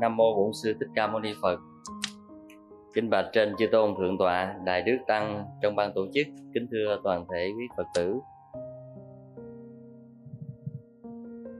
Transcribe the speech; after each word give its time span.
Nam 0.00 0.16
mô 0.16 0.36
Bổn 0.36 0.52
sư 0.52 0.74
Thích 0.80 0.88
Ca 0.94 1.06
Mâu 1.06 1.20
Ni 1.20 1.32
Phật. 1.42 1.60
Kính 2.94 3.10
bạch 3.10 3.26
trên 3.32 3.56
chư 3.58 3.66
tôn 3.66 3.94
thượng 3.98 4.18
tọa, 4.18 4.54
đại 4.64 4.82
đức 4.82 4.96
tăng 5.06 5.44
trong 5.62 5.76
ban 5.76 5.92
tổ 5.94 6.06
chức, 6.14 6.26
kính 6.54 6.66
thưa 6.70 7.00
toàn 7.04 7.24
thể 7.32 7.50
quý 7.58 7.64
Phật 7.76 7.86
tử. 7.94 8.14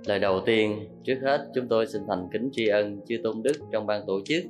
Lời 0.07 0.19
đầu 0.19 0.41
tiên, 0.47 0.89
trước 1.05 1.19
hết 1.23 1.49
chúng 1.55 1.69
tôi 1.69 1.87
xin 1.87 2.03
thành 2.09 2.29
kính 2.33 2.49
tri 2.53 2.69
ân 2.69 3.01
chư 3.07 3.17
tôn 3.23 3.43
đức 3.43 3.53
trong 3.73 3.87
ban 3.87 4.07
tổ 4.07 4.21
chức 4.25 4.45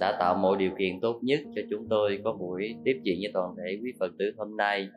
đã 0.00 0.16
tạo 0.18 0.34
mọi 0.34 0.56
điều 0.56 0.70
kiện 0.78 1.00
tốt 1.00 1.18
nhất 1.22 1.40
cho 1.54 1.62
chúng 1.70 1.88
tôi 1.88 2.20
có 2.24 2.32
buổi 2.32 2.74
tiếp 2.84 3.00
chuyện 3.04 3.18
với 3.22 3.30
toàn 3.34 3.54
thể 3.56 3.78
quý 3.82 3.92
Phật 4.00 4.12
tử 4.18 4.32
hôm 4.38 4.56
nay 4.56 4.88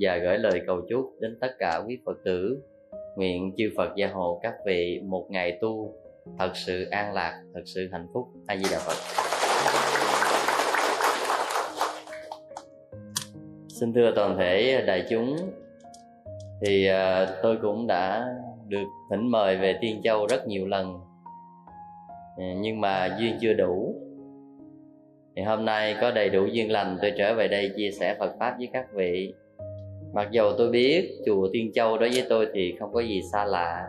và 0.00 0.18
gửi 0.18 0.38
lời 0.38 0.60
cầu 0.66 0.80
chúc 0.88 1.10
đến 1.20 1.38
tất 1.40 1.50
cả 1.58 1.82
quý 1.86 1.98
Phật 2.04 2.18
tử 2.24 2.62
nguyện 3.16 3.52
chư 3.56 3.70
Phật 3.76 3.96
gia 3.96 4.08
hộ 4.08 4.40
các 4.42 4.54
vị 4.66 5.00
một 5.04 5.26
ngày 5.30 5.58
tu 5.60 5.94
thật 6.38 6.50
sự 6.54 6.84
an 6.90 7.12
lạc 7.12 7.42
thật 7.54 7.62
sự 7.64 7.88
hạnh 7.92 8.06
phúc. 8.14 8.28
A 8.46 8.56
di 8.56 8.64
đà 8.72 8.78
phật. 8.78 8.96
Xin 13.68 13.92
thưa 13.92 14.12
toàn 14.16 14.36
thể 14.38 14.84
đại 14.86 15.06
chúng 15.10 15.36
thì 16.66 16.88
uh, 16.90 17.28
tôi 17.42 17.58
cũng 17.62 17.86
đã 17.86 18.26
được 18.68 18.86
thỉnh 19.10 19.30
mời 19.30 19.56
về 19.56 19.78
tiên 19.80 20.00
châu 20.04 20.26
rất 20.26 20.46
nhiều 20.46 20.66
lần. 20.66 21.00
Ờ, 22.36 22.44
nhưng 22.56 22.80
mà 22.80 23.16
duyên 23.20 23.38
chưa 23.40 23.52
đủ. 23.52 23.94
Thì 25.36 25.42
hôm 25.42 25.64
nay 25.64 25.96
có 26.00 26.10
đầy 26.10 26.28
đủ 26.28 26.46
duyên 26.46 26.72
lành 26.72 26.98
tôi 27.02 27.12
trở 27.18 27.34
về 27.34 27.48
đây 27.48 27.70
chia 27.76 27.90
sẻ 27.90 28.16
phật 28.18 28.34
pháp 28.38 28.54
với 28.58 28.68
các 28.72 28.86
vị. 28.94 29.34
Mặc 30.14 30.28
dầu 30.30 30.52
tôi 30.58 30.70
biết 30.70 31.10
chùa 31.26 31.48
tiên 31.52 31.72
châu 31.74 31.98
đối 31.98 32.10
với 32.10 32.26
tôi 32.28 32.46
thì 32.54 32.74
không 32.78 32.92
có 32.92 33.00
gì 33.00 33.20
xa 33.32 33.44
lạ 33.44 33.86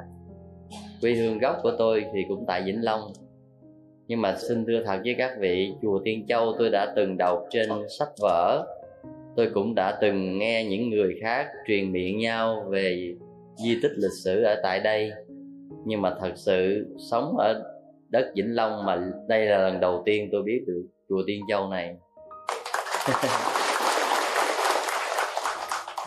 quê 1.03 1.13
hương 1.13 1.39
gốc 1.39 1.57
của 1.63 1.71
tôi 1.77 2.05
thì 2.13 2.25
cũng 2.29 2.45
tại 2.47 2.63
Vĩnh 2.65 2.83
Long. 2.83 3.13
Nhưng 4.07 4.21
mà 4.21 4.35
xin 4.37 4.65
thưa 4.65 4.83
thật 4.85 4.99
với 5.03 5.15
các 5.17 5.31
vị, 5.39 5.73
chùa 5.81 6.01
Tiên 6.05 6.25
Châu 6.27 6.55
tôi 6.59 6.69
đã 6.69 6.93
từng 6.95 7.17
đọc 7.17 7.43
trên 7.49 7.69
sách 7.99 8.09
vở. 8.21 8.65
Tôi 9.35 9.49
cũng 9.53 9.75
đã 9.75 9.97
từng 10.01 10.39
nghe 10.39 10.65
những 10.65 10.89
người 10.89 11.15
khác 11.21 11.47
truyền 11.67 11.91
miệng 11.91 12.19
nhau 12.19 12.65
về 12.69 13.15
di 13.55 13.79
tích 13.81 13.91
lịch 13.95 14.11
sử 14.23 14.43
ở 14.43 14.59
tại 14.63 14.79
đây. 14.79 15.11
Nhưng 15.85 16.01
mà 16.01 16.15
thật 16.19 16.31
sự 16.35 16.85
sống 17.11 17.37
ở 17.37 17.63
đất 18.09 18.31
Vĩnh 18.35 18.55
Long 18.55 18.85
mà 18.85 19.11
đây 19.27 19.45
là 19.45 19.57
lần 19.57 19.79
đầu 19.79 20.03
tiên 20.05 20.29
tôi 20.31 20.43
biết 20.43 20.63
được 20.67 20.83
chùa 21.09 21.23
Tiên 21.27 21.41
Châu 21.49 21.69
này. 21.69 21.95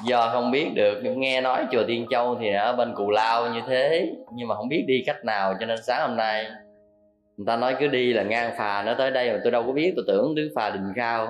do 0.05 0.31
không 0.33 0.51
biết 0.51 0.67
được 0.75 1.01
nghe 1.03 1.41
nói 1.41 1.67
chùa 1.73 1.85
tiên 1.87 2.07
châu 2.11 2.37
thì 2.41 2.53
ở 2.53 2.77
bên 2.77 2.95
cù 2.95 3.11
lao 3.11 3.55
như 3.55 3.61
thế, 3.69 4.13
nhưng 4.35 4.49
mà 4.49 4.55
không 4.55 4.69
biết 4.69 4.85
đi 4.87 5.03
cách 5.07 5.25
nào, 5.25 5.55
cho 5.61 5.67
nên 5.67 5.83
sáng 5.83 6.09
hôm 6.09 6.17
nay 6.17 6.47
người 7.37 7.47
ta 7.47 7.57
nói 7.57 7.77
cứ 7.81 7.87
đi 7.87 8.13
là 8.13 8.23
ngang 8.23 8.55
phà 8.59 8.83
nó 8.83 8.95
tới 8.99 9.11
đây 9.11 9.33
mà 9.33 9.41
tôi 9.43 9.53
đâu 9.53 9.63
có 9.67 9.73
biết, 9.73 9.93
tôi 9.97 10.05
tưởng 10.09 10.35
đứng 10.35 10.49
phà 10.55 10.71
đình 10.71 10.93
cao 10.97 11.27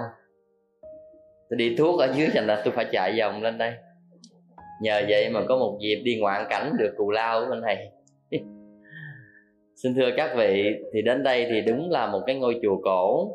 tôi 1.51 1.57
đi 1.57 1.77
thuốc 1.77 2.01
ở 2.01 2.13
dưới 2.17 2.29
thành 2.35 2.47
là 2.47 2.63
tôi 2.65 2.75
phải 2.75 2.87
chạy 2.93 3.19
vòng 3.19 3.43
lên 3.43 3.59
đây. 3.59 3.73
Nhờ 4.81 5.03
vậy 5.09 5.31
mà 5.31 5.41
có 5.49 5.57
một 5.57 5.79
dịp 5.81 6.03
đi 6.05 6.19
ngoạn 6.21 6.47
cảnh 6.49 6.73
được 6.79 6.95
cù 6.97 7.11
lao 7.11 7.41
ở 7.41 7.51
bên 7.51 7.61
này. 7.61 7.91
Xin 9.83 9.95
thưa 9.95 10.11
các 10.17 10.31
vị, 10.37 10.75
thì 10.93 11.03
đến 11.03 11.23
đây 11.23 11.47
thì 11.51 11.61
đúng 11.61 11.91
là 11.91 12.07
một 12.07 12.21
cái 12.27 12.37
ngôi 12.37 12.61
chùa 12.63 12.77
cổ. 12.85 13.33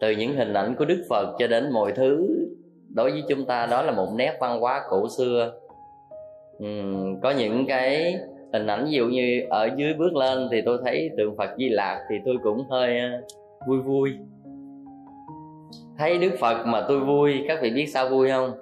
Từ 0.00 0.10
những 0.10 0.36
hình 0.36 0.54
ảnh 0.54 0.74
của 0.78 0.84
đức 0.84 1.04
phật 1.08 1.36
cho 1.38 1.46
đến 1.46 1.70
mọi 1.72 1.92
thứ 1.92 2.28
đối 2.94 3.10
với 3.10 3.22
chúng 3.28 3.44
ta 3.44 3.66
đó 3.66 3.82
là 3.82 3.92
một 3.92 4.08
nét 4.14 4.36
văn 4.40 4.60
hóa 4.60 4.84
cổ 4.88 5.08
xưa. 5.08 5.52
Uhm, 6.64 7.20
có 7.20 7.30
những 7.30 7.66
cái 7.66 8.16
hình 8.52 8.66
ảnh 8.66 8.84
ví 8.84 8.90
dụ 8.90 9.06
như 9.06 9.42
ở 9.50 9.68
dưới 9.76 9.94
bước 9.94 10.14
lên 10.14 10.48
thì 10.50 10.62
tôi 10.62 10.78
thấy 10.84 11.10
tượng 11.16 11.36
phật 11.36 11.50
di 11.58 11.68
lạc 11.68 12.04
thì 12.10 12.16
tôi 12.24 12.36
cũng 12.42 12.64
hơi 12.70 12.98
ờ, 12.98 13.08
vui 13.68 13.78
vui. 13.78 14.12
Thấy 15.98 16.18
đức 16.18 16.32
phật 16.40 16.66
mà 16.66 16.84
tôi 16.88 17.00
vui 17.00 17.44
các 17.48 17.58
vị 17.62 17.70
biết 17.70 17.86
sao 17.86 18.08
vui 18.08 18.30
không? 18.30 18.52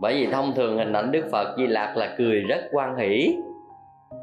Bởi 0.00 0.14
vì 0.14 0.26
thông 0.26 0.54
thường 0.54 0.78
hình 0.78 0.92
ảnh 0.92 1.12
đức 1.12 1.24
phật 1.32 1.54
di 1.58 1.66
lạc 1.66 1.96
là 1.96 2.14
cười 2.18 2.40
rất 2.40 2.68
quan 2.72 2.96
hỷ. 2.96 3.36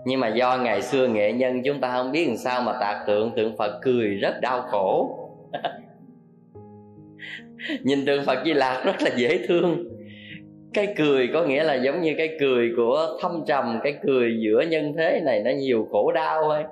Nhưng 0.06 0.20
mà 0.20 0.28
do 0.28 0.58
ngày 0.58 0.82
xưa 0.82 1.08
nghệ 1.08 1.34
nhân 1.34 1.64
chúng 1.64 1.80
ta 1.82 1.92
không 1.92 2.12
biết 2.12 2.28
làm 2.28 2.38
sao 2.38 2.62
mà 2.62 2.74
tạc 2.80 3.04
tượng 3.08 3.32
tượng 3.36 3.58
phật 3.58 3.80
cười 3.82 4.08
rất 4.08 4.42
đau 4.42 4.62
khổ. 4.62 5.18
nhìn 7.84 8.06
tượng 8.06 8.26
phật 8.26 8.46
di 8.46 8.54
lạc 8.54 8.84
rất 8.86 9.02
là 9.02 9.10
dễ 9.16 9.48
thương. 9.48 9.88
Cái 10.74 10.94
cười 10.98 11.30
có 11.34 11.44
nghĩa 11.44 11.64
là 11.64 11.76
giống 11.76 12.02
như 12.02 12.14
cái 12.18 12.38
cười 12.40 12.70
của 12.78 13.18
thâm 13.22 13.44
trầm 13.48 13.80
cái 13.84 13.94
cười 14.04 14.38
giữa 14.40 14.62
nhân 14.62 14.94
thế 14.98 15.22
này 15.26 15.42
nó 15.46 15.52
nhiều 15.52 15.88
khổ 15.92 16.12
đau 16.12 16.42
thôi 16.44 16.64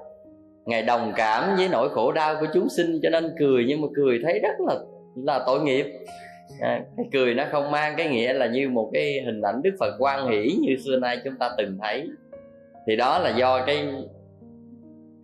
ngài 0.69 0.81
đồng 0.81 1.13
cảm 1.15 1.55
với 1.57 1.67
nỗi 1.71 1.89
khổ 1.89 2.11
đau 2.11 2.35
của 2.39 2.47
chúng 2.53 2.69
sinh 2.69 2.99
cho 3.03 3.09
nên 3.09 3.35
cười 3.39 3.65
nhưng 3.67 3.81
mà 3.81 3.87
cười 3.95 4.19
thấy 4.23 4.39
rất 4.39 4.59
là 4.59 4.75
là 5.15 5.43
tội 5.45 5.61
nghiệp. 5.61 5.85
À, 6.59 6.81
cái 6.97 7.05
cười 7.13 7.33
nó 7.33 7.43
không 7.51 7.71
mang 7.71 7.93
cái 7.97 8.09
nghĩa 8.09 8.33
là 8.33 8.47
như 8.47 8.69
một 8.69 8.89
cái 8.93 9.21
hình 9.25 9.41
ảnh 9.41 9.61
đức 9.63 9.71
phật 9.79 9.95
quan 9.99 10.27
hỷ 10.27 10.57
như 10.61 10.75
xưa 10.85 10.99
nay 10.99 11.17
chúng 11.23 11.35
ta 11.39 11.49
từng 11.57 11.77
thấy. 11.81 12.07
Thì 12.87 12.95
đó 12.95 13.19
là 13.19 13.29
do 13.29 13.65
cái 13.65 13.87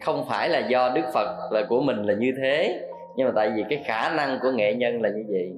không 0.02 0.26
phải 0.30 0.50
là 0.50 0.60
do 0.60 0.92
đức 0.96 1.06
phật 1.14 1.50
là 1.52 1.66
của 1.70 1.82
mình 1.82 2.04
là 2.04 2.14
như 2.14 2.32
thế 2.42 2.80
nhưng 3.16 3.28
mà 3.28 3.34
tại 3.36 3.52
vì 3.56 3.64
cái 3.70 3.84
khả 3.86 4.16
năng 4.16 4.40
của 4.42 4.52
nghệ 4.52 4.74
nhân 4.74 5.02
là 5.02 5.10
như 5.10 5.24
vậy. 5.30 5.52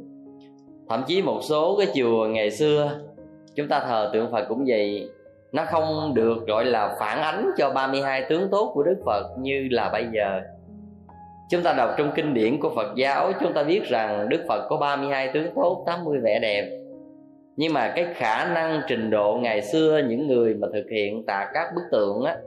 Thậm 0.90 1.04
chí 1.08 1.22
một 1.22 1.40
số 1.42 1.78
cái 1.78 1.88
chùa 1.96 2.28
ngày 2.28 2.52
xưa, 2.52 3.00
chúng 3.56 3.68
ta 3.68 3.80
thờ 3.80 4.10
tượng 4.14 4.32
Phật 4.32 4.46
cũng 4.50 4.66
vậy. 4.68 5.10
Nó 5.52 5.66
không 5.66 6.14
được 6.14 6.48
gọi 6.48 6.66
là 6.66 6.96
phản 7.00 7.22
ánh 7.22 7.50
cho 7.58 7.70
32 7.70 8.26
tướng 8.30 8.50
tốt 8.52 8.72
của 8.74 8.84
Đức 8.84 8.98
Phật 9.06 9.24
như 9.40 9.68
là 9.72 9.90
bây 9.90 10.06
giờ. 10.14 10.42
Chúng 11.50 11.64
ta 11.64 11.74
đọc 11.74 11.90
trong 11.98 12.12
kinh 12.16 12.34
điển 12.34 12.60
của 12.60 12.70
Phật 12.76 12.96
giáo, 12.96 13.32
Chúng 13.42 13.54
ta 13.54 13.64
biết 13.64 13.84
rằng 13.84 14.30
Đức 14.30 14.46
Phật 14.48 14.68
có 14.70 14.78
32 14.78 15.30
tướng 15.34 15.48
tốt 15.56 15.84
80 15.86 16.20
vẻ 16.24 16.40
đẹp. 16.40 16.70
Nhưng 17.56 17.74
mà 17.74 17.94
cái 17.96 18.06
khả 18.14 18.54
năng 18.54 18.82
trình 18.88 19.10
độ 19.10 19.40
ngày 19.42 19.62
xưa 19.62 20.02
Những 20.08 20.28
người 20.28 20.54
mà 20.54 20.68
thực 20.74 20.86
hiện 20.92 21.26
tạ 21.26 21.52
các 21.54 21.68
bức 21.76 21.82
tượng 21.92 22.24
á, 22.24 22.38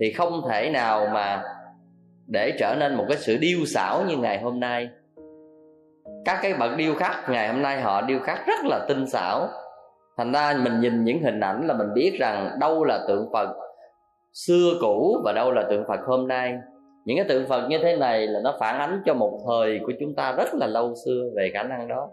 Thì 0.00 0.12
không 0.12 0.42
thể 0.48 0.70
nào 0.70 1.06
mà 1.12 1.42
để 2.30 2.52
trở 2.58 2.74
nên 2.78 2.94
một 2.94 3.04
cái 3.08 3.16
sự 3.16 3.36
điêu 3.40 3.58
xảo 3.66 4.02
như 4.08 4.16
ngày 4.16 4.40
hôm 4.40 4.60
nay. 4.60 4.88
Các 6.24 6.38
cái 6.42 6.54
bậc 6.54 6.76
điêu 6.76 6.94
khắc 6.94 7.16
ngày 7.28 7.48
hôm 7.48 7.62
nay 7.62 7.80
họ 7.80 8.02
điêu 8.02 8.18
khắc 8.18 8.46
rất 8.46 8.64
là 8.64 8.84
tinh 8.88 9.06
xảo. 9.06 9.48
Thành 10.18 10.32
ra 10.32 10.54
mình 10.64 10.80
nhìn 10.80 11.04
những 11.04 11.22
hình 11.22 11.40
ảnh 11.40 11.66
là 11.66 11.74
mình 11.74 11.94
biết 11.94 12.16
rằng 12.20 12.56
đâu 12.60 12.84
là 12.84 13.04
tượng 13.08 13.28
phật 13.32 13.48
xưa 14.32 14.72
cũ 14.80 15.16
và 15.24 15.32
đâu 15.32 15.52
là 15.52 15.62
tượng 15.70 15.84
phật 15.88 16.00
hôm 16.06 16.28
nay. 16.28 16.54
Những 17.04 17.16
cái 17.16 17.26
tượng 17.28 17.48
phật 17.48 17.68
như 17.68 17.78
thế 17.82 17.96
này 17.96 18.26
là 18.26 18.40
nó 18.44 18.54
phản 18.60 18.78
ánh 18.78 19.02
cho 19.06 19.14
một 19.14 19.40
thời 19.48 19.80
của 19.86 19.92
chúng 20.00 20.14
ta 20.14 20.32
rất 20.32 20.54
là 20.54 20.66
lâu 20.66 20.94
xưa 21.04 21.30
về 21.36 21.50
khả 21.54 21.62
năng 21.62 21.88
đó. 21.88 22.08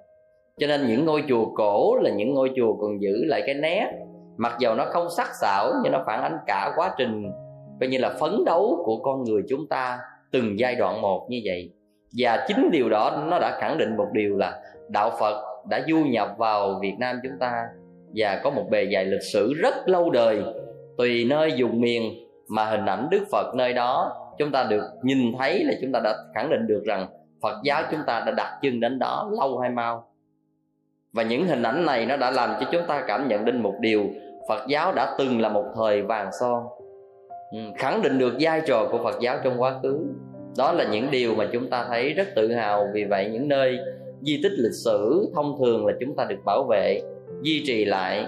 Cho 0.60 0.68
nên 0.68 0.88
những 0.88 1.06
ngôi 1.06 1.24
chùa 1.30 1.46
cổ 1.56 1.96
là 2.02 2.10
những 2.10 2.34
ngôi 2.34 2.52
chùa 2.56 2.74
còn 2.82 3.02
giữ 3.02 3.26
lại 3.26 3.44
cái 3.46 3.56
nét. 3.56 3.92
Mặc 4.38 4.56
dầu 4.60 4.76
nó 4.76 4.86
không 4.86 5.08
sắc 5.18 5.28
sảo 5.42 5.72
nhưng 5.84 5.92
nó 5.92 6.04
phản 6.06 6.24
ánh 6.24 6.38
cả 6.48 6.72
quá 6.76 6.96
trình 6.98 7.32
coi 7.80 7.90
như 7.90 7.98
là 7.98 8.10
phấn 8.20 8.46
đấu 8.46 8.84
của 8.86 8.98
con 9.04 9.24
người 9.24 9.42
chúng 9.50 9.68
ta 9.68 10.00
từng 10.32 10.60
giai 10.60 10.76
đoạn 10.76 11.02
một 11.02 11.28
như 11.30 11.42
vậy. 11.46 11.72
Và 12.18 12.46
chính 12.48 12.70
điều 12.72 12.90
đó 12.90 13.24
nó 13.30 13.40
đã 13.40 13.58
khẳng 13.60 13.78
định 13.78 13.98
một 13.98 14.08
điều 14.14 14.38
là 14.38 14.62
đạo 14.90 15.12
phật 15.20 15.44
đã 15.70 15.82
du 15.88 15.98
nhập 15.98 16.30
vào 16.38 16.80
việt 16.82 16.96
nam 17.00 17.20
chúng 17.24 17.40
ta 17.40 17.68
và 18.16 18.42
có 18.44 18.50
một 18.50 18.66
bề 18.70 18.88
dày 18.94 19.06
lịch 19.06 19.24
sử 19.34 19.54
rất 19.54 19.74
lâu 19.86 20.10
đời. 20.10 20.44
Tùy 20.98 21.26
nơi 21.30 21.52
dùng 21.56 21.82
miền 21.82 22.14
mà 22.50 22.66
hình 22.66 22.86
ảnh 22.86 23.08
đức 23.12 23.26
phật 23.32 23.56
nơi 23.56 23.74
đó, 23.74 24.16
chúng 24.38 24.52
ta 24.52 24.64
được 24.64 24.84
nhìn 25.04 25.18
thấy 25.40 25.64
là 25.64 25.74
chúng 25.82 25.92
ta 25.92 26.00
đã 26.04 26.16
khẳng 26.36 26.50
định 26.50 26.68
được 26.68 26.84
rằng 26.86 27.08
phật 27.42 27.56
giáo 27.64 27.84
chúng 27.92 28.00
ta 28.08 28.24
đã 28.26 28.32
đặt 28.32 28.60
chân 28.62 28.80
đến 28.80 29.00
đó 29.00 29.30
lâu 29.40 29.60
hay 29.60 29.70
mau. 29.70 30.08
Và 31.14 31.24
những 31.24 31.48
hình 31.48 31.64
ảnh 31.64 31.86
này 31.86 32.06
nó 32.06 32.18
đã 32.18 32.32
làm 32.32 32.50
cho 32.60 32.68
chúng 32.72 32.82
ta 32.88 33.04
cảm 33.08 33.28
nhận 33.28 33.46
đến 33.46 33.62
một 33.62 33.74
điều. 33.80 34.06
Phật 34.50 34.68
giáo 34.68 34.94
đã 34.94 35.16
từng 35.18 35.42
là 35.42 35.50
một 35.50 35.66
thời 35.76 36.02
vàng 36.02 36.30
son. 36.40 36.64
Ừ, 37.52 37.60
khẳng 37.78 38.02
định 38.02 38.18
được 38.20 38.34
vai 38.40 38.62
trò 38.66 38.88
của 38.92 38.98
phật 39.04 39.16
giáo 39.22 39.38
trong 39.44 39.62
quá 39.62 39.80
khứ. 39.84 40.00
Đó 40.58 40.72
là 40.72 40.86
những 40.92 41.12
điều 41.12 41.36
mà 41.36 41.50
chúng 41.54 41.70
ta 41.70 41.86
thấy 41.90 42.14
rất 42.14 42.28
tự 42.36 42.52
hào. 42.52 42.88
Vì 42.94 43.04
vậy, 43.04 43.30
những 43.34 43.48
nơi 43.48 43.80
di 44.22 44.40
tích 44.44 44.52
lịch 44.58 44.74
sử 44.86 45.32
thông 45.36 45.56
thường 45.60 45.86
là 45.86 45.94
chúng 46.00 46.16
ta 46.16 46.26
được 46.30 46.40
bảo 46.46 46.64
vệ 46.70 47.02
duy 47.42 47.64
trì 47.66 47.86
lại 47.86 48.26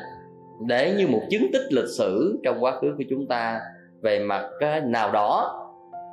để 0.68 0.94
như 0.98 1.08
một 1.08 1.22
chứng 1.30 1.52
tích 1.54 1.74
lịch 1.74 1.90
sử 1.98 2.40
trong 2.44 2.64
quá 2.64 2.72
khứ 2.72 2.94
của 2.98 3.04
chúng 3.10 3.28
ta. 3.28 3.60
Về 4.02 4.20
mặt 4.20 4.50
cái 4.60 4.82
nào 4.82 5.12
đó, 5.12 5.56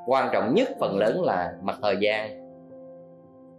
quan 0.06 0.28
trọng 0.32 0.54
nhất, 0.54 0.68
phần 0.80 0.98
lớn 0.98 1.24
là 1.24 1.52
mặt 1.62 1.78
thời 1.82 1.96
gian. 2.00 2.46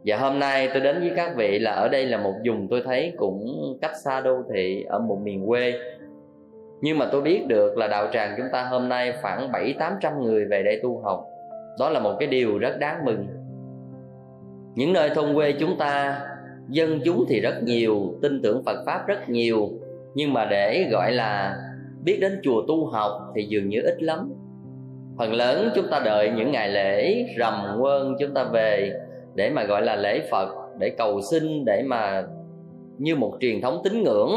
Và 0.06 0.18
hôm 0.18 0.40
nay 0.40 0.70
tôi 0.74 0.82
đến 0.82 1.00
với 1.00 1.12
các 1.16 1.36
vị 1.36 1.60
là 1.60 1.72
ở 1.72 1.90
đây 1.90 2.06
là 2.06 2.18
một 2.18 2.34
vùng 2.48 2.68
tôi 2.68 2.82
thấy 2.86 3.14
cũng 3.18 3.48
cách 3.82 3.92
xa 4.04 4.22
đô 4.22 4.36
thị, 4.54 4.84
ở 4.90 5.00
một 5.00 5.20
miền 5.24 5.48
quê 5.48 5.74
nhưng 6.82 6.98
mà 6.98 7.10
tôi 7.12 7.22
biết 7.22 7.48
được 7.48 7.78
là 7.78 7.88
đạo 7.88 8.08
tràng 8.14 8.34
chúng 8.38 8.48
ta 8.52 8.64
hôm 8.64 8.90
nay 8.90 9.14
khoảng 9.22 9.52
bảy 9.52 9.76
tám 9.80 9.94
trăm 10.02 10.24
người 10.24 10.46
về 10.46 10.64
đây 10.64 10.80
tu 10.84 11.02
học. 11.04 11.26
Đó 11.80 11.90
là 11.90 12.00
một 12.00 12.16
cái 12.20 12.28
điều 12.28 12.58
rất 12.58 12.80
đáng 12.80 13.06
mừng. 13.06 13.28
Những 14.76 14.94
nơi 14.94 15.10
thôn 15.10 15.36
quê 15.36 15.52
chúng 15.60 15.78
ta, 15.78 16.22
dân 16.70 17.00
chúng 17.06 17.26
thì 17.30 17.40
rất 17.40 17.64
nhiều, 17.64 18.14
tin 18.22 18.42
tưởng 18.42 18.64
phật 18.66 18.84
pháp 18.86 19.08
rất 19.08 19.30
nhiều. 19.30 19.70
Nhưng 20.16 20.34
mà 20.34 20.46
để 20.46 20.88
gọi 20.92 21.12
là 21.12 21.58
biết 22.04 22.18
đến 22.22 22.40
chùa 22.44 22.62
tu 22.68 22.86
học 22.86 23.12
thì 23.36 23.44
dường 23.44 23.70
như 23.70 23.82
ít 23.82 24.04
lắm. 24.04 24.34
Phần 25.18 25.34
lớn 25.34 25.70
chúng 25.76 25.86
ta 25.92 26.00
đợi 26.06 26.32
những 26.36 26.52
ngày 26.52 26.70
lễ 26.70 27.26
rằm 27.38 27.78
quân 27.80 28.16
chúng 28.20 28.34
ta 28.34 28.44
về 28.44 28.92
để 29.36 29.50
mà 29.50 29.64
gọi 29.64 29.82
là 29.82 29.96
lễ 29.96 30.28
phật, 30.32 30.50
để 30.80 30.90
cầu 30.90 31.22
xin, 31.22 31.66
để 31.66 31.84
mà 31.88 32.24
như 32.98 33.16
một 33.16 33.38
truyền 33.40 33.62
thống 33.62 33.82
tín 33.84 34.04
ngưỡng 34.04 34.32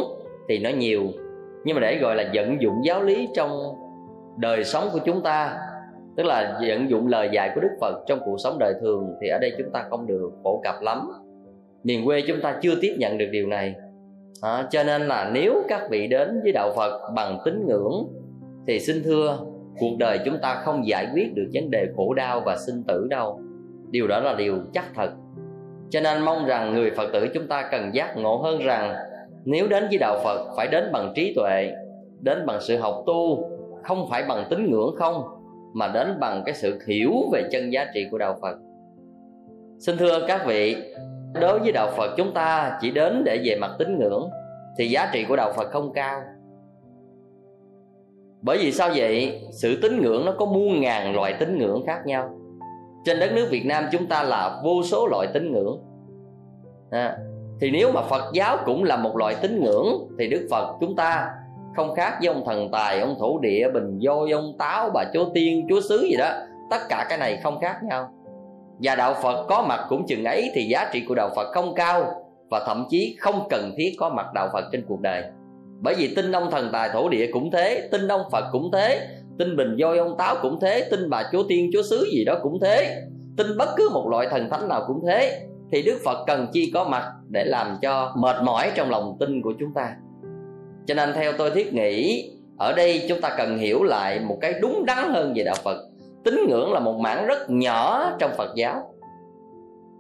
thì 0.49 0.59
nó 0.59 0.71
nhiều 0.71 1.03
nhưng 1.65 1.75
mà 1.75 1.81
để 1.81 1.99
gọi 1.99 2.17
là 2.17 2.31
vận 2.35 2.63
dụng 2.63 2.85
giáo 2.85 3.03
lý 3.03 3.29
trong 3.35 3.51
đời 4.39 4.65
sống 4.65 4.89
của 4.93 4.99
chúng 5.05 5.23
ta 5.23 5.59
tức 6.17 6.27
là 6.27 6.59
vận 6.69 6.91
dụng 6.91 7.07
lời 7.07 7.29
dạy 7.33 7.51
của 7.55 7.61
đức 7.61 7.77
phật 7.81 8.05
trong 8.07 8.19
cuộc 8.25 8.37
sống 8.39 8.59
đời 8.59 8.75
thường 8.81 9.15
thì 9.21 9.29
ở 9.29 9.39
đây 9.39 9.53
chúng 9.59 9.71
ta 9.73 9.85
không 9.91 10.07
được 10.07 10.31
phổ 10.45 10.61
cập 10.65 10.75
lắm. 10.83 11.11
Miền 11.85 12.05
quê 12.05 12.23
chúng 12.29 12.41
ta 12.41 12.59
chưa 12.63 12.75
tiếp 12.81 12.97
nhận 12.99 13.19
được 13.19 13.29
điều 13.33 13.47
này. 13.47 13.75
À, 14.43 14.67
cho 14.71 14.83
nên 14.83 15.03
là 15.03 15.31
nếu 15.35 15.63
các 15.69 15.83
vị 15.91 16.07
đến 16.07 16.41
với 16.43 16.53
đạo 16.53 16.73
phật 16.77 17.11
bằng 17.17 17.39
tín 17.45 17.67
ngưỡng 17.67 18.09
thì 18.67 18.81
xin 18.81 19.03
thưa 19.03 19.39
cuộc 19.79 19.97
đời 19.99 20.19
chúng 20.25 20.39
ta 20.43 20.55
không 20.55 20.87
giải 20.87 21.07
quyết 21.15 21.35
được 21.35 21.47
vấn 21.53 21.71
đề 21.71 21.87
khổ 21.97 22.15
đau 22.15 22.43
và 22.47 22.57
sinh 22.67 22.83
tử 22.89 23.07
đâu. 23.11 23.41
Điều 23.91 24.07
đó 24.07 24.21
là 24.21 24.35
điều 24.35 24.59
chắc 24.73 24.85
thật. 24.95 25.11
Cho 25.91 26.01
nên 26.01 26.23
mong 26.23 26.47
rằng 26.47 26.75
người 26.75 26.91
phật 26.91 27.13
tử 27.13 27.29
chúng 27.35 27.47
ta 27.47 27.69
cần 27.73 27.91
giác 27.95 28.17
ngộ 28.17 28.37
hơn 28.37 28.59
rằng 28.59 28.95
nếu 29.45 29.69
đến 29.69 29.85
với 29.89 29.99
đạo 29.99 30.19
phật 30.25 30.55
phải 30.57 30.69
đến 30.69 30.93
bằng 30.93 31.13
trí 31.15 31.35
tuệ 31.35 31.73
đến 32.21 32.47
bằng 32.47 32.61
sự 32.61 32.77
học 32.77 33.03
tu 33.07 33.49
không 33.83 34.07
phải 34.11 34.25
bằng 34.29 34.47
tín 34.51 34.71
ngưỡng 34.71 34.95
không 34.97 35.23
mà 35.75 35.89
đến 35.89 36.21
bằng 36.21 36.43
cái 36.47 36.55
sự 36.55 36.79
hiểu 36.87 37.13
về 37.33 37.49
chân 37.53 37.73
giá 37.73 37.87
trị 37.95 38.07
của 38.11 38.19
đạo 38.19 38.37
phật. 38.43 38.57
Xin 39.79 39.97
thưa 39.99 40.27
các 40.29 40.47
vị 40.47 40.77
đối 41.41 41.59
với 41.59 41.73
đạo 41.73 41.91
phật 41.97 42.15
chúng 42.17 42.35
ta 42.35 42.79
chỉ 42.81 42.91
đến 42.91 43.23
để 43.25 43.41
về 43.45 43.57
mặt 43.61 43.71
tín 43.79 43.99
ngưỡng 43.99 44.31
thì 44.79 44.89
giá 44.89 45.11
trị 45.13 45.25
của 45.29 45.37
đạo 45.37 45.53
phật 45.57 45.71
không 45.71 45.93
cao. 45.93 46.21
Bởi 48.43 48.59
vì 48.59 48.73
sao 48.73 48.91
vậy? 48.95 49.41
Sự 49.53 49.79
tín 49.83 50.01
ngưỡng 50.01 50.25
nó 50.25 50.33
có 50.39 50.47
muôn 50.47 50.81
ngàn 50.81 51.15
loại 51.15 51.35
tín 51.41 51.59
ngưỡng 51.59 51.83
khác 51.87 52.07
nhau. 52.07 52.31
Trên 53.05 53.21
đất 53.21 53.33
nước 53.35 53.47
việt 53.51 53.67
nam 53.67 53.85
chúng 53.93 54.07
ta 54.07 54.23
là 54.23 54.61
vô 54.65 54.83
số 54.83 55.07
loại 55.07 55.29
tín 55.35 55.53
ngưỡng. 55.53 55.83
À, 56.91 57.19
thì 57.61 57.71
nếu 57.71 57.93
mà 57.93 58.03
phật 58.03 58.33
giáo 58.33 58.59
cũng 58.67 58.85
là 58.85 58.97
một 58.97 59.17
loại 59.17 59.35
tín 59.43 59.65
ngưỡng, 59.65 59.87
thì 60.19 60.29
đức 60.29 60.47
phật 60.51 60.77
chúng 60.81 60.97
ta 60.97 61.29
không 61.77 61.95
khác 61.95 62.15
với 62.21 62.29
ông 62.29 62.43
thần 62.47 62.69
tài, 62.73 63.01
ông 63.01 63.15
thổ 63.19 63.39
địa, 63.39 63.69
bình 63.75 63.99
voi 64.03 64.31
ông 64.31 64.53
táo, 64.59 64.91
bà 64.95 65.05
chúa 65.15 65.25
tiên, 65.35 65.67
chúa 65.69 65.81
xứ 65.81 66.07
gì 66.11 66.17
đó. 66.19 66.31
Tất 66.71 66.81
cả 66.89 67.07
cái 67.09 67.19
này 67.19 67.41
không 67.43 67.61
khác 67.61 67.77
nhau. 67.83 68.11
Và 68.83 68.95
đạo 68.95 69.15
phật 69.23 69.47
có 69.49 69.65
mặt 69.69 69.87
cũng 69.89 70.07
chừng 70.07 70.25
ấy 70.25 70.51
thì 70.55 70.63
giá 70.63 70.91
trị 70.93 71.03
của 71.09 71.15
đạo 71.15 71.31
phật 71.37 71.49
không 71.53 71.75
cao 71.75 72.05
và 72.51 72.65
thậm 72.67 72.87
chí 72.91 73.17
không 73.21 73.47
cần 73.51 73.73
thiết 73.77 73.93
có 73.99 74.09
mặt 74.09 74.27
đạo 74.35 74.49
phật 74.53 74.65
trên 74.73 74.85
cuộc 74.89 75.01
đời. 75.01 75.23
Bởi 75.81 75.95
vì 75.95 76.15
tin 76.17 76.33
ông 76.33 76.51
thần 76.51 76.71
tài 76.73 76.89
thổ 76.93 77.09
địa 77.09 77.31
cũng 77.33 77.51
thế, 77.51 77.89
tin 77.93 78.09
ông 78.09 78.23
phật 78.33 78.45
cũng 78.53 78.71
thế, 78.73 79.07
tin 79.39 79.57
bình 79.57 79.77
voi 79.81 79.99
ông 79.99 80.17
táo 80.19 80.37
cũng 80.43 80.61
thế, 80.61 80.89
tin 80.91 81.11
bà 81.11 81.23
chúa 81.33 81.43
tiên, 81.49 81.71
chúa 81.73 81.83
xứ 81.83 82.07
gì 82.13 82.25
đó 82.25 82.39
cũng 82.43 82.59
thế, 82.61 83.03
tin 83.37 83.47
bất 83.59 83.69
cứ 83.77 83.89
một 83.93 84.09
loại 84.11 84.27
thần 84.31 84.51
thánh 84.51 84.69
nào 84.69 84.85
cũng 84.87 85.01
thế 85.07 85.47
thì 85.73 85.83
đức 85.83 86.01
phật 86.05 86.25
cần 86.27 86.47
chi 86.53 86.71
có 86.75 86.85
mặt 86.85 87.05
để 87.29 87.45
làm 87.45 87.77
cho 87.83 88.13
mệt 88.17 88.37
mỏi 88.43 88.71
trong 88.75 88.91
lòng 88.91 89.17
tin 89.21 89.43
của 89.43 89.53
chúng 89.61 89.75
ta. 89.75 89.97
Cho 90.87 90.95
nên 90.95 91.13
theo 91.15 91.33
tôi 91.33 91.51
thiết 91.51 91.75
nghĩ, 91.75 92.29
ở 92.59 92.73
đây 92.73 93.07
chúng 93.09 93.21
ta 93.21 93.35
cần 93.39 93.59
hiểu 93.59 93.83
lại 93.83 94.21
một 94.21 94.39
cái 94.41 94.55
đúng 94.61 94.85
đắn 94.87 95.09
hơn 95.09 95.33
về 95.37 95.45
đạo 95.45 95.57
phật. 95.65 95.79
Tín 96.25 96.47
ngưỡng 96.49 96.73
là 96.73 96.81
một 96.81 96.99
mảng 97.01 97.27
rất 97.27 97.51
nhỏ 97.51 98.11
trong 98.19 98.31
phật 98.37 98.53
giáo. 98.57 98.95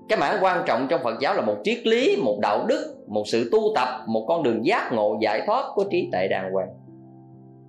Cái 0.08 0.18
mảng 0.18 0.36
quan 0.40 0.62
trọng 0.66 0.86
trong 0.90 1.00
phật 1.04 1.20
giáo 1.20 1.34
là 1.34 1.40
một 1.40 1.56
triết 1.64 1.86
lý, 1.86 2.16
một 2.16 2.38
đạo 2.42 2.66
đức, 2.68 2.94
một 3.08 3.22
sự 3.26 3.48
tu 3.52 3.60
tập, 3.74 3.88
một 4.06 4.24
con 4.28 4.42
đường 4.42 4.66
giác 4.66 4.92
ngộ 4.92 5.18
giải 5.22 5.42
thoát 5.46 5.64
của 5.74 5.84
trí 5.90 6.08
tuệ 6.12 6.28
đàng 6.28 6.52
hoàng. 6.52 6.68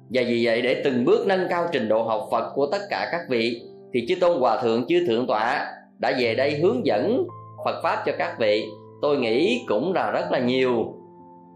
Và 0.10 0.22
vì 0.28 0.46
vậy, 0.46 0.62
để 0.62 0.82
từng 0.84 1.06
bước 1.06 1.28
nâng 1.28 1.48
cao 1.50 1.68
trình 1.72 1.88
độ 1.88 2.04
học 2.04 2.28
phật 2.32 2.52
của 2.56 2.66
tất 2.66 2.82
cả 2.90 3.10
các 3.12 3.22
vị, 3.30 3.62
thì 3.94 4.06
chư 4.08 4.16
tôn 4.22 4.40
hòa 4.40 4.62
thượng 4.62 4.86
chư 4.88 5.08
thượng 5.08 5.28
tọa 5.28 5.66
đã 5.98 6.14
về 6.20 6.36
đây 6.36 6.56
hướng 6.56 6.86
dẫn 6.86 7.28
phật 7.66 7.82
pháp 7.84 8.04
cho 8.06 8.12
các 8.18 8.36
vị, 8.40 8.70
tôi 9.02 9.18
nghĩ 9.18 9.66
cũng 9.68 9.94
là 9.94 10.12
rất 10.12 10.32
là 10.32 10.40
nhiều. 10.40 10.94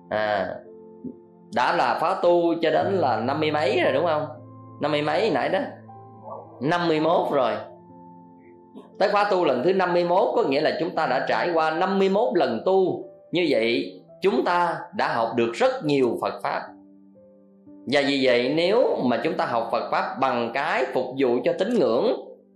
À 0.09 0.55
đã 1.55 1.75
là 1.75 1.97
phá 2.01 2.15
tu 2.21 2.53
cho 2.61 2.71
đến 2.71 2.93
là 2.93 3.19
năm 3.19 3.39
mươi 3.39 3.51
mấy 3.51 3.79
rồi 3.83 3.93
đúng 3.93 4.05
không? 4.05 4.25
năm 4.81 4.91
mươi 4.91 5.01
mấy 5.01 5.31
nãy 5.33 5.49
đó. 5.49 5.59
năm 6.61 6.87
mươi 6.87 6.99
mốt 6.99 7.31
rồi. 7.31 7.51
Tới 8.99 9.09
khóa 9.09 9.27
tu 9.31 9.45
lần 9.45 9.63
thứ 9.63 9.73
51 9.73 10.29
có 10.35 10.43
nghĩa 10.43 10.61
là 10.61 10.77
chúng 10.79 10.95
ta 10.95 11.07
đã 11.07 11.25
trải 11.29 11.51
qua 11.53 11.71
51 11.71 12.37
lần 12.37 12.61
tu. 12.65 13.03
Như 13.31 13.45
vậy, 13.49 14.01
chúng 14.21 14.43
ta 14.45 14.77
đã 14.95 15.13
học 15.13 15.29
được 15.35 15.51
rất 15.53 15.85
nhiều 15.85 16.17
Phật 16.21 16.33
Pháp. 16.43 16.61
Và 17.91 18.01
vì 18.07 18.19
vậy, 18.23 18.53
nếu 18.55 18.97
mà 19.03 19.21
chúng 19.23 19.33
ta 19.33 19.45
học 19.45 19.69
Phật 19.71 19.91
Pháp 19.91 20.19
bằng 20.19 20.51
cái 20.53 20.85
phục 20.93 21.05
vụ 21.19 21.37
cho 21.43 21.53
tín 21.59 21.73
ngưỡng, 21.79 22.05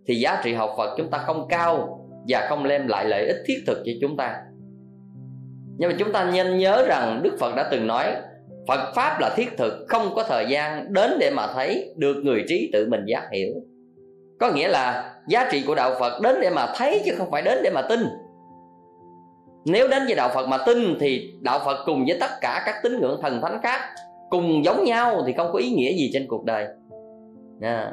Thì 0.07 0.15
giá 0.15 0.41
trị 0.43 0.53
học 0.53 0.69
Phật 0.77 0.95
chúng 0.97 1.09
ta 1.09 1.17
không 1.17 1.47
cao. 1.49 1.98
Và 2.29 2.45
không 2.49 2.67
đem 2.67 2.87
lại 2.87 3.05
lợi 3.05 3.27
ích 3.27 3.37
thiết 3.45 3.63
thực 3.67 3.77
cho 3.85 3.91
chúng 4.01 4.17
ta. 4.17 4.35
Nhưng 5.77 5.89
mà 5.89 5.95
chúng 5.99 6.11
ta 6.11 6.31
nên 6.33 6.57
nhớ 6.57 6.85
rằng 6.87 7.19
Đức 7.23 7.37
Phật 7.39 7.55
đã 7.55 7.67
từng 7.71 7.87
nói, 7.87 8.05
Phật 8.67 8.93
Pháp 8.95 9.17
là 9.21 9.33
thiết 9.35 9.57
thực, 9.57 9.85
Không 9.87 10.11
có 10.15 10.23
thời 10.23 10.45
gian 10.49 10.93
đến 10.93 11.11
để 11.19 11.31
mà 11.31 11.47
thấy 11.53 11.93
Được 11.97 12.21
người 12.23 12.43
trí 12.47 12.69
tự 12.73 12.87
mình 12.89 13.05
giác 13.05 13.29
hiểu. 13.31 13.53
Có 14.39 14.51
nghĩa 14.51 14.67
là 14.67 15.13
giá 15.27 15.49
trị 15.51 15.63
của 15.67 15.75
đạo 15.75 15.95
phật 15.99 16.21
đến 16.21 16.35
để 16.41 16.49
mà 16.49 16.73
thấy 16.75 17.01
chứ 17.05 17.11
không 17.17 17.31
phải 17.31 17.41
đến 17.41 17.59
để 17.63 17.69
mà 17.73 17.81
tin. 17.81 17.99
Nếu 19.65 19.87
đến 19.87 20.03
với 20.05 20.15
đạo 20.15 20.29
phật 20.33 20.47
mà 20.47 20.57
tin 20.65 20.77
thì 20.99 21.33
đạo 21.41 21.59
phật 21.65 21.83
cùng 21.85 22.05
với 22.05 22.17
tất 22.19 22.29
cả 22.41 22.63
các 22.65 22.75
tín 22.83 22.99
ngưỡng 22.99 23.19
thần 23.21 23.41
thánh 23.41 23.59
khác 23.63 23.79
cùng 24.29 24.65
giống 24.65 24.83
nhau 24.83 25.23
thì 25.27 25.33
không 25.33 25.49
có 25.53 25.59
ý 25.59 25.69
nghĩa 25.69 25.91
gì 25.91 26.09
trên 26.13 26.27
cuộc 26.27 26.45
đời. 26.45 26.67
À. 27.61 27.91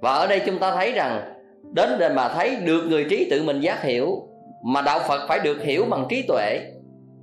và 0.00 0.14
ở 0.14 0.26
đây 0.26 0.40
chúng 0.46 0.58
ta 0.58 0.74
thấy 0.76 0.92
rằng 0.92 1.33
đến 1.72 1.90
để 1.98 2.08
mà 2.08 2.28
thấy 2.28 2.56
được 2.56 2.82
người 2.88 3.06
trí 3.10 3.30
tự 3.30 3.42
mình 3.42 3.60
giác 3.60 3.82
hiểu, 3.82 4.28
mà 4.64 4.82
đạo 4.82 5.00
phật 5.08 5.26
phải 5.28 5.38
được 5.38 5.62
hiểu 5.62 5.84
bằng 5.90 6.06
trí 6.08 6.22
tuệ. 6.22 6.60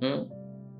Ừ. 0.00 0.08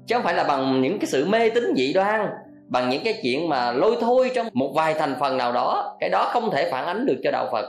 chứ 0.06 0.14
không 0.14 0.24
phải 0.24 0.34
là 0.34 0.44
bằng 0.44 0.82
những 0.82 0.98
cái 0.98 1.06
sự 1.06 1.24
mê 1.24 1.50
tín 1.50 1.64
dị 1.76 1.92
đoan, 1.92 2.28
bằng 2.68 2.90
những 2.90 3.02
cái 3.04 3.14
chuyện 3.22 3.48
mà 3.48 3.72
lôi 3.72 3.96
thôi 4.00 4.30
trong 4.34 4.46
một 4.52 4.72
vài 4.74 4.94
thành 4.94 5.14
phần 5.20 5.36
nào 5.36 5.52
đó. 5.52 5.96
Cái 6.00 6.10
đó 6.10 6.30
không 6.32 6.50
thể 6.50 6.70
phản 6.70 6.86
ánh 6.86 7.06
được 7.06 7.16
cho 7.24 7.30
đạo 7.30 7.48
phật. 7.52 7.66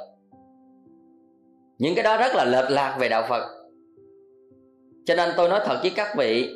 Những 1.78 1.96
cái 1.96 2.04
đó 2.04 2.18
rất 2.18 2.36
là 2.36 2.46
lệch 2.46 2.72
lạc 2.72 2.98
về 3.00 3.10
đạo 3.10 3.24
phật. 3.30 3.44
Cho 5.06 5.16
nên 5.16 5.30
tôi 5.38 5.50
nói 5.50 5.60
thật 5.66 5.78
với 5.82 5.92
các 5.96 6.08
vị, 6.18 6.50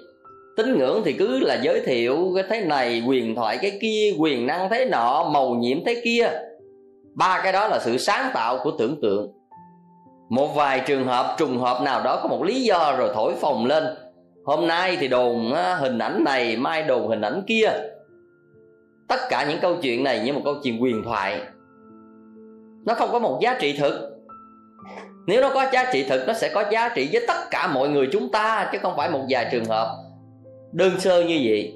tín 0.57 0.77
ngưỡng 0.77 1.01
thì 1.05 1.13
cứ 1.13 1.39
là 1.39 1.59
giới 1.63 1.81
thiệu 1.85 2.31
cái 2.35 2.43
thế 2.49 2.65
này, 2.65 3.03
quyền 3.07 3.35
thoại 3.35 3.57
cái 3.61 3.77
kia, 3.81 4.13
quyền 4.19 4.47
năng 4.47 4.69
thế 4.69 4.85
nọ, 4.85 5.29
màu 5.33 5.55
nhiệm 5.55 5.85
thế 5.85 6.01
kia 6.03 6.29
ba 7.17 7.41
cái 7.43 7.51
đó 7.51 7.67
là 7.67 7.79
sự 7.79 7.97
sáng 7.97 8.31
tạo 8.33 8.59
của 8.63 8.71
tưởng 8.71 9.01
tượng. 9.01 9.31
Một 10.29 10.47
vài 10.55 10.81
trường 10.87 11.07
hợp, 11.07 11.35
trùng 11.37 11.57
hợp 11.57 11.81
nào 11.83 12.03
đó 12.03 12.19
có 12.23 12.29
một 12.29 12.43
lý 12.43 12.63
do 12.63 12.95
rồi 12.97 13.11
thổi 13.13 13.33
phồng 13.35 13.65
lên. 13.65 13.83
Hôm 14.45 14.67
nay 14.67 14.97
thì 14.99 15.07
đồn 15.07 15.53
hình 15.79 15.99
ảnh 15.99 16.23
này, 16.23 16.57
mai 16.57 16.83
đồn 16.83 17.07
hình 17.07 17.21
ảnh 17.21 17.43
kia. 17.47 17.69
Tất 19.07 19.19
cả 19.29 19.45
những 19.49 19.59
câu 19.61 19.75
chuyện 19.81 20.03
này 20.03 20.19
như 20.19 20.33
một 20.33 20.41
câu 20.45 20.55
chuyện 20.63 20.79
huyền 20.79 21.03
thoại. 21.03 21.41
Nó 22.85 22.93
không 22.93 23.09
có 23.11 23.19
một 23.19 23.39
giá 23.41 23.57
trị 23.59 23.77
thực. 23.79 24.17
Nếu 25.27 25.41
nó 25.41 25.49
có 25.53 25.65
giá 25.73 25.89
trị 25.93 26.05
thực, 26.09 26.27
nó 26.27 26.33
sẽ 26.33 26.51
có 26.53 26.63
giá 26.71 26.89
trị 26.95 27.09
với 27.11 27.25
tất 27.27 27.37
cả 27.51 27.67
mọi 27.67 27.89
người 27.89 28.09
chúng 28.11 28.31
ta, 28.31 28.69
chứ 28.71 28.77
không 28.81 28.93
phải 28.97 29.09
một 29.09 29.21
vài 29.29 29.47
trường 29.51 29.65
hợp. 29.65 29.95
Đơn 30.71 30.99
sơ 30.99 31.23
như 31.23 31.39
vậy. 31.43 31.73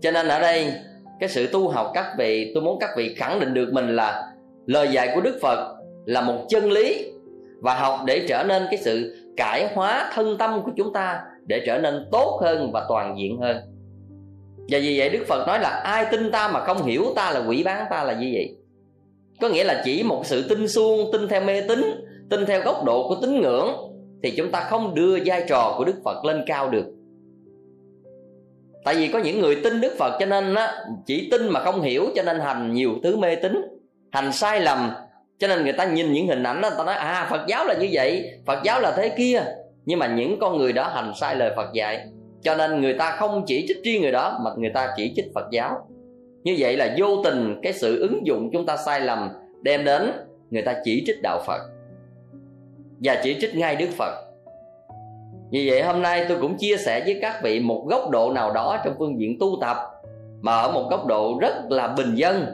Cho 0.00 0.10
nên 0.10 0.28
ở 0.28 0.40
đây 0.40 0.72
cái 1.20 1.28
sự 1.28 1.46
tu 1.46 1.68
học 1.68 1.90
các 1.94 2.14
vị, 2.18 2.52
tôi 2.54 2.62
muốn 2.62 2.78
các 2.80 2.90
vị 2.96 3.14
khẳng 3.14 3.40
định 3.40 3.54
được 3.54 3.72
mình 3.72 3.96
là 3.96 4.32
lời 4.66 4.88
dạy 4.88 5.10
của 5.14 5.20
đức 5.20 5.38
phật 5.42 5.76
là 6.04 6.20
một 6.20 6.46
chân 6.48 6.72
lý 6.72 7.12
và 7.60 7.74
học 7.74 8.00
để 8.06 8.26
trở 8.28 8.44
nên 8.44 8.66
cái 8.70 8.78
sự 8.78 9.16
cải 9.36 9.68
hóa 9.74 10.10
thân 10.14 10.38
tâm 10.38 10.62
của 10.64 10.70
chúng 10.76 10.92
ta 10.92 11.20
để 11.46 11.62
trở 11.66 11.78
nên 11.78 12.08
tốt 12.12 12.38
hơn 12.42 12.72
và 12.72 12.86
toàn 12.88 13.18
diện 13.18 13.38
hơn. 13.40 13.56
Và 14.70 14.78
vì 14.82 14.98
vậy 14.98 15.08
đức 15.08 15.24
phật 15.28 15.46
nói 15.46 15.58
là 15.58 15.68
ai 15.68 16.06
tin 16.12 16.30
ta 16.30 16.48
mà 16.48 16.60
không 16.60 16.82
hiểu 16.82 17.04
ta 17.16 17.30
là 17.30 17.42
quỷ 17.48 17.62
bán 17.62 17.86
ta 17.90 18.04
là 18.04 18.12
như 18.12 18.30
vậy. 18.34 18.56
Có 19.40 19.48
nghĩa 19.48 19.64
là 19.64 19.82
chỉ 19.84 20.02
một 20.02 20.26
sự 20.26 20.48
tin 20.48 20.68
suông, 20.68 21.12
tin 21.12 21.28
theo 21.28 21.40
mê 21.40 21.60
tín, 21.60 21.84
tin 22.30 22.46
theo 22.46 22.62
góc 22.62 22.84
độ 22.84 23.08
của 23.08 23.16
tín 23.22 23.40
ngưỡng 23.40 23.68
thì 24.22 24.30
chúng 24.36 24.50
ta 24.50 24.60
không 24.60 24.94
đưa 24.94 25.18
vai 25.24 25.44
trò 25.48 25.74
của 25.78 25.84
đức 25.84 25.96
phật 26.04 26.24
lên 26.24 26.42
cao 26.46 26.70
được 26.70 26.84
tại 28.84 28.94
vì 28.94 29.08
có 29.08 29.18
những 29.18 29.40
người 29.40 29.56
tin 29.64 29.80
đức 29.80 29.94
phật 29.98 30.16
cho 30.20 30.26
nên 30.26 30.54
á, 30.54 30.72
chỉ 31.06 31.28
tin 31.30 31.48
mà 31.48 31.60
không 31.60 31.82
hiểu 31.82 32.06
cho 32.16 32.22
nên 32.22 32.40
hành 32.40 32.72
nhiều 32.72 32.90
thứ 33.02 33.16
mê 33.16 33.36
tín. 33.36 33.62
Hành 34.12 34.32
sai 34.32 34.60
lầm 34.60 34.90
cho 35.38 35.48
nên 35.48 35.62
người 35.62 35.72
ta 35.72 35.84
nhìn 35.84 36.12
những 36.12 36.26
hình 36.26 36.42
ảnh 36.42 36.60
đó 36.60 36.68
người 36.68 36.78
ta 36.78 36.84
nói 36.84 36.94
à 36.94 37.26
phật 37.30 37.46
giáo 37.48 37.66
là 37.66 37.74
như 37.74 37.88
vậy 37.92 38.30
phật 38.46 38.58
giáo 38.64 38.80
là 38.80 38.92
thế 38.96 39.08
kia. 39.08 39.42
Nhưng 39.84 39.98
mà 39.98 40.06
những 40.06 40.38
con 40.40 40.58
người 40.58 40.72
đó 40.72 40.88
hành 40.88 41.12
sai 41.20 41.36
lời 41.36 41.52
phật 41.56 41.72
dạy. 41.74 42.06
Cho 42.42 42.54
nên 42.56 42.80
người 42.80 42.94
ta 42.94 43.16
không 43.16 43.44
chỉ 43.46 43.64
trích 43.68 43.84
riêng 43.84 44.02
người 44.02 44.12
đó 44.12 44.40
mà 44.44 44.50
người 44.58 44.70
ta 44.74 44.92
chỉ 44.96 45.12
trích 45.16 45.26
phật 45.34 45.44
giáo. 45.52 45.88
Như 46.42 46.56
vậy 46.58 46.76
là 46.76 46.94
vô 46.98 47.22
tình 47.24 47.60
cái 47.62 47.72
sự 47.72 48.00
ứng 48.00 48.26
dụng 48.26 48.50
chúng 48.52 48.66
ta 48.66 48.76
sai 48.76 49.00
lầm 49.00 49.28
đem 49.62 49.84
đến 49.84 50.12
người 50.50 50.62
ta 50.62 50.80
chỉ 50.84 51.02
trích 51.06 51.22
đạo 51.22 51.42
phật. 51.46 51.60
Và 53.02 53.20
chỉ 53.22 53.36
trích 53.40 53.56
ngay 53.56 53.76
đức 53.76 53.88
phật 53.98 54.29
vì 55.50 55.70
vậy 55.70 55.82
hôm 55.82 56.02
nay 56.02 56.24
tôi 56.28 56.38
cũng 56.40 56.56
chia 56.56 56.76
sẻ 56.76 57.02
với 57.06 57.18
các 57.22 57.42
vị 57.42 57.60
một 57.60 57.86
góc 57.90 58.10
độ 58.10 58.32
nào 58.32 58.52
đó 58.52 58.78
trong 58.84 58.94
phương 58.98 59.20
diện 59.20 59.36
tu 59.40 59.58
tập, 59.60 59.76
mà 60.40 60.52
ở 60.52 60.72
một 60.72 60.88
góc 60.90 61.06
độ 61.06 61.38
rất 61.40 61.54
là 61.68 61.88
bình 61.88 62.14
dân. 62.14 62.46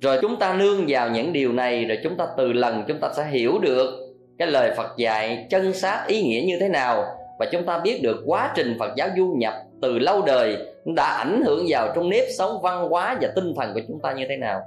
Rồi 0.00 0.18
chúng 0.22 0.36
ta 0.38 0.54
nương 0.54 0.84
vào 0.88 1.10
những 1.10 1.32
điều 1.32 1.52
này, 1.52 1.84
rồi 1.84 1.98
chúng 2.02 2.16
ta 2.16 2.26
từ 2.36 2.52
lần 2.52 2.84
chúng 2.88 3.00
ta 3.00 3.08
sẽ 3.16 3.24
hiểu 3.24 3.58
được 3.58 4.14
cái 4.38 4.48
lời 4.48 4.70
phật 4.76 4.96
dạy 4.96 5.46
chân 5.50 5.72
xác 5.72 6.04
ý 6.06 6.22
nghĩa 6.22 6.42
như 6.46 6.58
thế 6.60 6.68
nào, 6.68 7.04
và 7.38 7.46
chúng 7.52 7.66
ta 7.66 7.78
biết 7.78 8.00
được 8.02 8.22
quá 8.26 8.52
trình 8.54 8.76
phật 8.78 8.92
giáo 8.96 9.08
du 9.16 9.34
nhập 9.38 9.54
từ 9.82 9.98
lâu 9.98 10.22
đời 10.22 10.56
đã 10.84 11.04
ảnh 11.04 11.42
hưởng 11.46 11.64
vào 11.68 11.92
trong 11.94 12.08
nếp 12.08 12.24
sống 12.38 12.62
văn 12.62 12.88
hóa 12.88 13.18
và 13.20 13.28
tinh 13.34 13.54
thần 13.56 13.74
của 13.74 13.80
chúng 13.88 14.00
ta 14.00 14.12
như 14.12 14.26
thế 14.28 14.36
nào. 14.36 14.60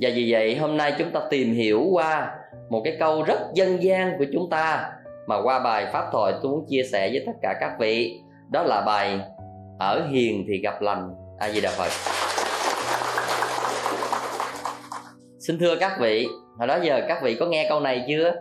Và 0.00 0.10
vì 0.14 0.32
vậy 0.32 0.56
hôm 0.56 0.76
nay 0.76 0.94
chúng 0.98 1.10
ta 1.10 1.20
tìm 1.30 1.52
hiểu 1.52 1.86
qua 1.90 2.34
một 2.68 2.80
cái 2.84 2.96
câu 3.00 3.22
rất 3.22 3.38
dân 3.54 3.82
gian 3.82 4.18
của 4.18 4.24
chúng 4.32 4.50
ta 4.50 4.92
mà 5.30 5.42
qua 5.42 5.58
bài 5.58 5.86
pháp 5.92 6.08
thoại 6.12 6.34
tôi 6.42 6.52
muốn 6.52 6.64
chia 6.68 6.82
sẻ 6.92 7.10
với 7.12 7.22
tất 7.26 7.32
cả 7.42 7.54
các 7.60 7.76
vị. 7.78 8.20
Đó 8.50 8.62
là 8.62 8.82
bài 8.86 9.20
ở 9.78 10.06
hiền 10.10 10.44
thì 10.48 10.58
gặp 10.62 10.82
lành 10.82 11.10
a 11.38 11.50
di 11.50 11.60
đà 11.60 11.70
phật. 11.70 11.90
Xin 15.38 15.58
thưa 15.58 15.76
các 15.76 15.96
vị, 16.00 16.28
hồi 16.58 16.68
đó 16.68 16.78
giờ 16.82 17.00
các 17.08 17.22
vị 17.22 17.36
có 17.40 17.46
nghe 17.46 17.66
câu 17.68 17.80
này 17.80 18.04
chưa? 18.08 18.32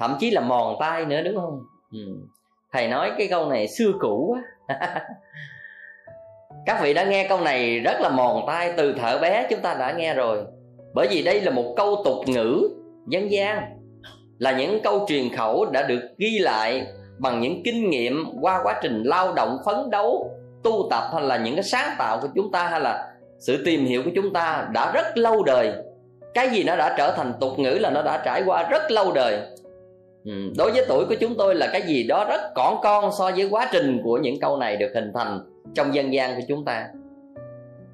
Thậm 0.00 0.16
chí 0.20 0.30
là 0.30 0.40
mòn 0.40 0.76
tay 0.80 1.04
nữa, 1.04 1.22
đúng 1.22 1.36
không? 1.36 1.60
Ừ. 1.92 1.98
thầy 2.72 2.88
nói 2.88 3.12
cái 3.18 3.28
câu 3.30 3.46
này 3.46 3.68
xưa 3.68 3.92
cũ 4.00 4.34
quá. 4.34 4.42
Các 6.66 6.80
vị 6.82 6.94
đã 6.94 7.04
nghe 7.04 7.26
câu 7.28 7.40
này 7.40 7.80
rất 7.80 8.00
là 8.00 8.08
mòn 8.08 8.44
tay 8.46 8.72
từ 8.76 8.92
thở 8.92 9.18
bé 9.18 9.46
chúng 9.50 9.60
ta 9.60 9.74
đã 9.74 9.92
nghe 9.92 10.14
rồi. 10.14 10.44
Bởi 10.94 11.08
vì 11.10 11.22
đây 11.22 11.40
là 11.40 11.50
một 11.50 11.74
câu 11.76 12.02
tục 12.04 12.16
ngữ 12.26 12.68
dân 13.08 13.30
gian 13.30 13.77
là 14.38 14.52
những 14.52 14.82
câu 14.82 15.06
truyền 15.08 15.36
khẩu 15.36 15.64
đã 15.64 15.82
được 15.82 16.00
ghi 16.18 16.38
lại 16.38 16.86
bằng 17.18 17.40
những 17.40 17.62
kinh 17.64 17.90
nghiệm 17.90 18.24
qua 18.40 18.60
quá 18.62 18.80
trình 18.82 19.02
lao 19.02 19.32
động 19.32 19.58
phấn 19.64 19.90
đấu 19.90 20.30
tu 20.62 20.86
tập 20.90 21.04
hay 21.12 21.22
là 21.22 21.36
những 21.36 21.54
cái 21.54 21.64
sáng 21.64 21.90
tạo 21.98 22.18
của 22.22 22.28
chúng 22.34 22.52
ta 22.52 22.68
hay 22.68 22.80
là 22.80 23.12
sự 23.38 23.64
tìm 23.64 23.86
hiểu 23.86 24.02
của 24.02 24.10
chúng 24.14 24.32
ta 24.32 24.68
đã 24.72 24.92
rất 24.92 25.18
lâu 25.18 25.42
đời. 25.42 25.72
Cái 26.34 26.50
gì 26.50 26.64
nó 26.64 26.76
đã 26.76 26.94
trở 26.98 27.12
thành 27.16 27.32
tục 27.40 27.58
ngữ 27.58 27.70
là 27.80 27.90
nó 27.90 28.02
đã 28.02 28.22
trải 28.24 28.42
qua 28.46 28.68
rất 28.70 28.90
lâu 28.90 29.12
đời. 29.12 29.38
Ừ, 30.24 30.32
đối 30.56 30.72
với 30.72 30.84
tuổi 30.88 31.04
của 31.04 31.14
chúng 31.20 31.34
tôi 31.38 31.54
là 31.54 31.68
cái 31.72 31.82
gì 31.82 32.02
đó 32.02 32.24
rất 32.28 32.40
cỏn 32.54 32.74
con 32.82 33.10
so 33.18 33.30
với 33.36 33.48
quá 33.50 33.68
trình 33.72 34.00
của 34.04 34.16
những 34.16 34.40
câu 34.40 34.56
này 34.56 34.76
được 34.76 34.90
hình 34.94 35.12
thành 35.14 35.40
trong 35.74 35.94
dân 35.94 36.12
gian 36.12 36.34
của 36.34 36.42
chúng 36.48 36.64
ta. 36.64 36.86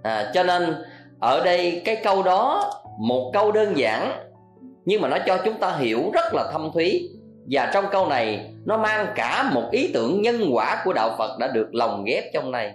À, 0.03 0.31
cho 0.35 0.43
nên 0.43 0.75
ở 1.21 1.45
đây 1.45 1.83
cái 1.85 1.97
câu 1.97 2.23
đó 2.23 2.71
một 2.99 3.31
câu 3.35 3.53
đơn 3.53 3.77
giản 3.77 4.11
nhưng 4.85 5.01
mà 5.01 5.09
nó 5.09 5.17
cho 5.27 5.39
chúng 5.45 5.55
ta 5.55 5.77
hiểu 5.77 6.11
rất 6.15 6.35
là 6.35 6.51
thâm 6.53 6.71
thúy. 6.75 7.11
Và 7.51 7.71
trong 7.75 7.85
câu 7.93 8.07
này 8.07 8.51
nó 8.65 8.77
mang 8.77 9.07
cả 9.15 9.51
một 9.53 9.69
ý 9.71 9.91
tưởng 9.95 10.23
nhân 10.23 10.51
quả 10.53 10.83
của 10.85 10.93
đạo 10.93 11.15
phật 11.19 11.39
đã 11.39 11.49
được 11.49 11.75
lồng 11.75 12.05
ghép 12.05 12.25
trong 12.35 12.51
này. 12.51 12.75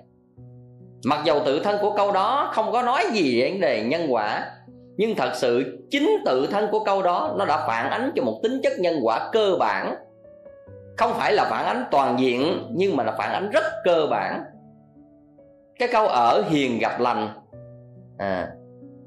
Mặc 1.06 1.20
dầu 1.26 1.42
tự 1.46 1.60
thân 1.60 1.78
của 1.82 1.94
câu 1.98 2.12
đó 2.12 2.50
không 2.54 2.72
có 2.72 2.82
nói 2.82 3.04
gì 3.12 3.42
về 3.42 3.50
vấn 3.50 3.62
đề 3.62 3.84
nhân 3.84 4.06
quả 4.10 4.52
nhưng 4.98 5.16
thật 5.16 5.32
sự 5.36 5.80
chính 5.92 6.10
tự 6.26 6.48
thân 6.48 6.68
của 6.72 6.84
câu 6.84 7.02
đó 7.02 7.36
nó 7.38 7.46
đã 7.46 7.68
phản 7.68 7.90
ánh 7.90 8.12
cho 8.16 8.24
một 8.24 8.40
tính 8.44 8.60
chất 8.64 8.74
nhân 8.80 9.00
quả 9.02 9.30
cơ 9.32 9.56
bản. 9.60 9.96
Không 10.98 11.14
phải 11.14 11.34
là 11.34 11.48
phản 11.50 11.66
ánh 11.66 11.84
toàn 11.92 12.20
diện 12.20 12.68
nhưng 12.72 12.96
mà 12.96 13.04
là 13.04 13.12
phản 13.12 13.32
ánh 13.32 13.50
rất 13.50 13.64
cơ 13.84 14.08
bản. 14.12 14.44
Cái 15.80 15.90
câu 15.92 16.08
ở 16.08 16.44
hiền 16.50 16.80
gặp 16.80 17.00
lành. 17.00 17.30
À, 18.18 18.48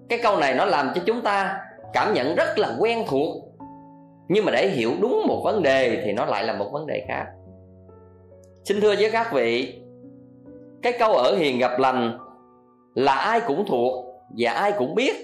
cái 0.08 0.18
câu 0.22 0.36
này 0.36 0.54
nó 0.54 0.64
làm 0.64 0.92
cho 0.94 1.02
chúng 1.06 1.22
ta 1.22 1.60
cảm 1.92 2.14
nhận 2.14 2.34
rất 2.34 2.58
là 2.58 2.76
quen 2.78 3.04
thuộc. 3.08 3.36
Nhưng 4.28 4.44
mà 4.44 4.52
để 4.52 4.68
hiểu 4.68 4.90
đúng 5.00 5.24
một 5.26 5.40
vấn 5.44 5.62
đề 5.62 6.02
thì 6.04 6.12
nó 6.12 6.24
lại 6.24 6.44
là 6.44 6.52
một 6.52 6.68
vấn 6.72 6.86
đề 6.86 7.04
khác. 7.08 7.26
Xin 8.64 8.80
thưa 8.80 8.94
với 8.98 9.10
các 9.10 9.32
vị, 9.32 9.80
cái 10.82 10.92
câu 10.98 11.12
ở 11.12 11.36
hiền 11.36 11.58
gặp 11.58 11.78
lành 11.78 12.18
là 12.94 13.14
ai 13.14 13.40
cũng 13.46 13.64
thuộc 13.66 14.04
và 14.38 14.52
ai 14.52 14.72
cũng 14.78 14.94
biết. 14.94 15.14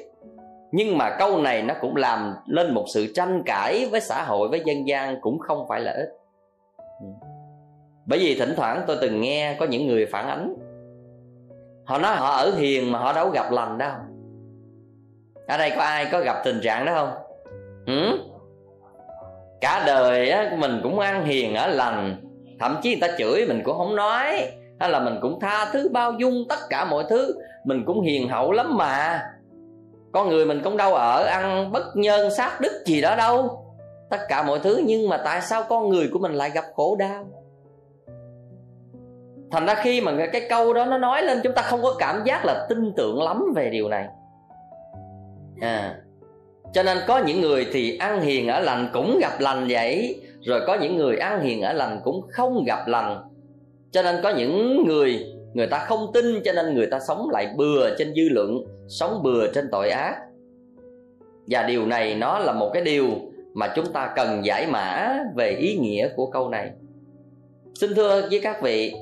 Nhưng 0.73 0.99
mà 0.99 1.17
câu 1.19 1.39
này 1.39 1.63
nó 1.63 1.75
cũng 1.81 1.97
làm 1.97 2.35
lên 2.47 2.75
một 2.75 2.85
sự 2.95 3.13
tranh 3.15 3.43
cãi 3.47 3.89
với 3.91 4.01
xã 4.01 4.23
hội, 4.23 4.49
với 4.49 4.63
dân 4.65 4.89
gian 4.89 5.21
cũng 5.21 5.39
không 5.39 5.67
phải 5.69 5.81
là 5.81 5.93
ít. 5.93 6.09
Bởi 8.07 8.19
vì 8.19 8.39
thỉnh 8.39 8.53
thoảng 8.57 8.85
tôi 8.87 8.97
từng 9.01 9.21
nghe 9.21 9.57
có 9.61 9.67
những 9.67 9.87
người 9.87 10.07
phản 10.07 10.29
ánh. 10.29 10.55
Họ 11.85 11.99
nói 11.99 12.17
họ 12.17 12.31
ở 12.31 12.53
hiền 12.57 12.93
mà 12.93 12.99
họ 12.99 13.13
đâu 13.13 13.31
gặp 13.31 13.53
lành 13.53 13.79
đâu 13.79 13.93
ở 15.49 15.59
đây 15.59 15.73
có 15.77 15.83
ai 15.83 16.07
có 16.13 16.21
gặp 16.21 16.41
tình 16.45 16.61
trạng 16.63 16.85
đó 16.85 16.95
không? 16.95 17.11
Ừ? 17.87 18.19
cả 19.61 19.83
đời 19.87 20.31
á, 20.31 20.53
mình 20.59 20.81
cũng 20.83 20.99
ăn 20.99 21.25
hiền 21.25 21.55
ở 21.55 21.67
lành. 21.67 22.17
Thậm 22.61 22.77
chí 22.83 22.91
người 22.91 23.09
ta 23.09 23.17
chửi 23.19 23.47
mình 23.47 23.63
cũng 23.65 23.79
không 23.79 23.97
nói. 23.97 24.51
Hay 24.81 24.91
là 24.91 25.01
mình 25.01 25.19
cũng 25.23 25.41
tha 25.41 25.71
thứ 25.73 25.89
bao 25.89 26.13
dung 26.13 26.45
tất 26.49 26.59
cả 26.71 26.85
mọi 26.85 27.05
thứ. 27.09 27.35
Mình 27.65 27.85
cũng 27.87 28.01
hiền 28.01 28.29
hậu 28.29 28.53
lắm 28.53 28.77
mà. 28.77 29.23
Con 30.13 30.29
người 30.29 30.47
mình 30.47 30.61
cũng 30.65 30.77
đâu 30.77 30.95
ở 30.95 31.25
ăn 31.25 31.73
bất 31.73 31.85
nhân 31.95 32.31
sát 32.31 32.61
đức 32.61 32.83
gì 32.87 33.01
đó 33.01 33.17
đâu. 33.17 33.65
Tất 34.11 34.21
cả 34.29 34.43
mọi 34.43 34.59
thứ 34.59 34.83
nhưng 34.85 35.09
mà 35.09 35.21
tại 35.25 35.41
sao 35.41 35.65
con 35.69 35.89
người 35.89 36.09
của 36.13 36.19
mình 36.19 36.33
lại 36.33 36.51
gặp 36.51 36.65
khổ 36.75 36.97
đau? 36.99 37.27
Thành 39.51 39.67
ra 39.67 39.75
khi 39.75 40.01
mà 40.01 40.13
cái 40.33 40.47
câu 40.51 40.73
đó 40.73 40.85
nó 40.85 40.99
nói 40.99 41.23
lên 41.23 41.41
chúng 41.45 41.55
ta 41.55 41.63
không 41.63 41.83
có 41.83 41.95
cảm 41.99 42.25
giác 42.25 42.45
là 42.45 42.67
tin 42.69 42.93
tưởng 42.97 43.23
lắm 43.23 43.53
về 43.57 43.71
điều 43.71 43.89
này 43.89 44.07
à 45.61 45.97
cho 46.73 46.83
nên 46.83 46.99
có 47.07 47.19
những 47.19 47.41
người 47.41 47.67
thì 47.73 47.97
ăn 47.97 48.21
hiền 48.21 48.49
ở 48.49 48.61
lành 48.61 48.91
cũng 48.93 49.19
gặp 49.21 49.41
lành 49.41 49.67
vậy, 49.69 50.21
rồi 50.43 50.61
có 50.67 50.75
những 50.75 50.97
người 50.97 51.17
ăn 51.17 51.41
hiền 51.41 51.63
ở 51.63 51.73
lành 51.73 52.01
cũng 52.05 52.23
không 52.31 52.65
gặp 52.65 52.89
lành. 52.89 53.23
Cho 53.91 54.03
nên 54.03 54.17
có 54.23 54.31
những 54.31 54.85
người 54.87 55.27
người 55.55 55.67
ta 55.67 55.79
không 55.79 56.13
tin, 56.13 56.41
cho 56.45 56.53
nên 56.53 56.75
người 56.75 56.87
ta 56.87 57.01
sống 57.09 57.31
lại 57.31 57.49
bừa 57.57 57.97
trên 57.99 58.15
dư 58.15 58.29
luận, 58.31 58.59
sống 58.89 59.23
bừa 59.23 59.53
trên 59.55 59.69
tội 59.73 59.91
ác. 59.91 60.17
Và 61.47 61.63
điều 61.63 61.87
này 61.87 62.15
nó 62.15 62.39
là 62.39 62.53
một 62.53 62.71
cái 62.75 62.83
điều 62.83 63.07
mà 63.55 63.73
chúng 63.77 63.93
ta 63.93 64.13
cần 64.17 64.45
giải 64.45 64.67
mã 64.67 65.19
về 65.37 65.51
ý 65.51 65.79
nghĩa 65.79 66.09
của 66.17 66.27
câu 66.27 66.49
này. 66.49 66.71
Xin 67.81 67.95
thưa 67.95 68.29
với 68.31 68.41
các 68.41 68.63
vị, 68.63 68.95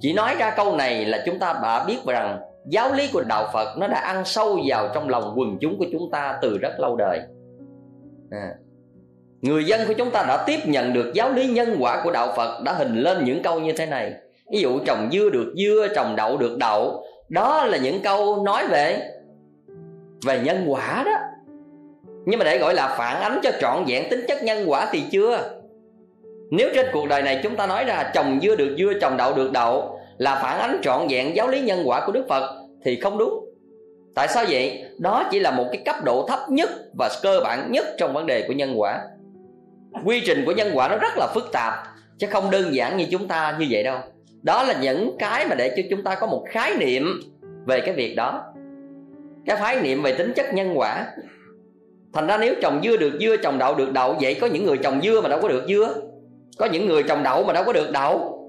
chỉ 0.00 0.12
nói 0.12 0.34
ra 0.38 0.54
câu 0.56 0.76
này 0.76 1.04
là 1.04 1.22
chúng 1.26 1.38
ta 1.38 1.60
đã 1.62 1.84
biết 1.84 1.98
rằng 2.06 2.38
giáo 2.70 2.92
lý 2.92 3.08
của 3.12 3.22
đạo 3.22 3.50
phật 3.52 3.78
nó 3.78 3.86
đã 3.86 3.98
ăn 3.98 4.24
sâu 4.24 4.60
vào 4.66 4.88
trong 4.94 5.08
lòng 5.08 5.34
quần 5.36 5.58
chúng 5.60 5.78
của 5.78 5.86
chúng 5.92 6.10
ta 6.10 6.38
từ 6.42 6.58
rất 6.58 6.72
lâu 6.78 6.96
đời. 6.96 7.20
À. 8.30 8.48
người 9.42 9.64
dân 9.64 9.80
của 9.88 9.92
chúng 9.92 10.10
ta 10.10 10.24
đã 10.28 10.44
tiếp 10.46 10.58
nhận 10.64 10.92
được 10.92 11.12
giáo 11.14 11.32
lý 11.32 11.46
nhân 11.46 11.76
quả 11.80 12.00
của 12.04 12.10
đạo 12.10 12.32
phật 12.36 12.62
đã 12.64 12.72
hình 12.72 12.94
lên 12.96 13.24
những 13.24 13.42
câu 13.42 13.60
như 13.60 13.72
thế 13.72 13.86
này. 13.86 14.12
Ví 14.52 14.60
dụ, 14.60 14.78
trồng 14.86 15.08
dưa 15.12 15.30
được 15.30 15.54
dưa, 15.56 15.88
trồng 15.94 16.16
đậu 16.16 16.36
được 16.36 16.58
đậu. 16.58 17.04
Đó 17.28 17.64
là 17.64 17.78
những 17.78 18.00
câu 18.02 18.42
nói 18.44 18.66
về 18.66 19.10
về 20.26 20.40
nhân 20.44 20.64
quả 20.68 21.02
đó. 21.06 21.12
Nhưng 22.24 22.38
mà 22.38 22.44
để 22.44 22.58
gọi 22.58 22.74
là 22.74 22.94
phản 22.98 23.22
ánh 23.22 23.40
cho 23.42 23.50
trọn 23.60 23.84
vẹn 23.86 24.10
tính 24.10 24.24
chất 24.28 24.42
nhân 24.42 24.64
quả 24.66 24.88
thì 24.92 25.02
chưa. 25.10 25.50
Nếu 26.50 26.68
trên 26.74 26.86
cuộc 26.92 27.08
đời 27.08 27.22
này 27.22 27.40
chúng 27.42 27.56
ta 27.56 27.66
nói 27.66 27.84
ra 27.84 28.10
trồng 28.14 28.40
dưa 28.42 28.56
được 28.56 28.76
dưa, 28.78 28.92
trồng 29.00 29.16
đậu 29.16 29.34
được 29.34 29.52
đậu 29.52 30.00
là 30.18 30.40
phản 30.42 30.58
ánh 30.58 30.80
trọn 30.82 31.06
vẹn 31.08 31.36
giáo 31.36 31.48
lý 31.48 31.60
nhân 31.60 31.82
quả 31.84 32.06
của 32.06 32.12
đức 32.12 32.24
phật 32.28 32.59
thì 32.84 33.00
không 33.00 33.18
đúng. 33.18 33.44
Tại 34.14 34.28
sao 34.28 34.44
vậy? 34.48 34.84
Đó 34.98 35.28
chỉ 35.30 35.40
là 35.40 35.50
một 35.50 35.66
cái 35.72 35.82
cấp 35.84 35.96
độ 36.04 36.26
thấp 36.28 36.38
nhất 36.48 36.70
và 36.98 37.10
cơ 37.22 37.40
bản 37.44 37.72
nhất 37.72 37.86
trong 37.98 38.12
vấn 38.12 38.26
đề 38.26 38.44
của 38.48 38.52
nhân 38.52 38.72
quả. 38.76 39.00
Quy 40.04 40.22
trình 40.26 40.42
của 40.46 40.52
nhân 40.52 40.70
quả 40.74 40.88
nó 40.88 40.96
rất 40.96 41.12
là 41.16 41.26
phức 41.34 41.52
tạp, 41.52 41.74
chứ 42.18 42.26
không 42.30 42.50
đơn 42.50 42.74
giản 42.74 42.96
như 42.96 43.06
chúng 43.10 43.28
ta 43.28 43.56
như 43.58 43.66
vậy 43.70 43.82
đâu. 43.82 43.98
Đó 44.42 44.62
là 44.62 44.74
những 44.80 45.16
cái 45.18 45.46
mà 45.46 45.54
để 45.54 45.74
cho 45.76 45.82
chúng 45.90 46.02
ta 46.02 46.14
có 46.14 46.26
một 46.26 46.44
khái 46.48 46.76
niệm 46.78 47.20
về 47.66 47.80
cái 47.80 47.94
việc 47.94 48.14
đó. 48.16 48.44
Cái 49.46 49.56
khái 49.56 49.80
niệm 49.80 50.02
về 50.02 50.12
tính 50.12 50.32
chất 50.36 50.54
nhân 50.54 50.72
quả. 50.74 51.06
Thành 52.12 52.26
ra 52.26 52.38
nếu 52.38 52.54
trồng 52.62 52.80
dưa 52.84 52.96
được 52.96 53.12
dưa, 53.20 53.36
trồng 53.36 53.58
đậu 53.58 53.74
được 53.74 53.92
đậu, 53.92 54.16
vậy 54.20 54.34
có 54.40 54.46
những 54.46 54.64
người 54.64 54.76
trồng 54.76 55.00
dưa 55.02 55.20
mà 55.20 55.28
đâu 55.28 55.38
có 55.42 55.48
được 55.48 55.64
dưa. 55.68 55.94
Có 56.58 56.66
những 56.66 56.86
người 56.86 57.02
trồng 57.02 57.22
đậu 57.22 57.44
mà 57.44 57.52
đâu 57.52 57.64
có 57.64 57.72
được 57.72 57.90
đậu 57.92 58.39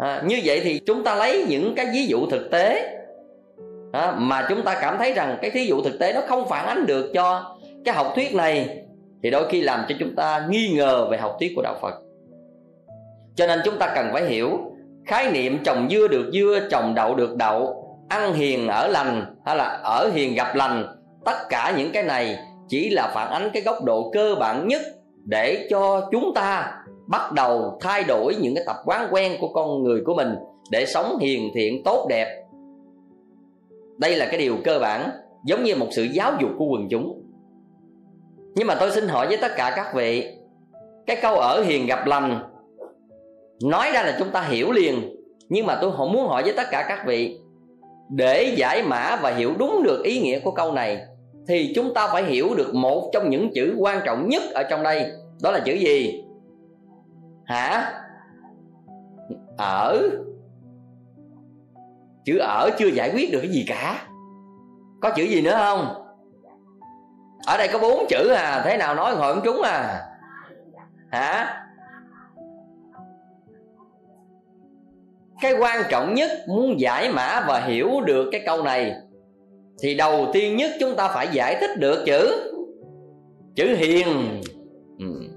à, 0.00 0.22
như 0.26 0.40
vậy 0.44 0.60
thì 0.64 0.80
chúng 0.86 1.04
ta 1.04 1.14
lấy 1.14 1.44
những 1.48 1.74
cái 1.74 1.86
ví 1.92 2.06
dụ 2.06 2.26
thực 2.30 2.50
tế 2.50 2.96
à, 3.92 4.12
mà 4.18 4.46
chúng 4.48 4.62
ta 4.62 4.78
cảm 4.80 4.98
thấy 4.98 5.12
rằng 5.12 5.38
cái 5.42 5.50
thí 5.50 5.64
dụ 5.64 5.82
thực 5.82 5.98
tế 5.98 6.12
nó 6.12 6.20
không 6.28 6.48
phản 6.48 6.66
ánh 6.66 6.86
được 6.86 7.10
cho 7.14 7.56
cái 7.84 7.94
học 7.94 8.12
thuyết 8.14 8.34
này 8.34 8.84
thì 9.22 9.30
đôi 9.30 9.48
khi 9.48 9.62
làm 9.62 9.84
cho 9.88 9.94
chúng 10.00 10.14
ta 10.16 10.46
nghi 10.50 10.72
ngờ 10.76 11.08
về 11.10 11.18
học 11.18 11.36
thuyết 11.40 11.52
của 11.56 11.62
đạo 11.62 11.78
phật. 11.82 11.94
Cho 13.34 13.46
nên 13.46 13.60
chúng 13.64 13.78
ta 13.78 13.92
cần 13.94 14.08
phải 14.12 14.24
hiểu 14.24 14.58
khái 15.06 15.30
niệm 15.30 15.58
trồng 15.64 15.88
dưa 15.90 16.08
được 16.08 16.30
dưa 16.32 16.60
trồng 16.70 16.94
đậu 16.94 17.14
được 17.14 17.36
đậu 17.36 17.86
ăn 18.08 18.34
hiền 18.34 18.68
ở 18.68 18.86
lành 18.86 19.36
hay 19.46 19.56
là 19.56 19.64
ở 19.64 20.10
hiền 20.14 20.34
gặp 20.34 20.54
lành 20.54 20.96
tất 21.24 21.48
cả 21.48 21.74
những 21.76 21.92
cái 21.92 22.02
này 22.02 22.38
chỉ 22.68 22.90
là 22.90 23.10
phản 23.14 23.30
ánh 23.30 23.50
cái 23.52 23.62
góc 23.62 23.84
độ 23.84 24.10
cơ 24.14 24.34
bản 24.40 24.68
nhất 24.68 24.82
để 25.24 25.66
cho 25.70 26.08
chúng 26.12 26.34
ta 26.34 26.72
bắt 27.10 27.32
đầu 27.32 27.78
thay 27.80 28.04
đổi 28.04 28.34
những 28.40 28.54
cái 28.54 28.64
tập 28.66 28.76
quán 28.84 29.08
quen 29.10 29.32
của 29.40 29.48
con 29.48 29.82
người 29.82 30.00
của 30.06 30.14
mình 30.14 30.34
để 30.70 30.86
sống 30.86 31.18
hiền 31.18 31.50
thiện, 31.54 31.82
tốt 31.84 32.06
đẹp. 32.08 32.42
Đây 33.98 34.16
là 34.16 34.26
cái 34.26 34.38
điều 34.38 34.56
cơ 34.64 34.78
bản, 34.78 35.10
giống 35.44 35.64
như 35.64 35.76
một 35.76 35.86
sự 35.90 36.02
giáo 36.02 36.32
dục 36.40 36.50
của 36.58 36.64
quần 36.64 36.88
chúng. 36.88 37.22
Nhưng 38.54 38.66
mà 38.66 38.74
tôi 38.74 38.90
xin 38.90 39.08
hỏi 39.08 39.26
với 39.26 39.36
tất 39.36 39.52
cả 39.56 39.72
các 39.76 39.94
vị, 39.94 40.36
cái 41.06 41.16
câu 41.22 41.34
ở 41.34 41.62
hiền 41.62 41.86
gặp 41.86 42.06
lành 42.06 42.40
nói 43.62 43.90
ra 43.94 44.02
là 44.02 44.16
chúng 44.18 44.30
ta 44.30 44.42
hiểu 44.42 44.72
liền. 44.72 45.16
Nhưng 45.48 45.66
mà 45.66 45.78
tôi 45.80 45.90
muốn 45.90 46.26
hỏi 46.26 46.42
với 46.42 46.52
tất 46.56 46.66
cả 46.70 46.86
các 46.88 47.06
vị, 47.06 47.38
để 48.08 48.54
giải 48.56 48.82
mã 48.82 49.18
và 49.22 49.30
hiểu 49.30 49.52
đúng 49.58 49.82
được 49.82 50.02
ý 50.04 50.20
nghĩa 50.20 50.40
của 50.40 50.50
câu 50.50 50.72
này, 50.72 50.98
thì 51.48 51.72
chúng 51.74 51.94
ta 51.94 52.08
phải 52.12 52.24
hiểu 52.24 52.54
được 52.54 52.74
một 52.74 53.10
trong 53.12 53.30
những 53.30 53.50
chữ 53.54 53.74
quan 53.78 54.00
trọng 54.04 54.28
nhất 54.28 54.42
ở 54.54 54.62
trong 54.62 54.82
đây. 54.82 55.04
Đó 55.42 55.50
là 55.50 55.60
chữ 55.60 55.72
gì? 55.72 56.24
Hả? 57.50 57.92
Ở? 59.58 60.10
Chữ 62.24 62.38
ở 62.38 62.70
chưa 62.78 62.86
giải 62.86 63.10
quyết 63.14 63.32
được 63.32 63.38
cái 63.42 63.50
gì 63.50 63.64
cả. 63.68 64.06
Có 65.00 65.10
chữ 65.16 65.22
gì 65.22 65.42
nữa 65.42 65.54
không? 65.58 65.94
Ở 67.46 67.56
đây 67.56 67.68
có 67.72 67.78
bốn 67.78 68.06
chữ 68.08 68.28
à 68.28 68.62
thế 68.64 68.76
nào 68.76 68.94
nói 68.94 69.14
hội 69.14 69.34
không 69.34 69.42
trúng 69.44 69.62
à. 69.62 70.06
Hả? 71.10 71.56
Cái 75.40 75.52
quan 75.60 75.82
trọng 75.90 76.14
nhất 76.14 76.30
muốn 76.48 76.80
giải 76.80 77.12
mã 77.12 77.44
và 77.48 77.60
hiểu 77.60 78.00
được 78.00 78.28
cái 78.32 78.42
câu 78.46 78.62
này, 78.62 78.94
thì 79.82 79.94
đầu 79.94 80.26
tiên 80.32 80.56
nhất 80.56 80.70
chúng 80.80 80.96
ta 80.96 81.08
phải 81.08 81.28
giải 81.32 81.56
thích 81.60 81.70
được 81.78 82.04
chữ. 82.06 82.52
Chữ 83.54 83.74
hiền. 83.76 84.40
Ừ 84.98 85.29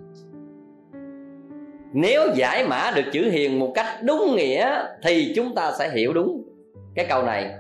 nếu 1.94 2.22
giải 2.36 2.68
mã 2.68 2.92
được 2.96 3.04
chữ 3.12 3.30
hiền 3.30 3.60
một 3.60 3.72
cách 3.76 4.04
đúng 4.04 4.36
nghĩa, 4.36 4.84
thì 5.04 5.34
chúng 5.36 5.56
ta 5.56 5.72
sẽ 5.80 5.92
hiểu 5.92 6.14
đúng 6.14 6.44
cái 6.96 7.06
câu 7.10 7.24
này. 7.24 7.52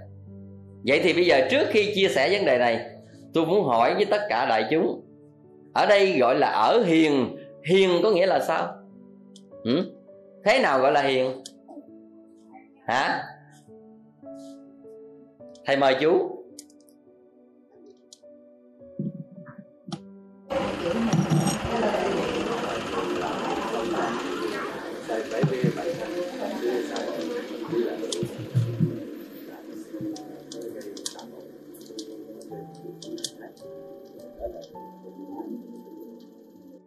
Vậy 0.85 0.99
thì 1.03 1.13
bây 1.13 1.25
giờ 1.25 1.47
trước 1.51 1.67
khi 1.69 1.91
chia 1.95 2.07
sẻ 2.07 2.29
vấn 2.31 2.45
đề 2.45 2.57
này, 2.57 2.85
tôi 3.33 3.45
muốn 3.45 3.63
hỏi 3.63 3.93
với 3.93 4.05
tất 4.05 4.21
cả 4.29 4.45
đại 4.45 4.67
chúng, 4.71 5.01
ở 5.73 5.85
đây 5.85 6.17
gọi 6.19 6.39
là 6.39 6.47
ở 6.47 6.83
hiền 6.83 7.37
hiền 7.69 7.89
có 8.03 8.11
nghĩa 8.11 8.25
là 8.25 8.39
sao? 8.39 8.67
Ừ? 9.63 9.93
thế 10.45 10.59
nào 10.59 10.79
gọi 10.79 10.91
là 10.91 11.01
hiền? 11.01 11.43
Hả? 12.87 13.23
Thầy 15.65 15.77
mời 15.77 15.95
chú. 16.01 16.29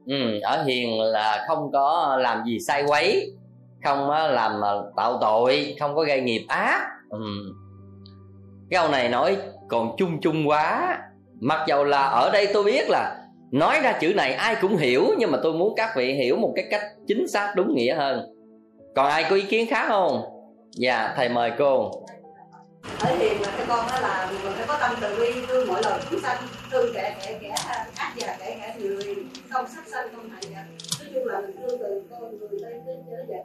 Ừ, 0.07 0.41
ở 0.43 0.63
hiền 0.63 1.01
là 1.01 1.45
không 1.49 1.73
có 1.73 2.17
làm 2.21 2.45
gì 2.47 2.59
sai 2.61 2.85
quấy 2.87 3.33
không 3.85 4.11
làm 4.11 4.61
ờ, 4.61 4.93
tạo 4.97 5.19
tội 5.21 5.77
không 5.81 5.97
có 5.97 6.03
gây 6.03 6.21
nghiệp 6.21 6.45
ác. 6.49 6.87
Ừ. 7.11 7.19
cái 8.71 8.81
câu 8.81 8.91
này 8.91 9.09
nói 9.09 9.37
còn 9.69 9.97
chung 9.99 10.21
chung 10.21 10.49
quá. 10.49 10.99
Mặc 11.41 11.65
dầu 11.67 11.85
là 11.85 12.03
ở 12.03 12.31
đây 12.33 12.49
tôi 12.55 12.65
biết 12.65 12.89
là 12.89 13.17
nói 13.51 13.81
ra 13.83 13.93
chữ 14.01 14.15
này 14.15 14.33
ai 14.33 14.57
cũng 14.61 14.77
hiểu 14.77 15.07
nhưng 15.19 15.31
mà 15.31 15.39
tôi 15.43 15.53
muốn 15.53 15.75
các 15.77 15.91
vị 15.97 16.13
hiểu 16.13 16.37
một 16.37 16.53
cái 16.57 16.65
cách 16.71 16.83
chính 17.07 17.29
xác 17.29 17.53
đúng 17.57 17.75
nghĩa 17.75 17.95
hơn. 17.95 18.35
Còn 18.95 19.07
ai 19.07 19.25
có 19.31 19.37
ý 19.37 19.43
kiến 19.43 19.67
khác 19.71 19.85
không? 19.89 20.23
Dạ 20.71 21.13
thầy 21.17 21.29
mời 21.29 21.53
cô. 21.59 21.91
Ở 23.01 23.17
hiền 23.19 23.33
mà 23.41 23.53
cái 23.57 23.67
con 23.69 23.87
đó 23.89 24.01
là 24.01 24.29
mình 24.45 24.53
phải 24.57 24.67
có 24.67 24.79
tâm 24.81 24.97
từ 25.01 25.17
bi 25.21 25.41
thương 25.49 25.69
mọi 25.69 25.83
lời 25.83 26.01
chúng 26.11 26.21
sanh 26.21 26.37
thương 26.71 26.95
kẻ 26.95 27.17
kẻ 27.23 27.39
kẻ 27.43 27.49
ác 27.49 27.87
và 27.97 28.13
kẻ 28.17 28.37
kẻ 28.41 28.75
người 28.79 29.16
không 29.57 29.67
sát 29.67 29.87
sanh 29.87 30.09
không 30.17 30.29
hại 30.29 30.43
vật 30.43 30.65
nói 31.01 31.09
chung 31.15 31.27
là 31.27 31.41
mình 31.41 31.57
thương 31.57 31.79
từ 31.81 32.03
con 32.11 32.39
người 32.39 32.49
tới 32.63 32.81
tới 32.87 32.97
chớ 33.11 33.17
vật 33.29 33.43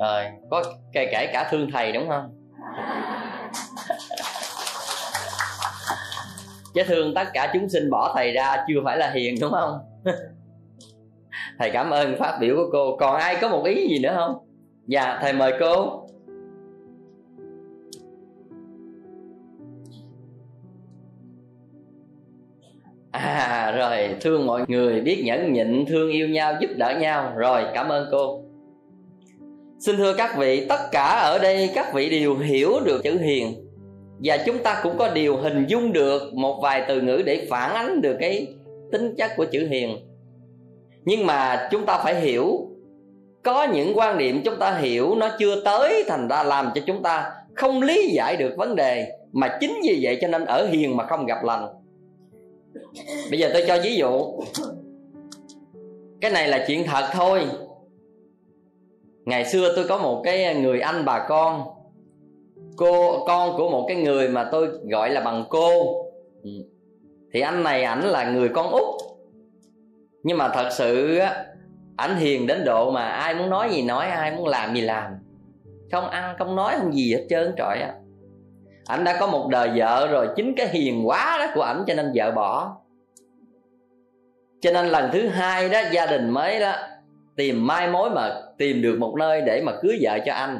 rồi 0.00 0.24
có 0.50 0.64
kể 0.92 1.08
kể 1.12 1.30
cả 1.32 1.48
thương 1.50 1.70
thầy 1.72 1.92
đúng 1.92 2.08
không? 2.08 2.34
Chứ 6.74 6.82
thương 6.86 7.14
tất 7.14 7.24
cả 7.34 7.50
chúng 7.54 7.68
sinh 7.68 7.90
bỏ 7.90 8.12
thầy 8.16 8.32
ra 8.32 8.64
chưa 8.68 8.80
phải 8.84 8.96
là 8.96 9.10
hiền 9.10 9.34
đúng 9.40 9.50
không? 9.50 9.78
Thầy 11.58 11.70
cảm 11.70 11.90
ơn 11.90 12.16
phát 12.18 12.38
biểu 12.40 12.56
của 12.56 12.68
cô. 12.72 12.96
Còn 12.96 13.16
ai 13.16 13.36
có 13.40 13.48
một 13.48 13.64
ý 13.64 13.88
gì 13.88 13.98
nữa 13.98 14.12
không? 14.16 14.38
Dạ 14.86 15.18
thầy 15.22 15.32
mời 15.32 15.52
cô 15.60 16.07
à 23.68 23.76
rồi, 23.76 24.16
thương 24.20 24.46
mọi 24.46 24.64
người, 24.68 25.00
biết 25.00 25.22
nhẫn 25.24 25.52
nhịn, 25.52 25.86
thương 25.86 26.10
yêu 26.10 26.28
nhau, 26.28 26.54
giúp 26.60 26.70
đỡ 26.76 26.98
nhau. 27.00 27.32
Rồi, 27.36 27.62
cảm 27.74 27.88
ơn 27.88 28.08
cô. 28.10 28.42
Xin 29.78 29.96
thưa 29.96 30.14
các 30.14 30.36
vị, 30.38 30.66
tất 30.68 30.80
cả 30.92 31.04
ở 31.04 31.38
đây 31.38 31.70
các 31.74 31.94
vị 31.94 32.10
đều 32.10 32.36
hiểu 32.36 32.80
được 32.84 33.02
chữ 33.04 33.18
hiền. 33.18 33.54
Và 34.24 34.36
chúng 34.46 34.58
ta 34.58 34.80
cũng 34.82 34.98
có 34.98 35.08
điều 35.08 35.36
hình 35.36 35.66
dung 35.68 35.92
được 35.92 36.34
một 36.34 36.60
vài 36.62 36.84
từ 36.88 37.00
ngữ 37.00 37.22
để 37.26 37.46
phản 37.50 37.74
ánh 37.74 38.00
được 38.00 38.16
cái 38.20 38.46
tính 38.92 39.14
chất 39.18 39.30
của 39.36 39.44
chữ 39.44 39.66
hiền. 39.70 39.96
Nhưng 41.04 41.26
mà 41.26 41.68
chúng 41.70 41.86
ta 41.86 42.00
phải 42.04 42.20
hiểu, 42.20 42.68
có 43.42 43.64
những 43.64 43.98
quan 43.98 44.18
điểm 44.18 44.40
chúng 44.44 44.56
ta 44.58 44.78
hiểu 44.78 45.14
nó 45.14 45.28
chưa 45.38 45.62
tới 45.64 46.04
thành 46.08 46.28
ra 46.28 46.42
làm 46.42 46.70
cho 46.74 46.80
chúng 46.86 47.02
ta 47.02 47.30
không 47.54 47.82
lý 47.82 48.10
giải 48.12 48.36
được 48.36 48.54
vấn 48.56 48.76
đề 48.76 49.12
mà 49.32 49.58
chính 49.60 49.80
vì 49.82 49.98
vậy 50.02 50.18
cho 50.20 50.28
nên 50.28 50.44
ở 50.44 50.66
hiền 50.66 50.96
mà 50.96 51.06
không 51.06 51.26
gặp 51.26 51.44
lành 51.44 51.66
bây 53.30 53.38
giờ 53.38 53.50
tôi 53.52 53.64
cho 53.66 53.78
ví 53.82 53.96
dụ. 53.96 54.40
Cái 56.20 56.30
này 56.30 56.48
là 56.48 56.64
chuyện 56.66 56.84
thật 56.86 57.08
thôi. 57.12 57.46
Ngày 59.24 59.44
xưa 59.44 59.72
tôi 59.76 59.88
có 59.88 59.98
một 59.98 60.20
cái 60.24 60.54
người 60.54 60.80
anh 60.80 61.04
bà 61.04 61.26
con. 61.28 61.62
Cô, 62.76 63.24
con 63.26 63.56
của 63.56 63.70
một 63.70 63.84
cái 63.88 63.96
người 63.96 64.28
mà 64.28 64.48
tôi 64.52 64.68
gọi 64.90 65.10
là 65.10 65.20
bằng 65.20 65.44
cô. 65.50 65.70
Ừ. 66.42 66.50
Thì 67.32 67.40
anh 67.40 67.62
này 67.62 67.82
ảnh 67.82 68.04
là 68.04 68.30
người 68.30 68.48
con 68.48 68.70
út. 68.70 69.00
Nhưng 70.22 70.38
mà 70.38 70.48
thật 70.48 70.68
sự 70.72 71.18
ảnh 71.96 72.16
hiền 72.16 72.46
đến 72.46 72.64
độ 72.64 72.90
mà 72.90 73.08
ai 73.08 73.34
muốn 73.34 73.50
nói 73.50 73.70
gì 73.70 73.82
nói, 73.82 74.06
ai 74.06 74.36
muốn 74.36 74.46
làm 74.46 74.74
gì 74.74 74.80
làm. 74.80 75.12
Không 75.92 76.08
ăn, 76.08 76.36
không 76.38 76.56
nói, 76.56 76.74
không 76.78 76.94
gì 76.94 77.14
hết 77.14 77.26
trơn 77.28 77.54
trọi 77.56 77.80
á 77.80 77.94
ảnh 78.88 79.04
đã 79.04 79.16
có 79.20 79.26
một 79.26 79.48
đời 79.48 79.70
vợ 79.76 80.08
rồi, 80.10 80.28
chính 80.36 80.54
cái 80.56 80.68
hiền 80.68 81.08
quá 81.08 81.36
đó 81.38 81.46
của 81.54 81.62
ảnh 81.62 81.84
cho 81.86 81.94
nên 81.94 82.12
vợ 82.14 82.30
bỏ. 82.30 82.76
Cho 84.60 84.70
nên 84.72 84.86
lần 84.86 85.10
thứ 85.12 85.28
hai 85.28 85.68
đó, 85.68 85.80
gia 85.92 86.06
đình 86.06 86.30
mới 86.30 86.60
đó, 86.60 86.72
tìm 87.36 87.66
mai 87.66 87.88
mối 87.88 88.10
mà 88.10 88.34
tìm 88.58 88.82
được 88.82 88.98
một 88.98 89.14
nơi 89.18 89.40
để 89.40 89.62
mà 89.66 89.72
cưới 89.82 89.98
vợ 90.00 90.18
cho 90.26 90.32
anh. 90.32 90.58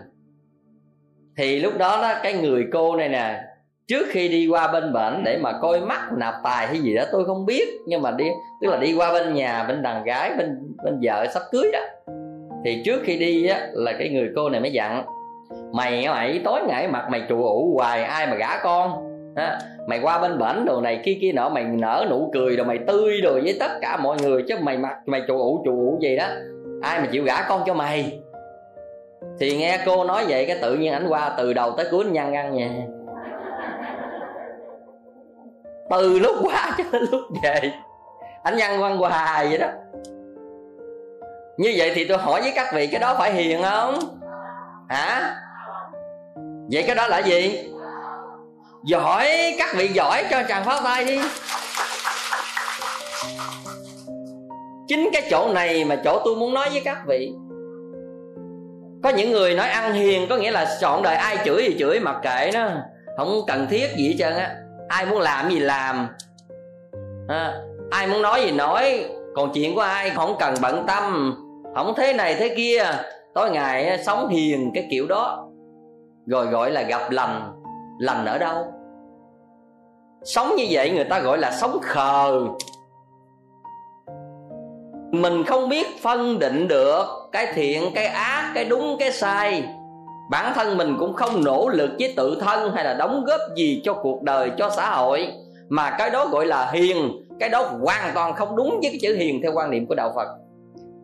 Thì 1.36 1.60
lúc 1.60 1.78
đó 1.78 2.02
đó, 2.02 2.14
cái 2.22 2.32
người 2.32 2.66
cô 2.72 2.96
này 2.96 3.08
nè, 3.08 3.40
trước 3.86 4.06
khi 4.10 4.28
đi 4.28 4.46
qua 4.46 4.72
bên 4.72 4.92
bệnh 4.92 5.24
để 5.24 5.38
mà 5.42 5.52
coi 5.62 5.80
mắt, 5.80 6.08
nạp 6.16 6.34
tài 6.44 6.66
hay 6.66 6.78
gì 6.80 6.94
đó, 6.94 7.04
tôi 7.12 7.24
không 7.24 7.46
biết. 7.46 7.68
Nhưng 7.86 8.02
mà 8.02 8.10
đi, 8.10 8.26
tức 8.62 8.68
là 8.68 8.76
đi 8.76 8.94
qua 8.94 9.12
bên 9.12 9.34
nhà, 9.34 9.64
bên 9.68 9.82
đàn 9.82 10.04
gái, 10.04 10.32
bên 10.38 10.58
bên 10.84 10.98
vợ 11.02 11.26
sắp 11.34 11.42
cưới 11.50 11.70
đó. 11.72 11.80
Thì 12.64 12.82
trước 12.84 13.00
khi 13.04 13.18
đi 13.18 13.46
á, 13.46 13.68
là 13.72 13.92
cái 13.98 14.08
người 14.08 14.30
cô 14.36 14.50
này 14.50 14.60
mới 14.60 14.72
dặn 14.72 15.04
mày 15.72 16.08
mày 16.08 16.40
tối 16.44 16.60
ngày 16.68 16.88
mặt 16.88 17.06
mày 17.10 17.22
chùa 17.28 17.48
ủ 17.48 17.74
hoài, 17.78 18.04
ai 18.04 18.26
mà 18.26 18.34
gả 18.34 18.60
con? 18.62 19.04
Ha 19.36 19.58
mày 19.86 20.00
qua 20.02 20.18
bên 20.18 20.38
bển 20.38 20.64
đồ 20.64 20.80
này, 20.80 21.00
kia 21.04 21.18
kia 21.20 21.32
nọ, 21.32 21.48
mày 21.48 21.64
nở 21.64 22.06
nụ 22.10 22.30
cười 22.34 22.56
rồi 22.56 22.66
mày 22.66 22.78
tươi 22.86 23.20
rồi 23.20 23.40
với 23.40 23.56
tất 23.60 23.70
cả 23.80 23.96
mọi 23.96 24.16
người, 24.22 24.44
chứ 24.48 24.54
mày 24.60 24.78
mặt 24.78 24.96
mày 25.06 25.22
chùa 25.28 25.38
ủ 25.38 25.62
chùa 25.64 25.70
ủ 25.70 25.98
gì 26.00 26.16
đó. 26.16 26.26
Ai 26.82 27.00
mà 27.00 27.06
chịu 27.12 27.24
gả 27.24 27.42
con 27.48 27.62
cho 27.66 27.74
mày? 27.74 28.20
Thì 29.40 29.56
nghe 29.56 29.78
cô 29.86 30.04
nói 30.04 30.24
vậy 30.28 30.46
cái 30.46 30.58
tự 30.62 30.74
nhiên 30.74 30.92
ảnh 30.92 31.06
qua 31.08 31.34
từ 31.38 31.52
đầu 31.52 31.72
tới 31.76 31.86
cuối 31.90 32.04
nhăn 32.04 32.32
răng 32.32 32.54
nha 32.54 32.68
từ 35.90 36.18
lúc 36.18 36.36
qua 36.42 36.74
cho 36.78 36.84
đến 36.92 37.02
lúc 37.10 37.20
về. 37.42 37.72
Ảnh 38.42 38.56
nhăn 38.56 38.78
quăng 38.78 38.98
hoài 38.98 39.48
vậy 39.48 39.58
đó. 39.58 39.66
Như 41.56 41.74
vậy 41.76 41.92
thì 41.94 42.04
tôi 42.04 42.18
hỏi 42.18 42.40
với 42.40 42.52
các 42.54 42.66
vị 42.74 42.86
cái 42.86 43.00
đó 43.00 43.14
phải 43.18 43.32
hiền 43.32 43.62
không? 43.62 43.94
Hả? 44.88 45.34
Vậy 46.72 46.84
cái 46.86 46.96
đó 46.96 47.08
là 47.08 47.18
gì? 47.18 47.70
Giỏi 48.84 49.54
các 49.58 49.74
vị 49.76 49.88
giỏi 49.88 50.24
cho 50.30 50.42
chàng 50.48 50.64
pháo 50.64 50.80
tay 50.84 51.04
đi. 51.04 51.20
Chính 54.88 55.10
cái 55.12 55.22
chỗ 55.30 55.52
này 55.52 55.84
mà 55.84 55.96
chỗ 56.04 56.22
tôi 56.24 56.36
muốn 56.36 56.54
nói 56.54 56.68
với 56.72 56.82
các 56.84 56.98
vị. 57.06 57.32
Có 59.02 59.10
những 59.10 59.32
người 59.32 59.54
nói 59.54 59.68
ăn 59.68 59.92
hiền 59.92 60.26
có 60.30 60.36
nghĩa 60.36 60.50
là 60.50 60.76
chọn 60.80 61.02
đời 61.02 61.16
ai 61.16 61.38
chửi 61.44 61.62
thì 61.62 61.76
chửi 61.78 62.00
mặc 62.00 62.16
kệ 62.22 62.50
nó. 62.54 62.68
Không 63.16 63.40
cần 63.46 63.66
thiết 63.70 63.88
gì 63.96 64.08
hết 64.08 64.14
trơn 64.18 64.36
á. 64.36 64.56
Ai 64.88 65.06
muốn 65.06 65.20
làm 65.20 65.50
gì 65.50 65.58
làm. 65.58 66.08
À, 67.28 67.52
ai 67.90 68.06
muốn 68.06 68.22
nói 68.22 68.42
gì 68.42 68.50
nói. 68.50 69.04
Còn 69.36 69.52
chuyện 69.54 69.74
của 69.74 69.80
ai 69.80 70.10
không 70.10 70.36
cần 70.38 70.54
bận 70.62 70.84
tâm. 70.86 71.34
Không 71.74 71.94
thế 71.96 72.12
này 72.12 72.34
thế 72.34 72.54
kia 72.56 72.84
tối 73.38 73.50
ngày 73.50 73.98
sống 74.04 74.28
hiền 74.28 74.70
cái 74.74 74.86
kiểu 74.90 75.06
đó. 75.06 75.48
Rồi 76.26 76.46
gọi 76.46 76.70
là 76.70 76.82
gặp 76.82 77.10
lành. 77.10 77.52
Lành 77.98 78.26
ở 78.26 78.38
đâu? 78.38 78.64
Sống 80.24 80.56
như 80.56 80.66
vậy 80.70 80.90
người 80.90 81.04
ta 81.04 81.20
gọi 81.20 81.38
là 81.38 81.50
sống 81.50 81.78
khờ. 81.82 82.40
Mình 85.12 85.44
không 85.44 85.68
biết 85.68 85.86
phân 86.02 86.38
định 86.38 86.68
được 86.68 87.04
cái 87.32 87.46
thiện, 87.54 87.82
cái 87.94 88.06
ác, 88.06 88.52
cái 88.54 88.64
đúng, 88.64 88.96
cái 88.98 89.12
sai. 89.12 89.64
Bản 90.30 90.52
thân 90.54 90.76
mình 90.76 90.96
cũng 90.98 91.14
không 91.14 91.44
nỗ 91.44 91.68
lực 91.68 91.90
với 91.98 92.14
tự 92.16 92.38
thân 92.40 92.72
hay 92.72 92.84
là 92.84 92.94
đóng 92.94 93.24
góp 93.26 93.40
gì 93.56 93.82
cho 93.84 93.94
cuộc 93.94 94.22
đời, 94.22 94.50
cho 94.58 94.70
xã 94.70 94.90
hội. 94.90 95.28
Mà 95.68 95.90
cái 95.98 96.10
đó 96.10 96.26
gọi 96.26 96.46
là 96.46 96.70
hiền, 96.70 97.26
cái 97.40 97.48
đó 97.48 97.62
hoàn 97.62 98.14
toàn 98.14 98.34
không 98.34 98.56
đúng 98.56 98.70
với 98.70 98.90
cái 98.90 98.98
chữ 99.02 99.16
hiền 99.16 99.40
theo 99.42 99.52
quan 99.54 99.70
niệm 99.70 99.86
của 99.86 99.94
đạo 99.94 100.12
phật 100.14 100.28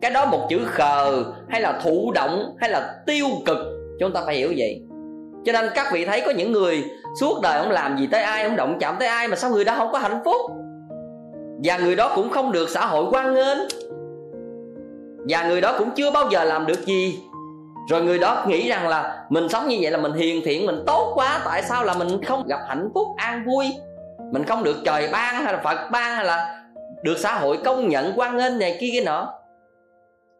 cái 0.01 0.11
đó 0.11 0.25
một 0.25 0.47
chữ 0.49 0.59
khờ, 0.65 1.23
hay 1.49 1.61
là 1.61 1.79
thụ 1.83 2.11
động, 2.11 2.55
hay 2.59 2.69
là 2.69 2.95
tiêu 3.05 3.27
cực 3.45 3.57
chúng 3.99 4.13
ta 4.13 4.21
phải 4.25 4.35
hiểu 4.35 4.53
vậy. 4.57 4.81
Cho 5.45 5.51
nên 5.51 5.69
các 5.75 5.87
vị 5.93 6.05
thấy 6.05 6.23
có 6.25 6.31
những 6.31 6.51
người 6.51 6.83
suốt 7.19 7.41
đời 7.41 7.61
không 7.61 7.71
làm 7.71 7.97
gì 7.97 8.07
tới 8.07 8.21
ai, 8.23 8.43
không 8.43 8.55
động 8.55 8.77
chạm 8.79 8.95
tới 8.99 9.07
ai 9.07 9.27
mà 9.27 9.35
sao 9.35 9.51
người 9.51 9.65
đó 9.65 9.75
không 9.77 9.91
có 9.91 9.99
hạnh 9.99 10.21
phúc? 10.25 10.51
Và 11.63 11.77
người 11.77 11.95
đó 11.95 12.11
cũng 12.15 12.29
không 12.29 12.51
được 12.51 12.69
xã 12.69 12.85
hội 12.85 13.05
quan 13.11 13.33
nghênh. 13.33 13.57
Và 15.29 15.47
người 15.47 15.61
đó 15.61 15.75
cũng 15.77 15.89
chưa 15.95 16.11
bao 16.11 16.29
giờ 16.31 16.43
làm 16.43 16.65
được 16.65 16.85
gì. 16.85 17.19
Rồi 17.89 18.03
người 18.03 18.19
đó 18.19 18.45
nghĩ 18.47 18.69
rằng 18.69 18.87
là 18.87 19.25
mình 19.29 19.49
sống 19.49 19.67
như 19.67 19.77
vậy 19.81 19.91
là 19.91 19.97
mình 19.97 20.13
hiền 20.13 20.41
thiện, 20.45 20.65
mình 20.65 20.83
tốt 20.87 21.11
quá, 21.15 21.41
tại 21.45 21.63
sao 21.63 21.83
là 21.83 21.93
mình 21.93 22.23
không 22.23 22.47
gặp 22.47 22.59
hạnh 22.67 22.89
phúc, 22.93 23.07
an 23.17 23.45
vui? 23.45 23.65
Mình 24.31 24.43
không 24.43 24.63
được 24.63 24.75
trời 24.85 25.09
ban 25.11 25.43
hay 25.43 25.53
là 25.53 25.61
phật 25.63 25.89
ban 25.91 26.15
hay 26.15 26.25
là 26.25 26.63
được 27.03 27.17
xã 27.17 27.33
hội 27.33 27.57
công 27.65 27.89
nhận, 27.89 28.13
quan 28.15 28.37
nghênh 28.37 28.59
này 28.59 28.77
kia, 28.79 28.89
cái 28.93 29.05
nọ 29.05 29.33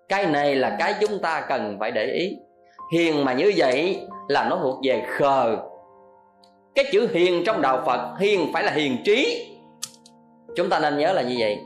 cái 0.09 0.25
này 0.25 0.55
là 0.55 0.75
cái 0.79 0.93
chúng 1.01 1.19
ta 1.19 1.45
cần 1.49 1.77
phải 1.79 1.91
để 1.91 2.05
ý. 2.05 2.37
Hiền 2.93 3.25
mà 3.25 3.33
như 3.33 3.53
vậy 3.57 3.99
là 4.27 4.47
nó 4.49 4.59
thuộc 4.61 4.79
về 4.83 5.03
khờ. 5.07 5.57
Cái 6.75 6.85
chữ 6.91 7.07
hiền 7.13 7.43
trong 7.45 7.61
đạo 7.61 7.83
phật, 7.85 8.19
hiền 8.19 8.53
phải 8.53 8.63
là 8.63 8.71
hiền 8.71 8.97
trí. 9.05 9.47
Chúng 10.55 10.69
ta 10.69 10.79
nên 10.79 10.97
nhớ 10.97 11.13
là 11.13 11.21
như 11.21 11.35
vậy. 11.39 11.57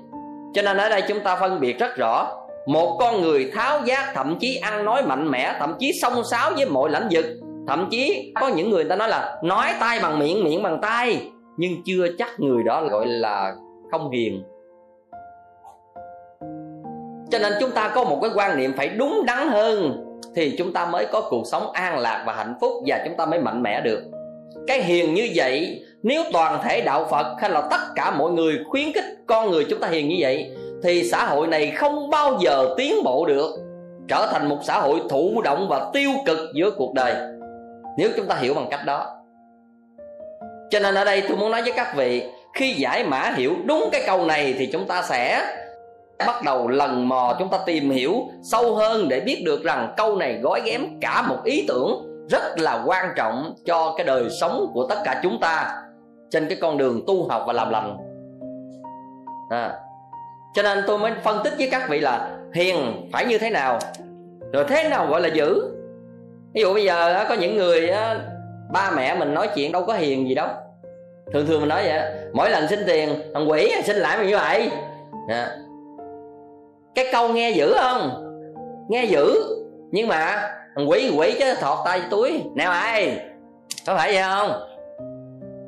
Cho 0.53 0.61
nên 0.61 0.77
ở 0.77 0.89
đây 0.89 1.03
chúng 1.07 1.19
ta 1.19 1.35
phân 1.35 1.59
biệt 1.59 1.79
rất 1.79 1.97
rõ. 1.97 2.35
Một 2.67 2.97
con 2.99 3.21
người 3.21 3.51
tháo 3.53 3.81
giác, 3.85 4.11
thậm 4.15 4.37
chí 4.39 4.55
ăn 4.55 4.85
nói 4.85 5.01
mạnh 5.03 5.31
mẽ, 5.31 5.55
thậm 5.59 5.75
chí 5.79 5.91
xông 6.01 6.23
xáo 6.31 6.51
với 6.55 6.65
mọi 6.65 6.89
lãnh 6.89 7.07
vực. 7.11 7.25
Thậm 7.67 7.87
chí 7.91 8.33
có 8.41 8.47
những 8.47 8.69
người 8.69 8.83
ta 8.83 8.95
nói 8.95 9.09
là 9.09 9.39
nói 9.43 9.67
tay 9.79 9.99
bằng 10.03 10.19
miệng 10.19 10.43
miệng 10.43 10.63
bằng 10.63 10.81
tay. 10.81 11.31
Nhưng 11.57 11.71
chưa 11.85 12.07
chắc 12.17 12.39
người 12.39 12.63
đó 12.63 12.83
gọi 12.91 13.05
là 13.07 13.55
không 13.91 14.11
hiền 14.11 14.43
cho 17.31 17.39
nên 17.39 17.53
chúng 17.59 17.71
ta 17.71 17.91
có 17.95 18.03
một 18.03 18.19
cái 18.21 18.31
quan 18.35 18.57
niệm 18.57 18.73
phải 18.77 18.87
đúng 18.87 19.23
đắn 19.25 19.47
hơn 19.47 20.05
thì 20.35 20.55
chúng 20.57 20.73
ta 20.73 20.85
mới 20.85 21.05
có 21.11 21.21
cuộc 21.29 21.43
sống 21.51 21.71
an 21.71 21.99
lạc 21.99 22.23
và 22.27 22.33
hạnh 22.33 22.53
phúc 22.61 22.71
và 22.85 23.01
chúng 23.05 23.17
ta 23.17 23.25
mới 23.25 23.39
mạnh 23.39 23.63
mẽ 23.63 23.81
được. 23.81 24.03
Cái 24.67 24.83
hiền 24.83 25.13
như 25.13 25.29
vậy, 25.35 25.83
nếu 26.03 26.23
toàn 26.33 26.61
thể 26.63 26.81
đạo 26.81 27.07
phật 27.11 27.35
hay 27.39 27.49
là 27.49 27.61
tất 27.61 27.79
cả 27.95 28.11
mọi 28.11 28.31
người 28.31 28.59
khuyến 28.69 28.93
khích 28.93 29.05
con 29.27 29.51
người 29.51 29.65
chúng 29.69 29.79
ta 29.79 29.87
hiền 29.87 30.09
như 30.09 30.15
vậy, 30.19 30.51
thì 30.83 31.03
xã 31.03 31.25
hội 31.25 31.47
này 31.47 31.71
không 31.71 32.09
bao 32.09 32.37
giờ 32.41 32.73
tiến 32.77 33.03
bộ 33.03 33.25
được, 33.25 33.51
trở 34.07 34.27
thành 34.31 34.49
một 34.49 34.57
xã 34.63 34.79
hội 34.79 35.01
thụ 35.09 35.41
động 35.41 35.67
và 35.69 35.89
tiêu 35.93 36.11
cực 36.25 36.39
giữa 36.53 36.71
cuộc 36.71 36.93
đời, 36.93 37.13
nếu 37.97 38.09
chúng 38.15 38.25
ta 38.25 38.35
hiểu 38.35 38.53
bằng 38.53 38.67
cách 38.71 38.85
đó. 38.85 39.15
Cho 40.69 40.79
nên 40.79 40.95
ở 40.95 41.05
đây 41.05 41.21
tôi 41.27 41.37
muốn 41.37 41.51
nói 41.51 41.61
với 41.61 41.71
các 41.71 41.95
vị, 41.95 42.23
khi 42.53 42.73
giải 42.73 43.03
mã 43.03 43.33
hiểu 43.35 43.55
đúng 43.65 43.89
cái 43.91 44.01
câu 44.05 44.25
này 44.25 44.55
thì 44.57 44.65
chúng 44.65 44.87
ta 44.87 45.01
sẽ 45.01 45.41
bắt 46.27 46.43
đầu 46.43 46.67
lần 46.67 47.09
mò 47.09 47.35
chúng 47.39 47.49
ta 47.49 47.57
tìm 47.65 47.89
hiểu 47.89 48.13
sâu 48.43 48.75
hơn 48.75 49.09
để 49.09 49.19
biết 49.19 49.41
được 49.45 49.63
rằng 49.63 49.93
câu 49.97 50.15
này 50.15 50.39
gói 50.41 50.61
ghém 50.65 50.99
cả 51.01 51.21
một 51.21 51.37
ý 51.43 51.65
tưởng 51.67 52.05
rất 52.29 52.59
là 52.59 52.83
quan 52.85 53.05
trọng 53.15 53.53
cho 53.65 53.93
cái 53.97 54.05
đời 54.05 54.29
sống 54.41 54.71
của 54.73 54.87
tất 54.89 54.95
cả 55.05 55.19
chúng 55.23 55.39
ta 55.39 55.81
trên 56.29 56.47
cái 56.49 56.57
con 56.61 56.77
đường 56.77 57.03
tu 57.07 57.27
học 57.29 57.43
và 57.47 57.53
làm 57.53 57.69
lành. 57.69 57.97
À. 59.49 59.73
cho 60.53 60.63
nên 60.63 60.83
tôi 60.87 60.97
mới 60.97 61.11
phân 61.23 61.43
tích 61.43 61.53
với 61.57 61.69
các 61.71 61.89
vị 61.89 61.99
là 61.99 62.37
hiền 62.53 63.09
phải 63.13 63.25
như 63.25 63.37
thế 63.37 63.49
nào, 63.49 63.79
rồi 64.53 64.65
thế 64.67 64.89
nào 64.89 65.07
gọi 65.07 65.21
là 65.21 65.27
dữ. 65.27 65.63
Ví 66.53 66.61
dụ 66.61 66.73
bây 66.73 66.83
giờ 66.83 67.25
có 67.29 67.35
những 67.35 67.57
người 67.57 67.91
ba 68.73 68.91
mẹ 68.95 69.15
mình 69.15 69.33
nói 69.33 69.49
chuyện 69.55 69.71
đâu 69.71 69.85
có 69.85 69.93
hiền 69.93 70.29
gì 70.29 70.35
đâu. 70.35 70.47
Thường 71.33 71.45
thường 71.45 71.59
mình 71.59 71.69
nói 71.69 71.83
vậy, 71.85 72.01
mỗi 72.33 72.49
lần 72.49 72.67
xin 72.67 72.79
tiền, 72.87 73.09
thằng 73.33 73.49
quỷ 73.49 73.71
xin 73.83 73.95
lại 73.95 74.17
mình 74.17 74.27
như 74.27 74.37
vậy. 74.37 74.71
À 75.29 75.49
cái 76.95 77.05
câu 77.11 77.33
nghe 77.33 77.51
dữ 77.51 77.73
không? 77.77 78.25
Nghe 78.89 79.05
dữ. 79.05 79.35
Nhưng 79.91 80.07
mà 80.07 80.51
thằng 80.75 80.89
quỷ 80.89 81.11
quỷ 81.17 81.35
chứ, 81.39 81.53
thọt 81.59 81.77
tay 81.85 82.01
túi 82.09 82.43
nào 82.55 82.71
ai? 82.71 83.19
Có 83.87 83.95
phải 83.95 84.13
vậy 84.13 84.23
không? 84.23 84.51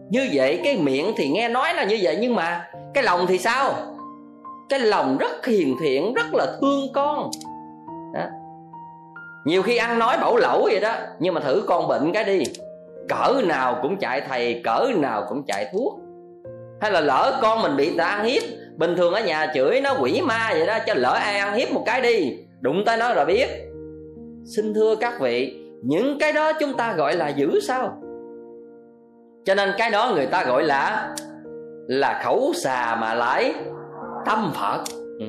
Như 0.10 0.29
vậy 0.34 0.62
cái 0.63 0.77
miệng 0.77 1.13
thì 1.17 1.29
nghe 1.29 1.49
nói 1.49 1.73
là 1.73 1.84
như 1.84 1.99
vậy, 2.01 2.17
nhưng 2.21 2.36
mà 2.36 2.69
cái 2.93 3.03
lòng 3.03 3.25
thì 3.27 3.38
sao? 3.38 3.73
Cái 4.69 4.79
lòng 4.79 5.17
rất 5.17 5.45
hiền 5.45 5.77
thiện, 5.81 6.13
rất 6.13 6.34
là 6.34 6.45
thương 6.62 6.88
con. 6.93 7.31
Đó. 8.13 8.23
nhiều 9.45 9.63
khi 9.63 9.77
ăn 9.77 9.99
nói 9.99 10.17
bẩu 10.21 10.38
lẩu 10.38 10.62
vậy 10.63 10.79
đó, 10.79 10.93
nhưng 11.19 11.34
mà 11.34 11.41
thử 11.41 11.63
con 11.67 11.88
bệnh 11.88 12.12
cái 12.13 12.23
đi. 12.23 12.43
Cỡ 13.10 13.41
nào 13.43 13.79
cũng 13.81 13.97
chạy 13.97 14.21
thầy, 14.21 14.62
cỡ 14.63 14.88
nào 14.95 15.25
cũng 15.29 15.43
chạy 15.47 15.69
thuốc. 15.73 15.99
Hay 16.81 16.91
là 16.91 17.01
lỡ 17.01 17.39
con 17.41 17.62
mình 17.62 17.77
bị 17.77 17.97
ta 17.97 18.05
ăn 18.05 18.25
hiếp 18.25 18.43
bình 18.77 18.95
thường 18.95 19.13
ở 19.13 19.21
nhà 19.21 19.51
chửi 19.53 19.81
nó 19.81 19.95
quỷ 20.01 20.21
ma 20.21 20.49
vậy 20.51 20.65
đó, 20.65 20.77
cho 20.88 20.93
lỡ 20.93 21.12
ai 21.12 21.39
ăn 21.39 21.53
hiếp 21.53 21.71
một 21.71 21.84
cái 21.86 22.01
đi. 22.01 22.38
Đụng 22.62 22.84
tới 22.86 22.97
nó 22.97 23.13
rồi 23.13 23.25
biết. 23.25 23.47
Xin 24.55 24.73
thưa 24.73 24.95
các 24.95 25.19
vị, 25.19 25.57
những 25.84 26.17
cái 26.19 26.34
đó 26.34 26.51
chúng 26.60 26.73
ta 26.73 26.93
gọi 26.93 27.15
là 27.15 27.29
dữ 27.29 27.60
sao? 27.60 27.97
Cho 29.45 29.55
nên 29.55 29.69
cái 29.77 29.91
đó 29.91 30.12
người 30.15 30.25
ta 30.25 30.43
gọi 30.43 30.63
là 30.63 31.10
là 31.88 32.21
khẩu 32.23 32.53
xà 32.55 32.97
mà 33.01 33.13
lại 33.13 33.53
tâm 34.25 34.51
phật. 34.53 34.84
Ừ. 35.19 35.25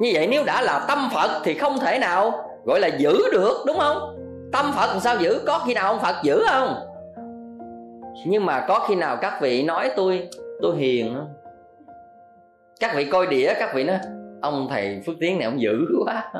như 0.00 0.10
vậy 0.12 0.26
nếu 0.30 0.44
đã 0.44 0.62
là 0.62 0.84
tâm 0.88 0.98
phật 1.14 1.40
thì 1.44 1.54
không 1.54 1.78
thể 1.78 1.98
nào 1.98 2.32
gọi 2.64 2.80
là 2.80 2.88
giữ 2.88 3.18
được, 3.32 3.56
đúng 3.66 3.78
không? 3.78 4.16
Tâm 4.52 4.72
phật 4.76 4.86
làm 4.86 5.00
sao 5.00 5.16
giữ? 5.16 5.40
Có 5.46 5.58
khi 5.66 5.74
nào 5.74 5.92
ông 5.92 6.00
phật 6.00 6.14
giữ 6.22 6.42
không? 6.50 6.74
Nhưng 8.26 8.46
mà 8.46 8.64
có 8.68 8.84
khi 8.88 8.94
nào 8.94 9.16
các 9.16 9.38
vị 9.40 9.62
nói 9.62 9.90
tôi 9.96 10.28
tôi 10.62 10.76
hiền 10.76 11.14
không? 11.14 11.28
Các 12.80 12.96
vị 12.96 13.04
coi 13.04 13.26
đĩa, 13.26 13.54
các 13.58 13.74
vị 13.74 13.84
nói, 13.84 13.98
ông 14.42 14.66
thầy 14.70 15.02
phước 15.06 15.16
tiến 15.20 15.38
này 15.38 15.44
ông 15.44 15.60
dữ 15.60 15.86
quá. 16.04 16.32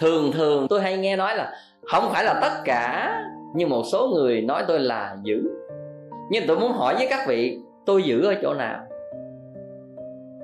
Thường 0.00 0.32
thường 0.32 0.66
tôi 0.70 0.80
hay 0.80 0.96
nghe 0.96 1.16
nói 1.16 1.36
là 1.36 1.52
không 1.82 2.04
phải 2.12 2.24
là 2.24 2.38
tất 2.42 2.62
cả, 2.64 3.14
nhưng 3.54 3.68
một 3.68 3.82
số 3.92 4.08
người 4.14 4.42
nói 4.42 4.64
tôi 4.68 4.80
là 4.80 5.16
dữ. 5.22 5.42
Nhưng 6.30 6.44
tôi 6.48 6.60
muốn 6.60 6.72
hỏi 6.72 6.94
với 6.94 7.06
các 7.10 7.28
vị, 7.28 7.58
tôi 7.86 8.02
giữ 8.02 8.24
ở 8.24 8.34
chỗ 8.42 8.54
nào? 8.54 8.84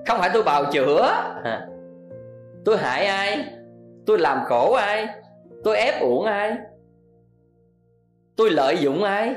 Không 0.07 0.19
phải 0.19 0.31
tôi 0.35 0.43
bào 0.43 0.65
chữa. 0.73 1.03
À, 1.45 1.69
tôi 2.65 2.77
hại 2.77 3.07
ai? 3.07 3.45
Tôi 4.07 4.19
làm 4.19 4.39
khổ 4.45 4.73
ai? 4.73 5.07
Tôi 5.65 5.77
ép 5.77 6.01
uổng 6.01 6.25
ai? 6.25 6.57
Tôi 8.37 8.51
lợi 8.51 8.77
dụng 8.81 9.03
ai? 9.03 9.35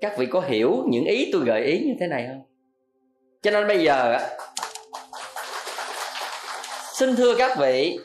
Các 0.00 0.18
vị 0.18 0.26
có 0.26 0.40
hiểu 0.40 0.84
những 0.88 1.04
ý 1.04 1.30
tôi 1.32 1.42
gợi 1.44 1.64
ý 1.64 1.86
như 1.86 1.94
thế 2.00 2.06
này 2.06 2.28
không? 2.28 2.51
Cho 3.42 3.50
nên 3.50 3.68
bây 3.68 3.82
giờ 3.82 4.18
xin 6.94 7.16
thưa 7.16 7.34
các 7.34 7.58
vị, 7.58 7.98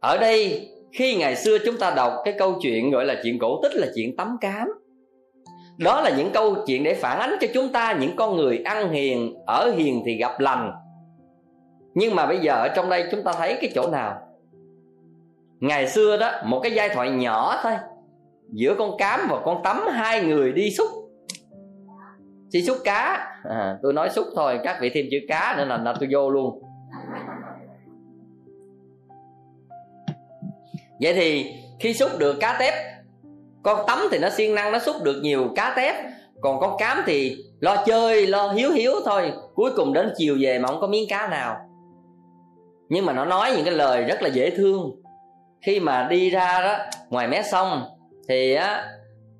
ở 0.00 0.18
đây 0.18 0.68
khi 0.92 1.16
ngày 1.16 1.36
xưa 1.36 1.58
chúng 1.66 1.78
ta 1.78 1.90
đọc 1.90 2.12
cái 2.24 2.34
câu 2.38 2.58
chuyện 2.62 2.90
gọi 2.90 3.04
là 3.04 3.14
chuyện 3.22 3.38
cổ 3.38 3.60
tích 3.62 3.72
là 3.74 3.86
chuyện 3.94 4.16
tắm 4.16 4.36
cám. 4.40 4.68
Đó 5.78 6.00
là 6.00 6.10
những 6.16 6.30
câu 6.30 6.56
chuyện 6.66 6.84
để 6.84 6.94
phản 6.94 7.18
ánh 7.18 7.36
cho 7.40 7.46
chúng 7.54 7.72
ta 7.72 7.92
những 8.00 8.16
con 8.16 8.36
người 8.36 8.62
ăn 8.64 8.92
hiền, 8.92 9.34
ở 9.46 9.70
hiền 9.76 10.02
thì 10.06 10.16
gặp 10.16 10.40
lành. 10.40 10.72
Nhưng 11.94 12.14
mà 12.14 12.26
bây 12.26 12.38
giờ 12.38 12.52
ở 12.54 12.68
trong 12.68 12.88
đây 12.88 13.04
chúng 13.10 13.24
ta 13.24 13.32
thấy 13.32 13.58
cái 13.60 13.70
chỗ 13.74 13.88
nào? 13.90 14.18
Ngày 15.60 15.88
xưa 15.88 16.16
đó, 16.16 16.30
một 16.44 16.60
cái 16.62 16.72
giai 16.72 16.88
thoại 16.88 17.10
nhỏ 17.10 17.60
thôi. 17.62 17.72
Giữa 18.52 18.74
con 18.78 18.98
cám 18.98 19.20
và 19.30 19.40
con 19.44 19.62
tắm 19.62 19.86
hai 19.86 20.24
người 20.24 20.52
đi 20.52 20.70
xúc 20.70 20.88
đi 22.52 22.62
xúc 22.62 22.76
cá. 22.84 23.26
À, 23.44 23.76
tôi 23.82 23.92
nói 23.92 24.10
xúc 24.10 24.26
thôi 24.34 24.60
các 24.64 24.78
vị 24.80 24.90
thêm 24.94 25.06
chữ 25.10 25.18
cá 25.28 25.54
nữa 25.58 25.64
là, 25.64 25.76
là 25.76 25.94
tôi 26.00 26.08
vô 26.12 26.30
luôn. 26.30 26.62
Vậy 31.00 31.14
thì 31.14 31.54
khi 31.80 31.94
xúc 31.94 32.10
được 32.18 32.36
cá 32.40 32.56
tép 32.58 32.74
con 33.62 33.86
tắm 33.86 33.98
thì 34.10 34.18
nó 34.18 34.30
siêng 34.30 34.54
năng 34.54 34.72
nó 34.72 34.78
xúc 34.78 34.96
được 35.02 35.20
nhiều 35.22 35.48
cá 35.56 35.72
tép. 35.76 35.94
Còn 36.40 36.60
con 36.60 36.76
cám 36.78 37.02
thì 37.06 37.36
lo 37.60 37.84
chơi 37.86 38.26
lo 38.26 38.52
hiếu 38.52 38.70
hiếu 38.70 38.92
thôi. 39.04 39.32
Cuối 39.54 39.70
cùng 39.76 39.92
đến 39.92 40.12
chiều 40.16 40.36
về 40.40 40.58
mà 40.58 40.68
không 40.68 40.80
có 40.80 40.86
miếng 40.86 41.08
cá 41.08 41.28
nào. 41.28 41.56
Nhưng 42.88 43.06
mà 43.06 43.12
nó 43.12 43.24
nói 43.24 43.52
những 43.56 43.64
cái 43.64 43.74
lời 43.74 44.04
rất 44.04 44.22
là 44.22 44.28
dễ 44.28 44.50
thương. 44.50 44.90
Khi 45.66 45.80
mà 45.80 46.06
đi 46.10 46.30
ra 46.30 46.60
đó 46.60 46.78
ngoài 47.08 47.28
mé 47.28 47.42
sông 47.42 47.82
thì 48.28 48.54
á 48.54 48.84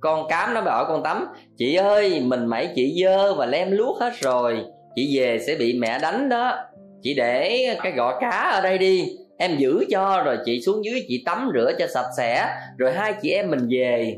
con 0.02 0.28
cám 0.28 0.54
nó 0.54 0.60
bảo 0.60 0.84
con 0.88 1.02
tắm, 1.02 1.26
chị 1.56 1.74
ơi, 1.74 2.20
mình 2.24 2.46
mẩy 2.46 2.68
chị 2.74 3.02
dơ 3.04 3.34
và 3.34 3.46
lem 3.46 3.70
luốc 3.70 3.96
hết 4.00 4.12
rồi, 4.20 4.64
chị 4.94 5.18
về 5.18 5.38
sẽ 5.46 5.54
bị 5.58 5.78
mẹ 5.78 5.98
đánh 5.98 6.28
đó. 6.28 6.58
Chị 7.02 7.14
để 7.14 7.66
cái 7.82 7.92
gọ 7.92 8.18
cá 8.20 8.30
ở 8.30 8.60
đây 8.60 8.78
đi, 8.78 9.16
em 9.38 9.56
giữ 9.56 9.84
cho, 9.90 10.22
rồi 10.24 10.38
chị 10.44 10.60
xuống 10.60 10.84
dưới 10.84 11.04
chị 11.08 11.22
tắm 11.26 11.50
rửa 11.54 11.72
cho 11.78 11.86
sạch 11.86 12.08
sẽ, 12.16 12.46
rồi 12.78 12.92
hai 12.92 13.14
chị 13.22 13.30
em 13.30 13.50
mình 13.50 13.68
về. 13.70 14.16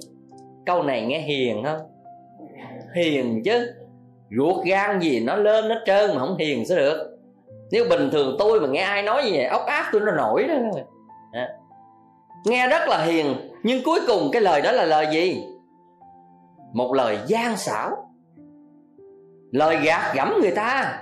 Câu 0.66 0.82
này 0.82 1.02
nghe 1.02 1.18
hiền 1.18 1.62
không? 1.64 1.80
Hiền 2.96 3.42
chứ. 3.44 3.72
Ruột 4.36 4.66
gan 4.66 5.00
gì 5.00 5.20
nó 5.20 5.36
lên 5.36 5.68
nó 5.68 5.74
trơn 5.86 6.10
mà 6.10 6.18
không 6.18 6.36
hiền 6.38 6.66
sẽ 6.66 6.76
được. 6.76 7.18
Nếu 7.70 7.84
bình 7.90 8.10
thường 8.10 8.36
tôi 8.38 8.60
mà 8.60 8.68
nghe 8.68 8.80
ai 8.80 9.02
nói 9.02 9.24
gì 9.24 9.36
vậy, 9.36 9.44
ốc 9.44 9.66
ác 9.66 9.88
tôi 9.92 10.00
nó 10.04 10.12
nổi 10.12 10.44
đó. 10.48 10.54
Nghe 12.46 12.68
rất 12.68 12.88
là 12.88 13.04
hiền, 13.04 13.26
nhưng 13.62 13.82
cuối 13.84 14.00
cùng 14.06 14.30
cái 14.32 14.42
lời 14.42 14.60
đó 14.62 14.72
là 14.72 14.84
lời 14.84 15.06
gì? 15.12 15.42
Một 16.74 16.94
lời 16.94 17.18
gian 17.26 17.56
xảo. 17.56 17.90
Lời 19.52 19.76
gạt 19.84 20.12
gẫm 20.16 20.34
người 20.40 20.50
ta. 20.50 20.98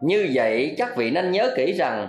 Như 0.00 0.28
vậy, 0.34 0.74
các 0.78 0.96
vị 0.96 1.10
nên 1.10 1.30
nhớ 1.30 1.52
kỹ 1.56 1.72
rằng, 1.72 2.08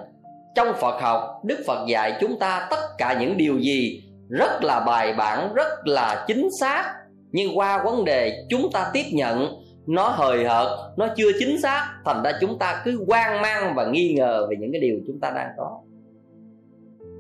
trong 0.56 0.68
phật 0.82 1.02
học, 1.02 1.42
đức 1.44 1.60
phật 1.68 1.88
dạy 1.88 2.18
chúng 2.22 2.40
ta 2.40 2.68
tất 2.72 2.80
cả 2.98 3.18
những 3.20 3.38
điều 3.38 3.60
gì 3.60 4.04
rất 4.30 4.64
là 4.64 4.80
bài 4.80 5.14
bản, 5.14 5.54
rất 5.54 5.68
là 5.86 6.26
chính 6.28 6.50
xác. 6.60 6.94
Nhưng 7.32 7.58
qua 7.58 7.84
vấn 7.84 8.06
đề 8.06 8.46
chúng 8.50 8.72
ta 8.74 8.90
tiếp 8.94 9.06
nhận, 9.12 9.48
nó 9.88 10.08
hời 10.08 10.46
hợt, 10.46 10.68
nó 10.98 11.08
chưa 11.18 11.32
chính 11.40 11.62
xác, 11.62 11.94
thành 12.06 12.24
ra 12.24 12.32
chúng 12.42 12.60
ta 12.60 12.82
cứ 12.86 13.06
hoang 13.08 13.42
mang 13.42 13.76
và 13.76 13.86
nghi 13.86 14.14
ngờ 14.14 14.48
về 14.50 14.56
những 14.60 14.72
cái 14.72 14.82
điều 14.82 14.96
chúng 15.08 15.20
ta 15.20 15.32
đang 15.36 15.50
có. 15.58 15.80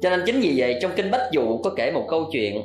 Cho 0.01 0.10
nên 0.10 0.23
chính 0.25 0.39
vì 0.39 0.54
vậy, 0.58 0.80
trong 0.82 0.91
kinh 0.95 1.12
bách 1.12 1.32
dụ 1.32 1.58
có 1.63 1.69
kể 1.75 1.91
một 1.91 2.06
câu 2.10 2.25
chuyện 2.32 2.62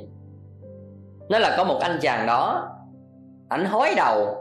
nó 1.29 1.39
là 1.39 1.55
có 1.57 1.65
một 1.65 1.79
anh 1.81 1.99
chàng 2.03 2.27
đó 2.27 2.73
ảnh 3.49 3.65
hói 3.65 3.95
đầu. 3.97 4.37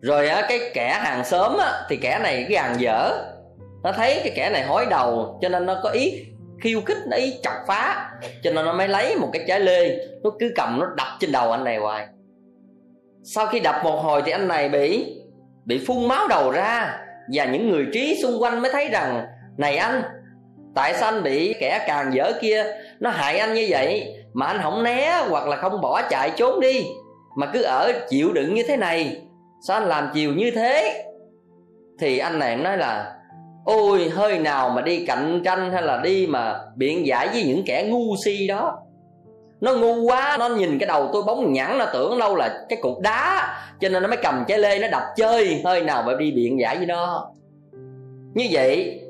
Rồi 0.00 0.28
á, 0.28 0.46
cái 0.48 0.60
kẻ 0.74 1.00
hàng 1.02 1.24
xóm 1.24 1.56
á, 1.58 1.72
thì 1.88 1.96
kẻ 1.96 2.18
này 2.22 2.46
cái 2.48 2.58
hàng 2.58 2.80
dở. 2.80 3.12
Nó 3.82 3.92
thấy 3.92 4.20
cái 4.24 4.32
kẻ 4.36 4.50
này 4.50 4.62
hói 4.62 4.86
đầu 4.90 5.38
cho 5.42 5.48
nên 5.48 5.66
nó 5.66 5.80
có 5.82 5.90
ý 5.90 6.24
khiêu 6.62 6.80
khích 6.80 6.98
nó 7.10 7.16
ý 7.16 7.34
chọc 7.42 7.54
phá. 7.66 8.10
Cho 8.42 8.52
nên 8.52 8.64
nó 8.64 8.72
mới 8.72 8.88
lấy 8.88 9.16
một 9.16 9.28
cái 9.32 9.44
trái 9.48 9.60
lê 9.60 10.06
nó 10.22 10.30
cứ 10.40 10.52
cầm 10.56 10.78
nó 10.80 10.86
đập 10.96 11.08
trên 11.20 11.32
đầu 11.32 11.50
anh 11.50 11.64
này 11.64 11.76
hoài. 11.76 12.06
Sau 13.24 13.46
khi 13.46 13.60
đập 13.60 13.74
một 13.84 13.96
hồi 14.02 14.22
thì 14.26 14.32
anh 14.32 14.48
này 14.48 14.68
bị 14.68 15.16
bị 15.64 15.84
phun 15.86 16.08
máu 16.08 16.28
đầu 16.28 16.50
ra. 16.50 16.98
Và 17.32 17.44
những 17.44 17.68
người 17.68 17.86
trí 17.92 18.18
xung 18.22 18.42
quanh 18.42 18.62
mới 18.62 18.72
thấy 18.72 18.88
rằng 18.88 19.26
này 19.56 19.76
anh 19.76 20.02
tại 20.74 20.94
sao 20.94 21.12
anh 21.12 21.22
bị 21.22 21.54
kẻ 21.60 21.84
càng 21.86 22.14
dở 22.14 22.32
kia 22.40 22.64
nó 23.00 23.10
hại 23.10 23.38
anh 23.38 23.54
như 23.54 23.66
vậy? 23.68 24.16
Mà 24.36 24.46
anh 24.46 24.60
không 24.62 24.82
né 24.82 25.22
hoặc 25.28 25.48
là 25.48 25.56
không 25.56 25.80
bỏ 25.80 26.02
chạy 26.10 26.30
trốn 26.36 26.60
đi. 26.60 26.86
Mà 27.36 27.50
cứ 27.52 27.62
ở 27.62 27.92
chịu 28.08 28.32
đựng 28.32 28.54
như 28.54 28.62
thế 28.68 28.76
này, 28.76 29.22
sao 29.66 29.76
anh 29.76 29.88
làm 29.88 30.10
chiều 30.14 30.32
như 30.32 30.50
thế? 30.50 31.04
Thì 31.98 32.18
anh 32.18 32.38
này 32.38 32.56
nói 32.56 32.78
là, 32.78 33.14
ôi, 33.64 34.08
hơi 34.08 34.38
nào 34.38 34.70
mà 34.70 34.82
đi 34.82 35.06
cạnh 35.06 35.42
tranh 35.44 35.72
hay 35.72 35.82
là 35.82 36.00
đi 36.04 36.26
mà 36.26 36.60
biện 36.76 37.06
giải 37.06 37.28
với 37.28 37.42
những 37.42 37.62
kẻ 37.66 37.86
ngu 37.88 38.16
si 38.24 38.46
đó. 38.46 38.78
Nó 39.60 39.74
ngu 39.74 40.02
quá, 40.02 40.36
nó 40.38 40.48
nhìn 40.48 40.78
cái 40.78 40.86
đầu 40.86 41.10
tôi 41.12 41.22
bóng 41.22 41.52
nhẵn, 41.52 41.78
nó 41.78 41.86
tưởng 41.92 42.18
đâu 42.18 42.36
là 42.36 42.64
cái 42.68 42.78
cục 42.82 43.00
đá, 43.00 43.54
cho 43.80 43.88
nên 43.88 44.02
nó 44.02 44.08
mới 44.08 44.18
cầm 44.22 44.44
trái 44.48 44.58
lê, 44.58 44.78
nó 44.78 44.88
đập 44.88 45.02
chơi, 45.16 45.60
hơi 45.64 45.82
nào 45.82 46.02
mà 46.02 46.14
đi 46.14 46.32
biện 46.32 46.60
giải 46.60 46.76
với 46.76 46.86
nó. 46.86 47.30
Như 48.34 48.46
vậy, 48.50 49.00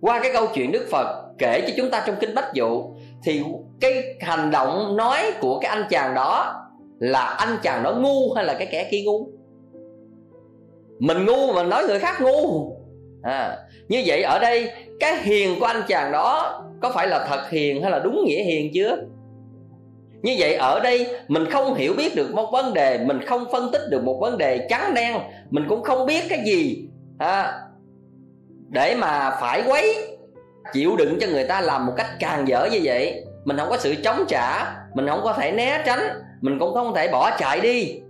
qua 0.00 0.20
cái 0.22 0.32
câu 0.32 0.46
chuyện 0.54 0.72
đức 0.72 0.86
phật 0.90 1.22
kể 1.38 1.60
cho 1.60 1.74
chúng 1.76 1.90
ta 1.90 2.02
trong 2.06 2.16
kinh 2.20 2.34
bách 2.34 2.52
dụ, 2.54 2.84
thì 3.24 3.42
cái 3.82 4.16
hành 4.20 4.50
động 4.50 4.96
nói 4.96 5.18
của 5.40 5.58
cái 5.60 5.70
anh 5.70 5.84
chàng 5.90 6.14
đó 6.14 6.62
là 6.98 7.24
anh 7.24 7.56
chàng 7.62 7.82
đó 7.82 7.92
ngu 7.92 8.32
hay 8.32 8.44
là 8.44 8.54
cái 8.54 8.68
kẻ 8.70 8.88
kia 8.90 9.02
ngu? 9.04 9.26
Mình 10.98 11.26
ngu 11.26 11.52
mà 11.52 11.62
nói 11.62 11.84
người 11.88 11.98
khác 11.98 12.20
ngu. 12.20 12.72
À, 13.22 13.56
như 13.88 14.02
vậy 14.06 14.22
ở 14.22 14.38
đây 14.38 14.70
cái 15.00 15.16
hiền 15.22 15.60
của 15.60 15.66
anh 15.66 15.82
chàng 15.88 16.12
đó 16.12 16.62
có 16.80 16.90
phải 16.90 17.08
là 17.08 17.26
thật 17.28 17.50
hiền 17.50 17.82
hay 17.82 17.90
là 17.90 17.98
đúng 17.98 18.24
nghĩa 18.26 18.42
hiền 18.42 18.70
chưa? 18.74 18.96
Như 20.22 20.34
vậy 20.38 20.54
ở 20.54 20.80
đây 20.80 21.06
mình 21.28 21.50
không 21.50 21.74
hiểu 21.74 21.94
biết 21.96 22.16
được 22.16 22.34
một 22.34 22.50
vấn 22.52 22.74
đề 22.74 22.98
mình 23.04 23.20
không 23.26 23.44
phân 23.52 23.72
tích 23.72 23.82
được 23.90 24.04
một 24.04 24.18
vấn 24.20 24.38
đề 24.38 24.66
trắng 24.70 24.94
đen 24.94 25.16
mình 25.50 25.64
cũng 25.68 25.82
không 25.82 26.06
biết 26.06 26.22
cái 26.28 26.42
gì 26.46 26.88
à, 27.18 27.60
để 28.68 28.94
mà 28.94 29.36
phải 29.40 29.62
quấy 29.66 29.96
chịu 30.72 30.96
đựng 30.96 31.18
cho 31.20 31.26
người 31.26 31.44
ta 31.44 31.60
làm 31.60 31.86
một 31.86 31.92
cách 31.96 32.06
càng 32.20 32.48
dở 32.48 32.68
như 32.72 32.80
vậy 32.82 33.24
mình 33.44 33.56
không 33.56 33.70
có 33.70 33.76
sự 33.78 33.94
chống 34.04 34.24
trả, 34.28 34.74
mình 34.94 35.06
không 35.08 35.20
có 35.24 35.32
thể 35.32 35.52
né 35.52 35.82
tránh, 35.86 36.00
mình 36.40 36.58
cũng 36.58 36.74
không 36.74 36.94
thể 36.94 37.08
bỏ 37.08 37.30
chạy 37.38 37.60
đi. 37.60 38.00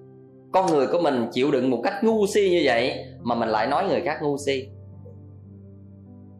Con 0.52 0.66
người 0.66 0.86
của 0.86 0.98
mình 0.98 1.28
chịu 1.32 1.50
đựng 1.50 1.70
một 1.70 1.80
cách 1.84 2.04
ngu 2.04 2.26
si 2.26 2.50
như 2.50 2.62
vậy 2.64 3.04
mà 3.22 3.34
mình 3.34 3.48
lại 3.48 3.66
nói 3.66 3.84
người 3.88 4.00
khác 4.00 4.18
ngu 4.22 4.36
si. 4.38 4.68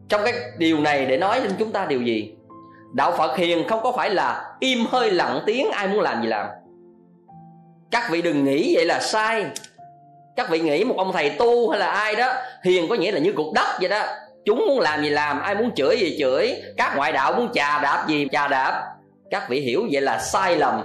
Trong 0.09 0.21
cái 0.23 0.33
điều 0.57 0.79
này 0.79 1.05
để 1.05 1.17
nói 1.17 1.41
lên 1.41 1.51
chúng 1.59 1.71
ta 1.71 1.85
điều 1.85 2.01
gì? 2.01 2.35
Đạo 2.93 3.11
phật 3.17 3.37
hiền 3.37 3.67
không 3.67 3.83
có 3.83 3.91
phải 3.91 4.09
là 4.09 4.55
im 4.59 4.85
hơi 4.89 5.11
lặng 5.11 5.39
tiếng, 5.45 5.71
ai 5.71 5.87
muốn 5.87 5.99
làm 5.99 6.21
gì 6.21 6.27
làm. 6.27 6.47
Các 7.91 8.09
vị 8.11 8.21
đừng 8.21 8.43
nghĩ 8.43 8.75
vậy 8.75 8.85
là 8.85 8.99
sai. 8.99 9.45
Các 10.35 10.49
vị 10.49 10.59
nghĩ 10.59 10.83
một 10.83 10.95
ông 10.97 11.11
thầy 11.13 11.29
tu 11.29 11.69
hay 11.69 11.79
là 11.79 11.91
ai 11.91 12.15
đó, 12.15 12.33
hiền 12.65 12.85
có 12.89 12.95
nghĩa 12.95 13.11
là 13.11 13.19
như 13.19 13.31
cục 13.31 13.53
đất 13.55 13.77
vậy 13.79 13.89
đó 13.89 14.05
chúng 14.45 14.65
muốn 14.67 14.79
làm 14.79 15.03
gì 15.03 15.09
làm 15.09 15.41
ai 15.41 15.55
muốn 15.55 15.71
chửi 15.75 15.97
gì 15.97 16.17
chửi. 16.19 16.53
Các 16.77 16.93
ngoại 16.95 17.11
đạo 17.11 17.33
muốn 17.33 17.49
chà 17.53 17.79
đạp 17.81 18.05
gì 18.07 18.27
chà 18.31 18.47
đạp. 18.47 18.83
Các 19.29 19.49
vị 19.49 19.59
hiểu 19.59 19.87
vậy 19.91 20.01
là 20.01 20.19
sai 20.19 20.55
lầm. 20.55 20.81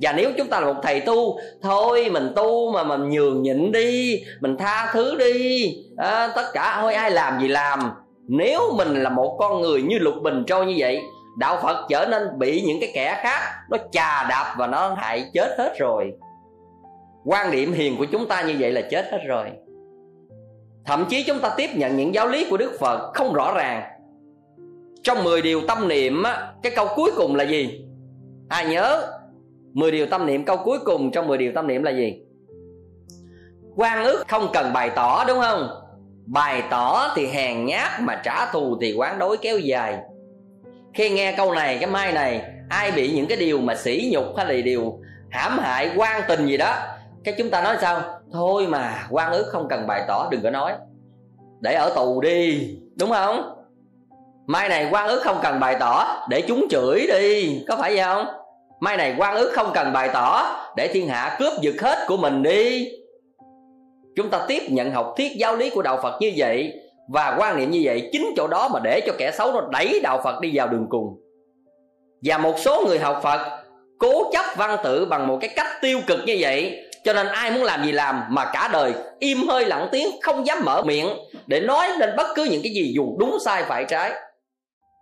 Và 0.00 0.12
nếu 0.12 0.30
chúng 0.38 0.48
ta 0.48 0.60
là 0.60 0.72
một 0.72 0.80
thầy 0.82 1.00
tu 1.00 1.38
thôi 1.62 2.10
mình 2.12 2.32
tu 2.36 2.72
mà 2.72 2.84
mình 2.84 3.10
nhường 3.10 3.42
nhịn 3.42 3.72
đi 3.72 4.22
mình 4.40 4.56
tha 4.56 4.90
thứ 4.92 5.16
đi. 5.16 5.74
À, 5.96 6.28
tất 6.36 6.50
cả 6.52 6.78
thôi 6.80 6.94
ai 6.94 7.10
làm 7.10 7.40
gì 7.40 7.48
làm. 7.48 7.92
Nếu 8.28 8.60
mình 8.76 9.02
là 9.02 9.10
một 9.10 9.36
con 9.38 9.60
người 9.60 9.82
như 9.82 9.98
lục 9.98 10.14
bình 10.22 10.44
trôi 10.46 10.66
như 10.66 10.74
vậy 10.78 11.00
đạo 11.38 11.58
phật 11.62 11.86
trở 11.88 12.06
nên 12.06 12.38
bị 12.38 12.60
những 12.60 12.80
cái 12.80 12.90
kẻ 12.94 13.20
khác 13.22 13.40
nó 13.70 13.78
chà 13.92 14.26
đạp 14.28 14.54
và 14.58 14.66
nó 14.66 14.94
hại 14.94 15.30
chết 15.34 15.54
hết 15.58 15.74
rồi. 15.78 16.12
Quan 17.24 17.50
điểm 17.50 17.72
hiền 17.72 17.96
của 17.98 18.04
chúng 18.04 18.28
ta 18.28 18.42
như 18.42 18.56
vậy 18.58 18.72
là 18.72 18.80
chết 18.90 19.06
hết 19.12 19.18
rồi 19.26 19.50
thậm 20.86 21.06
chí 21.08 21.22
chúng 21.22 21.38
ta 21.38 21.54
tiếp 21.56 21.70
nhận 21.74 21.96
những 21.96 22.14
giáo 22.14 22.28
lý 22.28 22.46
của 22.50 22.56
đức 22.56 22.72
phật 22.80 23.12
không 23.14 23.32
rõ 23.32 23.54
ràng. 23.56 23.82
Trong 25.02 25.24
10 25.24 25.42
điều 25.42 25.60
tâm 25.68 25.88
niệm 25.88 26.22
á, 26.22 26.52
cái 26.62 26.72
câu 26.76 26.86
cuối 26.96 27.10
cùng 27.16 27.36
là 27.36 27.44
gì? 27.44 27.84
Ai 28.48 28.66
nhớ? 28.66 29.06
10 29.72 29.90
điều 29.90 30.06
tâm 30.06 30.26
niệm 30.26 30.44
câu 30.44 30.56
cuối 30.56 30.78
cùng 30.84 31.10
trong 31.10 31.26
10 31.26 31.38
điều 31.38 31.52
tâm 31.54 31.66
niệm 31.66 31.82
là 31.82 31.90
gì? 31.90 32.22
Quan 33.76 34.04
ức 34.04 34.24
không 34.28 34.48
cần 34.52 34.72
bày 34.72 34.90
tỏ 34.90 35.24
đúng 35.28 35.40
không? 35.40 35.68
Bày 36.26 36.62
tỏ 36.70 37.12
thì 37.16 37.26
hèn 37.26 37.66
nhát 37.66 38.00
mà 38.00 38.20
trả 38.24 38.52
thù 38.52 38.78
thì 38.80 38.92
quán 38.92 39.18
đối 39.18 39.36
kéo 39.36 39.58
dài. 39.58 39.98
Khi 40.94 41.10
nghe 41.10 41.34
câu 41.36 41.54
này 41.54 41.78
cái 41.80 41.90
mai 41.90 42.12
này 42.12 42.42
ai 42.68 42.92
bị 42.92 43.12
những 43.12 43.26
cái 43.26 43.38
điều 43.38 43.60
mà 43.60 43.74
sỉ 43.74 44.10
nhục 44.12 44.36
hay 44.36 44.46
là 44.46 44.60
điều 44.62 45.00
hãm 45.30 45.58
hại 45.58 45.90
quan 45.96 46.22
tình 46.28 46.46
gì 46.46 46.56
đó 46.56 46.76
cái 47.24 47.34
chúng 47.38 47.50
ta 47.50 47.62
nói 47.62 47.76
sao? 47.80 48.19
Thôi 48.32 48.66
mà, 48.66 49.06
quan 49.10 49.32
ước 49.32 49.46
không 49.48 49.68
cần 49.68 49.86
bày 49.86 50.04
tỏ, 50.08 50.28
đừng 50.30 50.42
có 50.42 50.50
nói. 50.50 50.72
Để 51.60 51.74
ở 51.74 51.92
tù 51.94 52.20
đi, 52.20 52.68
đúng 52.98 53.10
không? 53.10 53.54
Mai 54.46 54.68
này 54.68 54.88
quan 54.90 55.08
ước 55.08 55.20
không 55.22 55.38
cần 55.42 55.60
bày 55.60 55.76
tỏ, 55.80 56.26
để 56.28 56.42
chúng 56.48 56.66
chửi 56.70 57.06
đi, 57.06 57.62
có 57.68 57.76
phải 57.76 57.96
vậy 57.96 58.04
không? 58.04 58.26
Mai 58.80 58.96
này 58.96 59.14
quan 59.18 59.34
ước 59.34 59.50
không 59.52 59.70
cần 59.74 59.92
bày 59.92 60.10
tỏ, 60.12 60.56
để 60.76 60.88
thiên 60.92 61.08
hạ 61.08 61.36
cướp 61.38 61.52
giật 61.60 61.74
hết 61.80 61.98
của 62.08 62.16
mình 62.16 62.42
đi. 62.42 62.88
Chúng 64.16 64.30
ta 64.30 64.44
tiếp 64.48 64.62
nhận 64.68 64.90
học 64.90 65.14
thuyết 65.16 65.32
giáo 65.36 65.56
lý 65.56 65.70
của 65.70 65.82
đạo 65.82 65.98
phật 66.02 66.20
như 66.20 66.32
vậy, 66.36 66.72
và 67.08 67.36
quan 67.38 67.56
niệm 67.56 67.70
như 67.70 67.80
vậy, 67.84 68.08
chính 68.12 68.34
chỗ 68.36 68.46
đó 68.46 68.68
mà 68.68 68.80
để 68.84 69.00
cho 69.06 69.12
kẻ 69.18 69.30
xấu 69.30 69.52
nó 69.52 69.60
đẩy 69.72 70.00
đạo 70.02 70.20
phật 70.24 70.40
đi 70.40 70.50
vào 70.54 70.68
đường 70.68 70.86
cùng. 70.90 71.20
Và 72.22 72.38
một 72.38 72.54
số 72.58 72.84
người 72.86 72.98
học 72.98 73.20
phật 73.22 73.62
cố 73.98 74.30
chấp 74.32 74.44
văn 74.56 74.76
tự 74.84 75.06
bằng 75.06 75.26
một 75.26 75.38
cái 75.40 75.50
cách 75.56 75.66
tiêu 75.82 76.00
cực 76.06 76.20
như 76.26 76.36
vậy 76.40 76.86
cho 77.04 77.12
nên 77.12 77.26
ai 77.26 77.50
muốn 77.50 77.62
làm 77.62 77.84
gì 77.84 77.92
làm 77.92 78.22
mà 78.28 78.44
cả 78.44 78.68
đời 78.72 78.92
im 79.18 79.48
hơi 79.48 79.66
lặng 79.66 79.88
tiếng, 79.92 80.08
không 80.22 80.46
dám 80.46 80.64
mở 80.64 80.82
miệng 80.82 81.08
để 81.46 81.60
nói 81.60 81.88
lên 81.98 82.16
bất 82.16 82.26
cứ 82.34 82.44
những 82.44 82.62
cái 82.62 82.72
gì 82.72 82.92
dù 82.94 83.16
đúng 83.18 83.38
sai 83.44 83.62
phải 83.62 83.84
trái. 83.84 84.12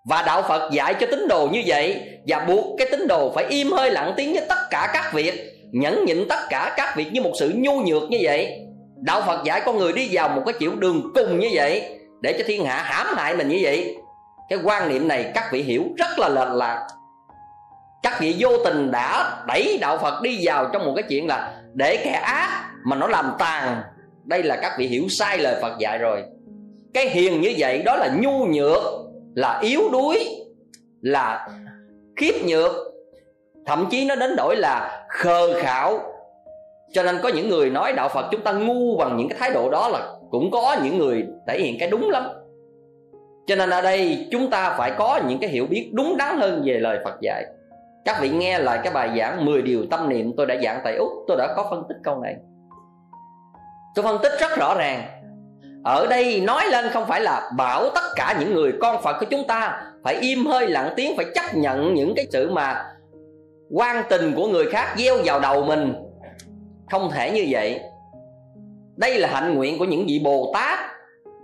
Và 0.08 0.22
đạo 0.22 0.42
phật 0.42 0.72
dạy 0.72 0.94
cho 0.94 1.06
tín 1.11 1.28
đồ 1.28 1.48
như 1.52 1.62
vậy 1.66 2.00
và 2.26 2.38
buộc 2.40 2.64
cái 2.78 2.88
tín 2.90 3.06
đồ 3.06 3.32
phải 3.34 3.44
im 3.44 3.72
hơi 3.72 3.90
lặng 3.90 4.14
tiếng 4.16 4.32
với 4.32 4.42
tất 4.48 4.58
cả 4.70 4.90
các 4.92 5.12
việc, 5.12 5.34
nhẫn 5.72 6.04
nhịn 6.04 6.28
tất 6.28 6.38
cả 6.48 6.74
các 6.76 6.96
việc 6.96 7.12
như 7.12 7.20
một 7.20 7.32
sự 7.38 7.52
nhu 7.56 7.80
nhược 7.80 8.11
như 8.11 8.18
vậy. 8.22 8.58
Đạo 8.96 9.22
phật 9.26 9.44
dạy 9.44 9.62
con 9.66 9.78
người 9.78 9.92
đi 9.92 10.08
vào 10.12 10.28
một 10.28 10.42
cái 10.46 10.54
chiều 10.58 10.74
đường 10.74 11.02
cùng 11.14 11.38
như 11.38 11.48
vậy 11.52 11.98
để 12.20 12.34
cho 12.38 12.44
thiên 12.46 12.64
hạ 12.64 12.82
hãm 12.84 13.06
hại 13.16 13.37
mình 13.37 13.48
như 13.48 13.58
vậy. 13.62 13.96
Cái 14.48 14.58
quan 14.64 14.88
niệm 14.88 15.08
này 15.08 15.30
các 15.34 15.48
vị 15.52 15.62
hiểu 15.62 15.84
rất 15.96 16.18
là 16.18 16.28
lệch 16.28 16.48
lạc. 16.48 16.87
Các 18.02 18.20
vị 18.20 18.37
vô 18.38 18.50
tình 18.64 18.90
đã 18.90 19.37
đẩy 19.46 19.78
đạo 19.80 19.98
phật 19.98 20.22
đi 20.22 20.38
vào 20.42 20.66
trong 20.72 20.87
một 20.87 20.92
cái 20.96 21.04
chuyện 21.08 21.26
là 21.26 21.58
để 21.74 21.96
kẻ 22.04 22.11
ác 22.11 22.70
mà 22.85 22.96
nó 22.96 23.07
làm 23.07 23.33
tàn, 23.38 23.83
đây 24.24 24.42
là 24.42 24.57
các 24.57 24.72
vị 24.78 24.87
hiểu 24.87 25.09
sai 25.09 25.38
lời 25.38 25.59
phật 25.62 25.78
dạy 25.78 25.98
rồi. 25.98 26.22
Cái 26.94 27.09
hiền 27.09 27.40
như 27.40 27.54
vậy 27.59 27.83
đó 27.83 27.96
là 27.96 28.09
nhu 28.20 28.46
nhược, 28.46 28.83
là 29.35 29.59
yếu 29.62 29.81
đuối, 29.92 30.24
là 31.00 31.48
khiếp 32.16 32.35
nhược. 32.46 32.72
Thậm 33.66 33.87
chí 33.90 34.04
nó 34.04 34.14
đến 34.14 34.37
đổi 34.37 34.57
là 34.57 35.07
khờ 35.09 35.62
khảo. 35.62 36.00
cho 36.92 37.02
nên 37.02 37.18
có 37.22 37.28
những 37.28 37.48
người 37.48 37.70
nói 37.70 37.92
đạo 37.92 38.09
phật 38.09 38.26
chúng 38.31 38.40
ta 38.40 38.52
ngu 38.52 38.96
bằng 38.96 39.16
những 39.16 39.28
cái 39.28 39.38
thái 39.40 39.50
độ 39.50 39.70
đó 39.70 39.88
là 39.88 40.12
cũng 40.31 40.50
có 40.50 40.76
những 40.85 40.98
người 40.98 41.26
thể 41.48 41.61
hiện 41.61 41.76
cái 41.81 41.90
đúng 41.90 42.11
lắm. 42.11 42.28
Cho 43.46 43.57
nên 43.57 43.70
ở 43.70 43.81
đây 43.81 44.28
chúng 44.31 44.50
ta 44.50 44.74
phải 44.78 44.92
có 44.98 45.20
những 45.28 45.38
cái 45.38 45.50
hiểu 45.50 45.66
biết 45.66 45.90
đúng 45.92 46.16
đắn 46.16 46.38
hơn 46.38 46.62
về 46.64 46.78
lời 46.78 46.98
phật 47.04 47.14
dạy 47.20 47.44
các 48.09 48.21
vị 48.21 48.31
nghe 48.31 48.59
lại 48.59 48.81
cái 48.85 48.92
bài 48.92 49.11
giảng 49.18 49.44
10 49.44 49.62
điều 49.62 49.87
tâm 49.90 50.09
niệm 50.09 50.33
tôi 50.37 50.47
đã 50.47 50.57
giảng 50.62 50.81
tại 50.85 50.97
úc. 50.97 51.09
Tôi 51.27 51.37
đã 51.37 51.55
có 51.57 51.66
phân 51.71 51.83
tích 51.88 51.97
câu 52.05 52.21
này. 52.21 52.37
Tôi 53.94 54.05
phân 54.05 54.18
tích 54.23 54.33
rất 54.40 54.57
rõ 54.59 54.75
ràng. 54.75 55.03
Ở 55.85 56.07
đây 56.07 56.40
nói 56.40 56.62
lên 56.71 56.85
không 56.92 57.07
phải 57.07 57.21
là 57.21 57.51
bảo 57.57 57.90
tất 57.94 58.01
cả 58.16 58.37
những 58.40 58.55
người 58.55 58.73
con 58.81 59.03
phật 59.03 59.16
của 59.21 59.27
chúng 59.31 59.47
ta 59.47 59.83
phải 60.05 60.14
im 60.14 60.47
hơi 60.47 60.68
lặng 60.68 60.92
tiếng, 60.97 61.16
phải 61.16 61.27
chấp 61.35 61.55
nhận 61.55 61.94
những 61.94 62.14
cái 62.16 62.27
sự 62.33 62.51
mà 62.51 62.85
quan 63.71 64.05
tình 64.09 64.33
của 64.37 64.47
người 64.47 64.66
khác 64.71 64.94
gieo 64.99 65.16
vào 65.25 65.40
đầu 65.40 65.64
mình. 65.64 65.94
Không 66.90 67.11
thể 67.11 67.31
như 67.31 67.47
vậy. 67.51 67.81
Đây 68.97 69.18
là 69.18 69.29
hạnh 69.33 69.55
nguyện 69.55 69.79
của 69.79 69.85
những 69.85 70.05
vị 70.07 70.21
bồ 70.25 70.51
tát. 70.55 70.79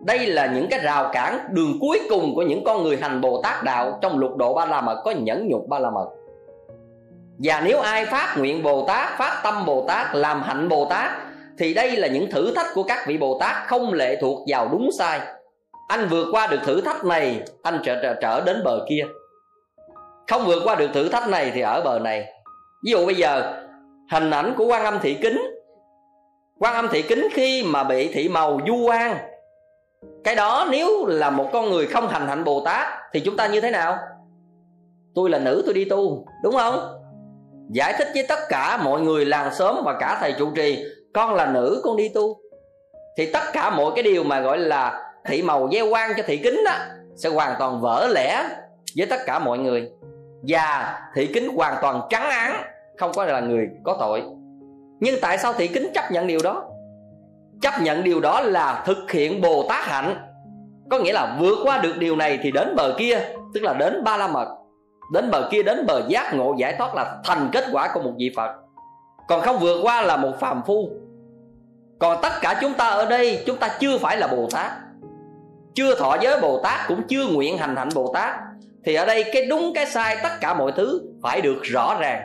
Đây 0.07 0.27
là 0.27 0.47
những 0.47 0.67
cái 0.71 0.81
rào 0.81 1.11
cản 1.13 1.39
đường 1.51 1.79
cuối 1.81 2.01
cùng 2.09 2.35
của 2.35 2.43
những 2.43 2.65
con 2.65 2.83
người 2.83 2.97
hành 2.97 3.21
bồ 3.21 3.43
tát 3.43 3.65
đạo 3.65 3.99
trong 4.03 4.19
lục 4.19 4.37
độ 4.37 4.55
ba 4.55 4.67
la 4.67 4.81
mật. 4.81 5.03
Có 5.05 5.11
nhẫn 5.11 5.49
nhục 5.49 5.69
ba 5.69 5.79
la 5.79 5.91
mật 5.91 6.09
và 7.39 7.63
nếu 7.65 7.81
ai 7.81 8.07
phát 8.07 8.35
nguyện 8.39 8.63
bồ 8.63 8.85
tát 8.87 9.19
phát 9.19 9.41
tâm 9.45 9.67
bồ 9.67 9.85
tát 9.89 10.15
làm 10.15 10.43
hạnh 10.43 10.69
bồ 10.69 10.87
tát 10.91 11.11
thì 11.59 11.75
đây 11.75 11.97
là 11.97 12.09
những 12.09 12.31
thử 12.31 12.55
thách 12.55 12.67
của 12.75 12.83
các 12.83 13.07
vị 13.07 13.19
bồ 13.19 13.39
tát 13.41 13.67
không 13.67 13.93
lệ 13.93 14.19
thuộc 14.21 14.45
vào 14.49 14.69
đúng 14.73 14.91
sai. 14.99 15.21
Anh 15.89 16.09
vượt 16.09 16.27
qua 16.33 16.47
được 16.47 16.61
thử 16.65 16.81
thách 16.81 17.05
này 17.05 17.43
anh 17.63 17.81
trở 17.85 18.03
trở, 18.03 18.15
trở 18.15 18.41
đến 18.41 18.63
bờ 18.65 18.87
kia. 18.89 19.07
Không 20.29 20.47
vượt 20.47 20.63
qua 20.65 20.75
được 20.75 20.91
thử 20.95 21.09
thách 21.09 21.29
này 21.29 21.51
thì 21.55 21.61
ở 21.61 21.83
bờ 21.85 21.99
này. 21.99 22.25
Ví 22.85 22.91
dụ 22.91 23.07
bây 23.07 23.15
giờ 23.15 23.63
hình 24.11 24.31
ảnh 24.31 24.55
của 24.57 24.67
quan 24.67 24.85
âm 24.85 24.99
thị 25.03 25.15
kính. 25.15 25.43
Quan 26.59 26.75
âm 26.75 26.89
thị 26.89 27.03
kính 27.03 27.29
khi 27.33 27.63
mà 27.63 27.85
bị 27.85 28.13
thị 28.13 28.29
màu 28.29 28.61
du 28.67 28.77
oan 28.89 29.17
cái 30.25 30.35
đó 30.35 30.67
nếu 30.71 31.07
là 31.07 31.31
một 31.31 31.51
con 31.53 31.71
người 31.71 31.87
không 31.87 32.09
hành 32.09 32.29
hạnh 32.29 32.45
bồ 32.45 32.63
tát 32.65 32.87
thì 33.13 33.21
chúng 33.21 33.37
ta 33.37 33.47
như 33.47 33.61
thế 33.61 33.71
nào? 33.71 33.99
Tôi 35.15 35.31
là 35.31 35.39
nữ 35.39 35.63
tôi 35.65 35.75
đi 35.75 35.85
tu 35.85 36.27
đúng 36.43 36.55
không? 36.55 37.04
Giải 37.71 37.95
thích 37.99 38.09
với 38.15 38.27
tất 38.29 38.39
cả 38.49 38.77
mọi 38.77 39.01
người 39.01 39.25
làng 39.25 39.55
xóm 39.55 39.77
và 39.85 39.97
cả 40.01 40.17
thầy 40.21 40.35
trụ 40.39 40.51
trì, 40.55 40.85
con 41.15 41.35
là 41.35 41.47
nữ, 41.47 41.81
con 41.85 41.97
đi 41.97 42.09
tu. 42.09 42.37
Thì 43.17 43.33
tất 43.33 43.43
cả 43.53 43.71
mọi 43.71 43.93
cái 43.95 44.03
điều 44.03 44.25
mà 44.25 44.41
gọi 44.41 44.59
là 44.59 45.03
thị 45.25 45.43
màu 45.43 45.69
gieo 45.73 45.89
quan 45.89 46.13
cho 46.17 46.23
thị 46.27 46.37
kính 46.37 46.61
đó 46.65 46.73
sẽ 47.17 47.29
hoàn 47.29 47.55
toàn 47.59 47.81
vỡ 47.81 48.09
lẽ 48.13 48.49
với 48.97 49.07
tất 49.07 49.21
cả 49.27 49.39
mọi 49.39 49.59
người. 49.59 49.89
Và 50.49 50.99
thị 51.15 51.27
kính 51.27 51.49
hoàn 51.57 51.75
toàn 51.83 52.01
trắng 52.11 52.31
án, 52.31 52.63
không 52.99 53.13
có 53.15 53.25
là 53.25 53.41
người 53.41 53.69
có 53.85 53.97
tội. 54.01 54.23
Nhưng 55.01 55.15
tại 55.23 55.39
sao 55.39 55.53
thị 55.53 55.69
kính 55.69 55.91
chấp 55.95 56.11
nhận 56.11 56.27
điều 56.27 56.39
đó? 56.45 56.65
Chấp 57.63 57.73
nhận 57.81 58.05
điều 58.05 58.21
đó 58.21 58.41
là 58.41 58.83
thực 58.87 59.11
hiện 59.11 59.41
bồ 59.41 59.67
tát 59.69 59.85
hạnh. 59.85 60.17
Có 60.91 60.99
nghĩa 60.99 61.13
là 61.13 61.37
vượt 61.41 61.59
qua 61.65 61.79
được 61.79 61.99
điều 61.99 62.17
này 62.17 62.39
thì 62.43 62.51
đến 62.51 62.77
bờ 62.77 62.95
kia, 62.99 63.21
tức 63.55 63.63
là 63.63 63.73
đến 63.73 64.05
ba 64.05 64.17
la 64.17 64.27
mật 64.27 64.57
đến 65.13 65.31
bờ 65.31 65.49
kia 65.51 65.63
đến 65.63 65.87
bờ 65.87 66.03
giác 66.09 66.35
ngộ 66.35 66.55
giải 66.59 66.75
thoát 66.79 66.95
là 66.95 67.17
thành 67.25 67.49
kết 67.53 67.65
quả 67.73 67.91
của 67.95 68.01
một 68.01 68.13
vị 68.19 68.33
phật. 68.37 68.51
Còn 69.29 69.41
không 69.41 69.59
vượt 69.59 69.81
qua 69.83 70.03
là 70.03 70.17
một 70.17 70.41
phàm 70.41 70.63
phu. 70.67 70.91
Còn 71.99 72.19
tất 72.23 72.33
cả 72.41 72.59
chúng 72.61 72.75
ta 72.75 72.89
ở 72.89 73.07
đây, 73.07 73.43
chúng 73.47 73.57
ta 73.57 73.69
chưa 73.81 73.99
phải 73.99 74.17
là 74.17 74.27
bồ 74.27 74.49
tát. 74.53 74.73
Chưa 75.75 75.95
thọ 75.95 76.17
giới 76.21 76.41
bồ 76.41 76.61
tát, 76.63 76.81
cũng 76.89 77.03
chưa 77.09 77.27
nguyện 77.27 77.59
hành 77.59 77.77
hạnh 77.77 77.89
bồ 77.95 78.11
tát. 78.15 78.35
Thì 78.85 78.95
ở 78.95 79.07
đây 79.07 79.25
cái 79.33 79.47
đúng, 79.47 79.73
cái 79.75 79.87
sai, 79.87 80.17
tất 80.23 80.29
cả 80.41 80.55
mọi 80.55 80.73
thứ 80.73 81.01
phải 81.23 81.41
được 81.41 81.59
rõ 81.63 81.97
ràng. 82.01 82.23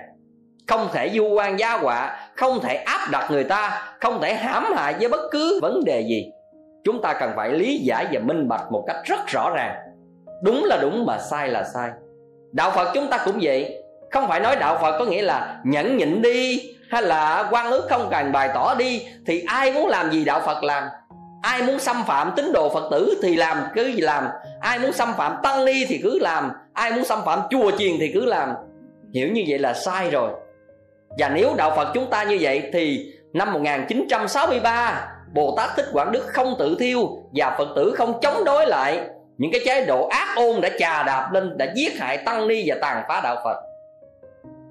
Không 0.68 0.88
thể 0.92 1.10
du 1.10 1.30
quan 1.34 1.60
gia 1.60 1.78
họa, 1.78 2.20
không 2.36 2.60
thể 2.62 2.76
áp 2.76 3.08
đặt 3.12 3.32
người 3.32 3.44
ta, 3.44 3.94
không 4.02 4.22
thể 4.22 4.34
hãm 4.34 4.66
hại 4.76 4.96
với 5.00 5.10
bất 5.10 5.22
cứ 5.32 5.60
vấn 5.62 5.86
đề 5.86 6.02
gì. 6.02 6.32
Chúng 6.84 7.02
ta 7.02 7.14
cần 7.14 7.32
phải 7.36 7.50
lý 7.50 7.78
giải 7.78 8.08
và 8.12 8.20
minh 8.20 8.48
bạch 8.48 8.72
một 8.72 8.84
cách 8.88 8.98
rất 9.06 9.28
rõ 9.28 9.50
ràng. 9.56 9.76
Đúng 10.44 10.64
là 10.64 10.78
đúng 10.82 11.06
mà 11.06 11.18
sai 11.18 11.48
là 11.48 11.64
sai 11.64 11.90
đạo 12.52 12.72
phật 12.76 12.92
chúng 12.94 13.08
ta 13.08 13.18
cũng 13.26 13.40
vậy. 13.42 13.84
Không 14.12 14.28
phải 14.28 14.40
nói 14.40 14.56
đạo 14.56 14.78
phật 14.82 15.00
có 15.00 15.06
nghĩa 15.06 15.22
là 15.22 15.58
nhẫn 15.64 15.98
nhịn 15.98 16.22
đi, 16.22 16.62
hay 16.90 17.02
là 17.02 17.48
quan 17.52 17.72
ước 17.72 17.88
không 17.90 18.08
cần 18.12 18.32
bày 18.32 18.50
tỏ 18.54 18.76
đi, 18.76 19.06
thì 19.28 19.44
ai 19.48 19.72
muốn 19.72 19.88
làm 19.88 20.12
gì 20.12 20.26
đạo 20.26 20.42
phật 20.46 20.64
làm? 20.64 20.84
Ai 21.42 21.62
muốn 21.62 21.80
xâm 21.80 22.04
phạm 22.08 22.32
tín 22.36 22.52
đồ 22.54 22.70
phật 22.70 22.88
tử 22.92 23.20
thì 23.24 23.36
làm, 23.36 23.58
cứ 23.76 23.86
gì 23.86 24.02
làm. 24.02 24.28
Ai 24.62 24.80
muốn 24.80 24.92
xâm 24.92 25.14
phạm 25.18 25.36
tăng 25.44 25.66
ni 25.66 25.86
thì 25.86 26.00
cứ 26.04 26.20
làm, 26.20 26.52
ai 26.74 26.92
muốn 26.92 27.06
xâm 27.06 27.20
phạm 27.26 27.40
chùa 27.50 27.72
chiền 27.78 27.92
thì 28.00 28.12
cứ 28.14 28.26
làm. 28.26 28.54
Hiểu 29.14 29.28
như 29.32 29.44
vậy 29.48 29.60
là 29.60 29.74
sai 29.74 30.10
rồi. 30.10 30.32
Và 31.18 31.30
nếu 31.30 31.54
đạo 31.58 31.74
Phật 31.76 31.92
chúng 31.94 32.10
ta 32.10 32.24
như 32.24 32.38
vậy 32.42 32.70
thì 32.74 33.14
năm 33.34 33.54
1963 33.54 35.08
Bồ 35.34 35.54
Tát 35.58 35.70
Thích 35.76 35.86
Quảng 35.94 36.12
Đức 36.12 36.26
không 36.28 36.56
tự 36.60 36.78
thiêu 36.80 37.10
và 37.34 37.56
Phật 37.58 37.68
tử 37.76 37.94
không 37.98 38.20
chống 38.22 38.44
đối 38.44 38.68
lại 38.68 39.00
những 39.40 39.52
cái 39.52 39.62
chế 39.66 39.86
độ 39.86 40.08
ác 40.08 40.28
ôn 40.36 40.62
đã 40.62 40.70
chà 40.80 41.04
đạp 41.04 41.30
lên, 41.34 41.58
đã 41.58 41.68
giết 41.76 42.00
hại 42.00 42.18
tăng 42.18 42.48
ni 42.48 42.64
và 42.66 42.76
tàn 42.82 43.04
phá 43.08 43.22
đạo 43.24 43.36
Phật. 43.44 43.58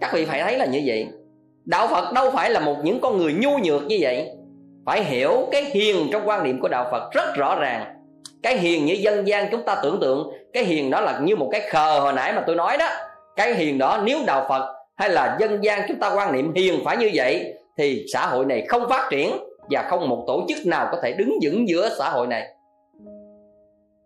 Các 0.01 0.13
vị 0.13 0.25
phải 0.25 0.43
thấy 0.43 0.59
là 0.59 0.65
như 0.65 0.83
vậy. 0.87 1.07
Đạo 1.65 1.89
Phật 1.89 2.13
đâu 2.13 2.31
phải 2.31 2.51
là 2.51 2.61
một 2.61 2.77
những 2.83 3.01
con 3.01 3.19
người 3.19 3.33
nhu 3.33 3.59
nhược 3.59 3.83
như 3.83 3.99
vậy. 4.01 4.31
Phải 4.87 5.05
hiểu 5.05 5.49
cái 5.53 5.65
hiền 5.65 6.09
trong 6.13 6.29
quan 6.29 6.45
niệm 6.45 6.61
của 6.61 6.69
đạo 6.69 6.89
Phật 6.91 7.13
rất 7.13 7.35
rõ 7.37 7.57
ràng. 7.61 7.95
Cái 8.43 8.57
hiền 8.57 8.87
như 8.87 8.95
dân 8.95 9.29
gian 9.29 9.49
chúng 9.51 9.63
ta 9.63 9.77
tưởng 9.83 10.01
tượng, 10.01 10.31
cái 10.53 10.65
hiền 10.65 10.91
đó 10.91 11.01
là 11.01 11.19
như 11.23 11.37
một 11.37 11.49
cái 11.53 11.61
khờ 11.61 12.01
hồi 12.01 12.13
nãy 12.13 12.33
mà 12.33 12.43
tôi 12.47 12.57
nói 12.57 12.77
đó. 12.79 12.89
Cái 13.37 13.55
hiền 13.55 13.79
đó 13.79 14.01
nếu 14.05 14.19
đạo 14.27 14.47
Phật 14.49 14.75
hay 14.97 15.11
là 15.11 15.37
dân 15.41 15.65
gian 15.65 15.83
chúng 15.89 16.01
ta 16.01 16.15
quan 16.15 16.33
niệm 16.33 16.55
hiền 16.55 16.81
phải 16.85 16.97
như 16.97 17.11
vậy, 17.15 17.55
thì 17.79 18.05
xã 18.13 18.27
hội 18.27 18.45
này 18.45 18.65
không 18.69 18.89
phát 18.89 19.09
triển 19.11 19.31
và 19.71 19.83
không 19.83 20.09
một 20.09 20.25
tổ 20.27 20.45
chức 20.49 20.67
nào 20.67 20.89
có 20.93 20.99
thể 21.03 21.13
đứng 21.13 21.39
vững 21.43 21.69
giữa 21.69 21.89
xã 21.99 22.09
hội 22.09 22.27
này 22.27 22.49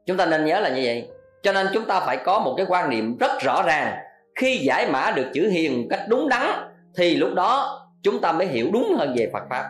chúng 0.06 0.16
ta 0.16 0.26
nên 0.26 0.44
nhớ 0.44 0.60
là 0.60 0.68
như 0.68 0.82
vậy. 0.84 1.08
Cho 1.42 1.52
nên 1.52 1.66
chúng 1.74 1.84
ta 1.84 2.00
phải 2.00 2.16
có 2.16 2.38
một 2.38 2.54
cái 2.56 2.66
quan 2.68 2.90
niệm 2.90 3.16
rất 3.20 3.30
rõ 3.40 3.62
ràng. 3.62 3.98
Khi 4.34 4.56
giải 4.56 4.90
mã 4.90 5.12
được 5.16 5.26
chữ 5.32 5.48
hiền 5.48 5.86
cách 5.90 6.00
đúng 6.08 6.28
đắn, 6.28 6.46
thì 6.96 7.16
lúc 7.16 7.34
đó 7.34 7.80
chúng 8.02 8.20
ta 8.20 8.32
mới 8.32 8.46
hiểu 8.46 8.66
đúng 8.72 8.94
hơn 8.98 9.14
về 9.18 9.30
phật 9.32 9.42
pháp. 9.50 9.64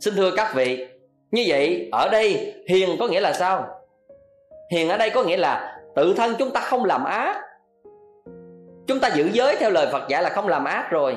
Xin 0.00 0.14
thưa 0.14 0.30
các 0.36 0.54
vị, 0.54 0.86
như 1.30 1.44
vậy 1.46 1.88
ở 1.92 2.08
đây 2.08 2.54
hiền 2.68 2.96
có 3.00 3.08
nghĩa 3.08 3.20
là 3.20 3.32
sao? 3.32 3.68
Hiền 4.72 4.88
ở 4.88 4.96
đây 4.96 5.10
có 5.10 5.22
nghĩa 5.22 5.36
là 5.36 5.80
tự 5.96 6.14
thân 6.14 6.34
chúng 6.38 6.50
ta 6.50 6.60
không 6.60 6.84
làm 6.84 7.04
ác. 7.04 7.36
Chúng 8.86 9.00
ta 9.00 9.08
giữ 9.08 9.28
giới 9.32 9.56
theo 9.56 9.70
lời 9.70 9.86
phật 9.92 10.08
dạy 10.08 10.22
là 10.22 10.30
không 10.30 10.48
làm 10.48 10.64
ác 10.64 10.90
rồi. 10.90 11.16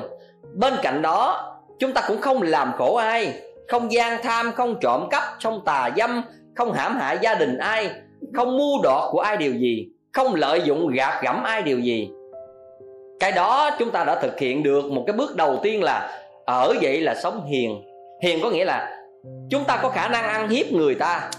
Bên 0.54 0.74
cạnh 0.82 1.02
đó, 1.02 1.48
chúng 1.78 1.92
ta 1.92 2.02
cũng 2.08 2.20
không 2.20 2.42
làm 2.42 2.72
khổ 2.72 2.96
ai. 2.96 3.40
Không 3.68 3.92
gian 3.92 4.22
tham, 4.22 4.52
không 4.52 4.76
trộm 4.80 5.08
cắp, 5.10 5.22
không 5.42 5.64
tà 5.64 5.90
dâm 5.96 6.22
không 6.56 6.72
hãm 6.72 6.96
hại 6.96 7.18
gia 7.22 7.34
đình 7.34 7.58
ai, 7.58 7.90
không 8.34 8.56
mua 8.56 8.82
đọt 8.82 9.12
của 9.12 9.20
ai 9.20 9.36
điều 9.36 9.54
gì, 9.54 9.88
không 10.12 10.34
lợi 10.34 10.62
dụng 10.64 10.88
gạt 10.88 11.22
gẫm 11.22 11.42
ai 11.42 11.62
điều 11.62 11.78
gì. 11.78 12.10
Cái 13.20 13.32
đó 13.32 13.70
chúng 13.78 13.90
ta 13.90 14.04
đã 14.04 14.20
thực 14.20 14.38
hiện 14.38 14.62
được 14.62 14.84
một 14.84 15.04
cái 15.06 15.16
bước 15.16 15.36
đầu 15.36 15.58
tiên 15.62 15.82
là 15.82 16.22
ở 16.46 16.74
vậy 16.82 17.00
là 17.00 17.14
sống 17.14 17.44
hiền. 17.44 17.82
Hiền 18.22 18.38
có 18.42 18.50
nghĩa 18.50 18.64
là 18.64 18.98
chúng 19.50 19.64
ta 19.64 19.78
có 19.82 19.88
khả 19.88 20.08
năng 20.08 20.24
ăn 20.24 20.48
hiếp 20.48 20.72
người 20.72 20.94
ta, 20.94 21.30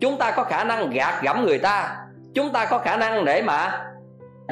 chúng 0.00 0.18
ta 0.18 0.30
có 0.30 0.44
khả 0.44 0.64
năng 0.64 0.90
gạt 0.90 1.22
gẫm 1.22 1.44
người 1.44 1.58
ta, 1.58 1.96
chúng 2.34 2.52
ta 2.52 2.66
có 2.66 2.78
khả 2.78 2.96
năng 2.96 3.24
để 3.24 3.42
mà 3.42 3.84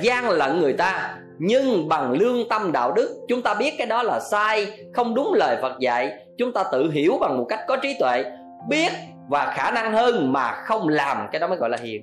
gian 0.02 0.30
lận 0.30 0.60
người 0.60 0.72
ta. 0.72 1.16
Nhưng 1.38 1.88
bằng 1.88 2.12
lương 2.12 2.48
tâm 2.48 2.72
đạo 2.72 2.92
đức, 2.92 3.24
chúng 3.28 3.42
ta 3.42 3.54
biết 3.54 3.74
cái 3.78 3.86
đó 3.86 4.02
là 4.02 4.20
sai, 4.20 4.66
không 4.92 5.14
đúng 5.14 5.34
lời 5.34 5.56
phật 5.62 5.78
dạy, 5.80 6.12
chúng 6.38 6.52
ta 6.52 6.64
tự 6.72 6.90
hiểu 6.90 7.18
bằng 7.20 7.38
một 7.38 7.46
cách 7.48 7.60
có 7.68 7.76
trí 7.76 7.96
tuệ, 7.98 8.24
biết 8.68 8.92
và 9.28 9.52
khả 9.56 9.70
năng 9.70 9.92
hơn 9.92 10.32
mà 10.32 10.52
không 10.52 10.88
làm, 10.88 11.28
cái 11.32 11.40
đó 11.40 11.46
mới 11.46 11.58
gọi 11.58 11.70
là 11.70 11.78
hiền. 11.82 12.02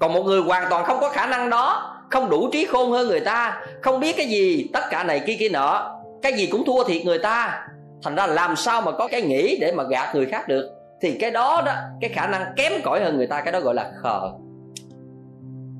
Còn 0.00 0.12
một 0.12 0.22
người 0.22 0.40
hoàn 0.40 0.66
toàn 0.70 0.84
không 0.84 1.00
có 1.00 1.08
khả 1.08 1.26
năng 1.26 1.50
đó, 1.50 1.96
không 2.10 2.30
đủ 2.30 2.48
trí 2.52 2.64
khôn 2.64 2.90
hơn 2.90 3.08
người 3.08 3.20
ta, 3.20 3.60
không 3.82 4.00
biết 4.00 4.16
cái 4.16 4.26
gì, 4.26 4.70
tất 4.72 4.82
cả 4.90 5.04
này 5.04 5.20
kia 5.26 5.36
kia 5.38 5.48
nọ, 5.48 6.00
cái 6.22 6.32
gì 6.32 6.46
cũng 6.46 6.64
thua 6.64 6.84
thiệt 6.84 7.04
người 7.04 7.18
ta. 7.18 7.66
Thành 8.04 8.14
ra 8.14 8.26
làm 8.26 8.56
sao 8.56 8.82
mà 8.82 8.92
có 8.92 9.08
cái 9.08 9.22
nghĩ 9.22 9.58
để 9.60 9.72
mà 9.72 9.84
gạt 9.84 10.14
người 10.14 10.26
khác 10.26 10.48
được? 10.48 10.70
Thì 11.00 11.18
cái 11.20 11.30
đó 11.30 11.62
đó, 11.66 11.72
cái 12.00 12.10
khả 12.10 12.26
năng 12.26 12.42
kém 12.56 12.72
cỏi 12.84 13.04
hơn 13.04 13.16
người 13.16 13.26
ta, 13.26 13.40
cái 13.40 13.52
đó 13.52 13.60
gọi 13.60 13.74
là 13.74 13.92
khờ. 14.02 14.20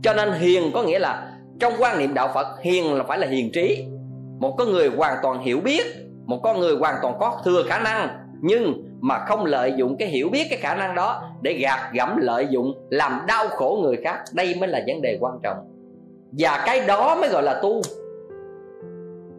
Cho 0.03 0.15
nên 0.15 0.33
hiền 0.33 0.71
có 0.75 0.83
nghĩa 0.83 0.99
là 0.99 1.29
trong 1.61 1.73
quan 1.79 1.99
niệm 1.99 2.15
đạo 2.15 2.31
phật, 2.35 2.47
hiền 2.63 2.95
là 2.95 3.05
phải 3.09 3.19
là 3.19 3.27
hiền 3.27 3.51
trí. 3.53 3.87
Một 4.41 4.55
con 4.59 4.73
người 4.73 4.91
hoàn 4.97 5.19
toàn 5.23 5.43
hiểu 5.43 5.61
biết, 5.61 5.83
một 6.27 6.41
con 6.43 6.61
người 6.61 6.77
hoàn 6.77 6.95
toàn 7.03 7.15
có 7.21 7.41
thừa 7.45 7.63
khả 7.69 7.79
năng, 7.79 8.09
nhưng 8.41 8.85
mà 9.03 9.25
không 9.27 9.45
lợi 9.45 9.73
dụng 9.77 9.97
cái 9.99 10.09
hiểu 10.09 10.29
biết, 10.29 10.47
cái 10.51 10.59
khả 10.59 10.75
năng 10.75 10.95
đó 10.95 11.31
để 11.43 11.53
gạt 11.53 11.91
gẫm 11.93 12.17
lợi 12.17 12.47
dụng, 12.51 12.75
làm 12.91 13.21
đau 13.27 13.49
khổ 13.49 13.79
người 13.83 13.97
khác. 14.05 14.19
Đây 14.33 14.55
mới 14.61 14.69
là 14.69 14.81
vấn 14.87 15.03
đề 15.03 15.19
quan 15.21 15.35
trọng. 15.43 15.57
Và 16.39 16.63
cái 16.67 16.87
đó 16.87 17.17
mới 17.21 17.29
gọi 17.29 17.43
là 17.43 17.61
tu. 17.63 17.83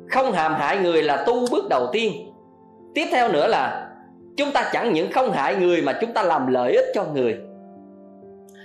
Không 0.09 0.31
hàm 0.31 0.53
hại 0.53 0.77
người 0.77 1.03
là 1.03 1.23
tu 1.27 1.33
bước 1.51 1.69
đầu 1.69 1.87
tiên. 1.91 2.13
Tiếp 2.95 3.05
theo 3.11 3.31
nữa 3.31 3.47
là 3.47 3.89
chúng 4.37 4.51
ta 4.51 4.69
chẳng 4.73 4.93
những 4.93 5.11
không 5.11 5.31
hại 5.31 5.55
người 5.55 5.81
mà 5.81 5.93
chúng 6.01 6.13
ta 6.13 6.23
làm 6.23 6.47
lợi 6.47 6.75
ích 6.75 6.85
cho 6.93 7.05
người. 7.13 7.37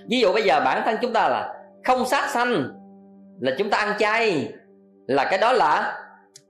Ví 0.09 0.21
dụ 0.21 0.33
bây 0.33 0.43
giờ 0.43 0.61
bản 0.65 0.83
thân 0.85 0.97
chúng 1.03 1.13
ta 1.13 1.29
là 1.29 1.55
không 1.85 2.05
sát 2.05 2.29
sanh, 2.31 2.69
là 3.41 3.53
chúng 3.59 3.71
ta 3.71 3.79
ăn 3.79 3.95
chay, 3.99 4.53
là 5.07 5.25
cái 5.31 5.39
đó 5.39 5.53
là 5.53 5.99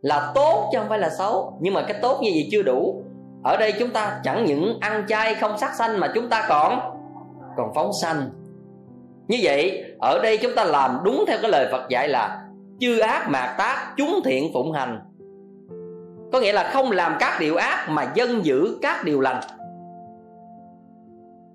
là 0.01 0.33
tốt 0.35 0.69
chứ 0.73 0.79
không 0.79 0.89
phải 0.89 0.99
là 0.99 1.11
xấu. 1.11 1.59
Nhưng 1.61 1.75
mà 1.75 1.83
cái 1.83 1.99
tốt 2.03 2.19
như 2.23 2.31
vậy 2.35 2.49
chưa 2.51 2.63
đủ 2.63 3.03
ở 3.45 3.57
đây 3.57 3.73
chúng 3.79 3.91
ta 3.91 4.21
chẳng 4.25 4.45
những 4.45 4.79
ăn 4.81 5.05
chay 5.09 5.35
không 5.35 5.59
sát 5.59 5.75
sanh 5.75 6.01
mà 6.01 6.13
chúng 6.15 6.29
ta 6.29 6.47
còn 6.49 6.81
còn 7.57 7.75
phóng 7.75 7.91
sanh. 8.03 8.31
Như 9.29 9.39
vậy, 9.43 9.85
ở 10.01 10.21
đây 10.23 10.39
chúng 10.39 10.55
ta 10.57 10.65
làm 10.65 11.01
đúng 11.05 11.25
theo 11.29 11.39
cái 11.43 11.51
lời 11.51 11.69
Phật 11.73 11.89
dạy 11.89 12.09
là 12.09 12.43
chư 12.81 12.99
ác 12.99 13.29
mạt 13.29 13.59
tác 13.59 13.93
chúng 13.97 14.21
thiện 14.25 14.51
phụng 14.55 14.73
hành. 14.73 15.01
Có 16.33 16.41
nghĩa 16.41 16.53
là 16.53 16.71
không 16.73 16.91
làm 16.91 17.17
các 17.21 17.37
điều 17.41 17.57
ác 17.57 17.87
mà 17.91 18.13
dân 18.15 18.45
giữ 18.45 18.79
các 18.83 19.05
điều 19.05 19.21
lành. 19.21 19.41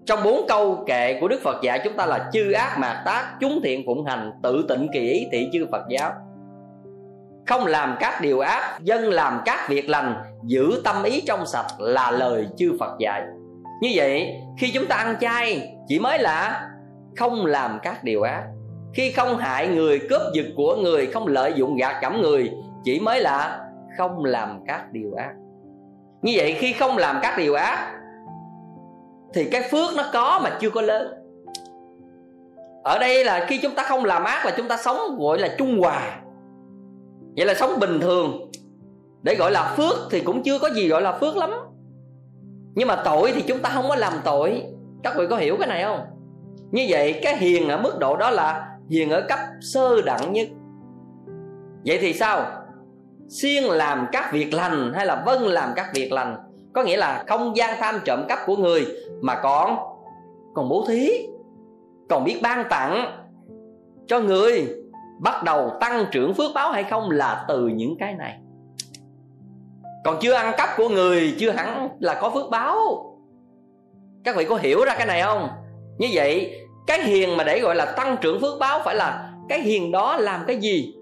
Trong 0.06 0.20
bốn 0.24 0.48
câu 0.48 0.84
kệ 0.88 1.18
của 1.22 1.28
đức 1.28 1.40
phật 1.44 1.64
dạy 1.64 1.82
chúng 1.84 1.94
ta 1.94 2.06
là 2.06 2.30
chư 2.34 2.52
ác 2.52 2.78
mạt 2.80 2.98
tác 3.06 3.34
chúng 3.40 3.60
thiện 3.64 3.84
phụng 3.86 4.06
hành, 4.06 4.32
tự 4.44 4.66
tịnh 4.70 4.88
kỳ 4.94 5.00
ý 5.00 5.28
thị 5.32 5.50
chư 5.54 5.68
phật 5.72 5.82
giáo 5.90 6.12
không 7.48 7.66
làm 7.66 7.98
các 8.00 8.22
điều 8.22 8.40
ác, 8.40 8.80
dân 8.82 9.10
làm 9.10 9.42
các 9.46 9.70
việc 9.70 9.90
lành, 9.90 10.16
giữ 10.44 10.82
tâm 10.84 11.04
ý 11.04 11.22
trong 11.28 11.46
sạch 11.46 11.66
là 11.80 12.12
lời 12.12 12.48
chư 12.58 12.78
phật 12.80 13.00
dạy. 13.00 13.24
Như 13.82 13.92
vậy, 13.96 14.36
khi 14.60 14.72
chúng 14.74 14.86
ta 14.86 14.96
ăn 14.96 15.16
chay, 15.22 15.76
chỉ 15.88 16.00
mới 16.00 16.20
là 16.20 16.70
không 17.18 17.46
làm 17.46 17.80
các 17.84 18.04
điều 18.04 18.22
ác. 18.22 18.44
Khi 18.94 19.12
không 19.12 19.38
hại 19.38 19.68
người, 19.68 20.00
cướp 20.10 20.22
giật 20.34 20.46
của 20.58 20.76
người, 20.76 21.06
không 21.06 21.28
lợi 21.28 21.54
dụng 21.56 21.78
gạt 21.78 22.02
gẫm 22.02 22.22
người, 22.22 22.52
chỉ 22.84 23.00
mới 23.00 23.22
là 23.22 23.60
không 23.98 24.26
làm 24.26 24.60
các 24.68 24.92
điều 24.92 25.14
ác. 25.18 25.32
Như 26.22 26.34
vậy, 26.36 26.56
khi 26.60 26.74
không 26.74 26.98
làm 26.98 27.20
các 27.22 27.38
điều 27.38 27.56
ác, 27.56 27.92
thì 29.34 29.50
cái 29.52 29.62
phước 29.72 29.96
nó 29.98 30.04
có 30.14 30.40
mà 30.44 30.50
chưa 30.62 30.70
có 30.70 30.82
lớn. 30.82 31.14
Ở 32.84 33.00
đây 33.00 33.26
là 33.26 33.46
khi 33.50 33.58
chúng 33.58 33.76
ta 33.76 33.84
không 33.84 34.06
làm 34.06 34.24
ác 34.24 34.46
là 34.46 34.52
chúng 34.58 34.68
ta 34.68 34.78
sống, 34.78 34.98
gọi 35.20 35.40
là 35.40 35.50
trung 35.58 35.80
hòa 35.80 36.02
vậy 37.38 37.46
là 37.46 37.54
sống 37.54 37.80
bình 37.80 38.00
thường. 38.02 38.52
Để 39.22 39.36
gọi 39.36 39.52
là 39.52 39.74
phước 39.78 39.96
thì 40.12 40.20
cũng 40.20 40.44
chưa 40.44 40.60
có 40.60 40.70
gì 40.70 40.88
gọi 40.88 41.02
là 41.02 41.18
phước 41.18 41.38
lắm. 41.38 41.52
Nhưng 42.76 42.88
mà 42.88 43.02
tội 43.06 43.32
thì 43.36 43.42
chúng 43.48 43.60
ta 43.60 43.70
không 43.70 43.86
có 43.90 43.96
làm 43.96 44.14
tội. 44.24 44.64
Các 45.04 45.14
vị 45.18 45.26
có 45.30 45.38
hiểu 45.38 45.56
cái 45.60 45.68
này 45.68 45.84
không? 45.84 46.00
Như 46.72 46.86
vậy, 46.90 47.20
cái 47.24 47.38
hiền 47.38 47.70
ở 47.70 47.78
mức 47.78 48.00
độ 48.00 48.18
đó 48.18 48.30
là 48.30 48.78
hiền 48.90 49.10
ở 49.10 49.22
cấp 49.30 49.40
sơ 49.62 50.02
đẳng 50.02 50.34
nhất. 50.34 50.48
Vậy 51.86 51.98
thì 52.02 52.14
sao? 52.14 52.46
Siêng 53.30 53.70
làm 53.70 54.08
các 54.12 54.34
việc 54.34 54.54
lành 54.54 54.94
hay 54.96 55.06
là 55.06 55.24
vâng 55.26 55.48
làm 55.48 55.70
các 55.76 55.88
việc 55.94 56.12
lành? 56.12 56.38
Có 56.74 56.84
nghĩa 56.84 56.98
là 56.98 57.24
không 57.28 57.58
gian 57.58 57.78
tham 57.80 57.96
trộm 58.06 58.24
cắp 58.30 58.40
của 58.46 58.56
người, 58.56 58.88
mà 59.22 59.40
còn 59.44 59.78
còn 60.54 60.70
bố 60.70 60.86
thí, 60.88 61.10
còn 62.10 62.24
biết 62.24 62.40
ban 62.42 62.66
tặng 62.70 63.06
cho 64.08 64.20
người 64.20 64.68
bắt 65.24 65.44
đầu 65.44 65.72
tăng 65.80 66.06
trưởng 66.12 66.34
phước 66.34 66.52
báo 66.56 66.72
hay 66.72 66.84
không 66.84 67.12
là 67.12 67.46
từ 67.48 67.68
những 67.68 67.96
cái 68.00 68.14
này. 68.14 68.38
Còn 70.04 70.18
chưa 70.22 70.34
ăn 70.34 70.54
cắp 70.58 70.70
của 70.78 70.90
người, 70.90 71.36
chưa 71.40 71.52
hẳn 71.52 71.90
là 72.00 72.14
có 72.22 72.30
phước 72.30 72.50
báo. 72.52 72.78
Các 74.24 74.36
vị 74.36 74.46
có 74.46 74.56
hiểu 74.56 74.86
ra 74.86 74.96
cái 74.96 75.08
này 75.08 75.22
không? 75.22 75.50
Như 75.98 76.08
vậy, 76.14 76.60
cái 76.88 77.02
hiền 77.02 77.38
mà 77.38 77.44
để 77.44 77.60
gọi 77.60 77.76
là 77.76 77.86
tăng 77.86 78.18
trưởng 78.22 78.42
phước 78.42 78.60
báo 78.60 78.80
phải 78.86 78.96
là 78.96 79.30
cái 79.50 79.60
hiền 79.60 79.92
đó 79.92 80.18
làm 80.18 80.44
cái 80.48 80.58
gì? 80.58 80.94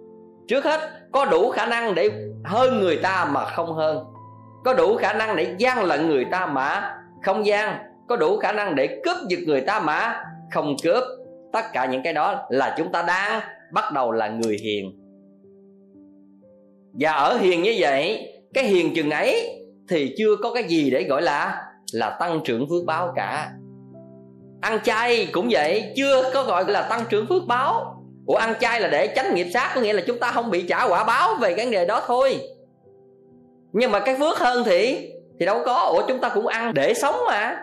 Trước 0.47 0.65
hết, 0.65 0.80
có 1.11 1.26
đủ 1.26 1.51
khả 1.51 1.65
năng 1.65 1.95
để 1.95 2.09
hơn 2.45 2.80
người 2.80 2.97
ta 2.97 3.26
mà 3.32 3.45
không 3.45 3.74
hơn. 3.74 4.05
Có 4.65 4.74
đủ 4.74 4.95
khả 4.95 5.13
năng 5.13 5.36
để 5.36 5.55
gian 5.57 5.84
lận 5.84 6.07
người 6.09 6.26
ta 6.26 6.45
mà 6.45 6.95
không 7.24 7.45
gian. 7.45 7.78
Có 8.09 8.15
đủ 8.15 8.38
khả 8.38 8.51
năng 8.51 8.76
để 8.76 9.01
cướp 9.05 9.17
giật 9.30 9.39
người 9.47 9.61
ta 9.61 9.80
mà 9.80 10.24
không 10.51 10.76
cướp. 10.84 11.03
Tất 11.53 11.65
cả 11.74 11.86
những 11.86 12.03
cái 12.03 12.13
đó 12.13 12.45
là 12.49 12.76
chúng 12.78 12.91
ta 12.91 13.01
đang 13.01 13.41
bắt 13.74 13.93
đầu 13.93 14.11
là 14.11 14.30
người 14.30 14.57
hiền. 14.57 14.97
Và 16.99 17.11
ở 17.11 17.38
hiền 17.38 17.63
như 17.63 17.76
vậy, 17.80 18.34
cái 18.53 18.63
hiền 18.63 18.93
chừng 18.95 19.09
ấy 19.09 19.63
thì 19.89 20.15
chưa 20.17 20.36
có 20.43 20.53
cái 20.53 20.63
gì 20.63 20.89
để 20.89 21.03
gọi 21.03 21.22
là 21.22 21.63
là 21.93 22.17
tăng 22.19 22.41
trưởng 22.45 22.69
phước 22.69 22.86
báo 22.86 23.13
cả. 23.15 23.51
Ăn 24.61 24.80
chay 24.84 25.28
cũng 25.32 25.47
vậy, 25.51 25.93
chưa 25.95 26.32
có 26.34 26.43
gọi 26.43 26.72
là 26.72 26.82
tăng 26.82 27.03
trưởng 27.09 27.28
phước 27.28 27.43
báo. 27.47 27.97
Ủa, 28.26 28.36
ăn 28.36 28.53
chay 28.59 28.82
là 28.82 28.88
để 28.88 29.07
tránh 29.15 29.36
nghiệp 29.36 29.47
sát, 29.53 29.72
có 29.76 29.82
nghĩa 29.82 29.93
là 29.93 30.01
chúng 30.07 30.19
ta 30.19 30.32
không 30.32 30.51
bị 30.51 30.65
trả 30.67 30.88
quả 30.88 31.03
báo 31.03 31.36
về 31.36 31.53
cái 31.53 31.65
nghề 31.65 31.72
đề 31.72 31.86
đó 31.86 32.03
thôi. 32.07 32.38
Nhưng 33.74 33.91
mà 33.91 33.99
cái 33.99 34.15
phước 34.19 34.38
hơn 34.38 34.63
thì 34.65 35.11
thì 35.39 35.45
đâu 35.45 35.61
có. 35.65 35.76
Ủa, 35.76 36.07
chúng 36.07 36.19
ta 36.19 36.30
cũng 36.30 36.47
ăn 36.47 36.74
để 36.74 36.93
sống 36.93 37.15
mà. 37.28 37.57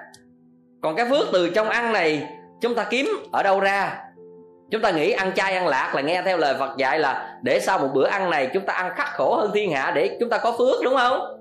Còn 0.83 0.97
cái 0.97 1.07
phước 1.11 1.27
từ 1.33 1.51
trong 1.51 1.69
ăn 1.69 1.93
này, 1.93 2.29
chúng 2.61 2.75
ta 2.75 2.87
kiếm 2.91 3.09
ở 3.33 3.43
đâu 3.43 3.61
ra? 3.61 4.05
Chúng 4.71 4.83
ta 4.83 4.91
nghĩ 4.91 5.11
ăn 5.11 5.33
chay, 5.35 5.55
ăn 5.55 5.67
lạc 5.67 5.93
là 5.95 6.01
nghe 6.01 6.23
theo 6.25 6.37
lời 6.37 6.55
phật 6.59 6.77
dạy 6.77 6.99
là 6.99 7.39
để 7.43 7.61
sau 7.61 7.79
một 7.79 7.89
bữa 7.95 8.07
ăn 8.07 8.31
này 8.31 8.51
chúng 8.55 8.67
ta 8.67 8.73
ăn 8.73 8.93
khắc 8.97 9.09
khổ 9.13 9.37
hơn 9.37 9.51
thiên 9.55 9.73
hạ 9.73 9.93
để 9.95 10.17
chúng 10.21 10.31
ta 10.31 10.39
có 10.39 10.55
phước, 10.59 10.83
đúng 10.85 10.97
không? 10.97 11.35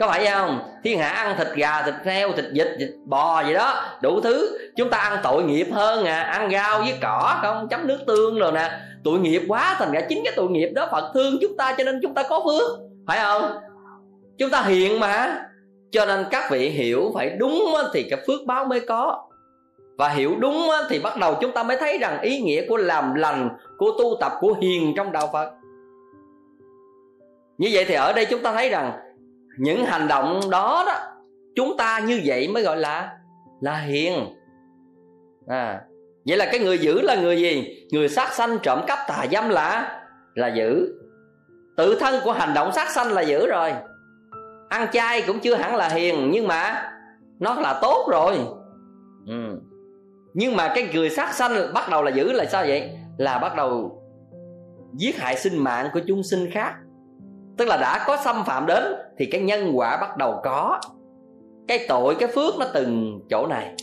Có 0.00 0.08
phải 0.08 0.26
không? 0.26 0.60
Thiên 0.84 0.98
hạ 0.98 1.08
ăn 1.08 1.36
thịt 1.38 1.46
gà, 1.54 1.82
thịt 1.82 1.94
heo, 2.04 2.32
thịt 2.32 2.44
vịt, 2.52 2.66
thịt 2.78 2.88
bò 3.04 3.44
gì 3.44 3.54
đó, 3.54 3.82
đủ 4.02 4.20
thứ. 4.20 4.58
Chúng 4.76 4.90
ta 4.90 4.98
ăn 4.98 5.18
tội 5.22 5.42
nghiệp 5.42 5.66
hơn 5.72 6.04
à 6.04 6.22
ăn 6.22 6.50
rau 6.50 6.78
với 6.78 6.94
cỏ 7.02 7.38
không, 7.42 7.68
chấm 7.68 7.86
nước 7.86 7.98
tương 8.06 8.38
rồi 8.38 8.52
nè. 8.52 8.70
Tội 9.04 9.18
nghiệp 9.18 9.42
quá, 9.48 9.76
thành 9.78 9.92
ra 9.92 10.00
chính 10.08 10.20
cái 10.24 10.32
tội 10.36 10.48
nghiệp 10.48 10.68
đó 10.74 10.88
phật 10.92 11.10
thương 11.14 11.38
chúng 11.40 11.56
ta 11.56 11.74
cho 11.78 11.84
nên 11.84 12.00
chúng 12.02 12.14
ta 12.14 12.22
có 12.22 12.40
phước, 12.44 12.78
phải 13.06 13.18
không? 13.22 13.58
Chúng 14.38 14.50
ta 14.50 14.62
hiện 14.62 15.00
mà. 15.00 15.42
Cho 15.92 16.06
nên 16.06 16.26
các 16.30 16.50
vị 16.50 16.68
hiểu 16.68 17.10
phải 17.14 17.30
đúng 17.30 17.74
thì 17.92 18.02
cái 18.10 18.18
phước 18.26 18.40
báo 18.46 18.64
mới 18.64 18.80
có 18.80 19.25
và 19.98 20.08
hiểu 20.08 20.36
đúng 20.38 20.68
thì 20.90 20.98
bắt 20.98 21.16
đầu 21.20 21.34
chúng 21.40 21.52
ta 21.52 21.62
mới 21.62 21.76
thấy 21.76 21.98
rằng 21.98 22.20
ý 22.20 22.40
nghĩa 22.40 22.68
của 22.68 22.76
làm 22.76 23.14
lành, 23.14 23.48
của 23.78 23.90
tu 23.98 24.16
tập, 24.20 24.32
của 24.40 24.54
hiền 24.60 24.92
trong 24.96 25.12
đạo 25.12 25.30
phật. 25.32 25.52
Như 27.58 27.68
vậy 27.72 27.84
thì 27.88 27.94
ở 27.94 28.12
đây 28.12 28.26
chúng 28.26 28.42
ta 28.42 28.52
thấy 28.52 28.68
rằng 28.68 28.92
những 29.58 29.84
hành 29.84 30.08
động 30.08 30.40
đó 30.50 30.84
đó, 30.86 30.94
chúng 31.54 31.76
ta 31.76 31.98
như 31.98 32.20
vậy 32.24 32.48
mới 32.48 32.62
gọi 32.62 32.76
là 32.76 33.10
là 33.60 33.76
hiền. 33.76 34.26
À 35.46 35.80
vậy 36.26 36.36
là 36.36 36.46
cái 36.52 36.60
người 36.60 36.78
giữ 36.78 37.02
là 37.02 37.14
người 37.14 37.36
gì? 37.36 37.86
Người 37.92 38.08
sát 38.08 38.32
sanh 38.32 38.58
trộm 38.62 38.80
cắp 38.86 38.98
tà 39.08 39.26
dâm 39.32 39.48
là 39.48 40.00
là 40.34 40.48
giữ. 40.48 40.94
Tự 41.76 41.98
thân 42.00 42.20
của 42.24 42.32
hành 42.32 42.54
động 42.54 42.72
sát 42.72 42.90
sanh 42.90 43.12
là 43.12 43.22
giữ 43.22 43.46
rồi. 43.46 43.72
Ăn 44.68 44.86
chay 44.92 45.22
cũng 45.26 45.40
chưa 45.40 45.54
hẳn 45.54 45.76
là 45.76 45.88
hiền, 45.88 46.30
nhưng 46.32 46.48
mà 46.48 46.92
nó 47.40 47.54
là 47.54 47.78
tốt 47.82 48.08
rồi 48.10 48.38
nhưng 50.38 50.56
mà 50.56 50.72
cái 50.74 50.88
người 50.94 51.10
sát 51.10 51.34
sanh 51.34 51.72
bắt 51.74 51.88
đầu 51.90 52.02
là 52.02 52.10
giữ 52.10 52.32
là 52.32 52.44
sao 52.44 52.64
vậy? 52.68 52.90
Là 53.16 53.38
bắt 53.38 53.56
đầu 53.56 54.02
giết 54.94 55.18
hại 55.18 55.36
sinh 55.36 55.58
mạng 55.58 55.88
của 55.92 56.00
chúng 56.06 56.22
sinh 56.22 56.50
khác. 56.50 56.74
Tức 57.56 57.68
là 57.68 57.76
đã 57.76 58.04
có 58.06 58.16
xâm 58.24 58.44
phạm 58.46 58.66
đến 58.66 58.84
thì 59.18 59.26
cái 59.26 59.40
nhân 59.40 59.72
quả 59.74 59.96
bắt 60.00 60.16
đầu 60.16 60.40
có. 60.44 60.80
Cái 61.68 61.86
tội, 61.88 62.14
cái 62.14 62.28
phước 62.34 62.54
nó 62.58 62.66
từng 62.74 63.20
chỗ 63.30 63.46
này. 63.46 63.74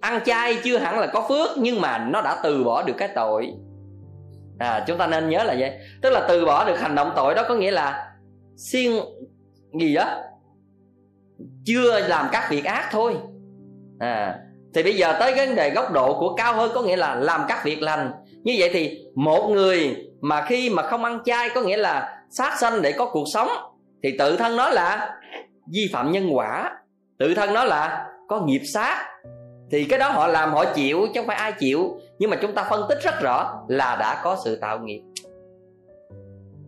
Ăn 0.00 0.20
chay 0.24 0.58
chưa 0.64 0.78
hẳn 0.78 0.98
là 0.98 1.06
có 1.06 1.26
phước, 1.28 1.58
nhưng 1.58 1.80
mà 1.80 1.98
nó 1.98 2.22
đã 2.22 2.40
từ 2.42 2.64
bỏ 2.64 2.82
được 2.82 2.94
cái 2.98 3.08
tội. 3.14 3.52
À 4.58 4.84
chúng 4.86 4.98
ta 4.98 5.06
nên 5.06 5.28
nhớ 5.28 5.44
là 5.44 5.56
vậy. 5.58 5.78
Tức 6.02 6.10
là 6.10 6.26
từ 6.28 6.44
bỏ 6.44 6.64
được 6.64 6.80
hành 6.80 6.94
động 6.94 7.12
tội 7.16 7.34
đó 7.34 7.42
có 7.48 7.54
nghĩa 7.54 7.70
là 7.70 8.14
xiên 8.56 8.92
gì 9.80 9.94
đó? 9.94 10.22
Chưa 11.64 12.00
làm 12.00 12.26
các 12.32 12.50
việc 12.50 12.64
ác 12.64 12.88
thôi. 12.90 13.16
À 13.98 14.38
thì 14.78 14.84
bây 14.84 14.96
giờ 14.96 15.16
tới 15.20 15.32
cái 15.36 15.46
vấn 15.46 15.56
đề 15.56 15.70
góc 15.70 15.92
độ 15.92 16.20
của 16.20 16.34
cao 16.34 16.54
hơn 16.54 16.70
có 16.74 16.82
nghĩa 16.82 16.96
là 16.96 17.14
làm 17.14 17.44
các 17.48 17.64
việc 17.64 17.82
lành. 17.82 18.12
Như 18.44 18.54
vậy 18.58 18.70
thì 18.72 18.98
một 19.14 19.48
người 19.48 19.96
mà 20.20 20.44
khi 20.48 20.70
mà 20.70 20.82
không 20.82 21.04
ăn 21.04 21.18
chay 21.24 21.48
có 21.54 21.60
nghĩa 21.60 21.76
là 21.76 22.22
sát 22.30 22.58
sanh 22.60 22.82
để 22.82 22.92
có 22.92 23.06
cuộc 23.06 23.24
sống, 23.34 23.48
thì 24.02 24.16
tự 24.18 24.36
thân 24.36 24.56
nó 24.56 24.70
là 24.70 25.16
vi 25.72 25.90
phạm 25.92 26.12
nhân 26.12 26.28
quả. 26.32 26.70
Tự 27.18 27.34
thân 27.34 27.54
nó 27.54 27.64
là 27.64 28.06
có 28.28 28.40
nghiệp 28.40 28.60
sát. 28.74 29.06
Thì 29.70 29.84
cái 29.84 29.98
đó 29.98 30.08
họ 30.08 30.26
làm, 30.26 30.52
họ 30.52 30.64
chịu, 30.64 31.06
chứ 31.14 31.20
không 31.20 31.26
phải 31.26 31.36
ai 31.36 31.52
chịu. 31.52 32.00
Nhưng 32.18 32.30
mà 32.30 32.36
chúng 32.42 32.54
ta 32.54 32.64
phân 32.70 32.86
tích 32.88 32.98
rất 33.02 33.20
rõ 33.20 33.62
là 33.68 33.96
đã 33.96 34.20
có 34.24 34.36
sự 34.44 34.56
tạo 34.56 34.78
nghiệp. 34.78 35.00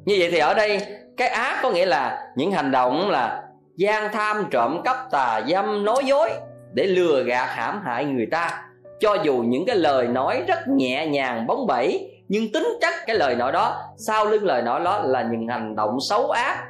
Như 0.05 0.17
vậy 0.19 0.29
thì 0.31 0.39
ở 0.39 0.55
đây, 0.55 0.81
cái 1.17 1.29
ác 1.29 1.61
có 1.63 1.71
nghĩa 1.71 1.87
là 1.87 2.29
những 2.37 2.53
hành 2.53 2.71
động 2.71 3.11
là 3.11 3.43
gian 3.77 4.13
tham, 4.13 4.45
trộm 4.51 4.81
cắp, 4.85 4.97
tà 5.11 5.43
dâm, 5.49 5.85
nói 5.85 6.03
dối 6.05 6.31
để 6.75 6.87
lừa 6.87 7.23
gạt 7.23 7.47
hãm 7.47 7.83
hại 7.85 8.05
người 8.05 8.27
ta. 8.27 8.63
Cho 9.01 9.17
dù 9.25 9.45
những 9.47 9.67
cái 9.67 9.77
lời 9.77 10.09
nói 10.09 10.43
rất 10.47 10.69
nhẹ 10.69 11.07
nhàng, 11.07 11.47
bóng 11.47 11.67
bẩy, 11.67 12.13
nhưng 12.29 12.53
tính 12.53 12.69
chất 12.81 12.95
cái 13.07 13.17
lời 13.17 13.35
nói 13.35 13.53
đó, 13.53 13.83
sau 13.97 14.27
lưng 14.27 14.45
lời 14.45 14.63
nói 14.63 14.81
đó 14.85 15.03
là 15.05 15.23
những 15.23 15.49
hành 15.49 15.77
động 15.77 15.99
xấu 16.01 16.31
ác 16.31 16.67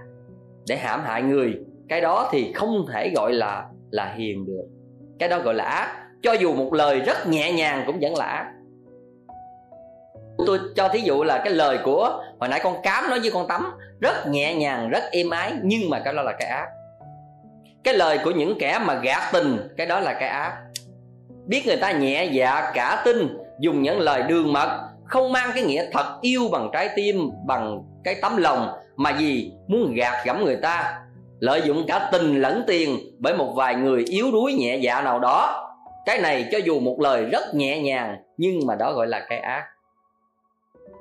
để 0.68 0.76
hãm 0.76 1.04
hại 1.04 1.22
người. 1.22 1.54
Cái 1.88 2.00
đó 2.00 2.28
thì 2.32 2.52
không 2.52 2.86
thể 2.92 3.12
gọi 3.16 3.32
là 3.32 3.64
là 3.90 4.14
hiền 4.16 4.46
được. 4.46 4.64
Cái 5.18 5.28
đó 5.28 5.38
gọi 5.38 5.54
là 5.54 5.64
ác. 5.64 5.96
Cho 6.22 6.32
dù 6.32 6.54
một 6.54 6.74
lời 6.74 7.00
rất 7.00 7.26
nhẹ 7.26 7.52
nhàng 7.52 7.82
cũng 7.86 7.98
vẫn 8.00 8.16
là 8.16 8.24
ác. 8.24 8.46
Tôi 10.46 10.58
cho 10.76 10.88
thí 10.88 10.98
dụ 10.98 11.24
là 11.24 11.38
cái 11.38 11.52
lời 11.52 11.78
của 11.84 12.22
hồi 12.40 12.48
nãy 12.48 12.60
con 12.62 12.82
cám 12.82 13.10
nói 13.10 13.20
với 13.20 13.30
con 13.30 13.48
tắm, 13.48 13.72
rất 14.00 14.26
nhẹ 14.26 14.54
nhàng, 14.54 14.90
rất 14.90 15.02
êm 15.12 15.30
ái, 15.30 15.52
nhưng 15.62 15.90
mà 15.90 16.00
cái 16.04 16.14
đó 16.14 16.22
là 16.22 16.32
cái 16.38 16.48
ác 16.48 16.66
cái 17.84 17.94
lời 17.94 18.18
của 18.24 18.30
những 18.30 18.58
kẻ 18.58 18.80
mà 18.84 18.94
gạt 18.94 19.30
tình, 19.32 19.58
cái 19.76 19.86
đó 19.86 20.00
là 20.00 20.12
cái 20.12 20.28
ác. 20.28 20.52
Biết 21.46 21.66
người 21.66 21.76
ta 21.76 21.92
nhẹ 21.92 22.24
dạ 22.24 22.70
cả 22.74 23.02
tin, 23.04 23.38
dùng 23.60 23.82
những 23.82 24.00
lời 24.00 24.22
đường 24.22 24.52
mật, 24.52 24.80
không 25.04 25.32
mang 25.32 25.50
cái 25.54 25.64
nghĩa 25.64 25.86
thật 25.92 26.18
yêu 26.20 26.48
bằng 26.52 26.70
trái 26.72 26.88
tim, 26.96 27.30
bằng 27.46 27.82
cái 28.04 28.16
tấm 28.22 28.36
lòng, 28.36 28.68
mà 28.96 29.10
gì 29.10 29.52
muốn 29.68 29.94
gạt 29.94 30.24
gẫm 30.24 30.44
người 30.44 30.56
ta. 30.56 30.98
Lợi 31.40 31.62
dụng 31.64 31.84
cả 31.88 32.08
tình 32.12 32.40
lẫn 32.40 32.64
tiền 32.66 32.98
bởi 33.18 33.34
một 33.34 33.52
vài 33.56 33.74
người 33.74 34.04
yếu 34.04 34.32
đuối 34.32 34.54
nhẹ 34.54 34.76
dạ 34.76 35.02
nào 35.02 35.18
đó. 35.18 35.66
Cái 36.06 36.20
này 36.20 36.48
cho 36.52 36.58
dù 36.58 36.80
một 36.80 37.00
lời 37.00 37.24
rất 37.32 37.54
nhẹ 37.54 37.82
nhàng, 37.82 38.16
nhưng 38.36 38.66
mà 38.66 38.74
đó 38.74 38.92
gọi 38.92 39.06
là 39.06 39.26
cái 39.28 39.38
ác. 39.38 39.64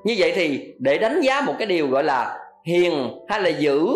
Như 0.03 0.15
vậy 0.17 0.31
thì 0.35 0.73
để 0.79 0.97
đánh 0.97 1.21
giá 1.21 1.41
một 1.41 1.53
cái 1.59 1.67
điều 1.67 1.87
gọi 1.87 2.03
là 2.03 2.37
hiền 2.65 3.19
hay 3.29 3.41
là 3.41 3.49
dữ 3.49 3.87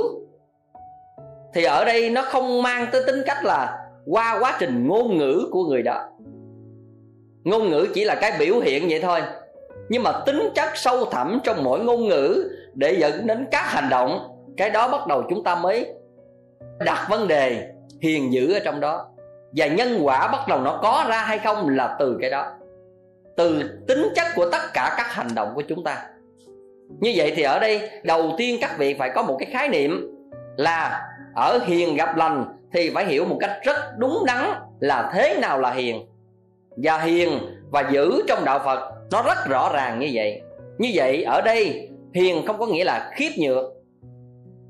thì 1.53 1.63
ở 1.63 1.85
đây 1.85 2.09
nó 2.09 2.21
không 2.21 2.63
mang 2.63 2.87
tới 2.91 3.03
tính 3.07 3.21
cách 3.25 3.45
là 3.45 3.79
qua 4.05 4.39
quá 4.39 4.57
trình 4.59 4.87
ngôn 4.87 5.17
ngữ 5.17 5.47
của 5.51 5.63
người 5.63 5.83
đó. 5.83 6.09
Ngôn 7.43 7.69
ngữ 7.69 7.87
chỉ 7.93 8.05
là 8.05 8.15
cái 8.15 8.31
biểu 8.39 8.59
hiện 8.59 8.87
vậy 8.89 8.99
thôi. 9.01 9.21
Nhưng 9.89 10.03
mà 10.03 10.11
tính 10.25 10.49
chất 10.55 10.69
sâu 10.75 11.05
thẳm 11.05 11.39
trong 11.43 11.63
mỗi 11.63 11.79
ngôn 11.79 12.07
ngữ 12.07 12.49
để 12.73 12.95
dẫn 12.99 13.27
đến 13.27 13.47
các 13.51 13.63
hành 13.65 13.89
động, 13.89 14.19
cái 14.57 14.69
đó 14.69 14.87
bắt 14.87 15.07
đầu 15.07 15.23
chúng 15.29 15.43
ta 15.43 15.55
mới 15.55 15.93
đặt 16.79 17.07
vấn 17.09 17.27
đề 17.27 17.67
hiền 18.01 18.33
dữ 18.33 18.53
ở 18.53 18.59
trong 18.59 18.79
đó. 18.79 19.07
Và 19.55 19.67
nhân 19.67 19.99
quả 20.01 20.27
bắt 20.27 20.47
đầu 20.47 20.61
nó 20.61 20.79
có 20.83 21.05
ra 21.09 21.17
hay 21.17 21.39
không 21.39 21.69
là 21.69 21.95
từ 21.99 22.17
cái 22.21 22.29
đó. 22.29 22.51
Từ 23.37 23.63
tính 23.87 24.07
chất 24.15 24.25
của 24.35 24.49
tất 24.51 24.61
cả 24.73 24.93
các 24.97 25.13
hành 25.13 25.27
động 25.35 25.51
của 25.55 25.63
chúng 25.67 25.83
ta. 25.83 26.05
Như 26.99 27.13
vậy 27.15 27.33
thì 27.35 27.43
ở 27.43 27.59
đây 27.59 27.89
đầu 28.03 28.31
tiên 28.37 28.57
các 28.61 28.77
vị 28.77 28.93
phải 28.99 29.09
có 29.15 29.23
một 29.23 29.35
cái 29.39 29.49
khái 29.51 29.69
niệm 29.69 30.09
là 30.57 31.09
ở 31.35 31.59
hiền 31.65 31.95
gặp 31.95 32.17
lành 32.17 32.45
thì 32.73 32.91
phải 32.95 33.05
hiểu 33.05 33.25
một 33.25 33.37
cách 33.39 33.51
rất 33.63 33.75
đúng 33.97 34.23
đắn 34.27 34.49
là 34.79 35.11
thế 35.13 35.37
nào 35.41 35.59
là 35.59 35.71
hiền. 35.71 36.05
Và 36.77 36.97
hiền 36.97 37.39
và 37.71 37.89
giữ 37.91 38.23
trong 38.27 38.45
đạo 38.45 38.61
phật, 38.65 38.79
nó 39.11 39.21
rất 39.21 39.37
rõ 39.49 39.71
ràng 39.73 39.99
như 39.99 40.09
vậy. 40.13 40.41
Như 40.77 40.91
vậy, 40.93 41.23
ở 41.23 41.41
đây, 41.41 41.89
hiền 42.13 42.45
không 42.47 42.59
có 42.59 42.65
nghĩa 42.65 42.83
là 42.83 43.11
khiếp 43.15 43.29
nhược. 43.37 43.65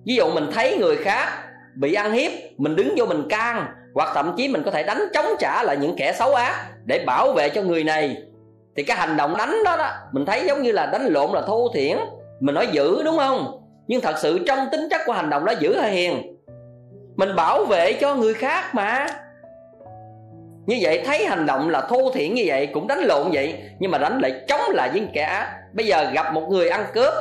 Ví 0.05 0.15
dụ 0.15 0.29
mình 0.29 0.49
thấy 0.53 0.77
người 0.77 0.97
khác 0.97 1.27
bị 1.75 1.93
ăn 1.93 2.11
hiếp, 2.11 2.31
mình 2.57 2.75
đứng 2.75 2.93
vô 2.97 3.05
mình 3.05 3.23
can, 3.29 3.65
hoặc 3.93 4.09
thậm 4.15 4.33
chí 4.37 4.47
mình 4.47 4.63
có 4.65 4.71
thể 4.71 4.83
đánh 4.83 5.01
chống 5.13 5.25
trả 5.39 5.63
lại 5.63 5.77
những 5.77 5.95
kẻ 5.97 6.13
xấu 6.13 6.35
ác 6.35 6.65
để 6.85 7.03
bảo 7.05 7.33
vệ 7.33 7.49
cho 7.49 7.61
người 7.61 7.83
này, 7.83 8.17
thì 8.75 8.83
cái 8.83 8.97
hành 8.97 9.17
động 9.17 9.37
đánh 9.37 9.55
đó 9.65 9.77
đó, 9.77 9.89
mình 10.11 10.25
thấy 10.25 10.43
giống 10.47 10.61
như 10.61 10.71
là 10.71 10.85
đánh 10.85 11.05
lộn 11.05 11.31
là 11.31 11.41
thô 11.41 11.71
thiển. 11.73 11.97
Mình 12.39 12.55
nói 12.55 12.67
giữ, 12.71 13.03
đúng 13.03 13.17
không? 13.17 13.59
Nhưng 13.87 14.01
thật 14.01 14.15
sự 14.17 14.39
trong 14.47 14.67
tính 14.71 14.87
chất 14.89 15.01
của 15.05 15.13
hành 15.13 15.29
động 15.29 15.45
đó, 15.45 15.53
giữ 15.59 15.77
hay 15.77 15.91
hiền? 15.91 16.32
Mình 17.15 17.35
bảo 17.35 17.65
vệ 17.65 17.93
cho 17.93 18.15
người 18.15 18.33
khác 18.33 18.75
mà. 18.75 19.07
Như 20.65 20.77
vậy 20.81 21.01
thấy 21.05 21.25
hành 21.25 21.45
động 21.45 21.69
là 21.69 21.81
thô 21.81 22.11
thiển 22.11 22.33
như 22.33 22.43
vậy 22.45 22.67
cũng 22.73 22.87
đánh 22.87 22.99
lộn 22.99 23.31
vậy, 23.31 23.53
nhưng 23.79 23.91
mà 23.91 23.97
đánh 23.97 24.19
lại 24.21 24.41
chống 24.47 24.61
lại 24.69 24.89
với 24.89 25.07
kẻ 25.13 25.21
ác. 25.21 25.59
Bây 25.73 25.85
giờ 25.85 26.11
gặp 26.13 26.33
một 26.33 26.47
người 26.49 26.69
ăn 26.69 26.85
cướp 26.93 27.13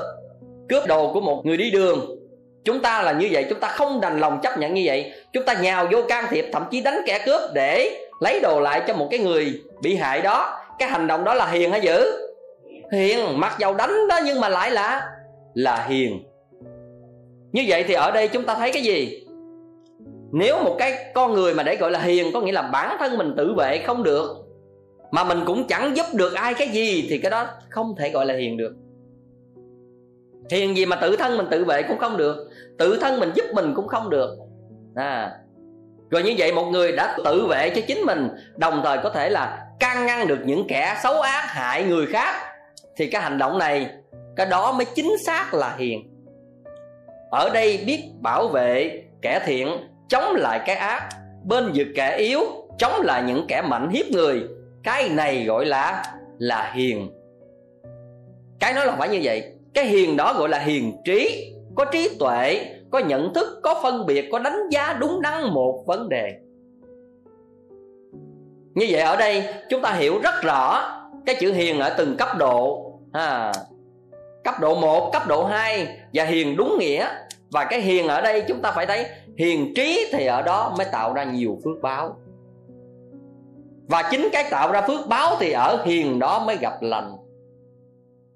cướp 0.69 0.87
đồ 0.87 1.13
của 1.13 1.21
một 1.21 1.43
người 1.47 1.57
đi 1.57 1.71
đường. 1.71 2.19
Chúng 2.65 2.83
ta 2.83 3.03
là 3.03 3.13
như 3.13 3.29
vậy, 3.31 3.47
chúng 3.49 3.61
ta 3.61 3.69
không 3.69 4.01
đành 4.01 4.19
lòng 4.19 4.41
chấp 4.43 4.59
nhận 4.59 4.75
như 4.75 4.83
vậy. 4.85 5.13
Chúng 5.33 5.45
ta 5.45 5.55
nhào 5.55 5.87
vô 5.91 6.03
can 6.09 6.25
thiệp, 6.31 6.47
thậm 6.53 6.65
chí 6.71 6.81
đánh 6.81 7.03
kẻ 7.07 7.19
cướp 7.27 7.41
để 7.55 7.97
lấy 8.21 8.41
đồ 8.41 8.61
lại 8.61 8.83
cho 8.87 8.95
một 8.95 9.09
cái 9.11 9.21
người 9.21 9.61
bị 9.83 9.97
hại 9.97 10.21
đó. 10.21 10.59
Cái 10.79 10.89
hành 10.89 11.07
động 11.07 11.25
đó 11.25 11.35
là 11.35 11.47
hiền 11.47 11.71
hay 11.71 11.81
dữ? 11.81 12.29
Hiền, 12.93 13.41
mặc 13.41 13.57
dầu 13.59 13.75
đánh 13.75 14.09
đó 14.09 14.21
nhưng 14.25 14.41
mà 14.41 14.49
lại 14.49 14.71
là 14.71 15.09
là 15.55 15.85
hiền. 15.89 16.23
Như 17.53 17.65
vậy 17.69 17.85
thì 17.89 17.95
ở 17.95 18.11
đây 18.11 18.29
chúng 18.29 18.45
ta 18.45 18.55
thấy 18.55 18.73
cái 18.73 18.83
gì? 18.83 19.22
Nếu 20.33 20.63
một 20.65 20.77
cái 20.79 21.05
con 21.15 21.33
người 21.33 21.55
mà 21.55 21.63
để 21.63 21.77
gọi 21.77 21.91
là 21.91 21.99
hiền 21.99 22.33
có 22.33 22.41
nghĩa 22.41 22.53
là 22.53 22.63
bản 22.63 22.97
thân 22.99 23.19
mình 23.19 23.35
tự 23.37 23.55
vệ 23.55 23.79
không 23.79 24.03
được, 24.03 24.37
mà 25.11 25.25
mình 25.25 25.41
cũng 25.47 25.67
chẳng 25.69 25.97
giúp 25.97 26.07
được 26.13 26.35
ai 26.35 26.55
cái 26.55 26.69
gì, 26.69 27.07
thì 27.11 27.19
cái 27.19 27.31
đó 27.31 27.47
không 27.69 27.95
thể 27.99 28.11
gọi 28.11 28.27
là 28.27 28.35
hiền 28.35 28.57
được. 28.57 28.73
Hiền 30.51 30.77
gì 30.77 30.87
mà 30.87 30.97
tự 30.97 31.17
thân 31.17 31.37
mình 31.37 31.47
tự 31.51 31.65
vệ 31.65 31.83
cũng 31.83 31.99
không 31.99 32.17
được, 32.17 32.51
tự 32.79 32.99
thân 33.01 33.21
mình 33.21 33.31
giúp 33.35 33.45
mình 33.55 33.73
cũng 33.75 33.89
không 33.89 34.11
được. 34.11 34.37
À. 34.95 35.33
Rồi 36.11 36.23
như 36.23 36.35
vậy 36.39 36.53
một 36.53 36.65
người 36.65 36.93
đã 36.93 37.17
tự 37.25 37.47
vệ 37.47 37.71
cho 37.71 37.83
chính 37.87 37.99
mình, 37.99 38.29
đồng 38.57 38.81
thời 38.85 38.99
có 39.03 39.11
thể 39.11 39.31
là 39.31 39.67
can 39.81 40.07
ngăn 40.07 40.27
được 40.27 40.39
những 40.45 40.65
kẻ 40.69 40.97
xấu 41.03 41.21
ác 41.21 41.45
hại 41.47 41.85
người 41.85 42.07
khác, 42.07 42.35
thì 42.97 43.07
cái 43.07 43.23
hành 43.23 43.39
động 43.39 43.59
này, 43.59 43.91
cái 44.37 44.47
đó 44.47 44.73
mới 44.73 44.87
chính 44.95 45.19
xác 45.27 45.55
là 45.55 45.77
hiền. 45.79 46.11
Ở 47.31 47.51
đây 47.55 47.85
biết 47.87 48.03
bảo 48.21 48.49
vệ 48.49 49.03
kẻ 49.23 49.41
thiện 49.45 49.69
chống 50.13 50.35
lại 50.37 50.61
cái 50.67 50.77
ác. 50.77 51.09
Bên 51.45 51.71
vực 51.75 51.87
kẻ 51.95 52.17
yếu 52.17 52.41
chống 52.79 53.01
lại 53.03 53.23
những 53.23 53.47
kẻ 53.49 53.63
mạnh 53.63 53.89
hiếp 53.91 54.07
người. 54.11 54.43
Cái 54.83 55.09
này 55.09 55.45
gọi 55.45 55.67
là 55.67 56.05
là 56.39 56.73
hiền. 56.75 57.11
Cái 58.61 58.73
nói 58.73 58.87
là 58.87 58.97
phải 58.97 59.09
như 59.09 59.21
vậy. 59.23 59.53
Cái 59.75 59.85
hiền 59.85 60.17
đó 60.17 60.35
gọi 60.39 60.49
là 60.49 60.59
hiền 60.59 60.93
trí. 61.05 61.53
Có 61.75 61.85
trí 61.85 62.17
tuệ 62.19 62.65
có 62.91 62.99
nhận 62.99 63.35
thức 63.35 63.61
có 63.63 63.81
phân 63.83 64.07
biệt 64.07 64.29
có 64.33 64.39
đánh 64.39 64.69
giá 64.71 64.97
đúng 65.01 65.23
đắn 65.23 65.43
một 65.45 65.85
vấn 65.87 66.09
đề. 66.09 66.33
Như 68.75 68.87
vậy 68.91 69.01
ở 69.01 69.17
đây 69.17 69.45
chúng 69.71 69.83
ta 69.83 69.93
hiểu 69.93 70.21
rất 70.23 70.43
rõ 70.43 70.91
cái 71.27 71.37
chữ 71.41 71.53
hiền 71.53 71.81
ở 71.81 71.95
từng 71.99 72.17
cấp 72.17 72.29
độ. 72.39 72.89
À, 73.13 73.53
cấp 74.45 74.55
độ 74.61 74.75
1, 74.75 75.11
cấp 75.13 75.23
độ 75.29 75.45
2 75.45 75.89
và 76.15 76.25
hiền 76.25 76.57
đúng 76.57 76.79
nghĩa. 76.79 77.07
Và 77.51 77.65
cái 77.65 77.81
hiền 77.81 78.09
ở 78.09 78.21
đây 78.21 78.45
chúng 78.49 78.63
ta 78.63 78.73
phải 78.73 78.87
thấy 78.87 79.07
hiền 79.39 79.75
trí 79.75 80.11
thì 80.13 80.27
ở 80.27 80.43
đó 80.43 80.75
mới 80.79 80.87
tạo 80.93 81.15
ra 81.15 81.25
nhiều 81.25 81.59
phước 81.65 81.83
báo. 81.83 82.17
Và 83.89 84.09
chính 84.11 84.29
cái 84.33 84.45
tạo 84.51 84.73
ra 84.73 84.83
phước 84.83 85.09
báo 85.09 85.37
thì 85.41 85.53
ở 85.53 85.83
hiền 85.85 86.19
đó 86.19 86.45
mới 86.47 86.57
gặp 86.57 86.75
lành. 86.81 87.17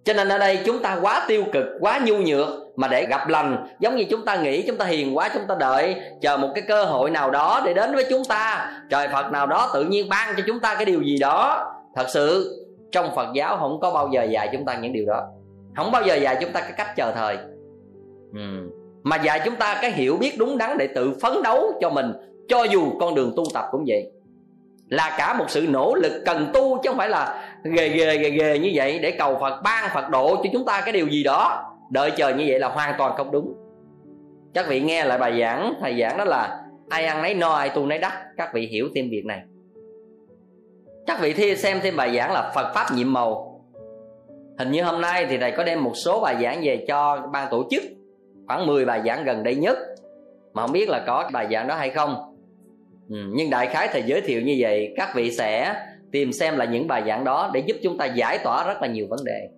Cho 0.04 0.12
nên 0.12 0.28
ở 0.28 0.38
đây 0.38 0.58
chúng 0.66 0.82
ta 0.82 0.98
quá 1.02 1.24
tiêu 1.28 1.44
cực, 1.52 1.64
quá 1.80 2.00
nhu 2.04 2.16
nhược 2.16 2.48
mà 2.76 2.88
để 2.88 3.06
gặp 3.06 3.28
lành. 3.28 3.66
Giống 3.80 3.96
như 3.96 4.04
chúng 4.10 4.24
ta 4.24 4.36
nghĩ, 4.36 4.66
chúng 4.66 4.76
ta 4.76 4.84
hiền 4.84 5.16
quá, 5.16 5.30
chúng 5.34 5.46
ta 5.48 5.54
đợi, 5.60 5.96
chờ 6.20 6.36
một 6.36 6.48
cái 6.54 6.64
cơ 6.68 6.84
hội 6.84 7.10
nào 7.10 7.30
đó 7.30 7.62
để 7.64 7.74
đến 7.74 7.94
với 7.94 8.06
chúng 8.10 8.22
ta. 8.28 8.72
Trời 8.90 9.08
phật 9.12 9.32
nào 9.32 9.46
đó 9.46 9.70
tự 9.74 9.84
nhiên 9.84 10.08
ban 10.08 10.34
cho 10.36 10.42
chúng 10.46 10.60
ta 10.60 10.74
cái 10.74 10.84
điều 10.84 11.02
gì 11.02 11.18
đó. 11.18 11.72
Thật 11.94 12.06
sự, 12.08 12.52
trong 12.92 13.14
phật 13.14 13.26
giáo 13.34 13.56
không 13.56 13.80
có 13.80 13.90
bao 13.90 14.08
giờ 14.12 14.22
dạy 14.22 14.48
chúng 14.52 14.64
ta 14.64 14.78
những 14.78 14.92
điều 14.92 15.06
đó. 15.06 15.22
Không 15.76 15.92
bao 15.92 16.02
giờ 16.02 16.14
dạy 16.14 16.36
chúng 16.40 16.52
ta 16.52 16.60
cái 16.60 16.72
cách 16.76 16.96
chờ 16.96 17.12
thời. 17.12 17.36
Ừ 18.34 18.70
mà 19.06 19.16
dạy 19.16 19.40
chúng 19.44 19.56
ta 19.56 19.78
cái 19.82 19.90
hiểu 19.90 20.16
biết 20.16 20.32
đúng 20.38 20.58
đắn 20.58 20.78
để 20.78 20.86
tự 20.86 21.18
phấn 21.22 21.32
đấu 21.42 21.72
cho 21.80 21.90
mình, 21.90 22.12
cho 22.48 22.64
dù 22.64 22.98
con 23.00 23.14
đường 23.14 23.32
tu 23.36 23.44
tập 23.54 23.64
cũng 23.70 23.84
vậy. 23.86 24.10
Là 24.88 25.14
cả 25.18 25.34
một 25.38 25.44
sự 25.48 25.66
nỗ 25.68 25.94
lực 25.94 26.22
cần 26.26 26.50
tu 26.52 26.78
chứ 26.82 26.90
không 26.90 26.98
phải 26.98 27.08
là 27.08 27.48
ghề 27.64 27.88
ghề 27.88 28.18
ghề 28.18 28.30
ghề 28.30 28.58
như 28.58 28.70
vậy 28.74 28.98
để 28.98 29.10
cầu 29.10 29.38
phật, 29.40 29.62
ban 29.64 29.90
phật 29.94 30.10
độ 30.10 30.36
cho 30.36 30.50
chúng 30.52 30.64
ta 30.64 30.80
cái 30.80 30.92
điều 30.92 31.08
gì 31.08 31.22
đó. 31.22 31.64
Đợi 31.90 32.10
chờ 32.10 32.28
như 32.28 32.44
vậy 32.48 32.58
là 32.58 32.68
hoàn 32.68 32.94
toàn 32.98 33.16
không 33.16 33.30
đúng. 33.30 33.54
Các 34.54 34.68
vị 34.68 34.80
nghe 34.80 35.04
lại 35.04 35.18
bài 35.18 35.40
giảng 35.40 35.74
thầy 35.80 36.00
giảng 36.00 36.18
đó 36.18 36.24
là, 36.24 36.62
ai 36.88 37.04
ăn 37.04 37.22
nấy 37.22 37.34
no, 37.34 37.52
ai 37.52 37.68
tu 37.68 37.86
nấy 37.86 37.98
đắc. 37.98 38.12
Các 38.36 38.54
vị 38.54 38.66
hiểu 38.66 38.88
thêm 38.94 39.10
việc 39.10 39.24
này. 39.24 39.40
Các 41.06 41.20
vị 41.20 41.32
thi 41.32 41.56
xem 41.56 41.80
thêm 41.82 41.96
bài 41.96 42.16
giảng 42.16 42.32
là 42.32 42.52
phật 42.54 42.72
pháp 42.74 42.86
nhiệm 42.94 43.12
màu. 43.12 43.60
Hình 44.58 44.70
như 44.70 44.82
hôm 44.82 45.00
nay 45.00 45.26
thì 45.30 45.38
thầy 45.38 45.50
có 45.50 45.64
đem 45.64 45.84
một 45.84 45.92
số 45.94 46.20
bài 46.20 46.36
giảng 46.42 46.60
về 46.62 46.84
cho 46.88 47.28
ban 47.32 47.50
tổ 47.50 47.64
chức 47.70 47.82
khoảng 48.46 48.66
10 48.66 48.84
bài 48.84 49.02
giảng 49.06 49.24
gần 49.24 49.42
đây 49.42 49.54
nhất. 49.54 49.78
Mà 50.52 50.62
không 50.62 50.72
biết 50.72 50.88
là 50.88 51.04
có 51.06 51.30
bài 51.32 51.48
giảng 51.52 51.68
đó 51.68 51.74
hay 51.74 51.90
không. 51.90 52.36
Ừ, 53.10 53.16
nhưng 53.32 53.50
đại 53.50 53.66
khái 53.66 53.88
thầy 53.92 54.02
giới 54.06 54.20
thiệu 54.20 54.40
như 54.42 54.56
vậy 54.58 54.94
các 54.96 55.14
vị 55.14 55.30
sẽ 55.30 55.74
tìm 56.12 56.32
xem 56.32 56.56
là 56.56 56.64
những 56.64 56.86
bài 56.88 57.02
giảng 57.06 57.24
đó 57.24 57.50
để 57.54 57.60
giúp 57.66 57.76
chúng 57.82 57.98
ta 57.98 58.04
giải 58.04 58.38
tỏa 58.38 58.66
rất 58.66 58.82
là 58.82 58.88
nhiều 58.88 59.06
vấn 59.10 59.24
đề. 59.24 59.48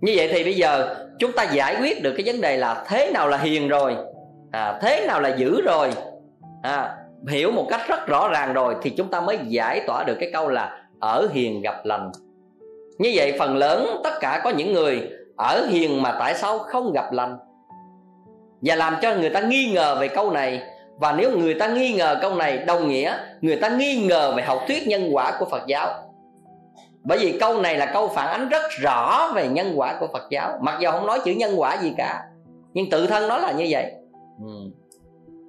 Như 0.00 0.12
vậy 0.16 0.28
thì 0.32 0.44
bây 0.44 0.54
giờ 0.54 0.96
chúng 1.18 1.32
ta 1.32 1.44
giải 1.52 1.76
quyết 1.80 2.02
được 2.02 2.14
cái 2.16 2.26
vấn 2.26 2.40
đề 2.40 2.56
là 2.56 2.84
thế 2.88 3.10
nào 3.14 3.28
là 3.28 3.36
hiền 3.36 3.68
rồi 3.68 3.96
à, 4.50 4.78
thế 4.82 5.04
nào 5.06 5.20
là 5.20 5.36
dữ 5.36 5.62
rồi 5.62 5.90
à, 6.62 6.96
hiểu 7.28 7.52
một 7.52 7.66
cách 7.70 7.80
rất 7.88 8.06
rõ 8.06 8.28
ràng 8.28 8.52
rồi 8.52 8.76
thì 8.82 8.90
chúng 8.90 9.08
ta 9.08 9.20
mới 9.20 9.38
giải 9.48 9.82
tỏa 9.86 10.04
được 10.04 10.16
cái 10.20 10.30
câu 10.32 10.48
là 10.48 10.86
ở 11.00 11.28
hiền 11.32 11.62
gặp 11.62 11.84
lành. 11.84 12.10
Như 12.98 13.12
vậy 13.14 13.36
phần 13.38 13.56
lớn 13.56 14.00
tất 14.04 14.12
cả 14.20 14.40
có 14.44 14.50
những 14.50 14.72
người 14.72 15.10
ở 15.36 15.66
hiền 15.66 16.02
mà 16.02 16.16
tại 16.18 16.34
sao 16.34 16.58
không 16.58 16.92
gặp 16.92 17.12
lành? 17.12 17.36
Và 18.62 18.74
làm 18.74 18.96
cho 19.02 19.14
người 19.14 19.30
ta 19.30 19.40
nghi 19.40 19.72
ngờ 19.72 19.96
về 20.00 20.08
câu 20.08 20.30
này. 20.30 20.62
Và 20.96 21.12
nếu 21.12 21.38
người 21.38 21.54
ta 21.54 21.68
nghi 21.68 21.92
ngờ 21.92 22.18
câu 22.22 22.34
này 22.34 22.58
đồng 22.58 22.88
nghĩa 22.88 23.16
người 23.40 23.56
ta 23.56 23.68
nghi 23.68 24.06
ngờ 24.06 24.32
về 24.36 24.42
học 24.42 24.60
thuyết 24.68 24.88
nhân 24.88 25.08
quả 25.12 25.36
của 25.38 25.44
phật 25.44 25.62
giáo. 25.66 25.88
Bởi 27.02 27.18
vì 27.18 27.38
câu 27.40 27.60
này 27.60 27.78
là 27.78 27.86
câu 27.86 28.08
phản 28.08 28.28
ánh 28.28 28.48
rất 28.48 28.62
rõ 28.80 29.32
về 29.34 29.48
nhân 29.48 29.72
quả 29.76 29.96
của 30.00 30.06
phật 30.12 30.26
giáo. 30.30 30.58
Mặc 30.60 30.78
dù 30.80 30.90
không 30.90 31.06
nói 31.06 31.20
chữ 31.24 31.32
nhân 31.32 31.54
quả 31.56 31.76
gì 31.82 31.92
cả 31.96 32.22
nhưng 32.72 32.90
tự 32.90 33.06
thân 33.06 33.28
nó 33.28 33.38
là 33.38 33.52
như 33.52 33.66
vậy. 33.70 33.92
Ừ. 34.44 34.52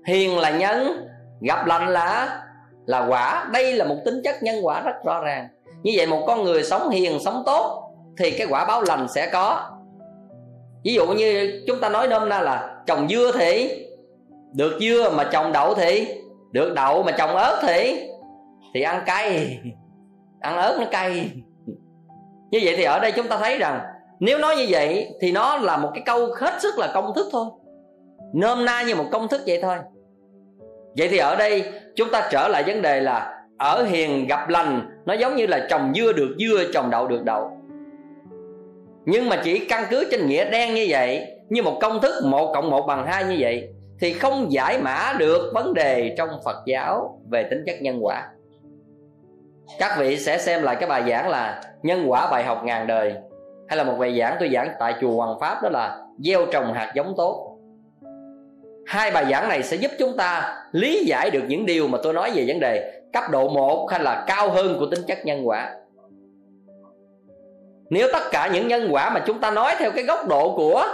hiền 0.08 0.38
là 0.40 0.50
nhân 0.50 1.08
gặp 1.42 1.66
lành 1.66 1.88
là 1.88 2.40
là 2.86 3.06
quả. 3.10 3.50
Đây 3.54 3.74
là 3.74 3.86
một 3.86 3.96
tính 4.06 4.22
chất 4.24 4.44
nhân 4.44 4.66
quả 4.66 4.82
rất 4.82 4.96
rõ 5.06 5.22
ràng. 5.22 5.48
Như 5.84 5.92
vậy 5.98 6.08
một 6.08 6.24
con 6.28 6.44
người 6.44 6.64
sống 6.64 6.90
hiền 6.90 7.20
sống 7.20 7.44
tốt 7.46 7.92
thì 8.18 8.32
cái 8.32 8.48
quả 8.50 8.66
báo 8.66 8.82
lành 8.82 9.08
sẽ 9.08 9.30
có 9.34 9.70
ví 10.84 10.94
dụ 10.94 11.08
như 11.08 11.62
chúng 11.68 11.80
ta 11.80 11.90
nói 11.90 12.08
nôm 12.08 12.30
na 12.30 12.42
là 12.42 12.76
trồng 12.86 13.08
dưa 13.10 13.32
thì, 13.40 13.86
được 14.54 14.80
dưa 14.82 15.10
mà 15.10 15.30
trồng 15.32 15.52
đậu 15.52 15.74
thì, 15.74 16.08
được 16.52 16.74
đậu 16.76 17.04
mà 17.04 17.12
trồng 17.12 17.36
ớt 17.36 17.62
thì 17.68 18.08
thì 18.74 18.82
ăn 18.82 19.04
cay, 19.06 19.60
ăn 20.40 20.56
ớt 20.56 20.78
nó 20.80 20.86
cay. 20.92 21.32
Như 22.52 22.60
vậy 22.64 22.74
thì 22.78 22.84
ở 22.84 23.00
đây 23.00 23.12
chúng 23.12 23.28
ta 23.28 23.38
thấy 23.38 23.58
rằng, 23.58 23.80
nếu 24.20 24.38
nói 24.38 24.56
như 24.58 24.66
vậy 24.70 25.08
thì 25.22 25.32
nó 25.32 25.58
là 25.58 25.78
một 25.78 25.92
cái 25.94 26.04
câu 26.06 26.28
hết 26.40 26.62
sức 26.62 26.80
là 26.80 26.92
công 26.94 27.14
thức 27.16 27.28
thôi. 27.32 27.46
Nôm 28.34 28.66
na 28.66 28.84
như 28.84 28.96
một 28.96 29.06
công 29.12 29.28
thức 29.28 29.42
vậy 29.48 29.60
thôi. 29.62 29.78
Vậy 30.98 31.08
thì 31.08 31.18
ở 31.18 31.36
đây 31.36 31.64
chúng 31.96 32.12
ta 32.12 32.30
trở 32.32 32.48
lại 32.48 32.64
vấn 32.68 32.82
đề 32.82 33.02
là, 33.02 33.44
ở 33.58 33.84
hiền 33.84 34.28
gặp 34.28 34.50
lành, 34.50 34.90
nó 35.06 35.14
giống 35.14 35.36
như 35.36 35.48
là 35.48 35.68
trồng 35.70 35.94
dưa 35.96 36.14
được 36.14 36.36
dưa, 36.40 36.64
trồng 36.74 36.90
đậu 36.90 37.08
được 37.08 37.24
đậu 37.24 37.61
nhưng 39.06 39.30
mà 39.30 39.42
chỉ 39.44 39.66
căn 39.66 39.86
cứ 39.90 40.08
trên 40.12 40.28
nghĩa 40.28 40.50
đen 40.50 40.74
như 40.74 40.86
vậy, 40.90 41.28
như 41.50 41.64
một 41.64 41.78
công 41.82 42.02
thức 42.02 42.26
một 42.26 42.54
cộng 42.54 42.70
một 42.70 42.86
bằng 42.88 43.08
hai 43.08 43.24
như 43.24 43.36
vậy, 43.40 43.70
thì 44.00 44.14
không 44.14 44.52
giải 44.52 44.78
mã 44.82 45.14
được 45.20 45.52
vấn 45.54 45.74
đề 45.74 46.16
trong 46.18 46.30
phật 46.46 46.58
giáo 46.66 47.20
về 47.30 47.44
tính 47.44 47.64
chất 47.66 47.82
nhân 47.82 48.06
quả. 48.06 48.28
Các 49.80 49.96
vị 50.00 50.18
sẽ 50.18 50.38
xem 50.38 50.64
lại 50.64 50.76
cái 50.80 50.90
bài 50.90 51.04
giảng 51.10 51.30
là 51.30 51.62
nhân 51.84 52.06
quả 52.08 52.32
bài 52.32 52.44
học 52.44 52.62
ngàn 52.64 52.88
đời, 52.88 53.14
hay 53.68 53.78
là 53.78 53.84
một 53.84 53.94
bài 54.00 54.20
giảng 54.20 54.36
tôi 54.40 54.50
giảng 54.54 54.70
tại 54.80 54.96
chùa 55.02 55.16
Hoàng 55.16 55.40
Pháp 55.40 55.64
đó 55.64 55.70
là 55.70 55.98
gieo 56.20 56.46
trồng 56.46 56.74
hạt 56.74 56.92
giống 56.96 57.14
tốt. 57.18 57.58
Hai 58.88 59.12
bài 59.12 59.26
giảng 59.32 59.50
này 59.50 59.64
sẽ 59.64 59.78
giúp 59.78 59.92
chúng 60.00 60.18
ta 60.18 60.58
lý 60.72 61.04
giải 61.06 61.30
được 61.30 61.44
những 61.48 61.66
điều 61.66 61.88
mà 61.88 61.98
tôi 62.04 62.14
nói 62.14 62.32
về 62.36 62.46
vấn 62.48 62.60
đề 62.60 63.02
cấp 63.14 63.24
độ 63.32 63.50
1 63.50 63.88
hay 63.92 64.04
là 64.04 64.24
cao 64.28 64.50
hơn 64.50 64.76
của 64.80 64.86
tính 64.86 65.02
chất 65.08 65.26
nhân 65.26 65.48
quả 65.48 65.74
nếu 67.92 68.08
tất 68.14 68.32
cả 68.32 68.50
những 68.54 68.68
nhân 68.68 68.88
quả 68.92 69.10
mà 69.10 69.24
chúng 69.28 69.40
ta 69.40 69.52
nói 69.52 69.76
theo 69.80 69.92
cái 69.92 70.04
góc 70.04 70.28
độ 70.28 70.56
của 70.56 70.86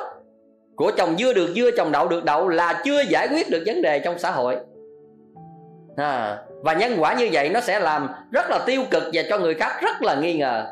của 0.76 0.92
trồng 0.92 1.18
dưa 1.18 1.34
được 1.34 1.54
dưa 1.56 1.72
trồng 1.78 1.92
đậu 1.92 2.08
được 2.08 2.24
đậu 2.26 2.48
là 2.48 2.82
chưa 2.86 3.02
giải 3.02 3.28
quyết 3.28 3.50
được 3.50 3.64
vấn 3.66 3.82
đề 3.82 4.00
trong 4.00 4.20
xã 4.20 4.32
hội. 4.32 4.58
À, 5.98 6.38
và 6.64 6.74
nhân 6.74 6.96
quả 7.00 7.14
như 7.14 7.30
vậy 7.32 7.50
nó 7.50 7.60
sẽ 7.60 7.80
làm 7.80 8.10
rất 8.32 8.50
là 8.50 8.60
tiêu 8.66 8.84
cực 8.92 9.04
và 9.14 9.22
cho 9.30 9.38
người 9.38 9.54
khác 9.54 9.82
rất 9.82 10.02
là 10.02 10.16
nghi 10.16 10.38
ngờ. 10.38 10.66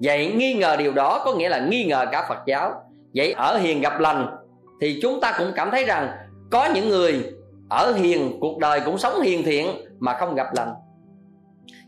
Vậy 0.00 0.32
nghi 0.36 0.54
ngờ 0.54 0.76
điều 0.76 0.92
đó 0.92 1.22
có 1.24 1.34
nghĩa 1.34 1.48
là 1.48 1.58
nghi 1.58 1.84
ngờ 1.84 2.06
cả 2.12 2.26
phật 2.28 2.38
giáo. 2.46 2.82
Vậy 3.14 3.32
ở 3.32 3.56
hiền 3.56 3.80
gặp 3.80 4.00
lành 4.00 4.36
thì 4.80 4.98
chúng 5.02 5.20
ta 5.20 5.34
cũng 5.38 5.52
cảm 5.54 5.70
thấy 5.70 5.84
rằng 5.84 6.08
có 6.50 6.68
những 6.74 6.88
người 6.88 7.24
ở 7.70 7.92
hiền 7.92 8.38
cuộc 8.40 8.58
đời 8.58 8.80
cũng 8.80 8.98
sống 8.98 9.20
hiền 9.20 9.42
thiện 9.42 9.66
mà 9.98 10.14
không 10.14 10.34
gặp 10.34 10.46
lành 10.56 10.74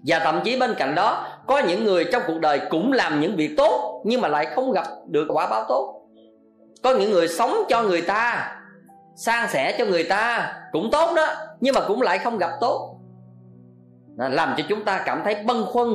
và 0.07 0.19
thậm 0.19 0.41
chí 0.45 0.61
bên 0.61 0.75
cạnh 0.79 0.95
đó 0.95 1.27
có 1.47 1.59
những 1.59 1.85
người 1.85 2.05
trong 2.13 2.23
cuộc 2.27 2.39
đời 2.41 2.61
cũng 2.71 2.93
làm 2.93 3.21
những 3.21 3.37
việc 3.37 3.55
tốt 3.57 4.03
nhưng 4.05 4.21
mà 4.21 4.29
lại 4.29 4.47
không 4.47 4.73
gặp 4.73 4.87
được 5.07 5.27
quả 5.29 5.47
báo 5.51 5.65
tốt. 5.69 6.03
Có 6.83 6.95
những 6.95 7.11
người 7.11 7.29
sống 7.29 7.55
cho 7.69 7.83
người 7.83 8.03
ta 8.03 8.57
san 9.17 9.49
sẻ 9.49 9.75
cho 9.79 9.85
người 9.85 10.05
ta 10.05 10.53
cũng 10.73 10.89
tốt 10.93 11.15
đó 11.17 11.27
nhưng 11.61 11.75
mà 11.75 11.81
cũng 11.89 12.03
lại 12.03 12.19
không 12.19 12.39
gặp 12.39 12.51
tốt. 12.61 12.97
À, 14.19 14.29
làm 14.29 14.55
cho 14.57 14.65
chúng 14.69 14.85
ta 14.85 15.03
cảm 15.07 15.21
thấy 15.25 15.35
băn 15.35 15.65
khoăn 15.65 15.87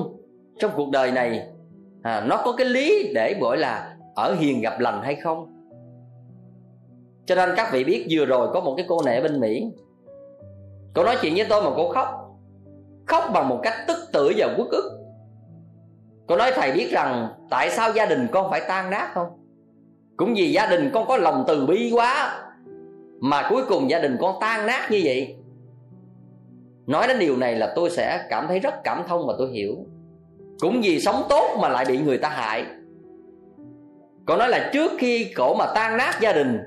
trong 0.59 0.71
cuộc 0.75 0.89
đời 0.89 1.11
này. 1.11 1.47
À, 2.03 2.23
nó 2.25 2.41
có 2.45 2.51
cái 2.51 2.67
lý 2.67 3.11
để 3.15 3.37
gọi 3.41 3.57
là 3.57 3.95
ở 4.15 4.35
hiền 4.39 4.61
gặp 4.61 4.79
lành 4.79 5.01
hay 5.03 5.15
không? 5.15 5.51
Cho 7.25 7.35
nên 7.35 7.49
các 7.55 7.69
vị 7.71 7.83
biết 7.83 8.07
vừa 8.09 8.25
rồi 8.25 8.49
có 8.53 8.59
một 8.59 8.73
cái 8.77 8.85
cô 8.89 9.01
nệ 9.05 9.21
bên 9.21 9.39
mỹ. 9.39 9.71
Cô 10.93 11.03
nói 11.03 11.17
chuyện 11.21 11.35
với 11.35 11.45
tôi 11.49 11.63
mà 11.63 11.69
cô 11.75 11.89
khóc 11.89 12.24
khóc 13.05 13.23
bằng 13.33 13.49
một 13.49 13.59
cách 13.63 13.73
tức 13.87 13.97
tưởi 14.13 14.33
và 14.37 14.47
uất 14.57 14.67
ức. 14.67 14.91
Con 16.27 16.37
nói, 16.37 16.51
thầy 16.55 16.71
biết 16.71 16.91
rằng 16.91 17.27
tại 17.49 17.69
sao 17.69 17.91
gia 17.91 18.05
đình 18.05 18.27
con 18.31 18.51
phải 18.51 18.61
tan 18.67 18.89
nát 18.89 19.11
không? 19.13 19.27
Cũng 20.17 20.33
vì 20.33 20.51
gia 20.51 20.67
đình 20.67 20.91
con 20.93 21.07
có 21.07 21.17
lòng 21.17 21.43
từ 21.47 21.65
bi 21.65 21.91
quá 21.93 22.41
mà 23.19 23.47
cuối 23.49 23.63
cùng 23.69 23.89
gia 23.89 23.99
đình 23.99 24.17
con 24.21 24.35
tan 24.41 24.67
nát 24.67 24.87
như 24.91 25.01
vậy. 25.03 25.35
Nói 26.87 27.07
đến 27.07 27.19
điều 27.19 27.37
này 27.37 27.55
là 27.55 27.73
tôi 27.75 27.89
sẽ 27.89 28.25
cảm 28.29 28.47
thấy 28.47 28.59
rất 28.59 28.83
cảm 28.83 29.03
thông 29.07 29.27
và 29.27 29.33
tôi 29.37 29.51
hiểu. 29.51 29.75
Cũng 30.59 30.81
vì 30.83 30.99
sống 30.99 31.23
tốt 31.29 31.57
mà 31.61 31.69
lại 31.69 31.85
bị 31.85 31.97
người 31.97 32.17
ta 32.17 32.29
hại. 32.29 32.65
Cổ 34.25 34.37
nói 34.37 34.49
là 34.49 34.69
trước 34.73 34.91
khi 34.97 35.33
cổ 35.35 35.55
mà 35.55 35.65
tan 35.75 35.97
nát 35.97 36.17
gia 36.21 36.33
đình 36.33 36.59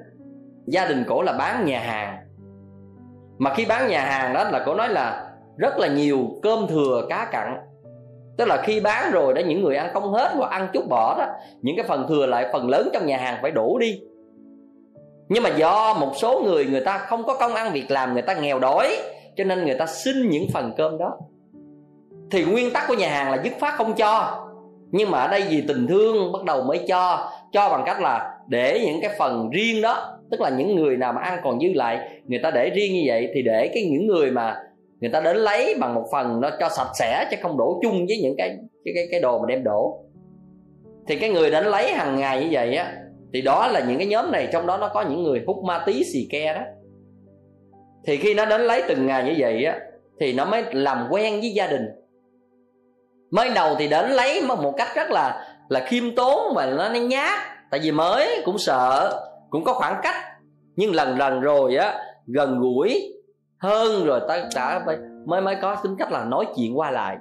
gia 0.67 0.89
đình 0.89 1.05
cổ 1.09 1.23
là 1.23 1.33
bán 1.33 1.65
nhà 1.65 1.81
hàng. 1.81 2.17
Mà 3.39 3.55
khi 3.55 3.65
bán 3.65 3.89
nhà 3.89 4.05
hàng 4.05 4.35
đó 4.35 4.45
là 4.45 4.63
cổ 4.67 4.75
nói 4.75 4.89
là 4.89 5.28
rất 5.59 5.79
là 5.79 5.89
nhiều 5.89 6.19
cơm 6.43 6.67
thừa 6.67 7.07
cá 7.09 7.29
cặn. 7.33 7.57
Tức 8.39 8.49
là 8.49 8.63
khi 8.63 8.81
bán 8.81 9.11
rồi 9.13 9.35
đó, 9.35 9.41
những 9.47 9.63
người 9.63 9.77
ăn 9.77 9.91
không 9.93 10.13
hết 10.13 10.33
hoặc 10.35 10.51
ăn 10.51 10.69
chút 10.73 10.89
bỏ 10.89 11.19
đó, 11.19 11.27
những 11.63 11.77
cái 11.77 11.87
phần 11.89 12.07
thừa 12.09 12.27
lại 12.27 12.47
phần 12.53 12.69
lớn 12.69 12.89
trong 12.93 13.07
nhà 13.07 13.17
hàng 13.17 13.39
phải 13.43 13.51
đổ 13.51 13.79
đi. 13.79 14.01
Nhưng 15.29 15.43
mà 15.43 15.51
do 15.57 15.95
một 15.95 16.13
số 16.17 16.43
người 16.45 16.67
người 16.67 16.81
ta 16.81 16.99
không 16.99 17.25
có 17.25 17.35
công 17.35 17.55
ăn 17.55 17.73
việc 17.73 17.91
làm, 17.91 18.13
người 18.13 18.23
ta 18.23 18.35
nghèo 18.35 18.59
đói, 18.59 18.97
cho 19.37 19.45
nên 19.45 19.65
người 19.65 19.75
ta 19.75 19.87
xin 19.87 20.29
những 20.29 20.47
phần 20.53 20.73
cơm 20.77 20.99
đó. 20.99 21.19
Thì 22.31 22.45
nguyên 22.45 22.71
tắc 22.71 22.85
của 22.89 22.95
nhà 22.95 23.09
hàng 23.09 23.31
là 23.31 23.41
dứt 23.45 23.53
phát 23.61 23.75
không 23.77 23.95
cho. 23.95 24.45
Nhưng 24.91 25.11
mà 25.11 25.19
ở 25.19 25.29
đây 25.29 25.43
vì 25.49 25.65
tình 25.69 25.87
thương 25.87 26.33
bắt 26.33 26.45
đầu 26.45 26.63
mới 26.63 26.79
cho 26.89 27.31
cho 27.53 27.69
bằng 27.69 27.83
cách 27.87 28.01
là 28.01 28.39
để 28.49 28.83
những 28.87 29.01
cái 29.01 29.11
phần 29.19 29.51
riêng 29.51 29.83
đó, 29.83 30.19
tức 30.31 30.41
là 30.41 30.49
những 30.51 30.75
người 30.77 30.97
nào 30.97 31.13
mà 31.13 31.21
ăn 31.21 31.41
còn 31.45 31.61
dư 31.61 31.69
lại, 31.75 32.09
người 32.25 32.41
ta 32.43 32.51
để 32.51 32.71
riêng 32.71 32.93
như 32.93 33.03
vậy, 33.07 33.29
thì 33.35 33.43
để 33.43 33.71
cái 33.75 33.89
những 33.91 34.07
người 34.07 34.31
mà 34.31 34.57
người 35.01 35.11
ta 35.11 35.21
đến 35.21 35.37
lấy 35.37 35.75
bằng 35.81 35.95
một 35.95 36.05
phần 36.13 36.41
nó 36.41 36.51
cho 36.61 36.69
sạch 36.69 36.91
sẽ 36.99 37.29
chứ 37.31 37.37
không 37.43 37.59
đổ 37.59 37.81
chung 37.83 38.07
với 38.09 38.19
những 38.23 38.35
cái 38.39 38.57
cái 38.85 38.95
cái, 38.95 39.09
cái 39.11 39.21
đồ 39.21 39.39
mà 39.39 39.45
đem 39.49 39.65
đổ. 39.65 40.05
Thì 41.07 41.17
cái 41.17 41.31
người 41.31 41.51
đến 41.51 41.65
lấy 41.65 41.93
hàng 41.93 42.17
ngày 42.17 42.41
như 42.41 42.49
vậy 42.51 42.77
á 42.77 42.93
thì 43.33 43.43
đó 43.43 43.69
là 43.69 43.81
những 43.89 43.99
cái 43.99 44.07
nhóm 44.07 44.31
này 44.31 44.49
trong 44.53 44.67
đó 44.67 44.77
nó 44.79 44.89
có 44.95 45.03
những 45.03 45.23
người 45.23 45.43
hút 45.47 45.57
ma 45.65 45.83
tí 45.87 46.05
xì 46.05 46.29
ke 46.31 46.55
đó. 46.55 46.61
Thì 48.07 48.17
khi 48.17 48.35
nó 48.35 48.45
đến 48.45 48.61
lấy 48.61 48.83
từng 48.89 49.07
ngày 49.07 49.25
như 49.25 49.35
vậy 49.39 49.65
á 49.65 49.79
thì 50.21 50.33
nó 50.33 50.45
mới 50.45 50.65
làm 50.73 51.09
quen 51.11 51.41
với 51.41 51.51
gia 51.51 51.67
đình. 51.67 51.87
Mới 53.31 53.51
đầu 53.55 53.75
thì 53.79 53.89
đến 53.89 54.11
lấy 54.11 54.43
một 54.43 54.75
cách 54.77 54.89
rất 54.97 55.11
là 55.11 55.55
là 55.69 55.81
khiêm 55.81 56.15
tốn 56.17 56.55
và 56.55 56.67
nó 56.67 56.91
nhát. 56.95 57.39
Tại 57.71 57.81
vì 57.83 57.93
mới 57.93 58.43
cũng 58.45 58.59
sợ 58.59 59.21
cũng 59.51 59.65
có 59.65 59.73
khoảng 59.73 60.01
cách. 60.03 60.17
Nhưng 60.77 60.95
lần 60.95 61.19
lần 61.19 61.41
rồi 61.41 61.77
á 61.77 61.99
gần 62.27 62.61
gũi 62.61 63.13
hơn 63.59 64.07
rồi 64.07 64.21
tất 64.29 64.43
cả 64.55 64.85
mới 65.27 65.41
mới 65.41 65.57
có 65.63 65.77
tính 65.83 65.97
cách 65.99 66.13
là 66.13 66.25
nói 66.25 66.47
chuyện 66.57 66.79
qua 66.79 66.91
lại. 66.91 67.17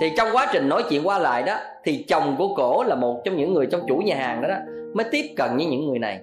Thì 0.00 0.12
trong 0.16 0.28
quá 0.32 0.46
trình 0.52 0.68
nói 0.68 0.82
chuyện 0.90 1.06
qua 1.06 1.18
lại 1.18 1.42
đó 1.42 1.54
thì 1.84 2.04
chồng 2.08 2.34
của 2.38 2.54
cổ 2.56 2.84
là 2.84 2.94
một 2.94 3.20
trong 3.24 3.36
những 3.36 3.54
người 3.54 3.66
trong 3.66 3.80
chủ 3.88 3.96
nhà 3.96 4.16
hàng 4.16 4.42
đó, 4.42 4.48
đó 4.48 4.56
mới 4.94 5.06
tiếp 5.10 5.24
cận 5.36 5.56
với 5.56 5.66
những 5.66 5.88
người 5.88 5.98
này. 5.98 6.20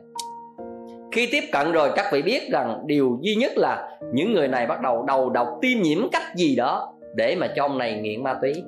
Khi 1.12 1.28
tiếp 1.32 1.44
cận 1.52 1.72
rồi 1.72 1.90
các 1.96 2.06
vị 2.12 2.22
biết 2.22 2.50
rằng 2.52 2.84
điều 2.86 3.18
duy 3.22 3.36
nhất 3.36 3.52
là 3.56 3.98
những 4.14 4.34
người 4.34 4.48
này 4.48 4.68
bắt 4.68 4.82
đầu 4.82 5.04
đầu 5.04 5.30
độc 5.30 5.48
tiêm 5.62 5.82
nhiễm 5.82 6.10
cách 6.12 6.36
gì 6.36 6.56
đó 6.56 6.94
để 7.16 7.36
mà 7.36 7.48
cho 7.56 7.64
ông 7.64 7.78
này 7.78 8.00
nghiện 8.02 8.24
ma 8.24 8.34
túy. 8.42 8.64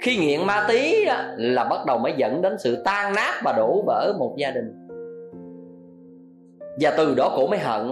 Khi 0.00 0.16
nghiện 0.16 0.46
ma 0.46 0.64
túy 0.68 1.06
là 1.36 1.64
bắt 1.64 1.86
đầu 1.86 1.98
mới 1.98 2.12
dẫn 2.16 2.42
đến 2.42 2.56
sự 2.58 2.82
tan 2.84 3.14
nát 3.14 3.40
và 3.44 3.52
đổ 3.52 3.82
vỡ 3.86 4.12
một 4.18 4.34
gia 4.36 4.50
đình. 4.50 4.88
Và 6.80 6.94
từ 6.96 7.14
đó 7.14 7.32
cổ 7.36 7.46
mới 7.46 7.58
hận 7.58 7.90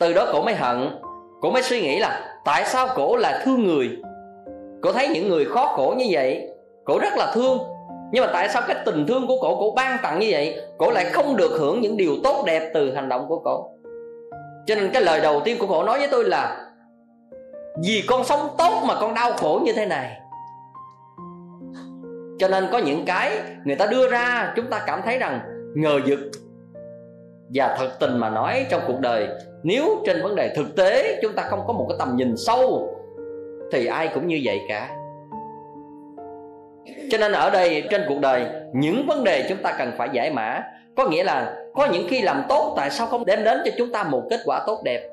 từ 0.00 0.12
đó 0.12 0.30
cổ 0.32 0.42
mới 0.42 0.54
hận. 0.54 0.88
Cổ 1.40 1.50
mới 1.50 1.62
suy 1.62 1.80
nghĩ 1.80 1.98
là 1.98 2.40
tại 2.44 2.64
sao 2.66 2.88
cổ 2.96 3.16
là 3.16 3.42
thương 3.44 3.66
người? 3.66 3.90
Cổ 4.82 4.92
thấy 4.92 5.08
những 5.08 5.28
người 5.28 5.44
khó 5.44 5.66
khổ 5.66 5.94
như 5.98 6.06
vậy 6.10 6.48
cổ 6.84 6.98
rất 6.98 7.12
là 7.16 7.32
thương. 7.34 7.58
Nhưng 8.12 8.24
mà 8.24 8.30
tại 8.32 8.48
sao 8.48 8.62
cái 8.66 8.76
tình 8.84 9.06
thương 9.06 9.26
của 9.26 9.36
cổ 9.40 9.56
cổ 9.60 9.72
ban 9.76 9.98
tặng 10.02 10.18
như 10.18 10.28
vậy 10.30 10.56
cổ 10.78 10.90
lại 10.90 11.04
không 11.04 11.36
được 11.36 11.50
hưởng 11.58 11.80
những 11.80 11.96
điều 11.96 12.16
tốt 12.24 12.44
đẹp 12.46 12.70
từ 12.74 12.94
hành 12.94 13.08
động 13.08 13.26
của 13.28 13.38
cổ 13.38 13.70
cho 14.66 14.74
nên 14.74 14.90
cái 14.92 15.02
lời 15.02 15.20
đầu 15.20 15.42
tiên 15.44 15.56
của 15.60 15.66
cổ 15.66 15.82
nói 15.82 15.98
với 15.98 16.08
tôi 16.10 16.24
là, 16.24 16.70
vì 17.84 18.02
con 18.08 18.24
sống 18.24 18.48
tốt 18.58 18.82
mà 18.86 18.94
con 19.00 19.14
đau 19.14 19.32
khổ 19.32 19.60
như 19.64 19.72
thế 19.72 19.86
này. 19.86 20.20
Cho 22.38 22.48
nên 22.48 22.68
có 22.72 22.78
những 22.78 23.04
cái 23.06 23.38
người 23.64 23.76
ta 23.76 23.86
đưa 23.86 24.10
ra, 24.10 24.52
chúng 24.56 24.66
ta 24.70 24.82
cảm 24.86 25.00
thấy 25.04 25.18
rằng 25.18 25.40
ngờ 25.76 26.00
vực 26.06 26.18
và 27.54 27.76
thật 27.78 27.90
tình 28.00 28.18
mà 28.18 28.30
nói 28.30 28.66
trong 28.70 28.80
cuộc 28.86 29.00
đời, 29.00 29.28
nếu 29.62 29.84
trên 30.06 30.22
vấn 30.22 30.34
đề 30.36 30.54
thực 30.56 30.76
tế 30.76 31.18
chúng 31.22 31.32
ta 31.32 31.42
không 31.42 31.60
có 31.66 31.72
một 31.72 31.86
cái 31.88 31.96
tầm 31.98 32.16
nhìn 32.16 32.36
sâu, 32.36 32.88
thì 33.72 33.86
ai 33.86 34.08
cũng 34.14 34.26
như 34.26 34.40
vậy 34.44 34.60
cả. 34.68 34.90
Cho 37.10 37.18
nên 37.18 37.32
ở 37.32 37.50
đây, 37.50 37.84
trên 37.90 38.04
cuộc 38.08 38.18
đời, 38.20 38.46
những 38.72 39.06
vấn 39.06 39.24
đề 39.24 39.46
chúng 39.48 39.58
ta 39.62 39.74
cần 39.78 39.92
phải 39.98 40.08
giải 40.12 40.30
mã. 40.30 40.62
Có 40.96 41.08
nghĩa 41.08 41.24
là, 41.24 41.56
có 41.74 41.86
những 41.92 42.06
khi 42.08 42.22
làm 42.22 42.44
tốt, 42.48 42.74
tại 42.76 42.90
sao 42.90 43.06
không 43.06 43.26
đem 43.26 43.44
đến 43.44 43.60
cho 43.64 43.70
chúng 43.78 43.92
ta 43.92 44.02
một 44.02 44.22
kết 44.30 44.40
quả 44.44 44.62
tốt 44.66 44.80
đẹp? 44.84 45.08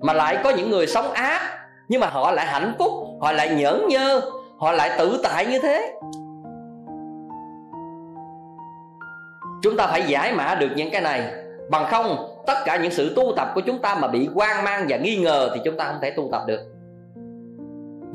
Mà 0.00 0.12
lại 0.12 0.38
có 0.44 0.50
những 0.50 0.70
người 0.70 0.86
sống 0.86 1.10
ác, 1.10 1.40
nhưng 1.88 2.00
mà 2.00 2.06
họ 2.06 2.32
lại 2.32 2.46
hạnh 2.46 2.74
phúc, 2.78 2.92
họ 3.20 3.32
lại 3.32 3.48
nhẫn 3.48 3.88
nhơ, 3.88 4.20
họ 4.58 4.72
lại 4.72 4.90
tự 4.98 5.20
tại 5.22 5.46
như 5.46 5.58
thế. 5.58 5.92
Chúng 9.68 9.76
ta 9.76 9.86
phải 9.86 10.02
giải 10.02 10.32
mã 10.32 10.54
được 10.54 10.68
những 10.76 10.90
cái 10.90 11.00
này. 11.00 11.22
Bằng 11.70 11.86
không, 11.90 12.16
tất 12.46 12.54
cả 12.64 12.76
những 12.76 12.92
sự 12.92 13.12
tu 13.16 13.32
tập 13.36 13.48
của 13.54 13.60
chúng 13.60 13.78
ta 13.78 13.94
mà 13.94 14.08
bị 14.08 14.28
hoang 14.34 14.64
mang 14.64 14.86
và 14.88 14.96
nghi 14.96 15.16
ngờ 15.16 15.50
thì 15.54 15.60
chúng 15.64 15.76
ta 15.76 15.84
không 15.84 15.98
thể 16.02 16.10
tu 16.10 16.28
tập 16.32 16.42
được. 16.46 16.60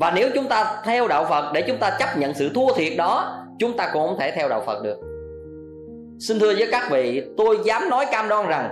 Và 0.00 0.12
nếu 0.16 0.30
chúng 0.34 0.48
ta 0.48 0.82
theo 0.84 1.08
đạo 1.08 1.26
Phật, 1.28 1.52
để 1.54 1.62
chúng 1.62 1.76
ta 1.76 1.96
chấp 1.98 2.18
nhận 2.18 2.34
sự 2.34 2.50
thua 2.54 2.74
thiệt 2.74 2.92
đó, 2.98 3.44
chúng 3.58 3.76
ta 3.76 3.90
cũng 3.92 4.08
không 4.08 4.18
thể 4.18 4.30
theo 4.30 4.48
đạo 4.48 4.62
Phật 4.66 4.82
được. 4.82 4.98
Xin 6.20 6.38
thưa 6.40 6.54
với 6.54 6.68
các 6.72 6.88
vị, 6.90 7.22
tôi 7.36 7.58
dám 7.64 7.90
nói 7.90 8.06
cam 8.12 8.28
đoan 8.28 8.46
rằng 8.46 8.70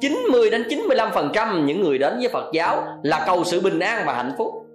90 0.00 0.50
đến 0.50 0.62
95% 0.68 1.64
những 1.64 1.82
người 1.82 1.98
đến 1.98 2.18
với 2.18 2.28
Phật 2.28 2.52
giáo 2.52 2.84
là 3.02 3.24
cầu 3.26 3.44
sự 3.44 3.60
bình 3.60 3.78
an 3.80 4.02
và 4.06 4.14
hạnh 4.14 4.34
phúc. 4.38 4.66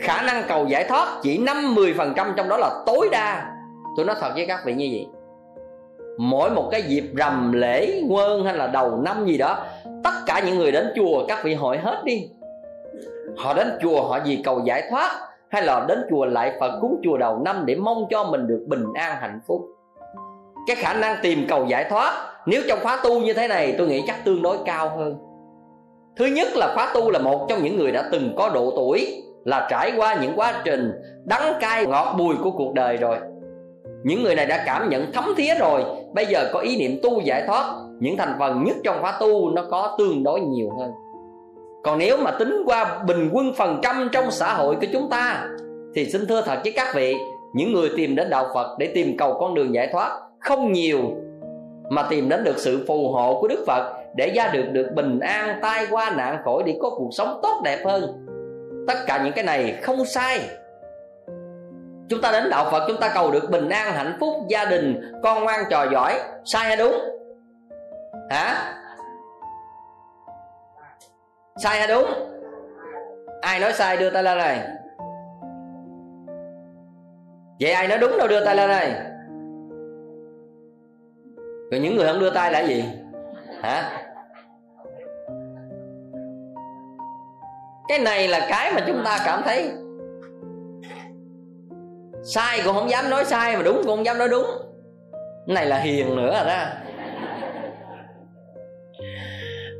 Khả 0.00 0.22
năng 0.22 0.44
cầu 0.48 0.66
giải 0.66 0.84
thoát 0.84 1.18
chỉ 1.22 1.38
50% 1.38 2.34
trong 2.36 2.48
đó 2.48 2.56
là 2.56 2.82
tối 2.86 3.08
đa. 3.12 3.46
Tôi 3.96 4.06
nói 4.06 4.16
thật 4.20 4.32
với 4.34 4.46
các 4.46 4.60
vị 4.64 4.74
như 4.74 4.88
vậy 4.92 5.19
mỗi 6.20 6.50
một 6.50 6.68
cái 6.70 6.82
dịp 6.82 7.04
rằm 7.14 7.52
lễ 7.52 8.02
quân 8.08 8.44
hay 8.44 8.56
là 8.56 8.66
đầu 8.66 8.96
năm 8.96 9.26
gì 9.26 9.38
đó, 9.38 9.58
tất 10.04 10.10
cả 10.26 10.42
những 10.46 10.58
người 10.58 10.72
đến 10.72 10.92
chùa, 10.96 11.26
các 11.28 11.44
vị 11.44 11.54
hỏi 11.54 11.78
hết 11.78 12.02
đi. 12.04 12.28
Họ 13.36 13.54
đến 13.54 13.78
chùa, 13.82 14.02
họ 14.02 14.18
vì 14.24 14.42
cầu 14.44 14.60
giải 14.64 14.82
thoát, 14.90 15.10
hay 15.48 15.62
là 15.62 15.84
đến 15.88 15.98
chùa 16.10 16.24
lại 16.24 16.52
phật 16.60 16.78
cúng 16.80 17.00
chùa 17.04 17.16
đầu 17.16 17.38
năm 17.38 17.62
để 17.66 17.74
mong 17.74 18.06
cho 18.10 18.24
mình 18.24 18.46
được 18.46 18.64
bình 18.68 18.84
an, 18.94 19.16
hạnh 19.20 19.40
phúc. 19.46 19.60
Cái 20.66 20.76
khả 20.76 20.94
năng 20.94 21.16
tìm 21.22 21.46
cầu 21.48 21.66
giải 21.66 21.84
thoát, 21.90 22.12
nếu 22.46 22.62
trong 22.68 22.78
khóa 22.82 23.00
tu 23.04 23.20
như 23.20 23.32
thế 23.32 23.48
này, 23.48 23.74
tôi 23.78 23.88
nghĩ 23.88 24.02
chắc 24.06 24.24
tương 24.24 24.42
đối 24.42 24.56
cao 24.64 24.88
hơn. 24.96 25.16
Thứ 26.16 26.26
nhất 26.26 26.48
là 26.54 26.72
khóa 26.74 26.90
tu 26.94 27.10
là 27.10 27.18
một 27.18 27.46
trong 27.48 27.62
những 27.62 27.76
người 27.76 27.92
đã 27.92 28.08
từng 28.12 28.34
có 28.36 28.50
độ 28.54 28.72
tuổi, 28.76 29.22
là 29.44 29.68
trải 29.70 29.92
qua 29.96 30.14
những 30.22 30.32
quá 30.36 30.54
trình 30.64 30.92
đắng 31.24 31.52
cay 31.60 31.86
ngọt 31.86 32.14
bùi 32.18 32.34
của 32.42 32.50
cuộc 32.50 32.74
đời 32.74 32.96
rồi 32.96 33.16
những 34.04 34.22
người 34.22 34.34
này 34.34 34.46
đã 34.46 34.62
cảm 34.66 34.88
nhận 34.88 35.12
thấm 35.12 35.24
thía 35.36 35.54
rồi. 35.54 35.84
Bây 36.14 36.26
giờ 36.26 36.50
có 36.52 36.60
ý 36.60 36.78
niệm 36.78 37.00
tu 37.02 37.20
giải 37.20 37.42
thoát. 37.46 37.74
Những 38.00 38.16
thành 38.16 38.36
phần 38.38 38.64
nhất 38.64 38.76
trong 38.84 38.96
khóa 39.00 39.18
tu 39.20 39.50
nó 39.50 39.62
có 39.70 39.96
tương 39.98 40.22
đối 40.22 40.40
nhiều 40.40 40.70
hơn. 40.78 40.90
Còn 41.84 41.98
nếu 41.98 42.16
mà 42.16 42.30
tính 42.30 42.62
qua 42.66 43.02
bình 43.06 43.30
quân 43.32 43.52
phần 43.56 43.80
trăm 43.82 44.08
trong 44.12 44.30
xã 44.30 44.54
hội 44.54 44.76
của 44.80 44.86
chúng 44.92 45.10
ta, 45.10 45.48
thì 45.94 46.04
xin 46.04 46.26
thưa 46.26 46.42
thật 46.42 46.58
với 46.64 46.72
các 46.76 46.94
vị, 46.94 47.16
những 47.54 47.72
người 47.72 47.90
tìm 47.96 48.16
đến 48.16 48.30
đạo 48.30 48.46
phật 48.54 48.76
để 48.78 48.86
tìm 48.94 49.16
cầu 49.18 49.36
con 49.40 49.54
đường 49.54 49.74
giải 49.74 49.88
thoát 49.92 50.20
không 50.38 50.72
nhiều, 50.72 51.00
mà 51.90 52.02
tìm 52.10 52.28
đến 52.28 52.44
được 52.44 52.58
sự 52.58 52.84
phù 52.88 53.12
hộ 53.12 53.38
của 53.40 53.48
đức 53.48 53.64
phật 53.66 53.92
để 54.16 54.32
ra 54.34 54.50
được 54.52 54.64
được 54.72 54.86
bình 54.96 55.20
an, 55.20 55.58
tai 55.62 55.86
qua 55.90 56.10
nạn 56.10 56.38
khỏi 56.44 56.62
để 56.66 56.78
có 56.80 56.90
cuộc 56.90 57.08
sống 57.12 57.40
tốt 57.42 57.60
đẹp 57.64 57.82
hơn. 57.84 58.26
Tất 58.88 58.94
cả 59.06 59.22
những 59.24 59.32
cái 59.32 59.44
này 59.44 59.74
không 59.82 60.04
sai 60.04 60.40
chúng 62.10 62.20
ta 62.20 62.32
đến 62.32 62.50
đạo 62.50 62.68
phật, 62.70 62.84
chúng 62.88 63.00
ta 63.00 63.10
cầu 63.14 63.30
được 63.30 63.50
bình 63.50 63.68
an, 63.68 63.92
hạnh 63.92 64.16
phúc, 64.20 64.34
gia 64.48 64.64
đình, 64.64 65.12
con 65.22 65.44
ngoan, 65.44 65.60
trò 65.70 65.86
giỏi. 65.92 66.20
Sai 66.44 66.64
hay 66.64 66.76
đúng? 66.76 66.94
Hả? 68.30 68.74
Sai 71.56 71.78
hay 71.78 71.88
đúng? 71.88 72.04
Ai 73.40 73.60
nói 73.60 73.72
sai 73.72 73.96
đưa 73.96 74.10
tay 74.10 74.22
lên 74.22 74.38
này? 74.38 74.68
Vậy 77.60 77.72
ai 77.72 77.88
nói 77.88 77.98
đúng 77.98 78.18
đâu 78.18 78.28
đưa 78.28 78.44
tay 78.44 78.56
lên 78.56 78.70
này? 78.70 78.90
Rồi 81.70 81.80
những 81.80 81.96
người 81.96 82.06
không 82.06 82.20
đưa 82.20 82.30
tay 82.30 82.52
là 82.52 82.60
gì? 82.60 82.84
Hả? 83.62 84.04
Cái 87.88 87.98
này 87.98 88.28
là 88.28 88.46
cái 88.50 88.72
mà 88.72 88.80
chúng 88.86 89.02
ta 89.04 89.18
cảm 89.24 89.42
thấy 89.44 89.72
sai 92.24 92.60
cũng 92.64 92.74
không 92.74 92.90
dám 92.90 93.10
nói 93.10 93.24
sai 93.24 93.56
mà 93.56 93.62
đúng 93.62 93.76
cũng 93.76 93.86
không 93.86 94.06
dám 94.06 94.18
nói 94.18 94.28
đúng. 94.28 94.46
Cái 95.46 95.54
này 95.54 95.66
là 95.66 95.78
hiền 95.78 96.16
nữa 96.16 96.32
à 96.32 96.44
rồi 96.44 96.54
đó 96.54 96.64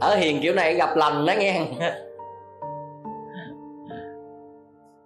ở 0.01 0.15
hiền 0.15 0.41
kiểu 0.43 0.55
này 0.55 0.75
gặp 0.75 0.97
lành 0.97 1.27
đó 1.27 1.33
nghe. 1.39 1.61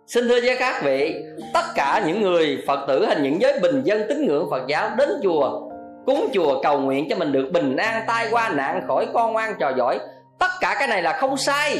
Xin 0.06 0.28
thưa 0.28 0.40
với 0.44 0.56
các 0.58 0.82
vị, 0.84 1.24
Tất 1.54 1.64
cả 1.74 2.02
những 2.06 2.22
người 2.22 2.64
Phật 2.66 2.84
tử 2.88 3.06
hay 3.06 3.16
những 3.20 3.40
giới 3.40 3.58
bình 3.62 3.82
dân 3.84 4.02
tín 4.08 4.26
ngưỡng 4.26 4.50
Phật 4.50 4.66
giáo 4.68 4.90
Đến 4.96 5.08
chùa, 5.22 5.70
Cúng 6.06 6.28
chùa 6.34 6.62
cầu 6.62 6.80
nguyện 6.80 7.06
cho 7.10 7.16
mình 7.16 7.32
được 7.32 7.50
bình 7.52 7.76
an, 7.76 8.04
tai 8.06 8.26
qua 8.30 8.48
nạn, 8.48 8.80
khỏi 8.88 9.06
con 9.14 9.32
ngoan 9.32 9.54
trò 9.58 9.72
giỏi, 9.76 9.98
Tất 10.38 10.50
cả 10.60 10.76
cái 10.78 10.88
này 10.88 11.02
là 11.02 11.12
không 11.12 11.36
sai. 11.36 11.78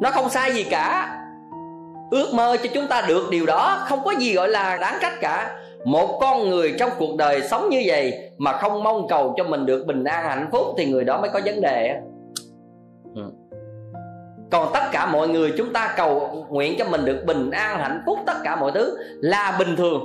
Nó 0.00 0.10
không 0.10 0.28
sai 0.28 0.52
gì 0.52 0.64
cả. 0.64 1.20
Ước 2.14 2.34
mơ 2.34 2.56
cho 2.62 2.70
chúng 2.74 2.86
ta 2.86 3.04
được 3.08 3.30
điều 3.30 3.46
đó, 3.46 3.84
Không 3.88 4.00
có 4.04 4.14
gì 4.18 4.34
gọi 4.34 4.48
là 4.48 4.78
đáng 4.80 4.98
trách 5.02 5.20
cả. 5.20 5.56
Một 5.84 6.18
con 6.20 6.48
người 6.48 6.74
trong 6.78 6.90
cuộc 6.98 7.16
đời 7.16 7.42
sống 7.42 7.68
như 7.70 7.82
vậy 7.86 8.30
mà 8.38 8.52
không 8.52 8.82
mong 8.82 9.08
cầu 9.08 9.34
cho 9.36 9.44
mình 9.44 9.66
được 9.66 9.86
bình 9.86 10.04
an, 10.04 10.24
hạnh 10.24 10.48
phúc 10.52 10.66
thì 10.78 10.86
người 10.86 11.04
đó 11.04 11.20
mới 11.20 11.30
có 11.30 11.40
vấn 11.44 11.60
đề. 11.60 12.00
Ừ. 13.14 13.22
còn 14.50 14.68
tất 14.74 14.80
cả 14.92 15.06
mọi 15.06 15.28
người 15.28 15.52
chúng 15.56 15.72
ta 15.72 15.94
cầu 15.96 16.30
nguyện 16.48 16.74
cho 16.78 16.84
mình 16.84 17.04
được 17.04 17.24
bình 17.26 17.50
an, 17.50 17.78
hạnh 17.78 18.02
phúc, 18.06 18.18
tất 18.26 18.36
cả 18.44 18.56
mọi 18.56 18.72
thứ 18.74 18.98
là 19.20 19.56
bình 19.58 19.76
thường. 19.76 20.04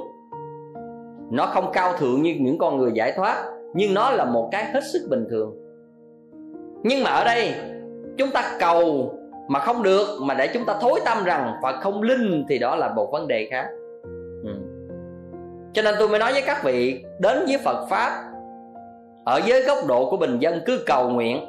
Nó 1.32 1.46
không 1.46 1.72
cao 1.74 1.94
thượng 1.98 2.22
như 2.22 2.36
những 2.40 2.58
con 2.58 2.78
người 2.78 2.92
giải 2.94 3.14
thoát, 3.18 3.36
nhưng 3.74 3.94
nó 3.94 4.12
là 4.12 4.26
một 4.26 4.50
cái 4.52 4.66
hết 4.66 4.82
sức 4.94 5.08
bình 5.10 5.28
thường. 5.30 5.56
Nhưng 6.84 7.04
mà 7.04 7.10
ở 7.10 7.24
đây, 7.24 7.54
chúng 8.18 8.32
ta 8.32 8.52
cầu 8.60 9.14
mà 9.50 9.60
không 9.60 9.84
được 9.84 10.08
mà 10.22 10.34
để 10.34 10.48
chúng 10.48 10.66
ta 10.66 10.76
thối 10.82 11.00
tâm 11.06 11.24
rằng 11.24 11.54
Phật 11.64 11.76
không 11.82 12.02
linh 12.02 12.46
thì 12.50 12.60
đó 12.60 12.76
là 12.76 12.94
một 12.94 13.12
vấn 13.12 13.28
đề 13.28 13.48
khác. 13.52 13.66
Ừ. 14.44 14.50
Cho 15.74 15.82
nên 15.82 15.96
tôi 16.00 16.10
mới 16.10 16.20
nói 16.20 16.32
với 16.34 16.42
các 16.42 16.64
vị 16.64 17.04
đến 17.20 17.46
với 17.48 17.58
phật 17.58 17.88
pháp 17.90 18.24
ở 19.26 19.42
dưới 19.46 19.62
góc 19.62 19.78
độ 19.88 20.10
của 20.10 20.18
bình 20.18 20.40
dân 20.40 20.62
cứ 20.66 20.84
cầu 20.86 21.10
nguyện. 21.10 21.46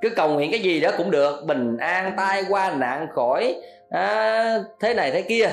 Cứ 0.00 0.08
cầu 0.16 0.28
nguyện 0.28 0.50
cái 0.50 0.60
gì 0.60 0.80
đó 0.80 0.90
cũng 0.98 1.10
được 1.10 1.44
bình 1.46 1.76
an 1.76 2.14
tai 2.16 2.44
qua 2.48 2.74
nạn 2.74 3.06
khỏi 3.12 3.62
à, 3.90 4.58
thế 4.80 4.94
này 4.94 5.10
thế 5.10 5.22
kia. 5.22 5.50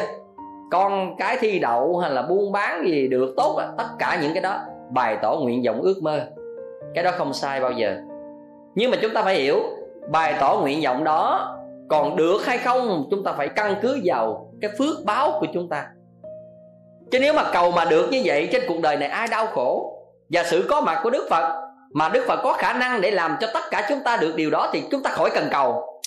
Con 0.72 1.16
cái 1.18 1.38
thi 1.40 1.60
đậu 1.60 1.98
hay 1.98 2.12
là 2.12 2.22
buôn 2.22 2.52
bán 2.52 2.86
gì 2.88 3.08
được 3.08 3.34
tốt 3.38 3.56
à, 3.60 3.68
tất 3.78 3.88
cả 4.00 4.20
những 4.22 4.34
cái 4.34 4.44
đó 4.44 4.60
bày 4.90 5.18
tỏ 5.22 5.36
nguyện 5.36 5.64
vọng 5.66 5.82
ước 5.82 5.96
mơ. 6.02 6.22
Cái 6.96 7.04
đó 7.04 7.12
không 7.18 7.34
sai 7.34 7.62
bao 7.62 7.72
giờ. 7.72 7.98
Nhưng 8.76 8.92
mà 8.92 8.98
chúng 9.02 9.14
ta 9.14 9.24
phải 9.24 9.36
hiểu 9.36 9.60
bày 10.12 10.36
tỏ 10.40 10.58
nguyện 10.62 10.82
vọng 10.84 11.04
đó 11.04 11.56
còn 11.90 12.16
được 12.16 12.46
hay 12.46 12.58
không, 12.58 13.08
chúng 13.12 13.24
ta 13.24 13.34
phải 13.34 13.50
căn 13.50 13.76
cứ 13.82 14.02
vào 14.04 14.52
cái 14.62 14.72
phước 14.78 15.06
báo 15.06 15.38
của 15.40 15.48
chúng 15.54 15.70
ta. 15.70 15.88
Chứ 17.12 17.20
nếu 17.20 17.34
mà 17.34 17.44
cầu 17.54 17.72
mà 17.72 17.86
được 17.86 18.08
như 18.12 18.22
vậy, 18.26 18.50
trên 18.52 18.64
cuộc 18.68 18.82
đời 18.82 18.98
này 18.98 19.10
ai 19.10 19.28
đau 19.28 19.48
khổ? 19.48 19.96
Và 20.30 20.44
sự 20.44 20.66
có 20.70 20.82
mặt 20.82 21.00
của 21.04 21.10
đức 21.10 21.28
phật, 21.30 21.62
mà 21.94 22.10
đức 22.10 22.26
phật 22.28 22.40
có 22.44 22.54
khả 22.54 22.74
năng 22.74 23.02
để 23.02 23.12
làm 23.12 23.38
cho 23.40 23.48
tất 23.54 23.64
cả 23.72 23.86
chúng 23.90 24.00
ta 24.04 24.18
được 24.18 24.36
điều 24.36 24.50
đó 24.50 24.70
thì 24.74 24.84
chúng 24.92 25.04
ta 25.04 25.10
khỏi 25.10 25.30
cần 25.34 25.48
cầu. 25.52 26.02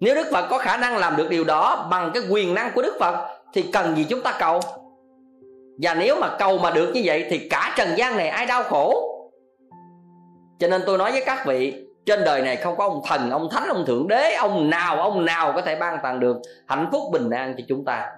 Nếu 0.00 0.14
đức 0.14 0.26
phật 0.32 0.46
có 0.50 0.58
khả 0.58 0.76
năng 0.76 0.96
làm 0.96 1.16
được 1.16 1.30
điều 1.30 1.44
đó 1.44 1.88
bằng 1.90 2.10
cái 2.14 2.22
quyền 2.30 2.54
năng 2.54 2.70
của 2.74 2.82
đức 2.82 2.96
phật, 3.00 3.28
thì 3.52 3.62
cần 3.62 3.96
gì 3.96 4.06
chúng 4.08 4.22
ta 4.22 4.36
cầu? 4.38 4.60
Và 5.82 5.94
nếu 5.94 6.16
mà 6.20 6.36
cầu 6.38 6.58
mà 6.58 6.70
được 6.70 6.90
như 6.94 7.02
vậy, 7.04 7.26
thì 7.30 7.48
cả 7.48 7.74
trần 7.76 7.88
gian 7.96 8.16
này 8.16 8.28
ai 8.28 8.46
đau 8.46 8.62
khổ? 8.62 9.12
Cho 10.58 10.68
nên 10.68 10.82
tôi 10.86 10.98
nói 10.98 11.12
với 11.12 11.22
các 11.26 11.46
vị 11.46 11.85
trên 12.06 12.24
đời 12.24 12.42
này 12.42 12.56
không 12.56 12.76
có 12.76 12.84
ông 12.84 13.00
thần 13.06 13.30
ông 13.30 13.48
thánh 13.50 13.68
ông 13.68 13.86
thượng 13.86 14.08
đế 14.08 14.34
ông 14.34 14.70
nào 14.70 15.02
ông 15.02 15.24
nào 15.24 15.52
có 15.52 15.60
thể 15.60 15.76
ban 15.76 15.98
tặng 16.02 16.20
được 16.20 16.36
hạnh 16.66 16.88
phúc 16.92 17.02
bình 17.12 17.30
an 17.30 17.54
cho 17.58 17.64
chúng 17.68 17.84
ta. 17.84 18.10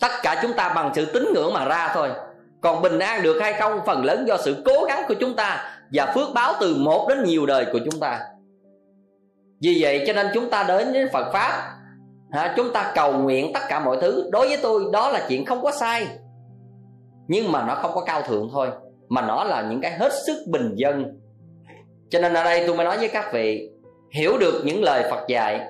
Tất 0.00 0.10
cả 0.22 0.38
chúng 0.42 0.52
ta 0.52 0.72
bằng 0.74 0.90
sự 0.94 1.04
tín 1.04 1.24
ngưỡng 1.34 1.52
mà 1.54 1.64
ra 1.64 1.90
thôi. 1.94 2.10
Còn 2.60 2.82
bình 2.82 2.98
an 2.98 3.22
được 3.22 3.38
hay 3.40 3.52
không 3.52 3.80
phần 3.86 4.04
lớn 4.04 4.24
do 4.28 4.36
sự 4.36 4.62
cố 4.64 4.84
gắng 4.88 5.04
của 5.08 5.14
chúng 5.14 5.36
ta 5.36 5.70
và 5.92 6.12
phước 6.14 6.28
báo 6.34 6.52
từ 6.60 6.76
một 6.78 7.06
đến 7.08 7.24
nhiều 7.24 7.46
đời 7.46 7.66
của 7.72 7.78
chúng 7.84 8.00
ta. 8.00 8.20
Vì 9.60 9.78
vậy 9.80 10.04
cho 10.06 10.12
nên 10.12 10.26
chúng 10.34 10.50
ta 10.50 10.62
đến 10.62 10.92
với 10.92 11.08
phật 11.12 11.32
pháp. 11.32 11.70
Ha, 12.32 12.54
chúng 12.56 12.72
ta 12.72 12.92
cầu 12.94 13.12
nguyện 13.12 13.52
tất 13.54 13.60
cả 13.68 13.80
mọi 13.80 13.98
thứ. 14.00 14.28
Đối 14.32 14.48
với 14.48 14.58
tôi 14.62 14.84
đó 14.92 15.10
là 15.10 15.26
chuyện 15.28 15.44
không 15.44 15.62
có 15.62 15.70
sai. 15.70 16.06
Nhưng 17.28 17.52
mà 17.52 17.64
nó 17.66 17.74
không 17.74 17.90
có 17.94 18.04
cao 18.04 18.22
thượng 18.22 18.48
thôi. 18.52 18.68
Mà 19.08 19.22
nó 19.22 19.44
là 19.44 19.62
những 19.62 19.80
cái 19.80 19.92
hết 19.92 20.12
sức 20.26 20.44
bình 20.46 20.74
dân 20.76 21.04
cho 22.08 22.20
nên 22.20 22.34
ở 22.34 22.44
đây 22.44 22.64
tôi 22.66 22.76
mới 22.76 22.84
nói 22.84 22.98
với 22.98 23.08
các 23.08 23.32
vị, 23.32 23.70
hiểu 24.10 24.38
được 24.38 24.62
những 24.64 24.82
lời 24.82 25.04
phật 25.10 25.28
dạy, 25.28 25.60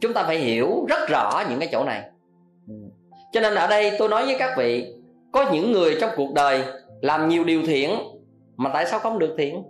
chúng 0.00 0.12
ta 0.12 0.22
phải 0.22 0.38
hiểu 0.38 0.86
rất 0.88 1.08
rõ 1.08 1.42
những 1.50 1.58
cái 1.58 1.68
chỗ 1.72 1.84
này. 1.84 2.02
Ừ. 2.68 2.74
Cho 3.32 3.40
nên 3.40 3.54
ở 3.54 3.66
đây 3.66 3.92
tôi 3.98 4.08
nói 4.08 4.26
với 4.26 4.36
các 4.38 4.54
vị, 4.58 4.94
có 5.32 5.50
những 5.52 5.72
người 5.72 5.96
trong 6.00 6.10
cuộc 6.16 6.34
đời 6.34 6.62
làm 7.00 7.28
nhiều 7.28 7.44
điều 7.44 7.62
thiện, 7.66 7.90
mà 8.56 8.70
tại 8.74 8.86
sao 8.86 9.00
không 9.00 9.18
được 9.18 9.34
thiện? 9.38 9.62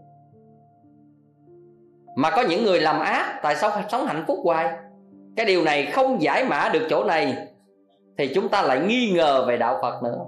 Mà 2.17 2.31
có 2.31 2.43
những 2.43 2.65
người 2.65 2.81
làm 2.81 3.01
ác, 3.01 3.41
tại 3.43 3.57
sao 3.57 3.71
sống 3.89 4.07
hạnh 4.07 4.25
phúc 4.27 4.39
hoài? 4.45 4.77
Cái 5.37 5.47
điều 5.47 5.65
này 5.65 5.87
không 5.87 6.23
giải 6.23 6.45
mã 6.45 6.71
được 6.73 6.87
chỗ 6.91 7.05
này, 7.05 7.37
thì 8.19 8.35
chúng 8.35 8.49
ta 8.49 8.63
lại 8.63 8.81
nghi 8.81 9.13
ngờ 9.15 9.45
về 9.49 9.57
đạo 9.57 9.79
phật 9.83 10.03
nữa. 10.03 10.19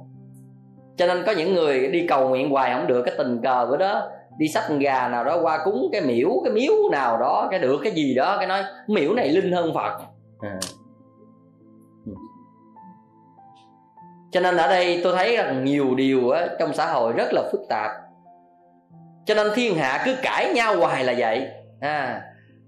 Cho 0.96 1.06
nên 1.06 1.22
có 1.26 1.32
những 1.32 1.54
người 1.54 1.88
đi 1.88 2.06
cầu 2.08 2.28
nguyện 2.28 2.50
hoài 2.50 2.74
không 2.74 2.86
được, 2.86 3.02
cái 3.02 3.14
tình 3.18 3.40
cờ 3.42 3.66
của 3.70 3.76
đó 3.76 4.08
đi 4.38 4.48
sách 4.48 4.64
gà 4.78 5.08
nào 5.08 5.24
đó 5.24 5.38
qua 5.42 5.64
cúng 5.64 5.88
cái 5.92 6.00
miễu 6.00 6.30
cái 6.44 6.52
miếu 6.52 6.72
nào 6.92 7.18
đó 7.18 7.48
cái 7.50 7.58
được 7.58 7.80
cái 7.84 7.92
gì 7.92 8.14
đó 8.14 8.36
cái 8.38 8.46
nói 8.46 8.62
miễu 8.86 9.14
này 9.14 9.28
linh 9.28 9.52
hơn 9.52 9.74
phật. 9.74 9.98
À. 10.40 10.58
Ừ. 12.06 12.12
Cho 14.30 14.40
nên 14.40 14.56
ở 14.56 14.68
đây 14.68 15.00
tôi 15.04 15.16
thấy 15.16 15.36
rằng 15.36 15.64
nhiều 15.64 15.94
điều 15.94 16.30
á, 16.30 16.46
trong 16.58 16.74
xã 16.74 16.86
hội 16.86 17.12
rất 17.12 17.28
là 17.32 17.42
phức 17.52 17.60
tạp. 17.68 17.90
Cho 19.24 19.34
nên 19.34 19.46
thiên 19.54 19.74
hạ 19.74 20.02
cứ 20.04 20.16
cãi 20.22 20.52
nhau 20.54 20.76
hoài 20.76 21.04
là 21.04 21.14
vậy. 21.18 21.48
À, 21.80 22.22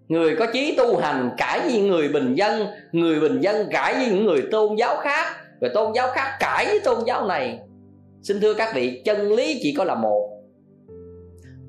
người 0.09 0.37
có 0.37 0.47
chí 0.53 0.75
tu 0.77 0.97
hành 0.97 1.31
cãi 1.37 1.61
với 1.61 1.81
người 1.81 2.09
bình 2.09 2.35
dân 2.35 2.67
người 2.93 3.21
bình 3.21 3.41
dân 3.41 3.69
cãi 3.71 3.95
với 3.95 4.07
những 4.07 4.25
người 4.25 4.43
tôn 4.53 4.77
giáo 4.77 4.97
khác 4.97 5.37
rồi 5.61 5.71
tôn 5.75 5.93
giáo 5.95 6.09
khác 6.13 6.37
cãi 6.41 6.67
với 6.67 6.81
tôn 6.85 6.99
giáo 7.07 7.27
này. 7.27 7.59
Xin 8.23 8.41
thưa 8.41 8.55
các 8.55 8.75
vị 8.75 9.03
chân 9.05 9.33
lý 9.33 9.59
chỉ 9.63 9.75
có 9.79 9.85
là 9.85 9.95
một 9.95 10.32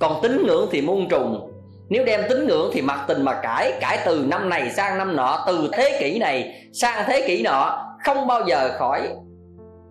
còn 0.04 0.20
tín 0.22 0.46
ngưỡng 0.46 0.68
thì 0.72 0.82
muôn 0.82 1.10
trùng. 1.10 1.52
Nếu 1.90 2.06
đem 2.06 2.22
tín 2.30 2.48
ngưỡng 2.48 2.70
thì 2.74 2.82
mặc 2.82 3.06
tình 3.08 3.22
mà 3.22 3.34
cãi 3.34 3.74
cãi 3.82 4.00
từ 4.06 4.26
năm 4.28 4.50
này 4.50 4.70
sang 4.70 4.98
năm 4.98 5.16
nọ 5.16 5.44
từ 5.48 5.70
thế 5.74 5.98
kỷ 6.00 6.20
này 6.20 6.68
sang 6.74 7.04
thế 7.08 7.24
kỷ 7.28 7.44
nọ 7.44 7.86
không 8.04 8.28
bao 8.28 8.42
giờ 8.48 8.72
khỏi. 8.78 9.08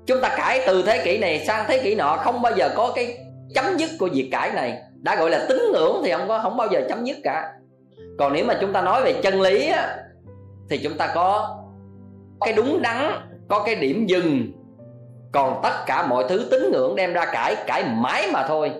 Chúng 0.06 0.20
ta 0.20 0.34
cãi 0.36 0.60
từ 0.66 0.82
thế 0.82 1.02
kỷ 1.04 1.18
này 1.18 1.44
sang 1.46 1.64
thế 1.68 1.78
kỷ 1.78 1.94
nọ 1.94 2.16
không 2.16 2.42
bao 2.42 2.52
giờ 2.56 2.70
có 2.76 2.92
cái 2.94 3.18
chấm 3.54 3.64
dứt 3.76 3.90
của 3.98 4.08
việc 4.12 4.28
cãi 4.32 4.50
này. 4.54 4.78
Đã 5.02 5.16
gọi 5.16 5.30
là 5.30 5.46
tín 5.48 5.58
ngưỡng 5.72 6.02
thì 6.04 6.12
không 6.12 6.28
có 6.28 6.38
không 6.38 6.56
bao 6.56 6.68
giờ 6.70 6.80
chấm 6.88 7.04
dứt 7.04 7.16
cả. 7.24 7.52
Còn 8.18 8.32
nếu 8.32 8.44
mà 8.44 8.58
chúng 8.60 8.72
ta 8.72 8.82
nói 8.82 9.02
về 9.02 9.12
chân 9.12 9.40
lý 9.40 9.68
á, 9.68 9.96
thì 10.70 10.78
chúng 10.78 10.94
ta 10.94 11.12
có 11.14 11.58
cái 12.40 12.52
đúng 12.52 12.82
đắn 12.82 13.10
có 13.48 13.62
cái 13.66 13.74
điểm 13.74 14.06
dừng. 14.06 14.52
Còn 15.32 15.60
tất 15.62 15.86
cả 15.86 16.06
mọi 16.06 16.24
thứ 16.28 16.48
tín 16.50 16.72
ngưỡng 16.72 16.96
đem 16.96 17.12
ra 17.12 17.24
cãi 17.24 17.56
cãi 17.66 17.84
mãi 17.94 18.28
mà 18.32 18.46
thôi 18.48 18.72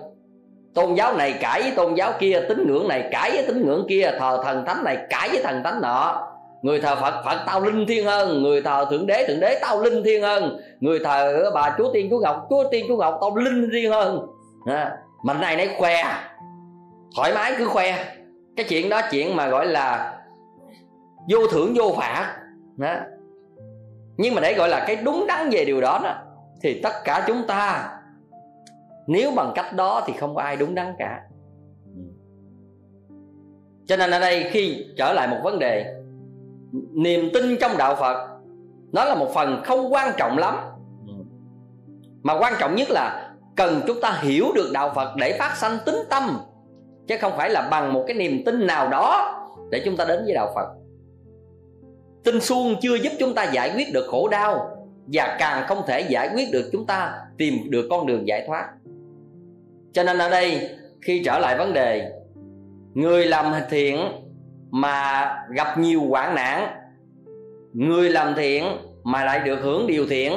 tôn 0.73 0.95
giáo 0.95 1.15
này 1.15 1.33
cãi 1.41 1.61
với 1.61 1.71
tôn 1.71 1.95
giáo 1.95 2.13
kia 2.19 2.41
tín 2.49 2.67
ngưỡng 2.67 2.87
này 2.87 3.09
cãi 3.11 3.31
với 3.31 3.43
tín 3.47 3.65
ngưỡng 3.65 3.85
kia 3.89 4.11
thờ 4.19 4.41
thần 4.43 4.65
thánh 4.65 4.83
này 4.83 4.97
cãi 5.09 5.29
với 5.29 5.41
thần 5.43 5.63
thánh 5.63 5.81
nọ. 5.81 6.27
Người 6.61 6.81
thờ 6.81 6.95
phật 6.95 7.13
phật 7.25 7.43
tao 7.45 7.61
linh 7.61 7.85
thiêng 7.87 8.05
hơn 8.05 8.43
người 8.43 8.61
thờ 8.61 8.87
thượng 8.89 9.07
đế 9.07 9.25
thượng 9.27 9.39
đế 9.39 9.59
tao 9.61 9.81
linh 9.81 10.03
thiêng 10.03 10.21
hơn. 10.21 10.61
Người 10.79 10.99
thờ 11.03 11.51
bà 11.53 11.75
chúa 11.77 11.93
tiên 11.93 12.07
chúa 12.09 12.19
ngọc 12.19 12.45
chúa 12.49 12.63
tiên 12.71 12.85
chúa 12.87 12.97
ngọc 12.97 13.17
tao 13.21 13.35
linh 13.35 13.69
thiên 13.73 13.91
hơn. 13.91 14.27
À, 14.65 14.91
mà 15.23 15.33
này 15.33 15.57
nấy 15.57 15.69
khoe 15.77 16.03
thoải 17.15 17.33
mái 17.33 17.53
cứ 17.57 17.65
khoe. 17.65 18.05
Cái 18.57 18.65
chuyện 18.69 18.89
đó 18.89 19.01
chuyện 19.11 19.35
mà 19.35 19.47
gọi 19.47 19.67
là 19.67 20.13
vô 21.29 21.39
thưởng 21.51 21.73
vô 21.75 21.95
phạt. 21.97 22.35
Đó. 22.77 22.95
nhưng 24.17 24.35
mà 24.35 24.41
để 24.41 24.53
gọi 24.53 24.69
là 24.69 24.83
cái 24.87 24.95
đúng 24.95 25.27
đắn 25.27 25.49
về 25.49 25.65
điều 25.65 25.81
đó 25.81 25.99
đó 26.03 26.15
thì 26.61 26.81
tất 26.83 26.93
cả 27.03 27.23
chúng 27.27 27.47
ta 27.47 27.89
nếu 29.07 29.31
bằng 29.31 29.51
cách 29.55 29.75
đó 29.75 30.03
thì 30.07 30.13
không 30.13 30.35
có 30.35 30.41
ai 30.41 30.55
đúng 30.55 30.75
đắn 30.75 30.93
cả. 30.99 31.21
Cho 33.85 33.97
nên 33.97 34.11
ở 34.11 34.19
đây 34.19 34.49
khi 34.51 34.85
trở 34.97 35.13
lại 35.13 35.27
một 35.27 35.37
vấn 35.43 35.59
đề, 35.59 35.95
niềm 36.91 37.29
tin 37.33 37.57
trong 37.61 37.71
đạo 37.77 37.95
phật, 37.95 38.29
nó 38.91 39.05
là 39.05 39.15
một 39.15 39.29
phần 39.33 39.61
không 39.65 39.93
quan 39.93 40.13
trọng 40.17 40.37
lắm. 40.37 40.55
Mà 42.23 42.39
quan 42.39 42.53
trọng 42.59 42.75
nhất 42.75 42.87
là 42.91 43.33
cần 43.55 43.81
chúng 43.87 44.01
ta 44.01 44.19
hiểu 44.21 44.45
được 44.55 44.69
đạo 44.73 44.91
phật 44.95 45.15
để 45.17 45.35
phát 45.39 45.55
sanh 45.57 45.77
tính 45.85 45.97
tâm, 46.09 46.39
chứ 47.07 47.15
không 47.21 47.33
phải 47.37 47.49
là 47.49 47.67
bằng 47.71 47.93
một 47.93 48.03
cái 48.07 48.17
niềm 48.17 48.41
tin 48.45 48.67
nào 48.67 48.89
đó 48.89 49.39
để 49.71 49.81
chúng 49.85 49.97
ta 49.97 50.05
đến 50.05 50.23
với 50.25 50.33
đạo 50.33 50.51
phật. 50.55 50.67
Tin 52.23 52.41
suông 52.41 52.75
chưa 52.81 52.95
giúp 52.95 53.11
chúng 53.19 53.33
ta 53.33 53.43
giải 53.43 53.71
quyết 53.75 53.93
được 53.93 54.05
khổ 54.07 54.27
đau, 54.27 54.77
và 55.07 55.35
càng 55.39 55.67
không 55.67 55.81
thể 55.87 56.01
giải 56.01 56.29
quyết 56.35 56.51
được 56.51 56.69
chúng 56.71 56.85
ta 56.85 57.19
tìm 57.37 57.53
được 57.69 57.87
con 57.89 58.07
đường 58.07 58.27
giải 58.27 58.43
thoát 58.47 58.69
cho 59.93 60.03
nên 60.03 60.17
ở 60.17 60.29
đây, 60.29 60.69
khi 61.01 61.23
trở 61.25 61.39
lại 61.39 61.57
vấn 61.57 61.73
đề, 61.73 62.11
người 62.93 63.25
làm 63.25 63.53
thiện 63.69 63.99
mà 64.71 65.25
gặp 65.49 65.77
nhiều 65.77 66.01
hoạn 66.09 66.35
nạn, 66.35 66.67
người 67.73 68.09
làm 68.09 68.33
thiện 68.35 68.63
mà 69.03 69.25
lại 69.25 69.39
được 69.39 69.59
hưởng 69.61 69.87
điều 69.87 70.05
thiện, 70.09 70.33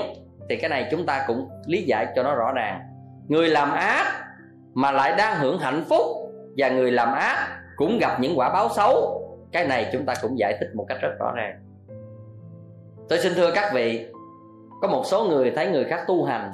thì 0.49 0.57
cái 0.57 0.71
này 0.71 0.89
chúng 0.91 1.07
ta 1.07 1.25
cũng 1.27 1.49
lý 1.67 1.83
giải 1.83 2.07
cho 2.17 2.23
nó 2.23 2.35
rõ 2.35 2.53
ràng. 2.53 2.81
Người 3.29 3.49
làm 3.49 3.73
ác 3.73 4.25
mà 4.75 4.93
lại 4.93 5.15
đang 5.19 5.39
hưởng 5.39 5.59
hạnh 5.59 5.85
phúc 5.89 6.07
và 6.57 6.69
người 6.69 6.93
làm 6.93 7.13
ác 7.13 7.49
cũng 7.77 7.99
gặp 7.99 8.21
những 8.21 8.39
quả 8.39 8.53
báo 8.53 8.69
xấu, 8.77 9.23
cái 9.53 9.67
này 9.67 9.91
chúng 9.93 10.07
ta 10.07 10.15
cũng 10.23 10.39
giải 10.39 10.57
thích 10.61 10.69
một 10.75 10.87
cách 10.89 10.99
rất 11.03 11.11
rõ 11.21 11.33
ràng. 11.37 11.61
Tôi 13.09 13.19
xin 13.19 13.35
thưa 13.35 13.51
các 13.55 13.73
vị, 13.75 14.07
có 14.83 14.89
một 14.89 15.03
số 15.07 15.25
người 15.25 15.51
thấy 15.51 15.67
người 15.67 15.85
khác 15.85 16.05
tu 16.07 16.25
hành 16.25 16.51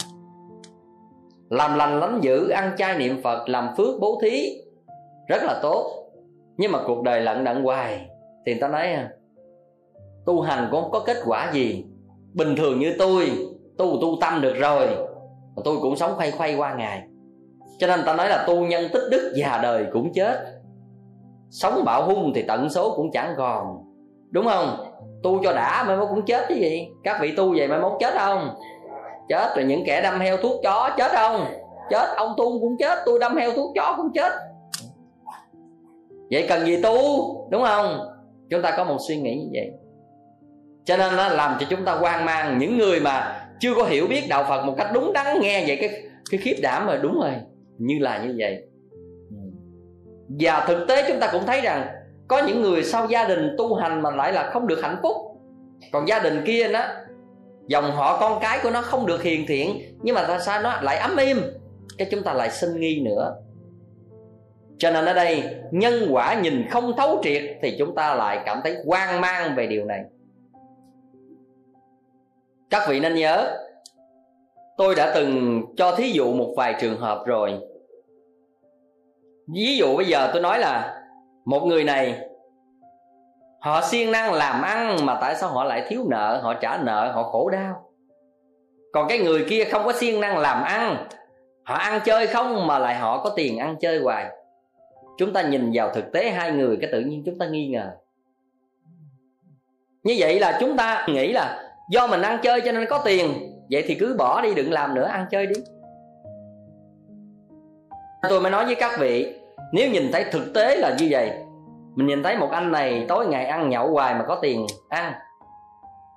làm 1.52 1.74
lành 1.74 2.00
lánh 2.00 2.20
dữ, 2.20 2.48
ăn 2.48 2.72
chay 2.76 2.98
niệm 2.98 3.22
phật, 3.22 3.48
làm 3.48 3.68
phước 3.76 4.00
bố 4.00 4.18
thí, 4.22 4.56
rất 5.28 5.42
là 5.42 5.58
tốt. 5.62 6.08
Nhưng 6.56 6.72
mà 6.72 6.78
cuộc 6.86 7.02
đời 7.02 7.20
lận 7.20 7.44
đận 7.44 7.62
hoài, 7.62 8.06
thì 8.46 8.52
người 8.52 8.60
ta 8.60 8.68
nói 8.68 8.92
à, 8.92 9.10
tu 10.26 10.40
hành 10.40 10.68
cũng 10.70 10.82
không 10.82 10.90
có 10.90 11.00
kết 11.00 11.16
quả 11.26 11.50
gì. 11.52 11.84
Bình 12.34 12.56
thường 12.56 12.78
như 12.78 12.94
tôi, 12.98 13.30
tu 13.78 13.98
tu 14.00 14.16
tâm 14.20 14.40
được 14.40 14.54
rồi, 14.56 14.86
mà 15.56 15.62
tôi 15.64 15.76
cũng 15.82 15.96
sống 15.96 16.12
khoay 16.16 16.30
khoay 16.30 16.54
qua 16.54 16.74
ngày. 16.74 17.02
Cho 17.78 17.86
nên 17.86 18.00
ta 18.06 18.14
nói 18.14 18.28
là 18.28 18.44
tu 18.46 18.66
nhân 18.66 18.84
tích 18.92 19.08
đức 19.10 19.32
già 19.36 19.60
đời 19.62 19.86
cũng 19.92 20.12
chết. 20.12 20.38
Sống 21.50 21.82
bạo 21.84 22.06
hung 22.06 22.32
thì 22.34 22.42
tận 22.42 22.70
số 22.70 22.96
cũng 22.96 23.10
chẳng 23.12 23.34
còn. 23.36 23.66
Đúng 24.30 24.44
không? 24.44 24.92
Tu 25.22 25.42
cho 25.44 25.52
đã, 25.52 25.84
mai 25.86 25.96
mốt 25.96 26.08
cũng 26.08 26.24
chết 26.26 26.44
chứ 26.48 26.54
gì? 26.54 26.88
Các 27.04 27.18
vị 27.20 27.32
tu 27.36 27.54
vậy 27.56 27.68
mai 27.68 27.80
mốt 27.80 27.92
chết 28.00 28.14
không? 28.18 28.48
Chết 29.28 29.56
rồi 29.56 29.64
những 29.64 29.84
kẻ 29.86 30.02
đâm 30.02 30.20
heo 30.20 30.36
thuốc 30.36 30.60
chó 30.62 30.90
chết 30.98 31.10
không? 31.12 31.46
Chết, 31.90 32.08
ông 32.16 32.34
tu 32.36 32.60
cũng 32.60 32.76
chết, 32.78 32.98
tôi 33.06 33.18
đâm 33.18 33.36
heo 33.36 33.52
thuốc 33.52 33.72
chó 33.74 33.94
cũng 33.96 34.12
chết. 34.14 34.32
Vậy 36.30 36.46
cần 36.48 36.66
gì 36.66 36.82
tu, 36.82 36.98
đúng 37.50 37.62
không? 37.62 37.98
Chúng 38.50 38.62
ta 38.62 38.74
có 38.76 38.84
một 38.84 38.96
suy 39.08 39.16
nghĩ 39.16 39.34
như 39.34 39.48
vậy. 39.52 39.70
Cho 40.84 40.96
nên 40.96 41.16
nó 41.16 41.28
làm 41.28 41.56
cho 41.60 41.66
chúng 41.70 41.84
ta 41.84 41.92
hoang 41.92 42.24
mang. 42.24 42.58
Những 42.58 42.78
người 42.78 43.00
mà 43.00 43.40
chưa 43.60 43.74
có 43.74 43.84
hiểu 43.84 44.06
biết 44.06 44.22
đạo 44.28 44.44
phật 44.48 44.62
một 44.64 44.74
cách 44.78 44.90
đúng 44.94 45.12
đắn 45.12 45.40
nghe 45.40 45.64
vậy, 45.66 45.76
cái 45.80 45.90
cái 46.30 46.40
khiếp 46.40 46.56
đảm 46.62 46.86
mà 46.86 46.96
đúng 46.96 47.20
rồi. 47.20 47.32
Như 47.78 47.98
là 48.00 48.24
như 48.24 48.34
vậy. 48.38 48.62
Và 50.40 50.64
thực 50.66 50.88
tế 50.88 51.04
chúng 51.08 51.20
ta 51.20 51.28
cũng 51.32 51.46
thấy 51.46 51.60
rằng, 51.60 51.86
có 52.28 52.42
những 52.46 52.62
người 52.62 52.82
sau 52.82 53.06
gia 53.06 53.24
đình 53.24 53.54
tu 53.58 53.74
hành 53.74 54.02
mà 54.02 54.10
lại 54.10 54.32
là 54.32 54.50
không 54.50 54.66
được 54.66 54.78
hạnh 54.82 54.96
phúc. 55.02 55.16
Còn 55.92 56.08
gia 56.08 56.18
đình 56.18 56.42
kia 56.46 56.68
nó 56.68 56.80
dòng 57.66 57.92
họ 57.92 58.20
con 58.20 58.38
cái 58.42 58.58
của 58.62 58.70
nó 58.70 58.82
không 58.82 59.06
được 59.06 59.22
hiền 59.22 59.44
thiện, 59.48 59.82
nhưng 60.02 60.14
mà 60.14 60.24
tại 60.28 60.40
sao 60.40 60.62
nó 60.62 60.80
lại 60.80 60.96
ấm 60.98 61.16
im? 61.16 61.42
Cái 61.98 62.08
chúng 62.10 62.22
ta 62.22 62.32
lại 62.32 62.50
sinh 62.50 62.80
nghi 62.80 63.00
nữa. 63.00 63.34
Cho 64.78 64.90
nên 64.90 65.04
ở 65.04 65.12
đây, 65.12 65.54
nhân 65.70 66.08
quả 66.10 66.40
nhìn 66.40 66.68
không 66.70 66.92
thấu 66.96 67.20
triệt 67.22 67.42
thì 67.62 67.76
chúng 67.78 67.94
ta 67.94 68.14
lại 68.14 68.40
cảm 68.46 68.60
thấy 68.64 68.76
hoang 68.86 69.20
mang 69.20 69.56
về 69.56 69.66
điều 69.66 69.84
này. 69.84 70.04
Các 72.70 72.88
vị 72.88 73.00
nên 73.00 73.14
nhớ, 73.14 73.58
tôi 74.76 74.94
đã 74.94 75.12
từng 75.14 75.62
cho 75.76 75.96
thí 75.96 76.10
dụ 76.10 76.32
một 76.32 76.54
vài 76.56 76.74
trường 76.80 76.98
hợp 76.98 77.22
rồi. 77.26 77.58
Ví 79.54 79.76
dụ 79.76 79.96
bây 79.96 80.06
giờ 80.06 80.30
tôi 80.32 80.42
nói 80.42 80.58
là, 80.58 81.02
một 81.44 81.60
người 81.60 81.84
này 81.84 82.28
họ 83.62 83.80
siêng 83.82 84.12
năng 84.12 84.32
làm 84.32 84.62
ăn 84.62 85.06
mà 85.06 85.18
tại 85.20 85.36
sao 85.36 85.48
họ 85.48 85.64
lại 85.64 85.84
thiếu 85.88 86.04
nợ? 86.08 86.40
Họ 86.42 86.54
trả 86.54 86.76
nợ, 86.76 87.12
họ 87.14 87.22
khổ 87.22 87.50
đau. 87.50 87.88
Còn 88.92 89.08
cái 89.08 89.18
người 89.18 89.46
kia 89.48 89.64
không 89.64 89.84
có 89.84 89.92
siêng 89.92 90.20
năng 90.20 90.38
làm 90.38 90.62
ăn, 90.62 91.06
họ 91.64 91.74
ăn 91.74 92.00
chơi 92.04 92.26
không 92.26 92.66
mà 92.66 92.78
lại 92.78 92.94
họ 92.94 93.24
có 93.24 93.30
tiền 93.36 93.58
ăn 93.58 93.76
chơi 93.80 93.98
hoài. 93.98 94.26
Chúng 95.18 95.32
ta 95.32 95.42
nhìn 95.42 95.70
vào 95.74 95.90
thực 95.94 96.12
tế 96.12 96.30
hai 96.30 96.52
người, 96.52 96.78
cái 96.80 96.90
tự 96.92 97.00
nhiên 97.00 97.22
chúng 97.26 97.38
ta 97.38 97.46
nghi 97.46 97.68
ngờ. 97.68 97.90
Như 100.02 100.16
vậy 100.18 100.40
là 100.40 100.56
chúng 100.60 100.76
ta 100.76 101.06
nghĩ 101.08 101.32
là 101.32 101.72
do 101.90 102.06
mình 102.06 102.22
ăn 102.22 102.38
chơi 102.42 102.60
cho 102.60 102.72
nên 102.72 102.86
có 102.90 103.02
tiền, 103.04 103.52
vậy 103.70 103.84
thì 103.86 103.94
cứ 103.94 104.14
bỏ 104.18 104.40
đi, 104.40 104.54
đừng 104.54 104.72
làm 104.72 104.94
nữa, 104.94 105.04
ăn 105.04 105.26
chơi 105.30 105.46
đi. 105.46 105.54
Tôi 108.28 108.40
mới 108.40 108.50
nói 108.50 108.64
với 108.64 108.74
các 108.74 108.98
vị, 108.98 109.34
nếu 109.72 109.90
nhìn 109.90 110.12
thấy 110.12 110.24
thực 110.24 110.54
tế 110.54 110.76
là 110.76 110.96
như 110.98 111.08
vậy 111.10 111.30
mình 111.94 112.06
nhìn 112.06 112.22
thấy 112.22 112.36
một 112.36 112.48
anh 112.50 112.72
này 112.72 113.04
tối 113.08 113.26
ngày 113.26 113.46
ăn 113.46 113.70
nhậu 113.70 113.88
hoài 113.88 114.14
mà 114.14 114.24
có 114.28 114.38
tiền 114.42 114.66
ăn. 114.88 115.12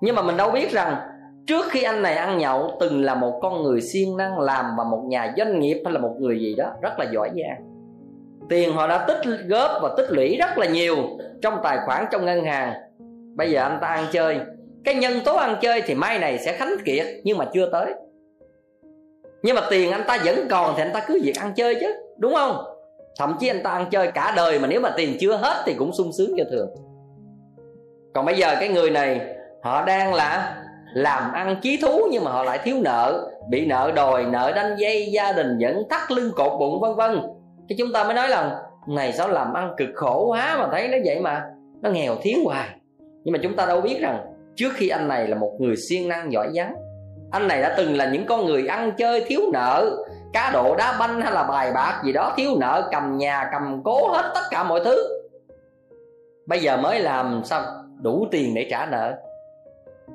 Nhưng 0.02 0.16
mà 0.16 0.22
mình 0.22 0.38
đâu 0.38 0.52
biết 0.52 0.72
rằng, 0.72 0.96
trước 1.48 1.66
khi 1.70 1.84
anh 1.84 2.02
này 2.02 2.16
ăn 2.16 2.38
nhậu, 2.38 2.78
từng 2.80 3.04
là 3.04 3.16
một 3.16 3.40
con 3.42 3.64
người 3.64 3.82
siêng 3.82 4.18
năng 4.18 4.40
làm 4.40 4.66
và 4.78 4.84
một 4.84 5.04
nhà 5.08 5.34
doanh 5.38 5.60
nghiệp 5.60 5.82
hay 5.86 5.94
là 5.94 6.00
một 6.00 6.16
người 6.20 6.40
gì 6.40 6.56
đó 6.56 6.72
rất 6.82 7.00
là 7.00 7.06
giỏi 7.12 7.30
giang. 7.30 7.66
Tiền 8.50 8.74
họ 8.74 8.88
đã 8.88 9.06
tích 9.08 9.18
góp 9.48 9.72
và 9.82 9.94
tích 9.98 10.12
lũy 10.12 10.38
rất 10.38 10.58
là 10.58 10.66
nhiều 10.66 10.98
trong 11.42 11.60
tài 11.64 11.78
khoản 11.86 12.06
trong 12.12 12.26
ngân 12.26 12.46
hàng. 12.46 12.74
Bây 13.36 13.52
giờ 13.52 13.62
anh 13.64 13.78
ta 13.82 13.88
ăn 13.88 14.06
chơi. 14.12 14.40
Cái 14.84 14.96
nhân 14.96 15.14
tố 15.26 15.36
ăn 15.36 15.56
chơi 15.62 15.82
thì 15.82 15.96
mai 15.96 16.20
này 16.20 16.38
sẽ 16.38 16.54
khánh 16.54 16.76
kiệt, 16.86 17.06
nhưng 17.24 17.38
mà 17.38 17.46
chưa 17.54 17.70
tới. 17.72 17.94
Nhưng 19.44 19.56
mà 19.56 19.62
tiền 19.70 19.92
anh 19.92 20.04
ta 20.08 20.18
vẫn 20.26 20.48
còn 20.50 20.74
thì 20.78 20.84
anh 20.84 20.94
ta 20.94 21.04
cứ 21.08 21.20
việc 21.24 21.36
ăn 21.40 21.54
chơi 21.56 21.76
chứ, 21.76 21.94
đúng 22.18 22.34
không? 22.34 22.58
Thậm 23.20 23.38
chí 23.40 23.48
anh 23.48 23.64
ta 23.64 23.72
ăn 23.72 23.86
chơi 23.92 24.12
cả 24.12 24.34
đời 24.36 24.60
mà 24.60 24.68
nếu 24.68 24.82
mà 24.82 24.90
tiền 24.98 25.18
chưa 25.20 25.36
hết 25.36 25.64
thì 25.66 25.74
cũng 25.74 25.94
sung 25.94 26.12
sướng 26.18 26.34
cho 26.38 26.44
thường. 26.52 26.70
Còn 28.14 28.26
bây 28.26 28.36
giờ 28.36 28.56
cái 28.60 28.70
người 28.70 28.90
này, 28.90 29.22
họ 29.64 29.86
đang 29.86 30.14
là 30.14 30.64
làm 30.94 31.34
ăn 31.34 31.56
chí 31.62 31.78
thú 31.82 32.08
nhưng 32.12 32.24
mà 32.24 32.32
họ 32.32 32.44
lại 32.44 32.60
thiếu 32.64 32.76
nợ, 32.82 33.32
bị 33.50 33.66
nợ 33.66 33.92
đòi, 33.96 34.26
nợ 34.26 34.52
đánh 34.56 34.76
dây, 34.78 35.12
gia 35.12 35.32
đình 35.32 35.58
vẫn 35.62 35.84
thắt 35.90 36.12
lưng 36.12 36.32
cột 36.36 36.60
bụng, 36.60 36.80
vân 36.82 36.96
vân. 36.96 37.22
Thì 37.70 37.76
chúng 37.78 37.94
ta 37.94 38.04
mới 38.04 38.14
nói 38.14 38.30
là, 38.30 38.62
này, 38.88 39.14
sao 39.14 39.28
làm 39.28 39.54
ăn 39.54 39.74
cực 39.78 39.90
khổ 39.96 40.26
quá 40.28 40.58
mà 40.60 40.68
thấy 40.72 40.88
nó 40.88 40.98
vậy 41.06 41.20
mà 41.20 41.44
nó 41.82 41.90
nghèo 41.90 42.16
thiếu 42.22 42.38
hoài. 42.46 42.70
Nhưng 43.24 43.34
mà 43.34 43.40
chúng 43.44 43.56
ta 43.56 43.66
đâu 43.66 43.82
biết 43.82 43.98
rằng, 44.02 44.20
trước 44.56 44.70
khi 44.74 44.90
anh 44.90 45.08
này 45.08 45.28
là 45.28 45.38
một 45.38 45.52
người 45.60 45.76
siêng 45.78 46.08
năng 46.08 46.32
giỏi 46.32 46.50
giắng 46.54 46.76
anh 47.32 47.48
này 47.48 47.62
đã 47.62 47.74
từng 47.78 47.98
là 47.98 48.10
những 48.10 48.26
con 48.26 48.46
người 48.46 48.68
ăn 48.68 48.92
chơi 48.98 49.24
thiếu 49.28 49.42
nợ 49.54 50.06
cá 50.34 50.50
độ, 50.54 50.76
đá 50.76 50.98
banh 51.00 51.22
hay 51.22 51.32
là 51.32 51.44
bài 51.44 51.72
bạc 51.74 52.02
gì 52.06 52.14
đó, 52.14 52.34
thiếu 52.38 52.52
nợ, 52.60 52.90
cầm 52.92 53.18
nhà, 53.18 53.50
cầm 53.52 53.82
cố 53.84 54.08
hết 54.08 54.32
tất 54.36 54.42
cả 54.52 54.64
mọi 54.64 54.82
thứ. 54.86 55.22
Bây 56.48 56.60
giờ 56.60 56.78
mới 56.78 57.00
làm 57.00 57.42
sao 57.44 57.64
đủ 58.02 58.28
tiền 58.32 58.56
để 58.56 58.68
trả 58.70 58.86
nợ. 58.86 59.14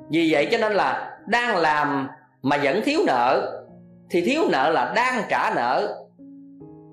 Vì 0.09 0.29
vậy 0.31 0.47
cho 0.51 0.57
nên 0.57 0.71
là 0.71 1.17
đang 1.27 1.57
làm 1.57 2.09
mà 2.41 2.57
vẫn 2.63 2.81
thiếu 2.85 2.99
nợ, 3.07 3.57
thì 4.09 4.21
thiếu 4.21 4.41
nợ 4.49 4.69
là 4.69 4.93
đang 4.95 5.21
trả 5.29 5.53
nợ, 5.55 5.97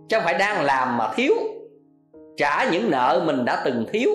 chứ 0.09 0.17
không 0.17 0.25
phải 0.25 0.35
đang 0.35 0.65
làm 0.65 0.97
mà 0.97 1.13
thiếu. 1.17 1.33
Trả 2.37 2.65
những 2.71 2.91
nợ 2.91 3.23
mình 3.25 3.45
đã 3.45 3.63
từng 3.65 3.87
thiếu. 3.93 4.11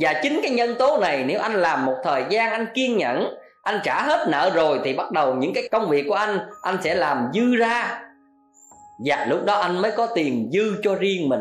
Và 0.00 0.14
chính 0.22 0.40
cái 0.42 0.50
nhân 0.50 0.74
tố 0.78 0.98
này, 1.00 1.24
nếu 1.24 1.40
anh 1.40 1.52
làm 1.54 1.86
một 1.86 1.94
thời 2.04 2.24
gian 2.30 2.50
anh 2.50 2.66
kiên 2.74 2.96
nhẫn 2.96 3.34
anh 3.68 3.80
trả 3.84 4.02
hết 4.02 4.28
nợ 4.28 4.50
rồi 4.54 4.80
thì 4.84 4.92
bắt 4.92 5.10
đầu 5.10 5.34
những 5.34 5.54
cái 5.54 5.68
công 5.72 5.88
việc 5.88 6.04
của 6.08 6.14
anh 6.14 6.38
anh 6.62 6.78
sẽ 6.84 6.94
làm 6.94 7.30
dư 7.34 7.56
ra. 7.56 8.02
Và 9.04 9.26
lúc 9.28 9.44
đó 9.44 9.54
anh 9.54 9.82
mới 9.82 9.90
có 9.90 10.06
tiền 10.14 10.50
dư 10.52 10.82
cho 10.82 10.94
riêng 10.94 11.28
mình. 11.28 11.40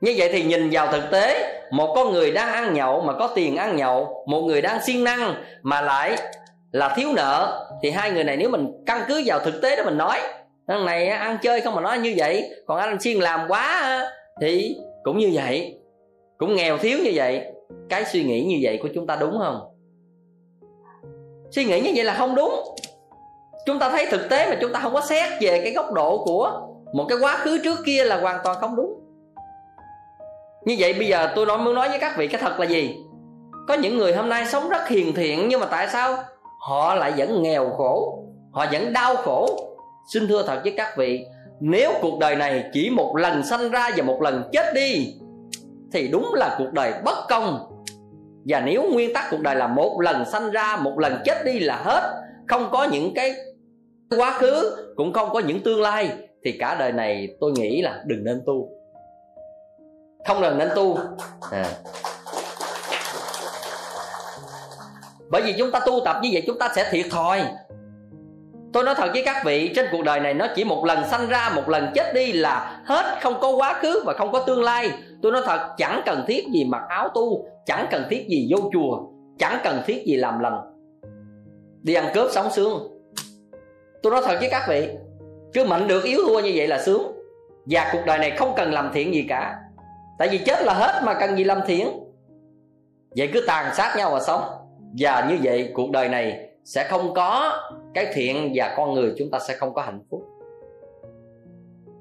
Như 0.00 0.14
vậy 0.16 0.28
thì 0.32 0.42
nhìn 0.42 0.70
vào 0.70 0.92
thực 0.92 1.10
tế, 1.10 1.52
một 1.70 1.92
con 1.94 2.12
người 2.12 2.30
đang 2.30 2.52
ăn 2.52 2.74
nhậu 2.74 3.00
mà 3.00 3.12
có 3.12 3.32
tiền 3.34 3.56
ăn 3.56 3.76
nhậu, 3.76 4.24
một 4.26 4.40
người 4.40 4.62
đang 4.62 4.82
siêng 4.82 5.04
năng 5.04 5.34
mà 5.62 5.80
lại 5.80 6.16
là 6.72 6.94
thiếu 6.96 7.08
nợ, 7.16 7.66
thì 7.82 7.90
hai 7.90 8.10
người 8.10 8.24
này 8.24 8.36
nếu 8.36 8.48
mình 8.48 8.68
căn 8.86 9.02
cứ 9.08 9.22
vào 9.26 9.38
thực 9.38 9.62
tế 9.62 9.76
đó 9.76 9.82
mình 9.84 9.98
nói, 9.98 10.18
thằng 10.68 10.84
này 10.84 11.08
ăn 11.08 11.38
chơi 11.42 11.60
không 11.60 11.74
mà 11.74 11.80
nói 11.80 11.98
như 11.98 12.14
vậy, 12.16 12.50
còn 12.66 12.78
anh 12.78 13.00
siêng 13.00 13.20
làm 13.20 13.40
quá 13.48 14.00
thì 14.40 14.76
cũng 15.02 15.18
như 15.18 15.30
vậy, 15.34 15.78
cũng 16.38 16.54
nghèo 16.54 16.78
thiếu 16.78 16.98
như 17.04 17.10
vậy. 17.14 17.42
Cái 17.88 18.04
suy 18.04 18.24
nghĩ 18.24 18.44
như 18.44 18.58
vậy 18.62 18.78
của 18.82 18.88
chúng 18.94 19.06
ta 19.06 19.16
đúng 19.16 19.38
không? 19.38 19.73
Suy 21.54 21.64
nghĩ 21.64 21.80
như 21.80 21.92
vậy 21.94 22.04
là 22.04 22.14
không 22.14 22.34
đúng. 22.34 22.74
Chúng 23.66 23.78
ta 23.78 23.90
thấy 23.90 24.06
thực 24.10 24.28
tế 24.30 24.50
mà 24.50 24.56
chúng 24.60 24.72
ta 24.72 24.80
không 24.80 24.94
có 24.94 25.00
xét 25.00 25.28
về 25.40 25.60
cái 25.64 25.72
góc 25.72 25.92
độ 25.92 26.24
của 26.24 26.60
một 26.94 27.06
cái 27.08 27.18
quá 27.20 27.36
khứ 27.36 27.58
trước 27.64 27.78
kia 27.86 28.04
là 28.04 28.20
hoàn 28.20 28.40
toàn 28.44 28.56
không 28.60 28.76
đúng. 28.76 29.00
Như 30.64 30.76
vậy 30.78 30.92
bây 30.92 31.08
giờ 31.08 31.32
tôi 31.36 31.46
nói 31.46 31.58
muốn 31.58 31.74
nói 31.74 31.88
với 31.88 31.98
các 31.98 32.16
vị 32.16 32.28
cái 32.28 32.40
thật 32.40 32.60
là 32.60 32.66
gì? 32.66 32.96
Có 33.68 33.74
những 33.74 33.98
người 33.98 34.14
hôm 34.14 34.28
nay 34.28 34.46
sống 34.46 34.68
rất 34.68 34.88
hiền 34.88 35.14
thiện, 35.14 35.48
nhưng 35.48 35.60
mà 35.60 35.66
tại 35.66 35.88
sao 35.92 36.16
họ 36.60 36.94
lại 36.94 37.12
vẫn 37.16 37.42
nghèo 37.42 37.70
khổ? 37.70 38.18
Họ 38.52 38.66
vẫn 38.72 38.92
đau 38.92 39.16
khổ? 39.16 39.48
Xin 40.12 40.28
thưa 40.28 40.42
thật 40.46 40.60
với 40.64 40.74
các 40.76 40.96
vị, 40.96 41.26
nếu 41.60 41.92
cuộc 42.02 42.18
đời 42.18 42.36
này 42.36 42.64
chỉ 42.72 42.90
một 42.90 43.16
lần 43.16 43.42
sanh 43.42 43.70
ra 43.70 43.90
và 43.96 44.04
một 44.04 44.22
lần 44.22 44.48
chết 44.52 44.74
đi, 44.74 45.14
thì 45.92 46.08
đúng 46.08 46.34
là 46.34 46.54
cuộc 46.58 46.72
đời 46.72 46.92
bất 47.04 47.18
công 47.28 47.73
và 48.44 48.60
nếu 48.60 48.82
nguyên 48.92 49.12
tắc 49.14 49.24
cuộc 49.30 49.40
đời 49.40 49.56
là 49.56 49.66
một 49.66 50.00
lần 50.00 50.24
sanh 50.24 50.50
ra, 50.50 50.76
một 50.76 50.98
lần 50.98 51.16
chết 51.24 51.44
đi 51.44 51.60
là 51.60 51.76
hết, 51.76 52.24
không 52.48 52.68
có 52.72 52.84
những 52.84 53.14
cái 53.14 53.34
quá 54.16 54.38
khứ, 54.38 54.76
cũng 54.96 55.12
không 55.12 55.30
có 55.32 55.40
những 55.40 55.60
tương 55.60 55.82
lai, 55.82 56.10
thì 56.44 56.52
cả 56.52 56.76
đời 56.78 56.92
này 56.92 57.28
tôi 57.40 57.52
nghĩ 57.52 57.82
là 57.82 58.02
đừng 58.06 58.24
nên 58.24 58.42
tu. 58.46 58.68
Không 60.26 60.38
cần 60.40 60.58
nên 60.58 60.68
tu. 60.74 60.98
À. 61.50 61.64
bởi 65.30 65.42
vì 65.42 65.54
chúng 65.58 65.70
ta 65.70 65.80
tu 65.86 66.00
tập 66.04 66.16
như 66.22 66.28
vậy 66.32 66.42
chúng 66.46 66.58
ta 66.58 66.68
sẽ 66.76 66.88
thiệt 66.90 67.06
thòi. 67.10 67.44
Tôi 68.72 68.84
nói 68.84 68.94
thật 68.94 69.10
với 69.12 69.22
các 69.24 69.44
vị, 69.44 69.72
trên 69.76 69.86
cuộc 69.92 70.02
đời 70.04 70.20
này 70.20 70.34
nó 70.34 70.46
chỉ 70.56 70.64
một 70.64 70.84
lần 70.84 71.04
sanh 71.10 71.28
ra, 71.28 71.52
một 71.54 71.68
lần 71.68 71.92
chết 71.94 72.14
đi 72.14 72.32
là 72.32 72.80
hết, 72.84 73.18
không 73.22 73.40
có 73.40 73.50
quá 73.50 73.74
khứ 73.82 74.02
và 74.06 74.12
không 74.12 74.32
có 74.32 74.38
tương 74.38 74.62
lai 74.62 74.90
tôi 75.24 75.32
nói 75.32 75.42
thật, 75.44 75.74
chẳng 75.76 76.02
cần 76.06 76.24
thiết 76.26 76.44
gì 76.54 76.64
mặc 76.64 76.82
áo 76.88 77.08
tu, 77.14 77.46
chẳng 77.66 77.86
cần 77.90 78.02
thiết 78.10 78.26
gì 78.28 78.48
vô 78.50 78.70
chùa, 78.72 79.02
chẳng 79.38 79.58
cần 79.64 79.82
thiết 79.86 80.04
gì 80.06 80.16
làm 80.16 80.38
lành. 80.38 80.60
Đi 81.82 81.94
ăn 81.94 82.04
cướp 82.14 82.30
sống 82.30 82.50
sướng. 82.50 83.02
Tôi 84.02 84.12
nói 84.12 84.22
thật 84.24 84.36
với 84.40 84.48
các 84.50 84.66
vị, 84.68 84.88
cứ 85.52 85.64
mạnh 85.64 85.88
được 85.88 86.04
yếu 86.04 86.18
thua 86.26 86.40
như 86.40 86.52
vậy 86.54 86.68
là 86.68 86.82
sướng. 86.82 87.02
Và 87.66 87.90
cuộc 87.92 88.00
đời 88.06 88.18
này 88.18 88.30
không 88.30 88.52
cần 88.56 88.72
làm 88.72 88.90
thiện 88.94 89.14
gì 89.14 89.26
cả. 89.28 89.58
Tại 90.18 90.28
vì 90.28 90.38
chết 90.38 90.62
là 90.62 90.74
hết 90.74 91.02
mà 91.04 91.14
cần 91.14 91.36
gì 91.36 91.44
làm 91.44 91.60
thiện. 91.66 91.88
Vậy 93.16 93.30
cứ 93.32 93.44
tàn 93.46 93.74
sát 93.74 93.94
nhau 93.98 94.10
mà 94.10 94.20
sống. 94.20 94.42
Và 94.98 95.26
như 95.30 95.38
vậy, 95.42 95.70
cuộc 95.74 95.90
đời 95.90 96.08
này 96.08 96.48
sẽ 96.64 96.88
không 96.88 97.14
có 97.14 97.58
cái 97.94 98.06
thiện 98.14 98.52
và 98.54 98.74
con 98.76 98.94
người 98.94 99.14
chúng 99.18 99.30
ta 99.30 99.38
sẽ 99.38 99.54
không 99.54 99.74
có 99.74 99.82
hạnh 99.82 100.00
phúc. 100.10 100.22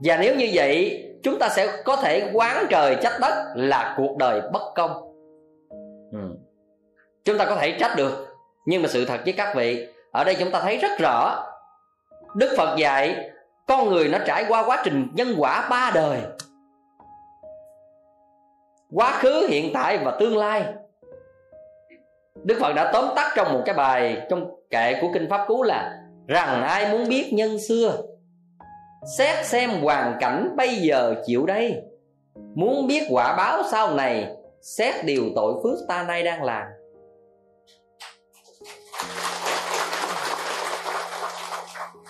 Và 0.04 0.18
nếu 0.18 0.36
như 0.36 0.50
vậy 0.54 1.04
chúng 1.24 1.40
ta 1.40 1.50
sẽ 1.50 1.82
có 1.86 1.96
thể 1.96 2.30
quán 2.34 2.66
trời 2.70 2.98
trách 3.02 3.18
đất 3.22 3.54
là 3.56 3.94
cuộc 3.98 4.18
đời 4.18 4.42
bất 4.54 4.62
công. 4.76 4.92
Ừ. 6.12 6.20
chúng 7.24 7.38
ta 7.38 7.46
có 7.46 7.56
thể 7.56 7.78
trách 7.80 7.94
được, 7.98 8.28
nhưng 8.66 8.82
mà 8.82 8.88
sự 8.88 9.06
thật 9.06 9.20
với 9.24 9.34
các 9.34 9.56
vị, 9.56 9.88
ở 10.12 10.24
đây 10.24 10.36
chúng 10.40 10.52
ta 10.52 10.60
thấy 10.62 10.78
rất 10.78 10.92
rõ, 11.00 11.46
đức 12.36 12.54
phật 12.58 12.78
dạy, 12.78 13.30
con 13.68 13.90
người 13.90 14.10
nó 14.10 14.18
trải 14.26 14.46
qua 14.48 14.64
quá 14.66 14.82
trình 14.84 15.08
nhân 15.14 15.36
quả 15.38 15.68
ba 15.70 15.92
đời. 15.96 16.20
Quá 18.92 19.12
khứ, 19.12 19.48
hiện 19.50 19.72
tại 19.74 19.98
và 19.98 20.18
tương 20.20 20.38
lai. 20.38 20.66
Đức 22.44 22.58
phật 22.62 22.74
đã 22.74 22.92
tóm 22.94 23.06
tắt 23.16 23.34
trong 23.36 23.54
một 23.54 23.62
cái 23.66 23.76
bài 23.76 24.22
trong 24.30 24.52
kệ 24.70 24.98
của 25.02 25.08
kinh 25.14 25.30
pháp 25.30 25.46
cú 25.48 25.64
là, 25.64 26.00
rằng 26.28 26.64
ai 26.64 26.92
muốn 26.92 27.10
biết 27.10 27.30
nhân 27.34 27.60
xưa 27.60 27.98
xét 29.06 29.46
xem 29.46 29.70
hoàn 29.70 30.18
cảnh 30.20 30.54
bây 30.58 30.76
giờ 30.76 31.16
chịu 31.26 31.46
đây. 31.46 31.82
Muốn 32.56 32.88
biết 32.88 33.04
quả 33.10 33.36
báo 33.38 33.64
sau 33.72 33.94
này, 33.96 34.28
xét 34.62 34.96
điều 35.06 35.24
tội 35.36 35.54
phước 35.64 35.80
ta 35.88 36.04
nay 36.04 36.24
đang 36.24 36.44
làm. 36.44 36.68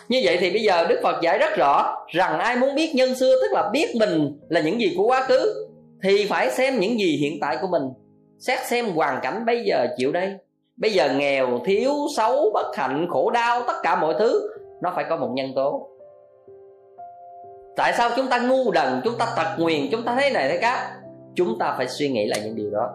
Như 0.10 0.22
vậy 0.24 0.38
thì 0.40 0.52
bây 0.52 0.62
giờ 0.62 0.86
đức 0.90 1.00
phật 1.04 1.22
giải 1.22 1.38
rất 1.38 1.56
rõ 1.56 2.06
rằng 2.08 2.40
ai 2.40 2.56
muốn 2.56 2.76
biết 2.76 2.92
nhân 2.96 3.16
xưa, 3.16 3.36
tức 3.42 3.52
là 3.52 3.70
biết 3.74 3.96
mình 3.96 4.40
là 4.50 4.62
những 4.62 4.82
gì 4.82 4.94
của 4.98 5.08
quá 5.08 5.22
khứ, 5.22 5.68
thì 6.04 6.28
phải 6.30 6.52
xem 6.52 6.80
những 6.80 7.00
gì 7.00 7.18
hiện 7.18 7.38
tại 7.42 7.58
của 7.62 7.68
mình. 7.68 7.84
Xét 8.40 8.60
xem 8.60 8.86
hoàn 8.86 9.20
cảnh 9.24 9.46
bây 9.46 9.64
giờ 9.64 9.88
chịu 9.98 10.12
đây. 10.12 10.34
Bây 10.78 10.94
giờ 10.94 11.14
nghèo, 11.18 11.60
thiếu, 11.66 11.94
xấu, 12.18 12.52
bất 12.54 12.76
hạnh, 12.76 13.08
khổ 13.10 13.30
đau, 13.30 13.64
tất 13.68 13.76
cả 13.84 13.96
mọi 13.96 14.16
thứ, 14.20 14.50
nó 14.82 14.92
phải 14.96 15.06
có 15.10 15.18
một 15.18 15.30
nhân 15.34 15.52
tố 15.56 15.90
tại 17.76 17.94
sao 17.98 18.10
chúng 18.16 18.28
ta 18.28 18.40
ngu 18.40 18.72
đần, 18.72 19.02
chúng 19.04 19.18
ta 19.18 19.34
tật 19.36 19.60
nguyền, 19.60 19.82
chúng 19.92 20.04
ta 20.04 20.16
thế 20.16 20.30
này 20.30 20.50
thế 20.50 20.58
khác? 20.58 20.78
Chúng 21.36 21.60
ta 21.60 21.74
phải 21.78 21.88
suy 21.88 22.10
nghĩ 22.10 22.28
lại 22.28 22.42
những 22.44 22.56
điều 22.56 22.70
đó. 22.70 22.90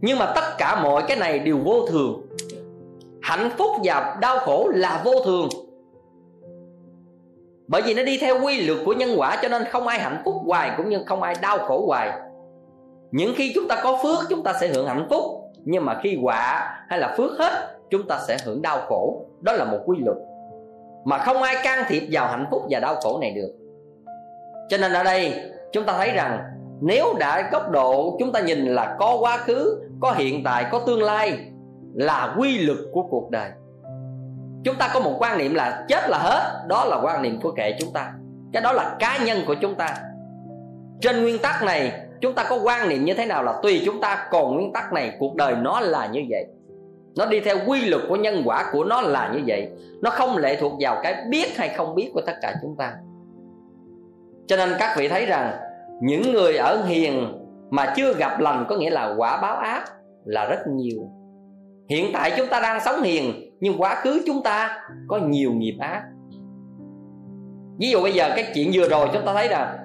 Nhưng 0.00 0.18
mà 0.18 0.32
tất 0.34 0.44
cả 0.58 0.82
mọi 0.82 1.02
cái 1.08 1.16
này 1.16 1.38
đều 1.38 1.58
vô 1.64 1.86
thường. 1.86 2.22
Hạnh 3.22 3.50
phúc 3.58 3.70
và 3.84 4.16
đau 4.20 4.38
khổ 4.38 4.68
là 4.74 5.02
vô 5.04 5.12
thường. 5.24 5.48
Bởi 7.68 7.82
vì 7.82 7.94
nó 7.94 8.02
đi 8.02 8.18
theo 8.20 8.42
quy 8.42 8.66
luật 8.66 8.78
của 8.84 8.92
nhân 8.92 9.08
quả, 9.16 9.38
cho 9.42 9.48
nên 9.48 9.64
không 9.64 9.86
ai 9.86 9.98
hạnh 9.98 10.22
phúc 10.24 10.34
hoài, 10.46 10.70
cũng 10.76 10.88
như 10.88 11.02
không 11.06 11.22
ai 11.22 11.34
đau 11.42 11.58
khổ 11.58 11.86
hoài. 11.86 12.12
Những 13.10 13.32
khi 13.36 13.52
chúng 13.54 13.68
ta 13.68 13.80
có 13.82 13.98
phước, 14.02 14.18
chúng 14.28 14.42
ta 14.42 14.52
sẽ 14.60 14.68
hưởng 14.68 14.86
hạnh 14.86 15.06
phúc. 15.10 15.24
Nhưng 15.64 15.84
mà 15.84 16.00
khi 16.02 16.18
quả 16.22 16.70
hay 16.88 16.98
là 16.98 17.14
phước 17.16 17.38
hết, 17.38 17.52
chúng 17.90 18.08
ta 18.08 18.18
sẽ 18.28 18.36
hưởng 18.44 18.62
đau 18.62 18.80
khổ. 18.88 19.24
Đó 19.40 19.52
là 19.52 19.64
một 19.64 19.78
quy 19.86 19.98
luật 20.00 20.16
mà 21.08 21.18
không 21.18 21.42
ai 21.42 21.56
can 21.62 21.84
thiệp 21.88 22.02
vào 22.12 22.26
hạnh 22.26 22.46
phúc 22.50 22.62
và 22.70 22.80
đau 22.80 22.94
khổ 22.94 23.18
này 23.20 23.30
được. 23.30 23.52
Cho 24.68 24.76
nên 24.78 24.92
ở 24.92 25.02
đây, 25.02 25.34
chúng 25.72 25.84
ta 25.84 25.94
thấy 25.98 26.10
rằng, 26.10 26.38
nếu 26.80 27.14
đã 27.18 27.48
góc 27.52 27.70
độ 27.70 28.16
chúng 28.18 28.32
ta 28.32 28.40
nhìn 28.40 28.66
là 28.66 28.96
có 28.98 29.16
quá 29.20 29.36
khứ, 29.36 29.80
có 30.00 30.12
hiện 30.12 30.44
tại, 30.44 30.66
có 30.70 30.78
tương 30.86 31.02
lai, 31.02 31.38
là 31.94 32.34
quy 32.38 32.58
luật 32.58 32.78
của 32.92 33.02
cuộc 33.02 33.30
đời. 33.30 33.50
Chúng 34.64 34.76
ta 34.76 34.90
có 34.94 35.00
một 35.00 35.16
quan 35.18 35.38
niệm 35.38 35.54
là 35.54 35.84
chết 35.88 36.10
là 36.10 36.18
hết, 36.18 36.64
đó 36.66 36.84
là 36.84 37.00
quan 37.02 37.22
niệm 37.22 37.40
của 37.42 37.52
kệ 37.56 37.76
chúng 37.80 37.92
ta. 37.92 38.12
Cái 38.52 38.62
đó 38.62 38.72
là 38.72 38.96
cá 38.98 39.18
nhân 39.24 39.38
của 39.46 39.54
chúng 39.54 39.74
ta. 39.74 39.96
Trên 41.00 41.22
nguyên 41.22 41.38
tắc 41.38 41.62
này, 41.62 41.92
chúng 42.20 42.34
ta 42.34 42.44
có 42.48 42.58
quan 42.64 42.88
niệm 42.88 43.04
như 43.04 43.14
thế 43.14 43.26
nào 43.26 43.42
là 43.42 43.54
tùy 43.62 43.82
chúng 43.84 44.00
ta, 44.00 44.28
còn 44.30 44.54
nguyên 44.54 44.72
tắc 44.72 44.92
này, 44.92 45.16
cuộc 45.18 45.34
đời 45.34 45.54
nó 45.56 45.80
là 45.80 46.06
như 46.06 46.20
vậy 46.30 46.46
nó 47.16 47.26
đi 47.26 47.40
theo 47.40 47.56
quy 47.66 47.80
luật 47.80 48.02
của 48.08 48.16
nhân 48.16 48.42
quả 48.44 48.70
của 48.72 48.84
nó 48.84 49.00
là 49.00 49.32
như 49.34 49.40
vậy. 49.46 49.68
Nó 50.02 50.10
không 50.10 50.36
lệ 50.36 50.56
thuộc 50.60 50.72
vào 50.80 51.00
cái 51.02 51.24
biết 51.30 51.56
hay 51.56 51.68
không 51.68 51.94
biết 51.94 52.10
của 52.14 52.20
tất 52.26 52.32
cả 52.42 52.54
chúng 52.62 52.76
ta. 52.76 52.94
Cho 54.46 54.56
nên 54.56 54.70
các 54.78 54.94
vị 54.96 55.08
thấy 55.08 55.26
rằng, 55.26 55.52
những 56.02 56.32
người 56.32 56.56
ở 56.56 56.84
hiền 56.84 57.32
mà 57.70 57.92
chưa 57.96 58.14
gặp 58.14 58.40
lành 58.40 58.66
có 58.68 58.76
nghĩa 58.76 58.90
là 58.90 59.14
quả 59.16 59.40
báo 59.42 59.56
ác 59.56 59.92
là 60.24 60.46
rất 60.46 60.58
nhiều. 60.66 61.10
Hiện 61.88 62.10
tại 62.12 62.32
chúng 62.36 62.46
ta 62.46 62.60
đang 62.60 62.80
sống 62.80 63.02
hiền, 63.02 63.52
nhưng 63.60 63.80
quá 63.80 63.94
khứ 63.94 64.22
chúng 64.26 64.42
ta 64.42 64.80
có 65.08 65.18
nhiều 65.18 65.52
nghiệp 65.52 65.76
ác. 65.80 66.02
Ví 67.78 67.90
dụ 67.90 68.02
bây 68.02 68.12
giờ 68.12 68.30
cái 68.36 68.46
chuyện 68.54 68.70
vừa 68.74 68.88
rồi 68.88 69.08
chúng 69.12 69.24
ta 69.26 69.32
thấy 69.34 69.48
là 69.48 69.78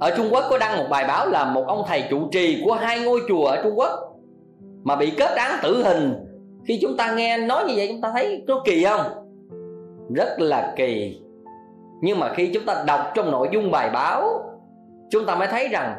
ở 0.00 0.10
Trung 0.16 0.26
Quốc 0.32 0.44
có 0.50 0.58
đăng 0.58 0.78
một 0.78 0.84
bài 0.90 1.04
báo 1.08 1.28
là 1.28 1.44
một 1.52 1.64
ông 1.66 1.82
thầy 1.86 2.04
trụ 2.10 2.28
trì 2.32 2.62
của 2.64 2.72
hai 2.72 3.00
ngôi 3.00 3.20
chùa 3.28 3.46
ở 3.46 3.62
Trung 3.62 3.78
Quốc 3.78 3.90
mà 4.84 4.96
bị 4.96 5.12
kết 5.18 5.30
án 5.36 5.58
tử 5.62 5.82
hình. 5.82 6.12
Khi 6.66 6.78
chúng 6.82 6.96
ta 6.96 7.14
nghe 7.14 7.38
nói 7.38 7.64
như 7.68 7.74
vậy, 7.76 7.88
chúng 7.92 8.00
ta 8.00 8.10
thấy 8.12 8.44
có 8.48 8.62
kỳ 8.64 8.84
không? 8.84 9.00
Rất 10.14 10.40
là 10.40 10.72
kỳ. 10.76 11.20
Nhưng 12.02 12.18
mà 12.18 12.32
khi 12.34 12.50
chúng 12.54 12.64
ta 12.66 12.84
đọc 12.86 13.00
trong 13.14 13.30
nội 13.30 13.48
dung 13.52 13.70
bài 13.70 13.90
báo, 13.92 14.24
chúng 15.10 15.26
ta 15.26 15.34
mới 15.34 15.48
thấy 15.48 15.68
rằng 15.68 15.96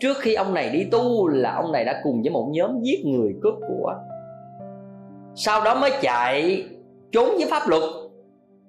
trước 0.00 0.16
khi 0.18 0.34
ông 0.34 0.54
này 0.54 0.70
đi 0.70 0.84
tu 0.90 1.28
là 1.28 1.54
ông 1.54 1.72
này 1.72 1.84
đã 1.84 2.00
cùng 2.04 2.22
với 2.22 2.30
một 2.30 2.48
nhóm 2.52 2.82
giết 2.82 3.04
người 3.04 3.34
cướp 3.42 3.54
của. 3.68 3.94
Sau 5.34 5.64
đó 5.64 5.74
mới 5.80 5.90
chạy, 6.00 6.64
trốn 7.12 7.28
với 7.36 7.46
pháp 7.50 7.68
luật. 7.68 7.82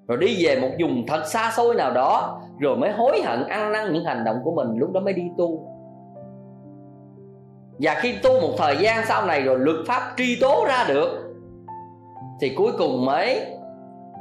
Rồi 0.07 0.17
đi 0.17 0.45
về 0.45 0.59
một 0.59 0.69
vùng 0.79 1.07
thật 1.07 1.23
xa 1.25 1.51
xôi 1.57 1.75
nào 1.75 1.93
đó, 1.93 2.41
rồi 2.59 2.77
mới 2.77 2.91
hối 2.91 3.21
hận 3.25 3.43
ăn 3.47 3.71
năn 3.71 3.93
những 3.93 4.05
hành 4.05 4.23
động 4.23 4.37
của 4.43 4.51
mình. 4.51 4.67
Lúc 4.77 4.91
đó 4.91 4.99
mới 4.99 5.13
đi 5.13 5.23
tu 5.37 5.67
và 7.79 7.93
khi 7.93 8.15
tu 8.23 8.41
một 8.41 8.53
thời 8.57 8.77
gian 8.77 9.05
sau 9.07 9.25
này 9.25 9.41
rồi 9.41 9.59
luật 9.59 9.77
pháp 9.87 10.13
truy 10.17 10.37
tố 10.41 10.65
ra 10.67 10.85
được, 10.87 11.09
thì 12.41 12.53
cuối 12.57 12.71
cùng 12.77 13.05
mới 13.05 13.41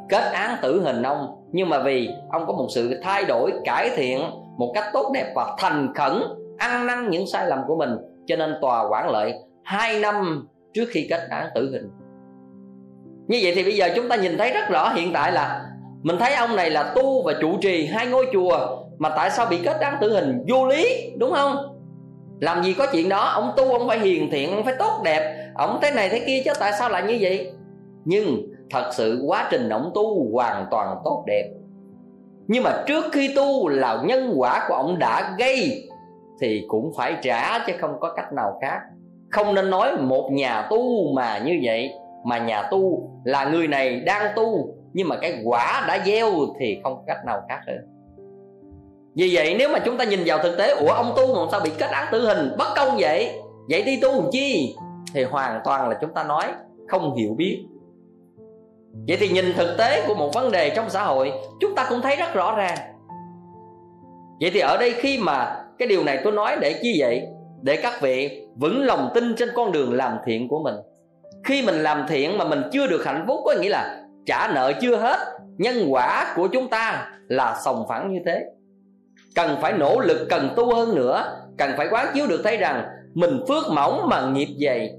kết 0.09 0.33
án 0.33 0.57
tử 0.63 0.81
hình 0.81 1.03
ông. 1.03 1.43
Nhưng 1.53 1.69
mà 1.69 1.83
vì 1.83 2.09
ông 2.31 2.47
có 2.47 2.53
một 2.53 2.67
sự 2.75 3.01
thay 3.03 3.25
đổi, 3.25 3.53
cải 3.65 3.91
thiện 3.97 4.21
một 4.59 4.73
cách 4.75 4.85
tốt 4.93 5.11
đẹp 5.15 5.33
và 5.35 5.57
thành 5.59 5.93
khẩn, 5.95 6.23
ăn 6.59 6.87
năn 6.87 7.11
những 7.11 7.27
sai 7.27 7.47
lầm 7.47 7.59
của 7.67 7.77
mình, 7.77 7.91
cho 8.27 8.37
nên 8.37 8.55
tòa 8.61 8.89
quản 8.89 9.11
lợi 9.11 9.35
hai 9.65 10.01
năm 10.01 10.49
trước 10.75 10.85
khi 10.91 11.07
kết 11.11 11.21
án 11.31 11.49
tử 11.55 11.71
hình. 11.73 11.91
Như 13.29 13.39
vậy 13.43 13.53
thì 13.55 13.65
bây 13.65 13.77
giờ 13.77 13.89
chúng 13.97 14.09
ta 14.09 14.17
nhìn 14.17 14.39
thấy 14.39 14.53
rất 14.53 14.69
rõ 14.69 14.93
hiện 14.95 15.13
tại 15.13 15.33
là 15.33 15.67
mình 16.03 16.17
thấy 16.19 16.35
ông 16.35 16.57
này 16.57 16.71
là 16.71 16.83
tu 16.83 17.23
và 17.23 17.33
trụ 17.41 17.59
trì 17.61 17.87
hai 17.87 18.07
ngôi 18.07 18.27
chùa, 18.33 18.59
mà 18.99 19.09
tại 19.09 19.31
sao 19.31 19.47
bị 19.51 19.59
kết 19.65 19.81
án 19.81 19.97
tử 20.01 20.15
hình 20.15 20.45
vô 20.49 20.67
lý, 20.67 21.13
đúng 21.19 21.33
không? 21.33 21.76
Làm 22.41 22.63
gì 22.63 22.75
có 22.75 22.87
chuyện 22.93 23.09
đó, 23.09 23.25
ông 23.25 23.53
tu 23.57 23.73
ông 23.73 23.89
phải 23.89 23.99
hiền 23.99 24.31
thiện, 24.31 24.51
ông 24.51 24.65
phải 24.65 24.75
tốt 24.79 25.01
đẹp. 25.05 25.51
Ông 25.55 25.79
thế 25.83 25.91
này 25.91 26.09
thế 26.09 26.23
kia 26.27 26.43
chứ 26.45 26.51
tại 26.61 26.73
sao 26.79 26.89
lại 26.89 27.03
như 27.03 27.19
vậy? 27.21 27.53
Nhưng 28.05 28.43
thật 28.71 28.91
sự 28.93 29.23
quá 29.27 29.49
trình 29.51 29.69
ông 29.69 29.91
tu 29.95 30.33
hoàn 30.33 30.67
toàn 30.71 30.97
tốt 31.05 31.25
đẹp. 31.27 31.51
Nhưng 32.49 32.63
mà 32.63 32.85
trước 32.87 33.05
khi 33.13 33.35
tu 33.37 33.69
là 33.69 34.03
nhân 34.05 34.35
quả 34.37 34.67
của 34.69 34.75
ông 34.75 34.99
đã 34.99 35.35
gây 35.39 35.89
thì 36.41 36.65
cũng 36.69 36.93
phải 36.97 37.17
trả 37.23 37.59
chứ 37.67 37.73
không 37.81 38.01
có 38.01 38.13
cách 38.17 38.33
nào 38.33 38.59
khác. 38.63 38.81
Không 39.31 39.55
nên 39.55 39.71
nói 39.71 39.97
một 39.97 40.31
nhà 40.33 40.67
tu 40.71 41.13
mà 41.15 41.39
như 41.39 41.61
vậy, 41.65 41.91
mà 42.25 42.39
nhà 42.39 42.63
tu 42.71 43.11
là 43.25 43.45
người 43.45 43.69
này 43.69 44.01
đang 44.01 44.33
tu, 44.37 44.75
nhưng 44.93 45.09
mà 45.09 45.17
cái 45.17 45.41
quả 45.45 45.85
đã 45.89 45.99
gieo 46.07 46.31
thì 46.61 46.81
không 46.83 46.97
có 46.97 47.03
cách 47.07 47.27
nào 47.27 47.43
khác 47.49 47.61
nữa 47.67 47.79
vì 49.17 49.31
vậy, 49.35 49.57
nếu 49.59 49.69
mà 49.69 49.79
chúng 49.79 49.97
ta 49.97 50.05
nhìn 50.05 50.23
vào 50.27 50.39
thực 50.39 50.59
tế, 50.59 50.71
ủa, 50.71 50.93
ông 50.93 51.13
tu 51.17 51.35
mà 51.35 51.41
sao 51.51 51.61
bị 51.61 51.71
kết 51.79 51.91
án 51.91 52.09
tử 52.13 52.27
hình? 52.27 52.51
Bất 52.59 52.69
công 52.77 52.97
vậy. 52.99 53.41
Vậy 53.69 53.83
đi 53.83 54.01
tu 54.01 54.13
làm 54.13 54.31
chi? 54.33 54.77
Thì 55.15 55.25
hoàn 55.25 55.61
toàn 55.65 55.89
là 55.89 55.99
chúng 56.01 56.15
ta 56.15 56.23
nói 56.23 56.45
không 56.89 57.17
hiểu 57.17 57.35
biết. 57.37 57.65
Vậy 59.09 59.17
thì 59.21 59.29
nhìn 59.29 59.53
thực 59.57 59.79
tế 59.79 60.05
của 60.07 60.15
một 60.15 60.35
vấn 60.35 60.53
đề 60.53 60.71
trong 60.71 60.91
xã 60.91 61.03
hội, 61.03 61.33
chúng 61.61 61.75
ta 61.75 61.87
cũng 61.91 62.03
thấy 62.03 62.17
rất 62.17 62.35
rõ 62.35 62.57
ràng. 62.57 62.79
Vậy 64.41 64.51
thì 64.55 64.61
ở 64.61 64.77
đây 64.77 64.95
khi 64.99 65.19
mà 65.19 65.65
cái 65.79 65.89
điều 65.89 66.05
này 66.05 66.21
tôi 66.25 66.33
nói 66.33 66.57
để 66.61 66.81
chi 66.83 66.97
vậy? 67.01 67.27
Để 67.63 67.77
các 67.77 68.01
vị 68.01 68.47
vững 68.57 68.85
lòng 68.85 69.11
tin 69.15 69.35
trên 69.37 69.49
con 69.55 69.73
đường 69.73 69.95
làm 69.95 70.17
thiện 70.27 70.49
của 70.49 70.63
mình. 70.63 70.75
Khi 71.45 71.63
mình 71.63 71.83
làm 71.83 72.05
thiện 72.09 72.39
mà 72.39 72.45
mình 72.45 72.63
chưa 72.73 72.87
được 72.87 73.05
hạnh 73.05 73.25
phúc, 73.27 73.41
có 73.45 73.55
nghĩa 73.61 73.69
là 73.69 74.03
trả 74.27 74.49
nợ 74.55 74.73
chưa 74.81 74.97
hết, 74.97 75.19
nhân 75.59 75.77
quả 75.89 76.33
của 76.37 76.49
chúng 76.49 76.69
ta 76.69 77.11
là 77.29 77.61
sòng 77.65 77.85
phẳng 77.89 78.13
như 78.13 78.19
thế 78.27 78.45
cần 79.37 79.57
phải 79.61 79.73
nỗ 79.73 80.01
lực 80.01 80.27
cần 80.31 80.49
tu 80.57 80.75
hơn 80.75 80.95
nữa. 80.95 81.25
Cần 81.59 81.71
phải 81.77 81.89
quán 81.91 82.07
chiếu 82.15 82.27
được 82.27 82.41
thấy 82.45 82.57
rằng 82.57 82.85
mình 83.15 83.41
phước 83.49 83.65
mỏng 83.73 84.09
mà 84.09 84.31
nghiệp 84.31 84.49
dày. 84.67 84.91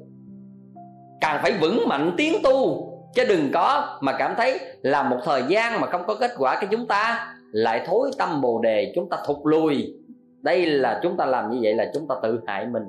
Càng 1.22 1.40
phải 1.42 1.52
vững 1.62 1.88
mạnh 1.88 2.14
tiến 2.18 2.34
tu. 2.44 2.84
Chứ 3.16 3.26
đừng 3.30 3.52
có 3.54 3.98
mà 4.02 4.16
cảm 4.20 4.34
thấy 4.38 4.60
là 4.82 5.04
một 5.04 5.18
thời 5.24 5.44
gian 5.48 5.82
mà 5.82 5.88
không 5.88 6.04
có 6.08 6.16
kết 6.16 6.32
quả 6.38 6.56
cái 6.56 6.68
chúng 6.72 6.88
ta, 6.88 7.34
lại 7.52 7.84
thối 7.88 8.12
tâm 8.18 8.42
bồ 8.42 8.60
đề 8.60 8.92
chúng 8.96 9.10
ta 9.10 9.18
thụt 9.28 9.38
lùi. 9.44 9.94
Đây 10.42 10.66
là 10.66 11.00
chúng 11.04 11.18
ta 11.18 11.26
làm 11.26 11.52
như 11.52 11.60
vậy 11.62 11.74
là 11.74 11.92
chúng 11.94 12.08
ta 12.08 12.16
tự 12.24 12.40
hại 12.48 12.66
mình. 12.66 12.84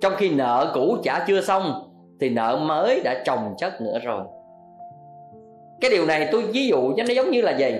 Trong 0.00 0.12
khi 0.16 0.34
nợ 0.34 0.70
cũ 0.74 0.96
trả 1.02 1.24
chưa 1.26 1.40
xong, 1.40 1.90
thì 2.20 2.30
nợ 2.30 2.58
mới 2.62 3.00
đã 3.04 3.22
chồng 3.24 3.54
chất 3.58 3.80
nữa 3.80 3.98
rồi. 4.02 4.24
Cái 5.80 5.90
điều 5.90 6.06
này 6.06 6.28
tôi 6.32 6.42
ví 6.42 6.66
dụ 6.66 6.92
cho 6.96 7.02
nó 7.08 7.14
giống 7.14 7.30
như 7.30 7.40
là 7.40 7.56
gì 7.56 7.74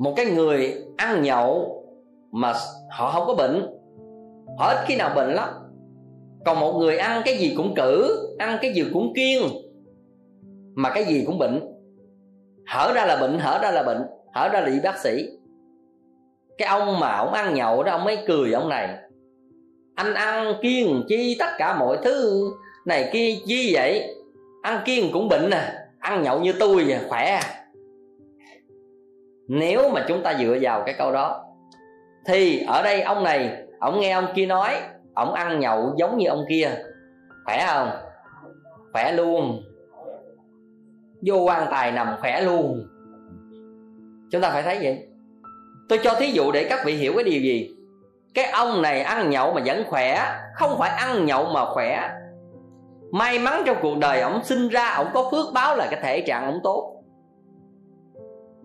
một 0.00 0.12
cái 0.16 0.26
người 0.26 0.74
ăn 0.96 1.22
nhậu 1.22 1.82
mà 2.32 2.52
họ 2.90 3.10
không 3.10 3.26
có 3.26 3.34
bệnh. 3.34 3.66
Họ 4.58 4.68
ít 4.68 4.78
khi 4.86 4.96
nào 4.96 5.12
bệnh 5.16 5.34
lắm. 5.34 5.48
Còn 6.44 6.60
một 6.60 6.78
người 6.78 6.98
ăn 6.98 7.22
cái 7.24 7.38
gì 7.38 7.54
cũng 7.56 7.74
cử, 7.74 8.16
ăn 8.38 8.58
cái 8.62 8.72
gì 8.72 8.84
cũng 8.92 9.12
kiêng, 9.14 9.42
mà 10.74 10.90
cái 10.90 11.04
gì 11.04 11.24
cũng 11.26 11.38
bệnh. 11.38 11.60
Hở 12.66 12.92
ra 12.94 13.06
là 13.06 13.16
bệnh, 13.20 13.38
hở 13.38 13.58
ra 13.62 13.70
là 13.70 13.82
bệnh, 13.82 14.02
hở 14.34 14.48
ra 14.48 14.60
là 14.60 14.66
đi 14.66 14.80
bác 14.84 14.98
sĩ. 14.98 15.28
Cái 16.58 16.68
ông 16.68 17.00
mà 17.00 17.16
ông 17.16 17.32
ăn 17.32 17.54
nhậu 17.54 17.82
đó, 17.82 17.92
ông 17.92 18.04
mới 18.04 18.18
cười 18.26 18.52
ông 18.52 18.68
này. 18.68 18.96
Anh 19.94 20.14
ăn 20.14 20.54
kiêng 20.62 21.04
chi 21.08 21.36
tất 21.38 21.50
cả 21.58 21.78
mọi 21.78 21.98
thứ. 22.04 22.50
Này 22.86 23.10
kia 23.12 23.34
chi 23.46 23.70
vậy? 23.74 24.14
Ăn 24.62 24.82
kiêng 24.84 25.12
cũng 25.12 25.28
bệnh 25.28 25.50
nè, 25.50 25.72
ăn 25.98 26.22
nhậu 26.22 26.40
như 26.40 26.52
tôi 26.52 26.94
khỏe. 27.08 27.24
à 27.24 27.59
nếu 29.52 29.90
mà 29.90 30.04
chúng 30.08 30.22
ta 30.22 30.34
dựa 30.34 30.56
vào 30.60 30.82
cái 30.86 30.94
câu 30.98 31.12
đó, 31.12 31.44
thì 32.26 32.64
ở 32.66 32.82
đây 32.82 33.02
ông 33.02 33.24
này, 33.24 33.62
ông 33.80 34.00
nghe 34.00 34.10
ông 34.10 34.26
kia 34.34 34.46
nói, 34.46 34.74
ông 35.14 35.34
ăn 35.34 35.60
nhậu 35.60 35.94
giống 35.96 36.18
như 36.18 36.28
ông 36.28 36.44
kia. 36.48 36.70
Khỏe 37.44 37.64
không? 37.66 37.90
Khỏe 38.92 39.12
luôn. 39.12 39.62
Vô 41.26 41.36
quan 41.36 41.68
tài 41.70 41.92
nằm 41.92 42.16
khỏe 42.20 42.40
luôn. 42.40 42.86
Chúng 44.32 44.40
ta 44.40 44.50
phải 44.50 44.62
thấy 44.62 44.78
vậy. 44.82 45.06
Tôi 45.88 45.98
cho 46.02 46.14
thí 46.14 46.26
dụ 46.32 46.52
để 46.52 46.66
các 46.70 46.80
vị 46.84 46.94
hiểu 46.94 47.12
cái 47.14 47.24
điều 47.24 47.40
gì. 47.40 47.76
Cái 48.34 48.50
ông 48.50 48.82
này 48.82 49.00
ăn 49.00 49.30
nhậu 49.30 49.52
mà 49.52 49.62
vẫn 49.64 49.84
khỏe, 49.86 50.24
không 50.54 50.78
phải 50.78 50.90
ăn 50.90 51.26
nhậu 51.26 51.44
mà 51.44 51.64
khỏe. 51.64 52.10
May 53.12 53.38
mắn 53.38 53.62
trong 53.66 53.76
cuộc 53.82 53.98
đời 53.98 54.20
ổng 54.20 54.44
sinh 54.44 54.68
ra, 54.68 54.94
ổng 54.96 55.08
có 55.14 55.28
phước 55.30 55.46
báo 55.54 55.76
là 55.76 55.86
cái 55.90 56.00
thể 56.02 56.20
trạng 56.20 56.46
ổng 56.46 56.60
tốt 56.62 56.89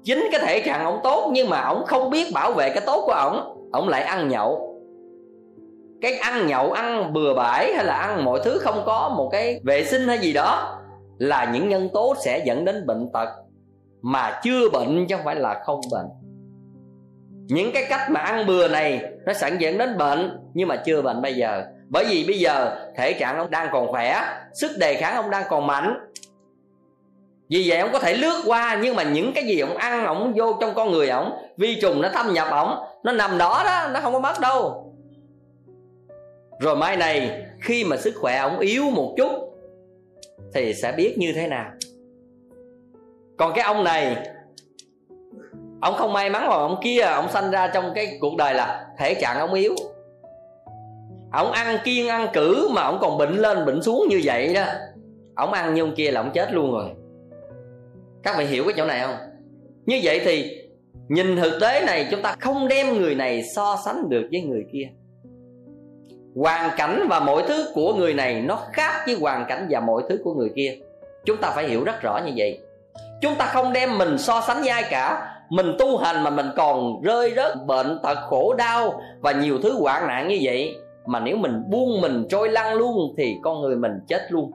chính 0.06 0.28
cái 0.32 0.42
thể 0.42 0.60
trạng 0.60 0.86
ổng 0.86 1.00
tốt, 1.04 1.30
nhưng 1.34 1.50
mà 1.50 1.62
ổng 1.62 1.86
không 1.86 2.10
biết 2.10 2.34
bảo 2.34 2.52
vệ 2.52 2.70
cái 2.70 2.84
tốt 2.86 3.04
của 3.06 3.14
ổng. 3.14 3.70
Ổng 3.72 3.90
lại 3.90 4.02
ăn 4.02 4.28
nhậu. 4.28 4.72
Cái 6.02 6.18
ăn 6.18 6.48
nhậu, 6.48 6.72
ăn 6.72 7.14
bừa 7.14 7.34
bãi 7.34 7.74
hay 7.74 7.86
là 7.86 7.96
ăn 7.96 8.26
mọi 8.26 8.40
thứ 8.44 8.58
không 8.58 8.84
có 8.86 9.10
một 9.10 9.30
cái 9.32 9.60
vệ 9.64 9.86
sinh 9.86 10.08
hay 10.08 10.18
gì 10.18 10.34
đó 10.34 10.82
là 11.18 11.52
những 11.54 11.70
nhân 11.70 11.90
tố 11.94 12.16
sẽ 12.26 12.44
dẫn 12.46 12.66
đến 12.66 12.86
bệnh 12.86 13.10
tật 13.14 13.30
mà 14.02 14.40
chưa 14.44 14.70
bệnh 14.70 15.08
chứ 15.08 15.16
không 15.16 15.26
phải 15.26 15.36
là 15.36 15.62
không 15.66 15.82
bệnh. 15.92 16.06
Những 17.48 17.72
cái 17.74 17.86
cách 17.90 18.12
mà 18.12 18.20
ăn 18.20 18.48
bừa 18.48 18.68
này 18.68 19.02
nó 19.26 19.34
sẵn 19.34 19.58
dẫn 19.58 19.78
đến 19.78 19.98
bệnh 19.98 20.40
nhưng 20.54 20.68
mà 20.68 20.76
chưa 20.76 21.02
bệnh 21.02 21.22
bây 21.22 21.34
giờ. 21.34 21.64
Bởi 21.90 22.06
vì 22.10 22.24
bây 22.28 22.40
giờ 22.40 22.76
thể 22.98 23.14
trạng 23.14 23.38
ông 23.38 23.52
đang 23.52 23.70
còn 23.72 23.88
khỏe, 23.88 24.22
sức 24.54 24.72
đề 24.80 24.94
kháng 24.94 25.16
ông 25.16 25.30
đang 25.30 25.44
còn 25.50 25.68
mạnh 25.68 26.00
vì 27.50 27.70
vậy 27.70 27.80
ông 27.80 27.90
có 27.94 28.00
thể 28.00 28.14
lướt 28.14 28.44
qua, 28.46 28.80
nhưng 28.84 28.96
mà 28.96 29.04
những 29.04 29.34
cái 29.34 29.44
gì 29.44 29.60
ông 29.60 29.78
ăn, 29.78 30.06
ông 30.06 30.34
vô 30.36 30.58
trong 30.62 30.74
con 30.76 30.92
người 30.92 31.10
ông, 31.10 31.32
vi 31.58 31.80
trùng 31.82 32.02
nó 32.02 32.10
thâm 32.10 32.34
nhập 32.34 32.48
ông, 32.52 32.84
nó 33.04 33.12
nằm 33.12 33.38
đó 33.38 33.64
đó, 33.66 33.90
nó 33.94 34.00
không 34.00 34.14
có 34.14 34.20
mất 34.20 34.40
đâu. 34.42 34.92
Rồi 36.60 36.76
mai 36.76 36.98
này, 36.98 37.46
khi 37.62 37.84
mà 37.84 37.98
sức 37.98 38.14
khỏe 38.16 38.38
ông 38.38 38.60
yếu 38.60 38.84
một 38.84 39.14
chút, 39.18 39.32
thì 40.54 40.74
sẽ 40.74 40.92
biết 40.92 41.16
như 41.18 41.34
thế 41.36 41.48
nào. 41.48 41.72
Còn 43.38 43.54
cái 43.56 43.66
ông 43.66 43.84
này, 43.84 44.18
ông 45.82 45.96
không 45.98 46.14
may 46.14 46.30
mắn 46.30 46.48
mà 46.48 46.56
ông 46.56 46.80
kia, 46.84 47.02
ông 47.02 47.32
sanh 47.32 47.52
ra 47.52 47.68
trong 47.68 47.92
cái 47.96 48.18
cuộc 48.22 48.36
đời 48.38 48.54
là 48.54 48.86
thể 48.98 49.14
trạng 49.14 49.40
ông 49.40 49.54
yếu. 49.54 49.76
Ông 51.32 51.52
ăn 51.52 51.78
kiêng 51.84 52.08
ăn 52.08 52.28
cử 52.34 52.70
mà 52.72 52.82
ông 52.82 52.98
còn 53.02 53.18
bệnh 53.18 53.38
lên, 53.38 53.66
bệnh 53.66 53.82
xuống 53.82 54.08
như 54.10 54.22
vậy 54.24 54.54
đó. 54.54 54.66
Ông 55.36 55.54
ăn 55.54 55.74
như 55.74 55.84
ông 55.84 55.96
kia 55.96 56.12
là 56.12 56.22
ông 56.22 56.32
chết 56.34 56.54
luôn 56.54 56.72
rồi 56.72 56.90
các 58.26 58.36
vị 58.38 58.46
hiểu 58.46 58.64
cái 58.64 58.74
chỗ 58.78 58.86
này 58.86 59.02
không? 59.02 59.16
Như 59.86 60.00
vậy 60.04 60.22
thì 60.26 60.62
nhìn 61.08 61.36
thực 61.36 61.60
tế 61.62 61.86
này, 61.86 62.08
chúng 62.12 62.22
ta 62.22 62.36
không 62.40 62.68
đem 62.68 62.98
người 62.98 63.16
này 63.16 63.44
so 63.44 63.78
sánh 63.86 64.10
được 64.10 64.28
với 64.32 64.42
người 64.42 64.64
kia. 64.74 64.88
Hoàn 66.36 66.70
cảnh 66.78 67.08
và 67.10 67.20
mọi 67.20 67.44
thứ 67.48 67.66
của 67.74 67.94
người 67.94 68.14
này 68.14 68.42
nó 68.42 68.60
khác 68.74 68.94
với 69.06 69.16
hoàn 69.22 69.46
cảnh 69.50 69.68
và 69.70 69.80
mọi 69.80 70.04
thứ 70.10 70.20
của 70.24 70.34
người 70.34 70.50
kia. 70.56 70.76
Chúng 71.26 71.38
ta 71.38 71.52
phải 71.56 71.68
hiểu 71.68 71.84
rất 71.84 72.02
rõ 72.02 72.20
như 72.26 72.32
vậy. 72.36 72.60
Chúng 73.22 73.36
ta 73.36 73.46
không 73.46 73.74
đem 73.74 73.98
mình 73.98 74.18
so 74.18 74.42
sánh 74.48 74.58
với 74.60 74.70
ai 74.70 74.84
cả. 74.90 75.32
Mình 75.50 75.76
tu 75.80 75.98
hành 75.98 76.24
mà 76.24 76.30
mình 76.30 76.48
còn 76.56 77.02
rơi 77.02 77.34
rớt, 77.36 77.66
bệnh 77.66 78.00
tật, 78.04 78.18
khổ 78.30 78.56
đau 78.58 79.02
và 79.20 79.32
nhiều 79.32 79.60
thứ 79.64 79.74
hoạn 79.80 80.08
nạn 80.08 80.28
như 80.28 80.40
vậy. 80.42 80.76
Mà 81.06 81.20
nếu 81.20 81.38
mình 81.38 81.64
buông 81.70 82.02
mình 82.02 82.26
trôi 82.30 82.50
lăn 82.50 82.74
luôn 82.74 83.16
thì 83.18 83.36
con 83.44 83.62
người 83.62 83.76
mình 83.76 83.92
chết 84.08 84.22
luôn. 84.30 84.52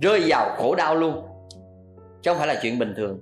Rơi 0.00 0.22
vào 0.26 0.50
khổ 0.56 0.74
đau 0.74 0.94
luôn 0.94 1.22
chứ 2.22 2.30
không 2.30 2.38
phải 2.38 2.48
là 2.48 2.58
chuyện 2.62 2.78
bình 2.78 2.94
thường. 2.96 3.18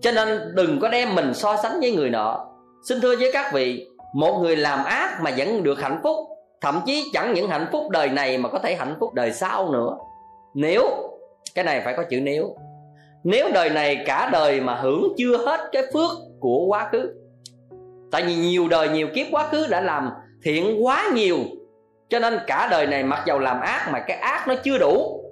Cho 0.00 0.12
nên 0.12 0.54
đừng 0.54 0.80
có 0.80 0.88
đem 0.88 1.14
mình 1.14 1.34
so 1.34 1.56
sánh 1.56 1.80
với 1.80 1.92
người 1.92 2.10
nọ. 2.10 2.46
Xin 2.88 3.00
thưa 3.00 3.16
với 3.16 3.30
các 3.32 3.52
vị, 3.52 3.88
một 4.14 4.38
người 4.42 4.56
làm 4.56 4.84
ác 4.84 5.20
mà 5.22 5.30
vẫn 5.36 5.62
được 5.62 5.80
hạnh 5.80 6.00
phúc, 6.02 6.16
thậm 6.60 6.80
chí 6.86 7.10
chẳng 7.12 7.34
những 7.34 7.48
hạnh 7.48 7.66
phúc 7.72 7.90
đời 7.90 8.08
này 8.08 8.38
mà 8.38 8.48
có 8.48 8.58
thể 8.58 8.74
hạnh 8.74 8.96
phúc 9.00 9.14
đời 9.14 9.32
sau 9.32 9.70
nữa. 9.72 9.96
Nếu, 10.54 10.82
cái 11.54 11.64
này 11.64 11.80
phải 11.84 11.94
có 11.96 12.04
chữ 12.10 12.20
nếu. 12.20 12.56
Nếu 13.24 13.48
đời 13.54 13.70
này 13.70 14.02
cả 14.06 14.28
đời 14.32 14.60
mà 14.60 14.74
hưởng 14.74 15.12
chưa 15.18 15.36
hết 15.36 15.60
cái 15.72 15.82
phước 15.92 16.10
của 16.40 16.66
quá 16.66 16.88
khứ. 16.92 17.14
Tại 18.10 18.22
vì 18.22 18.34
nhiều 18.34 18.68
đời 18.68 18.88
nhiều 18.88 19.08
kiếp 19.14 19.26
quá 19.30 19.48
khứ 19.48 19.66
đã 19.66 19.80
làm 19.80 20.10
thiện 20.44 20.86
quá 20.86 21.10
nhiều, 21.14 21.38
cho 22.08 22.18
nên 22.18 22.38
cả 22.46 22.68
đời 22.70 22.86
này 22.86 23.02
mặc 23.02 23.22
dầu 23.26 23.38
làm 23.38 23.60
ác 23.60 23.88
mà 23.92 23.98
cái 23.98 24.16
ác 24.16 24.48
nó 24.48 24.54
chưa 24.62 24.78
đủ, 24.78 25.24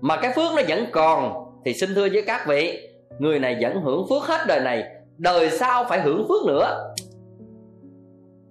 mà 0.00 0.16
cái 0.16 0.32
phước 0.36 0.52
nó 0.56 0.62
vẫn 0.68 0.86
còn 0.92 1.41
thì 1.64 1.74
xin 1.74 1.94
thưa 1.94 2.08
với 2.12 2.22
các 2.26 2.46
vị, 2.46 2.88
người 3.18 3.38
này 3.38 3.58
vẫn 3.60 3.82
hưởng 3.82 4.06
phước 4.08 4.22
hết 4.22 4.40
đời 4.48 4.60
này, 4.60 4.84
đời 5.18 5.50
sau 5.50 5.84
phải 5.84 6.00
hưởng 6.00 6.26
phước 6.28 6.46
nữa. 6.46 6.94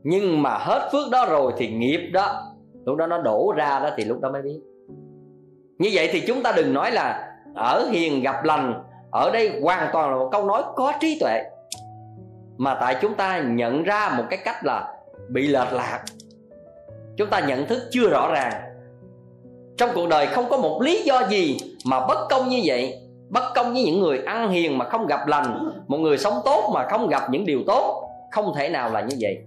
Nhưng 0.03 0.41
mà 0.41 0.57
hết 0.57 0.89
phước 0.91 1.11
đó 1.11 1.25
rồi 1.29 1.53
thì 1.57 1.67
nghiệp 1.67 2.09
đó, 2.13 2.53
lúc 2.85 2.97
đó 2.97 3.07
nó 3.07 3.21
đổ 3.21 3.53
ra 3.57 3.79
đó 3.79 3.89
thì 3.97 4.03
lúc 4.03 4.21
đó 4.21 4.31
mới 4.31 4.41
biết. 4.41 4.59
Như 5.77 5.89
vậy 5.93 6.09
thì 6.11 6.19
chúng 6.27 6.43
ta 6.43 6.51
đừng 6.51 6.73
nói 6.73 6.91
là 6.91 7.33
ở 7.55 7.89
hiền 7.91 8.21
gặp 8.21 8.43
lành, 8.43 8.83
ở 9.11 9.31
đây 9.33 9.59
hoàn 9.61 9.89
toàn 9.93 10.11
là 10.11 10.17
một 10.17 10.29
câu 10.31 10.45
nói 10.45 10.63
có 10.75 10.93
trí 10.99 11.17
tuệ. 11.19 11.43
Mà 12.57 12.77
tại 12.79 12.95
chúng 13.01 13.15
ta 13.15 13.39
nhận 13.39 13.83
ra 13.83 14.13
một 14.17 14.23
cái 14.29 14.39
cách 14.45 14.65
là 14.65 14.93
bị 15.29 15.47
lệch 15.47 15.73
lạc. 15.73 16.03
Chúng 17.17 17.29
ta 17.29 17.39
nhận 17.39 17.65
thức 17.65 17.81
chưa 17.91 18.09
rõ 18.09 18.31
ràng. 18.33 18.53
Trong 19.77 19.89
cuộc 19.95 20.09
đời 20.09 20.27
không 20.27 20.49
có 20.49 20.57
một 20.57 20.81
lý 20.81 21.03
do 21.03 21.27
gì 21.29 21.57
mà 21.85 22.07
bất 22.07 22.27
công 22.29 22.49
như 22.49 22.61
vậy, 22.63 22.93
bất 23.29 23.43
công 23.55 23.73
với 23.73 23.83
những 23.83 23.99
người 23.99 24.21
ăn 24.25 24.49
hiền 24.49 24.77
mà 24.77 24.85
không 24.85 25.07
gặp 25.07 25.27
lành, 25.27 25.71
một 25.87 25.97
người 25.97 26.17
sống 26.17 26.33
tốt 26.45 26.71
mà 26.73 26.87
không 26.89 27.07
gặp 27.07 27.29
những 27.29 27.45
điều 27.45 27.59
tốt, 27.67 28.09
không 28.31 28.53
thể 28.55 28.69
nào 28.69 28.91
là 28.91 29.01
như 29.01 29.15
vậy. 29.19 29.37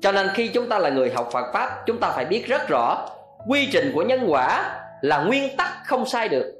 Cho 0.00 0.12
nên 0.12 0.28
khi 0.34 0.48
chúng 0.48 0.68
ta 0.68 0.78
là 0.78 0.90
người 0.90 1.10
học 1.10 1.28
Phật 1.32 1.52
pháp, 1.52 1.86
chúng 1.86 2.00
ta 2.00 2.10
phải 2.10 2.24
biết 2.24 2.46
rất 2.46 2.68
rõ, 2.68 3.08
quy 3.48 3.68
trình 3.72 3.92
của 3.94 4.02
nhân 4.02 4.24
quả 4.28 4.80
là 5.00 5.22
nguyên 5.22 5.56
tắc 5.56 5.68
không 5.84 6.06
sai 6.06 6.28
được. 6.28 6.54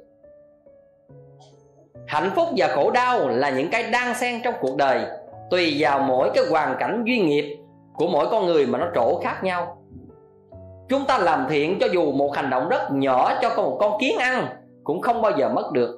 Hạnh 2.07 2.31
phúc 2.35 2.47
và 2.57 2.67
khổ 2.67 2.91
đau 2.91 3.27
là 3.27 3.49
những 3.49 3.69
cái 3.71 3.83
đang 3.91 4.15
xen 4.15 4.41
trong 4.43 4.53
cuộc 4.61 4.77
đời, 4.77 5.01
tùy 5.49 5.75
vào 5.79 5.99
mỗi 5.99 6.31
cái 6.33 6.43
hoàn 6.49 6.75
cảnh 6.79 7.03
duyên 7.07 7.25
nghiệp 7.25 7.57
của 7.93 8.07
mỗi 8.07 8.27
con 8.31 8.45
người 8.45 8.65
mà 8.65 8.79
nó 8.79 8.87
trổ 8.95 9.19
khác 9.19 9.43
nhau 9.43 9.78
chúng 10.89 11.05
ta 11.05 11.17
làm 11.17 11.45
thiện 11.49 11.77
cho 11.79 11.87
dù 11.87 12.11
một 12.11 12.35
hành 12.35 12.49
động 12.49 12.69
rất 12.69 12.91
nhỏ 12.91 13.33
cho 13.41 13.49
con 13.55 13.65
một 13.65 13.77
con 13.79 13.99
kiến 14.01 14.17
ăn, 14.17 14.47
cũng 14.83 15.01
không 15.01 15.21
bao 15.21 15.31
giờ 15.37 15.49
mất 15.49 15.71
được. 15.73 15.95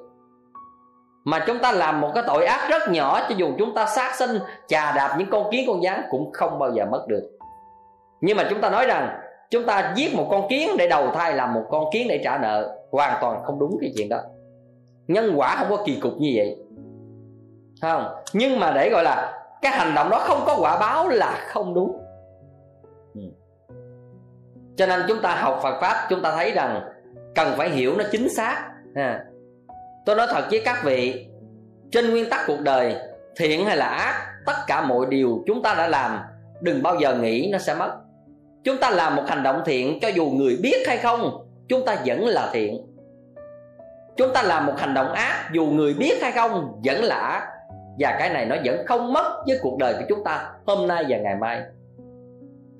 Mà 1.24 1.44
chúng 1.46 1.58
ta 1.58 1.72
làm 1.72 2.00
một 2.00 2.10
cái 2.14 2.24
tội 2.26 2.46
ác 2.46 2.68
rất 2.70 2.82
nhỏ 2.90 3.20
cho 3.28 3.34
dù 3.34 3.52
chúng 3.58 3.74
ta 3.74 3.86
sát 3.86 4.14
sinh, 4.14 4.38
chà 4.68 4.92
đạp 4.92 5.16
những 5.18 5.30
con 5.30 5.52
kiến 5.52 5.64
con 5.68 5.82
gián 5.82 6.02
cũng 6.10 6.32
không 6.32 6.58
bao 6.58 6.72
giờ 6.72 6.84
mất 6.90 7.04
được. 7.08 7.30
Nhưng 8.20 8.36
mà 8.36 8.46
chúng 8.50 8.60
ta 8.60 8.70
nói 8.70 8.86
rằng, 8.86 9.20
chúng 9.50 9.66
ta 9.66 9.92
giết 9.96 10.14
một 10.14 10.26
con 10.30 10.48
kiến 10.48 10.70
để 10.78 10.88
đầu 10.88 11.10
thai 11.14 11.34
làm 11.34 11.54
một 11.54 11.64
con 11.70 11.84
kiến 11.92 12.06
để 12.08 12.20
trả 12.24 12.38
nợ, 12.38 12.78
hoàn 12.90 13.18
toàn 13.20 13.42
không 13.44 13.58
đúng 13.58 13.76
cái 13.80 13.92
chuyện 13.96 14.08
đó. 14.08 14.18
Nhân 15.06 15.32
quả 15.36 15.56
không 15.56 15.66
có 15.70 15.84
kỳ 15.84 16.00
cục 16.00 16.12
như 16.18 16.32
vậy. 16.36 16.56
Không? 17.82 18.06
Nhưng 18.32 18.60
mà 18.60 18.72
để 18.72 18.90
gọi 18.90 19.04
là 19.04 19.42
cái 19.62 19.72
hành 19.72 19.94
động 19.94 20.10
đó 20.10 20.18
không 20.18 20.42
có 20.46 20.56
quả 20.60 20.78
báo 20.78 21.08
là 21.08 21.44
không 21.46 21.74
đúng 21.74 22.01
cho 24.76 24.86
nên 24.86 25.00
chúng 25.08 25.22
ta 25.22 25.34
học 25.34 25.60
phật 25.62 25.80
pháp, 25.80 26.06
chúng 26.10 26.22
ta 26.22 26.32
thấy 26.36 26.50
rằng 26.50 26.80
cần 27.34 27.54
phải 27.56 27.70
hiểu 27.70 27.94
nó 27.98 28.04
chính 28.10 28.28
xác. 28.28 28.68
Ha. 28.96 29.24
tôi 30.06 30.16
nói 30.16 30.26
thật 30.30 30.44
với 30.50 30.62
các 30.64 30.84
vị, 30.84 31.26
trên 31.90 32.10
nguyên 32.10 32.30
tắc 32.30 32.40
cuộc 32.46 32.60
đời, 32.60 32.96
thiện 33.36 33.66
hay 33.66 33.76
là 33.76 33.86
ác, 33.86 34.26
tất 34.46 34.56
cả 34.66 34.80
mọi 34.80 35.06
điều 35.08 35.42
chúng 35.46 35.62
ta 35.62 35.74
đã 35.74 35.88
làm, 35.88 36.20
đừng 36.60 36.82
bao 36.82 36.96
giờ 37.00 37.14
nghĩ 37.14 37.48
nó 37.52 37.58
sẽ 37.58 37.74
mất. 37.74 37.92
Chúng 38.64 38.76
ta 38.78 38.90
làm 38.90 39.16
một 39.16 39.22
hành 39.26 39.42
động 39.42 39.62
thiện, 39.66 39.98
cho 40.02 40.08
dù 40.08 40.26
người 40.26 40.58
biết 40.62 40.86
hay 40.86 40.96
không, 40.96 41.46
chúng 41.68 41.84
ta 41.84 41.96
vẫn 42.06 42.26
là 42.26 42.50
thiện. 42.52 42.86
Chúng 44.16 44.32
ta 44.34 44.42
làm 44.42 44.66
một 44.66 44.74
hành 44.78 44.94
động 44.94 45.12
ác, 45.12 45.50
dù 45.52 45.66
người 45.66 45.94
biết 45.94 46.22
hay 46.22 46.32
không, 46.32 46.80
vẫn 46.84 47.04
là 47.04 47.16
ác. 47.16 47.48
Và 47.98 48.16
cái 48.18 48.30
này 48.30 48.46
nó 48.46 48.56
vẫn 48.64 48.86
không 48.86 49.12
mất 49.12 49.42
với 49.46 49.58
cuộc 49.62 49.78
đời 49.78 49.94
của 49.94 50.04
chúng 50.08 50.24
ta, 50.24 50.50
hôm 50.66 50.88
nay 50.88 51.04
và 51.08 51.18
ngày 51.18 51.36
mai 51.36 51.62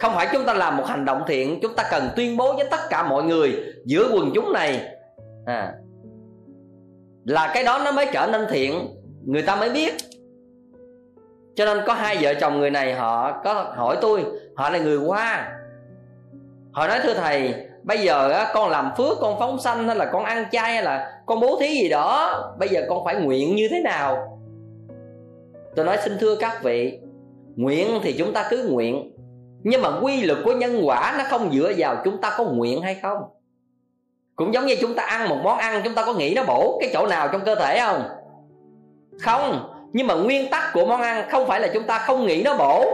không 0.02 0.12
phải 0.14 0.28
chúng 0.32 0.44
ta 0.44 0.54
làm 0.54 0.76
một 0.76 0.86
hành 0.86 1.04
động 1.04 1.22
thiện 1.26 1.58
chúng 1.62 1.74
ta 1.74 1.84
cần 1.90 2.08
tuyên 2.16 2.36
bố 2.36 2.56
với 2.56 2.66
tất 2.70 2.80
cả 2.90 3.08
mọi 3.08 3.22
người 3.22 3.56
giữa 3.84 4.10
quần 4.14 4.30
chúng 4.34 4.52
này. 4.52 4.80
À, 5.46 5.74
là 7.24 7.50
cái 7.54 7.64
đó 7.64 7.80
nó 7.84 7.92
mới 7.92 8.06
trở 8.12 8.26
nên 8.32 8.46
thiện 8.50 8.88
người 9.24 9.42
ta 9.42 9.56
mới 9.56 9.70
biết. 9.70 9.92
Cho 11.54 11.64
nên 11.64 11.78
có 11.86 11.94
hai 11.94 12.16
vợ 12.20 12.34
chồng 12.34 12.60
người 12.60 12.70
này 12.70 12.94
họ 12.94 13.40
có 13.44 13.72
hỏi 13.76 13.96
tôi 14.00 14.24
họ 14.56 14.70
là 14.70 14.78
người 14.78 14.96
hoa 14.96 15.58
họ 16.72 16.88
nói 16.88 16.98
thưa 17.02 17.14
thầy 17.14 17.54
bây 17.82 17.98
giờ 17.98 18.30
á, 18.30 18.50
con 18.54 18.70
làm 18.70 18.90
phước 18.96 19.18
con 19.20 19.38
phóng 19.38 19.60
sanh 19.60 19.86
hay 19.86 19.96
là 19.96 20.04
con 20.12 20.24
ăn 20.24 20.44
chay 20.52 20.72
hay 20.74 20.82
là 20.82 21.22
con 21.26 21.40
bố 21.40 21.58
thí 21.60 21.68
gì 21.82 21.88
đó 21.88 22.40
bây 22.58 22.68
giờ 22.68 22.82
con 22.88 23.04
phải 23.04 23.14
nguyện 23.16 23.56
như 23.56 23.68
thế 23.70 23.80
nào? 23.80 24.38
Tôi 25.76 25.84
nói 25.84 25.98
xin 26.04 26.12
thưa 26.20 26.36
các 26.36 26.62
vị 26.62 26.98
nguyện 27.56 27.88
thì 28.02 28.14
chúng 28.18 28.32
ta 28.32 28.46
cứ 28.50 28.68
nguyện 28.70 29.12
nhưng 29.62 29.82
mà 29.82 29.88
quy 30.02 30.22
luật 30.22 30.38
của 30.44 30.52
nhân 30.52 30.80
quả 30.84 31.14
nó 31.18 31.24
không 31.28 31.52
dựa 31.52 31.72
vào 31.76 31.96
chúng 32.04 32.20
ta 32.20 32.34
có 32.38 32.44
nguyện 32.44 32.82
hay 32.82 32.94
không? 32.94 33.18
Cũng 34.36 34.54
giống 34.54 34.66
như 34.66 34.76
chúng 34.80 34.94
ta 34.94 35.02
ăn 35.02 35.28
một 35.28 35.38
món 35.44 35.58
ăn, 35.58 35.80
chúng 35.84 35.94
ta 35.94 36.04
có 36.04 36.12
nghĩ 36.12 36.34
nó 36.36 36.44
bổ 36.44 36.78
cái 36.80 36.90
chỗ 36.92 37.06
nào 37.06 37.28
trong 37.32 37.44
cơ 37.44 37.54
thể 37.54 37.80
không? 37.80 38.02
Không, 39.20 39.72
nhưng 39.92 40.06
mà 40.06 40.14
nguyên 40.14 40.50
tắc 40.50 40.72
của 40.72 40.86
món 40.86 41.00
ăn 41.00 41.28
không 41.30 41.46
phải 41.46 41.60
là 41.60 41.68
chúng 41.74 41.86
ta 41.86 41.98
không 41.98 42.26
nghĩ 42.26 42.42
nó 42.42 42.56
bổ, 42.56 42.84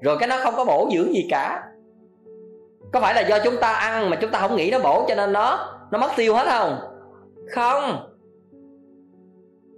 rồi 0.00 0.16
cái 0.18 0.28
nó 0.28 0.36
không 0.42 0.54
có 0.56 0.64
bổ 0.64 0.88
dưỡng 0.94 1.14
gì 1.14 1.26
cả. 1.30 1.62
Có 2.92 3.00
phải 3.00 3.14
là 3.14 3.20
do 3.20 3.38
chúng 3.44 3.56
ta 3.60 3.72
ăn 3.72 4.10
mà 4.10 4.16
chúng 4.20 4.30
ta 4.30 4.38
không 4.38 4.56
nghĩ 4.56 4.70
nó 4.70 4.78
bổ 4.78 5.04
cho 5.08 5.14
nên 5.14 5.32
nó 5.32 5.76
nó 5.90 5.98
mất 5.98 6.10
tiêu 6.16 6.34
hết 6.34 6.46
không? 6.46 6.78
Không. 7.54 8.06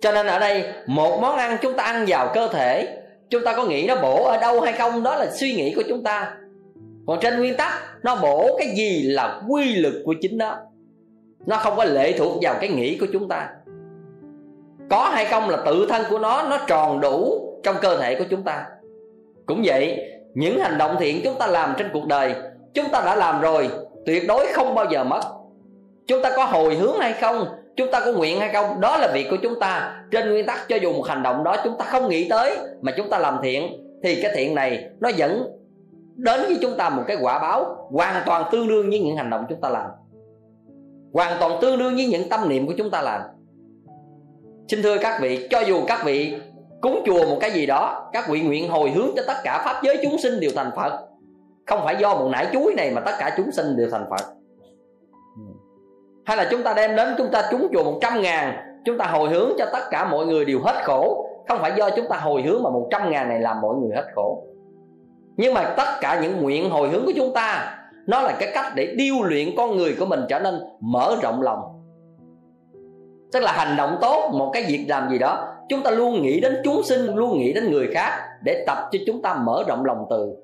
Cho 0.00 0.12
nên 0.12 0.26
ở 0.26 0.38
đây, 0.38 0.72
một 0.86 1.18
món 1.20 1.36
ăn 1.36 1.56
chúng 1.62 1.74
ta 1.74 1.84
ăn 1.84 2.04
vào 2.08 2.30
cơ 2.34 2.48
thể 2.48 3.01
chúng 3.32 3.44
ta 3.44 3.52
có 3.56 3.66
nghĩ 3.66 3.86
nó 3.86 3.96
bổ 4.02 4.24
ở 4.24 4.36
đâu 4.36 4.60
hay 4.60 4.72
không? 4.72 5.02
Đó 5.02 5.16
là 5.16 5.30
suy 5.30 5.54
nghĩ 5.54 5.74
của 5.76 5.82
chúng 5.88 6.02
ta. 6.02 6.34
Còn 7.06 7.18
trên 7.20 7.38
nguyên 7.38 7.56
tắc, 7.56 7.72
nó 8.02 8.16
bổ 8.16 8.56
cái 8.58 8.68
gì 8.76 9.02
là 9.02 9.40
quy 9.48 9.74
luật 9.74 9.94
của 10.04 10.14
chính 10.20 10.38
nó? 10.38 10.56
Nó 11.46 11.56
không 11.56 11.76
có 11.76 11.84
lệ 11.84 12.12
thuộc 12.18 12.38
vào 12.42 12.54
cái 12.60 12.68
nghĩ 12.68 12.98
của 12.98 13.06
chúng 13.12 13.28
ta. 13.28 13.48
Có 14.90 15.10
hay 15.12 15.24
không 15.24 15.48
là 15.48 15.58
tự 15.66 15.86
thân 15.88 16.02
của 16.10 16.18
nó 16.18 16.42
nó 16.50 16.58
tròn 16.66 17.00
đủ 17.00 17.42
trong 17.62 17.76
cơ 17.80 17.96
thể 17.96 18.14
của 18.14 18.24
chúng 18.30 18.42
ta? 18.42 18.66
Cũng 19.46 19.62
vậy, 19.64 19.98
những 20.34 20.60
hành 20.60 20.78
động 20.78 20.96
thiện 21.00 21.20
chúng 21.24 21.38
ta 21.38 21.46
làm 21.46 21.74
trên 21.78 21.88
cuộc 21.92 22.06
đời, 22.06 22.34
chúng 22.74 22.88
ta 22.92 23.02
đã 23.06 23.16
làm 23.16 23.40
rồi, 23.40 23.70
tuyệt 24.06 24.22
đối 24.28 24.46
không 24.46 24.74
bao 24.74 24.86
giờ 24.90 25.04
mất. 25.04 25.20
Chúng 26.06 26.22
ta 26.22 26.30
có 26.36 26.44
hồi 26.44 26.74
hướng 26.74 26.98
hay 26.98 27.12
không? 27.12 27.46
Chúng 27.76 27.90
ta 27.92 28.00
có 28.04 28.12
nguyện 28.12 28.40
hay 28.40 28.48
không? 28.52 28.80
Đó 28.80 28.96
là 28.96 29.10
việc 29.14 29.26
của 29.30 29.36
chúng 29.42 29.60
ta. 29.60 30.02
Trên 30.10 30.30
nguyên 30.30 30.46
tắc 30.46 30.68
cho 30.68 30.76
dù 30.76 30.92
một 30.92 31.06
hành 31.06 31.22
động 31.22 31.44
đó 31.44 31.56
chúng 31.64 31.78
ta 31.78 31.84
không 31.84 32.08
nghĩ 32.08 32.28
tới 32.28 32.56
mà 32.80 32.92
chúng 32.96 33.10
ta 33.10 33.18
làm 33.18 33.38
thiện, 33.42 33.72
thì 34.02 34.22
cái 34.22 34.32
thiện 34.34 34.54
này 34.54 34.90
nó 35.00 35.10
vẫn 35.18 35.46
đến 36.16 36.40
với 36.40 36.58
chúng 36.62 36.76
ta 36.76 36.90
một 36.90 37.02
cái 37.06 37.16
quả 37.20 37.38
báo 37.38 37.88
hoàn 37.90 38.22
toàn 38.26 38.44
tương 38.52 38.68
đương 38.68 38.90
với 38.90 39.00
những 39.00 39.16
hành 39.16 39.30
động 39.30 39.46
chúng 39.48 39.60
ta 39.60 39.68
làm. 39.68 39.86
Hoàn 41.12 41.36
toàn 41.40 41.52
tương 41.60 41.78
đương 41.78 41.94
với 41.94 42.06
những 42.06 42.28
tâm 42.28 42.48
niệm 42.48 42.66
của 42.66 42.74
chúng 42.78 42.90
ta 42.90 43.02
làm. 43.02 43.20
Xin 44.68 44.82
thưa 44.82 44.98
các 44.98 45.20
vị, 45.20 45.48
cho 45.50 45.60
dù 45.60 45.80
các 45.86 46.04
vị 46.04 46.34
cúng 46.80 47.02
chùa 47.06 47.28
một 47.28 47.36
cái 47.40 47.50
gì 47.50 47.66
đó, 47.66 48.10
các 48.12 48.28
vị 48.28 48.40
nguyện 48.40 48.68
hồi 48.68 48.90
hướng 48.90 49.10
cho 49.16 49.22
tất 49.26 49.36
cả 49.44 49.62
pháp 49.64 49.82
giới 49.82 49.98
chúng 50.02 50.18
sinh 50.18 50.40
đều 50.40 50.50
thành 50.56 50.70
phật. 50.76 51.00
Không 51.66 51.80
phải 51.84 51.96
do 52.00 52.14
một 52.14 52.28
nải 52.32 52.46
chuối 52.52 52.74
này 52.76 52.90
mà 52.90 53.00
tất 53.00 53.12
cả 53.18 53.34
chúng 53.36 53.52
sinh 53.52 53.76
đều 53.76 53.90
thành 53.90 54.06
phật 54.10 54.34
hay 56.24 56.36
là 56.36 56.48
chúng 56.50 56.62
ta 56.62 56.74
đem 56.74 56.96
đến 56.96 57.14
chúng 57.18 57.28
ta 57.30 57.42
trúng 57.50 57.68
chùa 57.72 57.84
100 57.84 58.22
ngàn, 58.22 58.54
chúng 58.84 58.98
ta 58.98 59.06
hồi 59.06 59.30
hướng 59.30 59.52
cho 59.58 59.66
tất 59.72 59.82
cả 59.90 60.04
mọi 60.04 60.26
người 60.26 60.44
đều 60.44 60.60
hết 60.60 60.84
khổ. 60.84 61.26
Không 61.48 61.58
phải 61.58 61.72
do 61.76 61.90
chúng 61.90 62.08
ta 62.08 62.16
hồi 62.16 62.42
hướng 62.42 62.62
mà 62.62 62.70
100 62.70 63.10
ngàn 63.10 63.28
này 63.28 63.40
làm 63.40 63.60
mọi 63.60 63.74
người 63.76 63.96
hết 63.96 64.04
khổ. 64.14 64.44
Nhưng 65.36 65.54
mà 65.54 65.74
tất 65.76 65.88
cả 66.00 66.20
những 66.22 66.42
nguyện 66.42 66.70
hồi 66.70 66.88
hướng 66.88 67.06
của 67.06 67.12
chúng 67.16 67.32
ta, 67.34 67.78
nó 68.06 68.22
là 68.22 68.36
cái 68.38 68.50
cách 68.54 68.72
để 68.74 68.94
điêu 68.96 69.14
luyện 69.22 69.48
con 69.56 69.76
người 69.76 69.96
của 69.98 70.06
mình 70.06 70.20
trở 70.28 70.38
nên 70.38 70.60
mở 70.80 71.16
rộng 71.22 71.42
lòng. 71.42 71.60
Tức 73.32 73.40
là 73.40 73.52
hành 73.52 73.76
động 73.76 73.98
tốt, 74.00 74.30
một 74.34 74.50
cái 74.52 74.64
việc 74.68 74.86
làm 74.88 75.10
gì 75.10 75.18
đó, 75.18 75.48
chúng 75.68 75.82
ta 75.82 75.90
luôn 75.90 76.22
nghĩ 76.22 76.40
đến 76.40 76.56
chúng 76.64 76.82
sinh, 76.82 77.14
luôn 77.14 77.38
nghĩ 77.38 77.52
đến 77.52 77.70
người 77.70 77.88
khác 77.94 78.10
để 78.44 78.64
tập 78.66 78.78
cho 78.92 78.98
chúng 79.06 79.22
ta 79.22 79.34
mở 79.34 79.64
rộng 79.66 79.84
lòng 79.84 80.06
từ. 80.10 80.36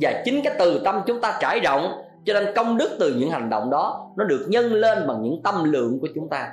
Và 0.00 0.22
chính 0.24 0.42
cái 0.44 0.54
từ 0.58 0.80
tâm 0.84 1.02
chúng 1.06 1.20
ta 1.20 1.38
trải 1.40 1.60
rộng 1.60 2.03
cho 2.26 2.34
nên 2.34 2.54
công 2.54 2.76
đức 2.76 2.96
từ 3.00 3.14
những 3.14 3.30
hành 3.30 3.50
động 3.50 3.70
đó 3.70 4.10
nó 4.16 4.24
được 4.24 4.46
nhân 4.48 4.72
lên 4.72 5.06
bằng 5.06 5.22
những 5.22 5.42
tâm 5.42 5.72
lượng 5.72 5.98
của 6.00 6.08
chúng 6.14 6.28
ta. 6.28 6.52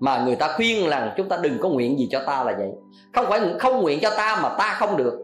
Mà 0.00 0.24
người 0.24 0.36
ta 0.36 0.52
khuyên 0.56 0.88
rằng 0.88 1.10
chúng 1.16 1.28
ta 1.28 1.36
đừng 1.42 1.58
có 1.60 1.68
nguyện 1.68 1.98
gì 1.98 2.08
cho 2.10 2.22
ta 2.26 2.44
là 2.44 2.54
vậy. 2.58 2.70
Không 3.14 3.26
phải 3.28 3.40
không 3.58 3.82
nguyện 3.82 3.98
cho 4.02 4.10
ta 4.16 4.40
mà 4.42 4.48
ta 4.58 4.76
không 4.78 4.96
được. 4.96 5.18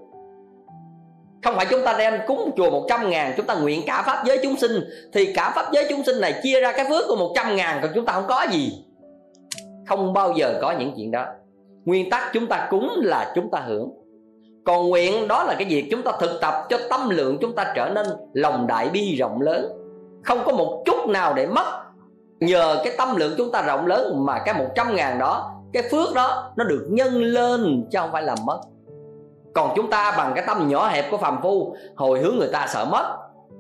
Không 1.45 1.55
phải 1.57 1.67
chúng 1.71 1.81
ta 1.85 1.95
đem 1.99 2.21
cúng 2.27 2.51
chùa 2.57 2.71
100 2.71 3.11
ngàn, 3.11 3.35
Chúng 3.37 3.47
ta 3.47 3.55
nguyện 3.55 3.83
cả 3.87 4.03
pháp 4.07 4.25
giới 4.27 4.39
chúng 4.43 4.57
sinh. 4.57 4.81
Thì 5.13 5.33
cả 5.33 5.53
pháp 5.57 5.73
giới 5.73 5.87
chúng 5.89 6.05
sinh 6.05 6.21
này 6.21 6.35
chia 6.43 6.61
ra 6.61 6.73
cái 6.73 6.87
phước 6.89 7.05
của 7.09 7.17
100 7.17 7.57
ngàn, 7.57 7.79
Còn 7.83 7.91
chúng 7.95 8.05
ta 8.05 8.13
không 8.13 8.27
có 8.29 8.47
gì. 8.51 8.85
Không 9.87 10.13
bao 10.13 10.33
giờ 10.33 10.59
có 10.63 10.75
những 10.79 10.93
chuyện 10.97 11.11
đó. 11.11 11.27
Nguyên 11.85 12.11
tắc 12.11 12.23
chúng 12.33 12.47
ta 12.47 12.67
cúng 12.71 12.91
là 12.97 13.33
chúng 13.35 13.51
ta 13.51 13.61
hưởng 13.61 13.91
còn 14.67 14.89
nguyện 14.89 15.29
đó 15.29 15.45
là 15.45 15.55
cái 15.55 15.69
việc 15.69 15.89
chúng 15.91 16.03
ta 16.03 16.13
thực 16.21 16.41
tập 16.41 16.55
cho 16.69 16.79
tâm 16.91 17.11
lượng 17.11 17.39
chúng 17.41 17.55
ta 17.55 17.73
trở 17.77 17.89
nên 17.89 18.07
lòng 18.33 18.67
đại 18.67 18.89
bi 18.89 19.17
rộng 19.17 19.41
lớn. 19.41 19.73
Không 20.25 20.39
có 20.47 20.53
một 20.53 20.83
chút 20.87 21.09
nào 21.09 21.35
để 21.35 21.47
mất 21.47 21.83
nhờ 22.41 22.81
cái 22.85 22.95
tâm 22.99 23.17
lượng 23.17 23.35
chúng 23.39 23.53
ta 23.53 23.63
rộng 23.63 23.87
lớn 23.87 24.27
mà 24.27 24.39
cái 24.39 24.55
một 24.55 24.67
trăm 24.75 24.97
ngàn 24.97 25.19
đó, 25.19 25.53
cái 25.73 25.83
phước 25.91 26.15
đó 26.15 26.53
nó 26.57 26.65
được 26.65 26.87
nhân 26.91 27.23
lên 27.23 27.87
chứ 27.93 27.99
không 27.99 28.13
phải 28.13 28.23
làm 28.23 28.39
mất. 28.45 28.61
Còn 29.55 29.73
chúng 29.77 29.91
ta 29.91 30.15
bằng 30.19 30.33
cái 30.35 30.45
tâm 30.47 30.69
nhỏ 30.69 30.89
hẹp 30.89 31.11
của 31.11 31.17
phàm 31.17 31.43
phu, 31.43 31.77
hồi 31.97 32.21
hướng 32.21 32.37
người 32.39 32.49
ta 32.53 32.67
sợ 32.69 32.85
mất. 32.85 33.17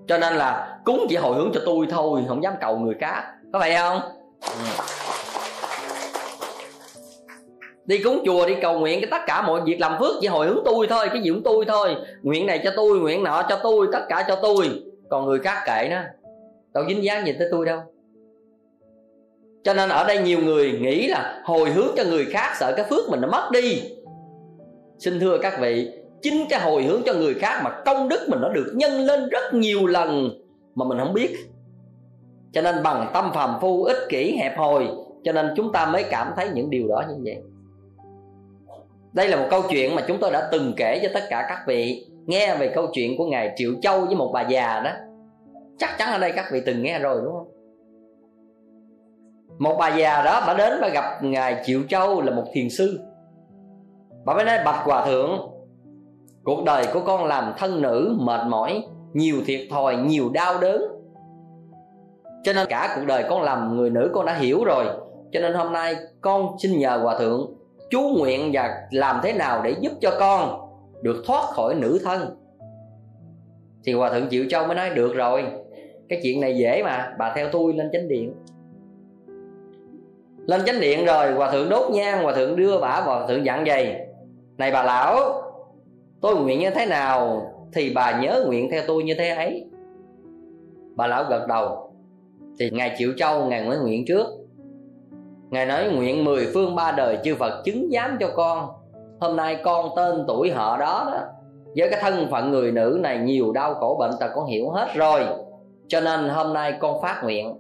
Cho 0.08 0.18
nên 0.18 0.34
là 0.34 0.78
cúng 0.84 1.06
chỉ 1.08 1.16
hồi 1.16 1.36
hướng 1.36 1.50
cho 1.54 1.60
tôi 1.66 1.86
thôi, 1.90 2.24
không 2.28 2.42
dám 2.42 2.54
cầu 2.60 2.78
người 2.78 2.94
khác. 3.00 3.22
Có 3.52 3.58
phải 3.58 3.76
không? 3.76 4.00
Ừ 4.40 5.05
đi 7.86 7.98
cúng 7.98 8.22
chùa, 8.26 8.46
đi 8.46 8.54
cầu 8.62 8.78
nguyện, 8.78 9.00
cái 9.00 9.10
tất 9.10 9.20
cả 9.26 9.42
mọi 9.42 9.60
việc 9.60 9.80
làm 9.80 9.98
phước 9.98 10.14
chỉ 10.20 10.26
hồi 10.26 10.46
hướng 10.46 10.62
tôi 10.64 10.86
thôi, 10.86 11.06
cái 11.08 11.22
gì 11.22 11.30
cũng 11.30 11.42
tôi 11.42 11.64
thôi. 11.68 11.94
Nguyện 12.22 12.46
này 12.46 12.60
cho 12.64 12.72
tôi, 12.76 12.98
nguyện 12.98 13.22
nọ 13.22 13.42
cho 13.48 13.60
tôi, 13.62 13.86
tất 13.92 14.06
cả 14.08 14.24
cho 14.28 14.36
tôi. 14.42 14.82
Còn 15.10 15.26
người 15.26 15.38
khác 15.38 15.62
kệ 15.66 15.88
nó. 15.90 16.00
Đâu 16.74 16.84
dính 16.88 17.04
dáng 17.04 17.26
gì 17.26 17.34
tới 17.38 17.48
tôi 17.50 17.66
đâu. 17.66 17.80
Cho 19.64 19.74
nên 19.74 19.88
ở 19.88 20.04
đây 20.04 20.18
nhiều 20.18 20.38
người 20.44 20.78
nghĩ 20.80 21.06
là 21.06 21.42
hồi 21.44 21.70
hướng 21.70 21.88
cho 21.96 22.04
người 22.04 22.24
khác 22.24 22.52
sợ 22.56 22.72
cái 22.76 22.86
phước 22.90 23.10
mình 23.10 23.20
nó 23.20 23.28
mất 23.28 23.48
đi. 23.52 23.82
Xin 24.98 25.20
thưa 25.20 25.38
các 25.38 25.60
vị, 25.60 25.90
chính 26.22 26.46
cái 26.50 26.60
hồi 26.60 26.82
hướng 26.82 27.02
cho 27.06 27.14
người 27.14 27.34
khác 27.34 27.60
mà 27.64 27.70
công 27.86 28.08
đức 28.08 28.26
mình 28.28 28.40
nó 28.40 28.48
được 28.48 28.72
nhân 28.74 28.92
lên 28.92 29.28
rất 29.28 29.54
nhiều 29.54 29.86
lần 29.86 30.30
mà 30.74 30.84
mình 30.84 30.98
không 30.98 31.14
biết. 31.14 31.36
Cho 32.52 32.62
nên 32.62 32.82
bằng 32.82 33.10
tâm 33.14 33.30
phàm 33.34 33.60
phu, 33.60 33.84
ích 33.84 34.08
kỷ, 34.08 34.36
hẹp 34.40 34.58
hòi. 34.58 34.88
Cho 35.24 35.32
nên 35.32 35.52
chúng 35.56 35.72
ta 35.72 35.86
mới 35.86 36.04
cảm 36.10 36.32
thấy 36.36 36.48
những 36.54 36.70
điều 36.70 36.88
đó 36.88 37.02
như 37.08 37.14
vậy 37.24 37.36
đây 39.16 39.28
là 39.28 39.36
một 39.36 39.46
câu 39.50 39.62
chuyện 39.70 39.94
mà 39.94 40.02
chúng 40.08 40.18
tôi 40.20 40.30
đã 40.30 40.48
từng 40.52 40.72
kể 40.76 41.00
cho 41.02 41.08
tất 41.14 41.20
cả 41.30 41.46
các 41.48 41.58
vị. 41.66 42.06
Nghe 42.26 42.56
về 42.56 42.72
câu 42.74 42.86
chuyện 42.92 43.18
của 43.18 43.26
ngài 43.26 43.52
triệu 43.56 43.72
châu 43.82 44.00
với 44.00 44.14
một 44.14 44.30
bà 44.34 44.42
già 44.42 44.80
đó. 44.84 44.90
Chắc 45.78 45.90
chắn 45.98 46.12
ở 46.12 46.18
đây 46.18 46.32
các 46.36 46.44
vị 46.52 46.62
từng 46.66 46.82
nghe 46.82 46.98
rồi, 46.98 47.20
đúng 47.24 47.32
không? 47.32 47.48
Một 49.58 49.76
bà 49.78 49.96
già 49.96 50.22
đó 50.22 50.44
bà 50.46 50.54
đến 50.54 50.78
bà 50.82 50.88
gặp 50.88 51.22
ngài 51.22 51.62
triệu 51.64 51.80
châu 51.88 52.22
là 52.22 52.32
một 52.32 52.44
thiền 52.52 52.68
sư. 52.70 53.00
Bà 54.24 54.34
mới 54.34 54.44
nói, 54.44 54.58
bạch 54.64 54.84
hòa 54.84 55.06
thượng, 55.06 55.50
cuộc 56.44 56.64
đời 56.64 56.84
của 56.92 57.00
con 57.00 57.24
làm 57.24 57.54
thân 57.58 57.82
nữ 57.82 58.16
mệt 58.20 58.40
mỏi, 58.48 58.84
nhiều 59.12 59.36
thiệt 59.46 59.60
thòi, 59.70 59.96
nhiều 59.96 60.30
đau 60.34 60.60
đớn. 60.60 60.82
Cho 62.42 62.52
nên 62.52 62.66
cả 62.68 62.92
cuộc 62.96 63.06
đời 63.06 63.24
con 63.28 63.42
làm 63.42 63.76
người 63.76 63.90
nữ 63.90 64.10
con 64.14 64.26
đã 64.26 64.34
hiểu 64.34 64.64
rồi. 64.64 64.84
Cho 65.32 65.40
nên 65.40 65.54
hôm 65.54 65.72
nay 65.72 65.96
con 66.20 66.56
xin 66.58 66.78
nhờ 66.78 67.00
hòa 67.02 67.18
thượng 67.18 67.55
chú 67.96 68.02
nguyện 68.18 68.50
và 68.52 68.86
làm 68.90 69.20
thế 69.22 69.32
nào 69.32 69.62
để 69.64 69.74
giúp 69.80 69.92
cho 70.00 70.16
con 70.20 70.60
được 71.02 71.22
thoát 71.26 71.42
khỏi 71.42 71.74
nữ 71.74 72.00
thân. 72.04 72.36
Thì 73.84 73.92
hòa 73.92 74.10
thượng 74.10 74.28
chịu 74.28 74.44
châu 74.50 74.66
mới 74.66 74.76
nói, 74.76 74.90
được 74.90 75.14
rồi, 75.14 75.44
cái 76.08 76.20
chuyện 76.22 76.40
này 76.40 76.56
dễ 76.56 76.82
mà, 76.82 77.14
bà 77.18 77.32
theo 77.36 77.48
tôi 77.52 77.72
lên 77.72 77.90
chánh 77.92 78.08
điện. 78.08 78.34
Lên 80.46 80.60
chánh 80.66 80.80
điện 80.80 81.04
rồi, 81.04 81.32
hòa 81.32 81.52
thượng 81.52 81.68
đốt 81.68 81.90
nhang, 81.92 82.22
hòa 82.22 82.34
thượng 82.34 82.56
đưa 82.56 82.78
bả 82.78 83.00
vào, 83.06 83.18
hòa 83.18 83.26
thượng 83.28 83.46
dặn 83.46 83.64
dày 83.66 84.06
này 84.58 84.70
bà 84.70 84.82
lão, 84.82 85.42
tôi 86.20 86.36
nguyện 86.36 86.58
như 86.58 86.70
thế 86.70 86.86
nào 86.86 87.50
thì 87.72 87.92
bà 87.94 88.20
nhớ 88.20 88.44
nguyện 88.46 88.68
theo 88.70 88.82
tôi 88.86 89.02
như 89.02 89.14
thế 89.18 89.28
ấy. 89.28 89.64
Bà 90.96 91.06
lão 91.06 91.24
gật 91.30 91.46
đầu. 91.48 91.92
Thì 92.58 92.70
ngài 92.70 92.94
triệu 92.98 93.12
châu 93.16 93.46
ngài 93.46 93.68
mới 93.68 93.78
nguyện 93.78 94.04
trước 94.06 94.26
ngài 95.50 95.66
nói, 95.66 95.88
nguyện 95.88 96.24
mười 96.24 96.46
phương 96.54 96.74
ba 96.76 96.92
đời 96.92 97.18
chư 97.24 97.34
phật 97.34 97.62
chứng 97.64 97.88
giám 97.92 98.16
cho 98.20 98.28
con. 98.36 98.68
Hôm 99.20 99.36
nay 99.36 99.60
con 99.64 99.90
tên 99.96 100.24
tuổi 100.28 100.50
họ 100.50 100.76
đó 100.76 101.08
đó. 101.12 101.20
Với 101.76 101.90
cái 101.90 102.00
thân 102.02 102.28
phận 102.30 102.50
người 102.50 102.72
nữ 102.72 102.98
này 103.02 103.18
nhiều 103.18 103.52
đau 103.52 103.74
khổ 103.74 103.96
bệnh 103.98 104.10
tật 104.20 104.30
con 104.34 104.46
hiểu 104.46 104.70
hết 104.70 104.88
rồi. 104.94 105.20
Cho 105.88 106.00
nên 106.00 106.28
hôm 106.28 106.52
nay 106.52 106.74
con 106.80 107.02
phát 107.02 107.20
nguyện. 107.24 107.58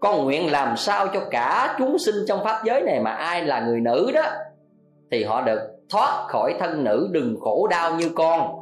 Con 0.00 0.24
nguyện 0.24 0.52
làm 0.52 0.76
sao 0.76 1.06
cho 1.14 1.20
cả 1.30 1.76
chúng 1.78 1.98
sinh 1.98 2.14
trong 2.28 2.44
pháp 2.44 2.64
giới 2.64 2.82
này 2.82 3.00
mà 3.00 3.10
ai 3.10 3.44
là 3.44 3.60
người 3.60 3.80
nữ 3.80 4.10
đó, 4.14 4.24
thì 5.10 5.24
họ 5.24 5.42
được 5.42 5.60
thoát 5.92 6.24
khỏi 6.28 6.54
thân 6.60 6.84
nữ 6.84 7.08
đừng 7.12 7.36
khổ 7.40 7.66
đau 7.70 7.94
như 7.94 8.10
con. 8.14 8.56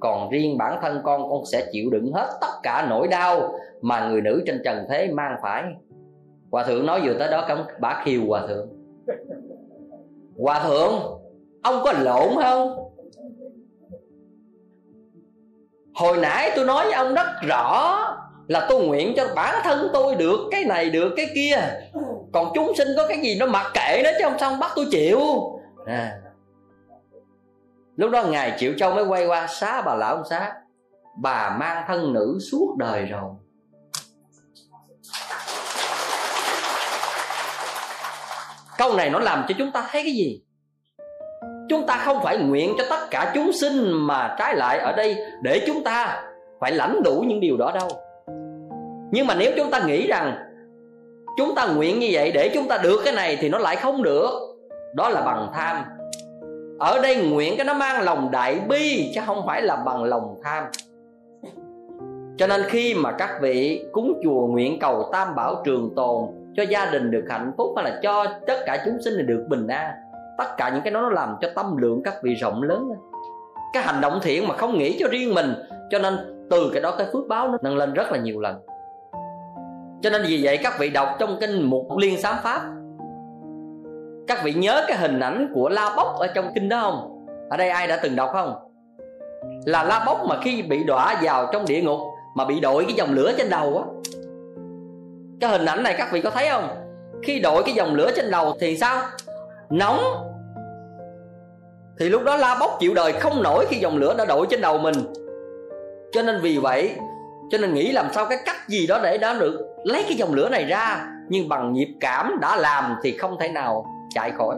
Còn 0.00 0.30
riêng 0.30 0.58
bản 0.58 0.78
thân 0.82 1.00
con 1.04 1.30
con 1.30 1.40
sẽ 1.52 1.66
chịu 1.72 1.90
đựng 1.90 2.12
hết 2.14 2.28
tất 2.40 2.52
cả 2.62 2.86
nỗi 2.90 3.08
đau 3.08 3.52
mà 3.82 4.08
người 4.08 4.20
nữ 4.20 4.42
trên 4.46 4.62
trần 4.64 4.86
thế 4.88 5.08
mang 5.12 5.36
phải 5.42 5.62
hòa 6.56 6.64
thượng 6.64 6.86
nói 6.86 7.00
vừa 7.04 7.14
tới 7.18 7.28
đó 7.28 7.44
cấm 7.48 7.58
bà 7.80 8.02
khiêu 8.04 8.22
hòa 8.26 8.46
thượng. 8.46 8.68
Hòa 10.38 10.62
thượng, 10.62 10.92
ông 11.62 11.80
có 11.84 11.92
lộn 11.92 12.28
không? 12.42 12.76
Hồi 15.94 16.18
nãy 16.18 16.50
tôi 16.56 16.64
nói 16.64 16.84
với 16.84 16.92
ông 16.92 17.14
rất 17.14 17.26
rõ 17.48 17.98
là 18.48 18.66
tôi 18.68 18.84
nguyện 18.86 19.12
cho 19.16 19.26
bản 19.34 19.54
thân 19.64 19.88
tôi 19.92 20.14
được 20.14 20.40
cái 20.50 20.64
này, 20.64 20.90
được 20.90 21.12
cái 21.16 21.26
kia. 21.34 21.56
Còn 22.32 22.52
chúng 22.54 22.74
sinh 22.76 22.88
có 22.96 23.06
cái 23.08 23.18
gì 23.18 23.36
nó 23.40 23.46
mặc 23.46 23.72
kệ 23.74 24.02
nó 24.04 24.10
chứ 24.18 24.24
không 24.24 24.38
xong 24.38 24.60
bắt 24.60 24.70
tôi 24.76 24.86
chịu. 24.90 25.20
À. 25.86 26.20
lúc 27.96 28.10
đó 28.10 28.22
ngài 28.22 28.56
triệu 28.58 28.72
châu 28.78 28.94
mới 28.94 29.04
quay 29.04 29.26
qua, 29.26 29.46
xá 29.46 29.82
bà 29.82 29.94
lão 29.94 30.14
ông 30.14 30.24
xá. 30.30 30.54
Bà 31.16 31.56
mang 31.60 31.84
thân 31.88 32.12
nữ 32.12 32.38
suốt 32.50 32.76
đời 32.78 33.04
rồi. 33.04 33.30
Câu 38.78 38.96
này 38.96 39.10
nó 39.10 39.18
làm 39.18 39.44
cho 39.48 39.54
chúng 39.58 39.70
ta 39.70 39.88
thấy 39.90 40.02
cái 40.02 40.12
gì? 40.12 40.40
Chúng 41.68 41.86
ta 41.86 41.96
không 41.96 42.18
phải 42.22 42.38
nguyện 42.38 42.74
cho 42.78 42.84
tất 42.90 43.10
cả 43.10 43.32
chúng 43.34 43.52
sinh 43.52 43.92
mà 43.92 44.36
trái 44.38 44.56
lại 44.56 44.78
ở 44.78 44.92
đây 44.92 45.16
để 45.42 45.64
chúng 45.66 45.84
ta 45.84 46.22
phải 46.60 46.72
lãnh 46.72 47.02
đủ 47.02 47.24
những 47.26 47.40
điều 47.40 47.56
đó 47.56 47.72
đâu. 47.74 47.88
Nhưng 49.10 49.26
mà 49.26 49.34
nếu 49.34 49.52
chúng 49.56 49.70
ta 49.70 49.80
nghĩ 49.86 50.06
rằng 50.06 50.36
chúng 51.38 51.54
ta 51.54 51.66
nguyện 51.66 51.98
như 51.98 52.08
vậy 52.12 52.32
để 52.32 52.50
chúng 52.54 52.68
ta 52.68 52.78
được 52.78 53.00
cái 53.04 53.14
này 53.14 53.38
thì 53.40 53.48
nó 53.48 53.58
lại 53.58 53.76
không 53.76 54.02
được. 54.02 54.30
Đó 54.94 55.08
là 55.08 55.20
bằng 55.20 55.50
tham. 55.54 55.84
Ở 56.78 57.00
đây 57.02 57.16
nguyện 57.16 57.54
cái 57.56 57.66
nó 57.66 57.74
mang 57.74 58.02
lòng 58.02 58.30
đại 58.30 58.60
bi 58.68 59.12
chứ 59.14 59.20
không 59.26 59.42
phải 59.46 59.62
là 59.62 59.76
bằng 59.76 60.04
lòng 60.04 60.34
tham. 60.44 60.64
Cho 62.38 62.46
nên 62.46 62.62
khi 62.68 62.94
mà 62.94 63.12
các 63.12 63.30
vị 63.40 63.84
cúng 63.92 64.20
chùa 64.24 64.46
nguyện 64.46 64.78
cầu 64.78 65.08
tam 65.12 65.34
bảo 65.34 65.62
trường 65.64 65.92
tồn 65.96 66.24
cho 66.56 66.62
gia 66.62 66.90
đình 66.90 67.10
được 67.10 67.24
hạnh 67.28 67.52
phúc 67.58 67.72
hay 67.76 67.84
là 67.84 68.00
cho 68.02 68.26
tất 68.46 68.56
cả 68.66 68.82
chúng 68.84 69.02
sinh 69.02 69.26
được 69.26 69.46
bình 69.48 69.66
an. 69.66 69.92
Tất 70.38 70.56
cả 70.56 70.70
những 70.70 70.82
cái 70.82 70.92
đó 70.92 71.00
nó 71.00 71.08
làm 71.08 71.36
cho 71.40 71.48
tâm 71.54 71.76
lượng 71.76 72.02
các 72.04 72.14
vị 72.22 72.34
rộng 72.34 72.62
lớn. 72.62 72.88
Cái 73.72 73.82
hành 73.82 74.00
động 74.00 74.18
thiện 74.22 74.48
mà 74.48 74.56
không 74.56 74.78
nghĩ 74.78 74.96
cho 75.00 75.08
riêng 75.08 75.34
mình, 75.34 75.54
cho 75.90 75.98
nên 75.98 76.18
từ 76.50 76.70
cái 76.72 76.82
đó 76.82 76.94
cái 76.98 77.06
phước 77.12 77.28
báo 77.28 77.48
nó 77.48 77.58
nâng 77.62 77.76
lên 77.76 77.92
rất 77.92 78.12
là 78.12 78.18
nhiều 78.18 78.40
lần. 78.40 78.56
Cho 80.02 80.10
nên 80.10 80.22
vì 80.28 80.40
vậy 80.42 80.58
các 80.62 80.78
vị 80.78 80.90
đọc 80.90 81.08
trong 81.18 81.36
kinh 81.40 81.62
mục 81.62 81.86
liên 81.98 82.20
sám 82.20 82.34
pháp, 82.42 82.60
các 84.26 84.44
vị 84.44 84.52
nhớ 84.52 84.84
cái 84.88 84.96
hình 84.96 85.20
ảnh 85.20 85.50
của 85.54 85.68
la 85.68 85.94
bốc 85.96 86.06
ở 86.18 86.26
trong 86.26 86.50
kinh 86.54 86.68
đó 86.68 86.80
không? 86.80 87.26
Ở 87.50 87.56
đây 87.56 87.70
ai 87.70 87.86
đã 87.86 87.98
từng 88.02 88.16
đọc 88.16 88.30
không? 88.32 88.54
Là 89.66 89.84
la 89.84 90.04
bốc 90.06 90.18
mà 90.28 90.36
khi 90.42 90.62
bị 90.62 90.84
đọa 90.84 91.14
vào 91.22 91.50
trong 91.52 91.64
địa 91.68 91.82
ngục, 91.82 91.98
mà 92.36 92.44
bị 92.44 92.60
đội 92.60 92.84
cái 92.84 92.94
dòng 92.94 93.12
lửa 93.12 93.32
trên 93.38 93.50
đầu 93.50 93.78
á 93.78 94.10
cái 95.40 95.50
hình 95.50 95.64
ảnh 95.64 95.82
này 95.82 95.94
các 95.98 96.08
vị 96.12 96.20
có 96.20 96.30
thấy 96.30 96.48
không? 96.50 96.68
Khi 97.22 97.40
đội 97.40 97.62
cái 97.62 97.74
dòng 97.74 97.94
lửa 97.94 98.10
trên 98.16 98.30
đầu 98.30 98.56
thì 98.60 98.76
sao? 98.76 99.02
Nóng. 99.70 100.00
Thì 101.98 102.08
lúc 102.08 102.22
đó 102.24 102.36
la 102.36 102.56
bốc 102.60 102.76
chịu 102.80 102.94
đời 102.94 103.12
không 103.12 103.42
nổi 103.42 103.66
khi 103.68 103.76
dòng 103.76 103.96
lửa 103.96 104.14
đã 104.18 104.24
đội 104.24 104.46
trên 104.50 104.60
đầu 104.60 104.78
mình. 104.78 104.94
Cho 106.12 106.22
nên 106.22 106.40
vì 106.40 106.58
vậy, 106.58 106.96
cho 107.50 107.58
nên 107.58 107.74
nghĩ 107.74 107.92
làm 107.92 108.06
sao 108.12 108.26
cái 108.26 108.38
cách 108.46 108.56
gì 108.68 108.86
đó 108.86 109.00
để 109.02 109.18
đã 109.18 109.34
được 109.34 109.76
lấy 109.84 110.04
cái 110.08 110.16
dòng 110.16 110.34
lửa 110.34 110.48
này 110.48 110.64
ra, 110.64 111.08
nhưng 111.28 111.48
bằng 111.48 111.72
nhịp 111.72 111.96
cảm 112.00 112.38
đã 112.40 112.56
làm 112.56 112.96
thì 113.02 113.16
không 113.16 113.36
thể 113.40 113.48
nào 113.48 113.86
chạy 114.14 114.30
khỏi. 114.30 114.56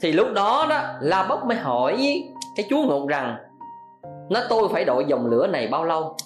Thì 0.00 0.12
lúc 0.12 0.28
đó 0.34 0.66
đó, 0.70 0.80
la 1.00 1.26
bốc 1.28 1.46
mới 1.46 1.56
hỏi 1.56 1.96
với 1.96 2.24
cái 2.56 2.66
chúa 2.70 2.82
ngục 2.82 3.08
rằng 3.08 3.36
nó 4.30 4.40
tôi 4.48 4.68
phải 4.72 4.84
đội 4.84 5.04
dòng 5.04 5.26
lửa 5.26 5.46
này 5.46 5.66
bao 5.66 5.84
lâu? 5.84 6.16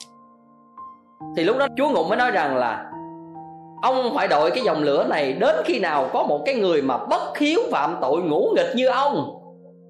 Thì 1.36 1.44
lúc 1.44 1.56
đó 1.59 1.66
chúa 1.76 1.88
ngục 1.88 2.06
mới 2.09 2.18
nói 2.18 2.30
rằng 2.30 2.56
là, 2.56 2.90
ông 3.82 4.14
phải 4.14 4.28
đội 4.28 4.51
cái 4.51 4.64
dòng 4.64 4.82
lửa 4.82 5.06
này 5.09 5.32
đến 5.32 5.55
khi 5.64 5.78
nào 5.80 6.10
có 6.12 6.22
một 6.22 6.43
cái 6.47 6.55
người 6.55 6.82
mà 6.82 6.98
bất 6.98 7.38
hiếu 7.38 7.60
phạm 7.70 7.97
tội 8.01 8.22
ngũ 8.22 8.52
nghịch 8.56 8.76
như 8.76 8.86
ông. 8.86 9.32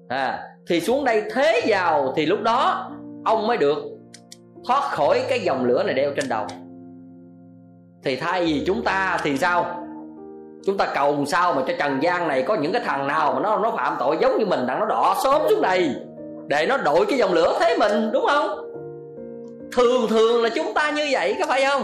À 0.09 0.43
thì 0.69 0.79
xuống 0.79 1.03
đây 1.03 1.23
thế 1.33 1.61
vào 1.67 2.13
thì 2.15 2.25
lúc 2.25 2.41
đó 2.41 2.89
ông 3.25 3.47
mới 3.47 3.57
được 3.57 3.77
thoát 4.67 4.81
khỏi 4.81 5.21
cái 5.29 5.39
dòng 5.39 5.65
lửa 5.65 5.83
này 5.83 5.93
đeo 5.93 6.11
trên 6.15 6.29
đầu. 6.29 6.45
Thì 8.03 8.15
thay 8.15 8.45
vì 8.45 8.63
chúng 8.65 8.83
ta 8.83 9.19
thì 9.23 9.37
sao? 9.37 9.65
Chúng 10.65 10.77
ta 10.77 10.87
cầu 10.95 11.25
sao 11.25 11.53
mà 11.53 11.61
cho 11.67 11.73
trần 11.79 11.99
gian 12.03 12.27
này 12.27 12.43
có 12.43 12.55
những 12.55 12.71
cái 12.71 12.81
thằng 12.85 13.07
nào 13.07 13.33
mà 13.33 13.39
nó 13.39 13.57
nó 13.57 13.71
phạm 13.71 13.95
tội 13.99 14.17
giống 14.21 14.37
như 14.39 14.45
mình 14.45 14.67
đặng 14.67 14.79
nó 14.79 14.85
đọ 14.85 15.15
sớm 15.23 15.41
xuống 15.49 15.61
đây 15.61 15.95
để 16.47 16.65
nó 16.69 16.77
đội 16.77 17.05
cái 17.05 17.17
dòng 17.17 17.33
lửa 17.33 17.57
thế 17.59 17.77
mình, 17.79 18.11
đúng 18.11 18.25
không? 18.29 18.66
Thường 19.71 20.07
thường 20.09 20.43
là 20.43 20.49
chúng 20.49 20.73
ta 20.73 20.91
như 20.91 21.07
vậy, 21.11 21.35
có 21.39 21.45
phải 21.47 21.65
không? 21.65 21.83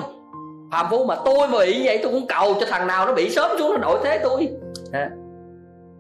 Phạm 0.72 0.85
phu 0.89 1.05
mà 1.05 1.15
tôi 1.26 1.47
mà 1.47 1.60
bị 1.60 1.85
vậy, 1.85 1.99
tôi 2.03 2.11
cũng 2.11 2.27
cầu 2.27 2.53
cho 2.60 2.65
thằng 2.69 2.88
nào 2.88 3.05
nó 3.05 3.14
bị 3.14 3.30
sớm 3.30 3.51
xuống 3.60 3.72
nó 3.72 3.77
đổi 3.77 3.99
thế 4.03 4.18
tôi. 4.18 4.49
À. 4.91 5.10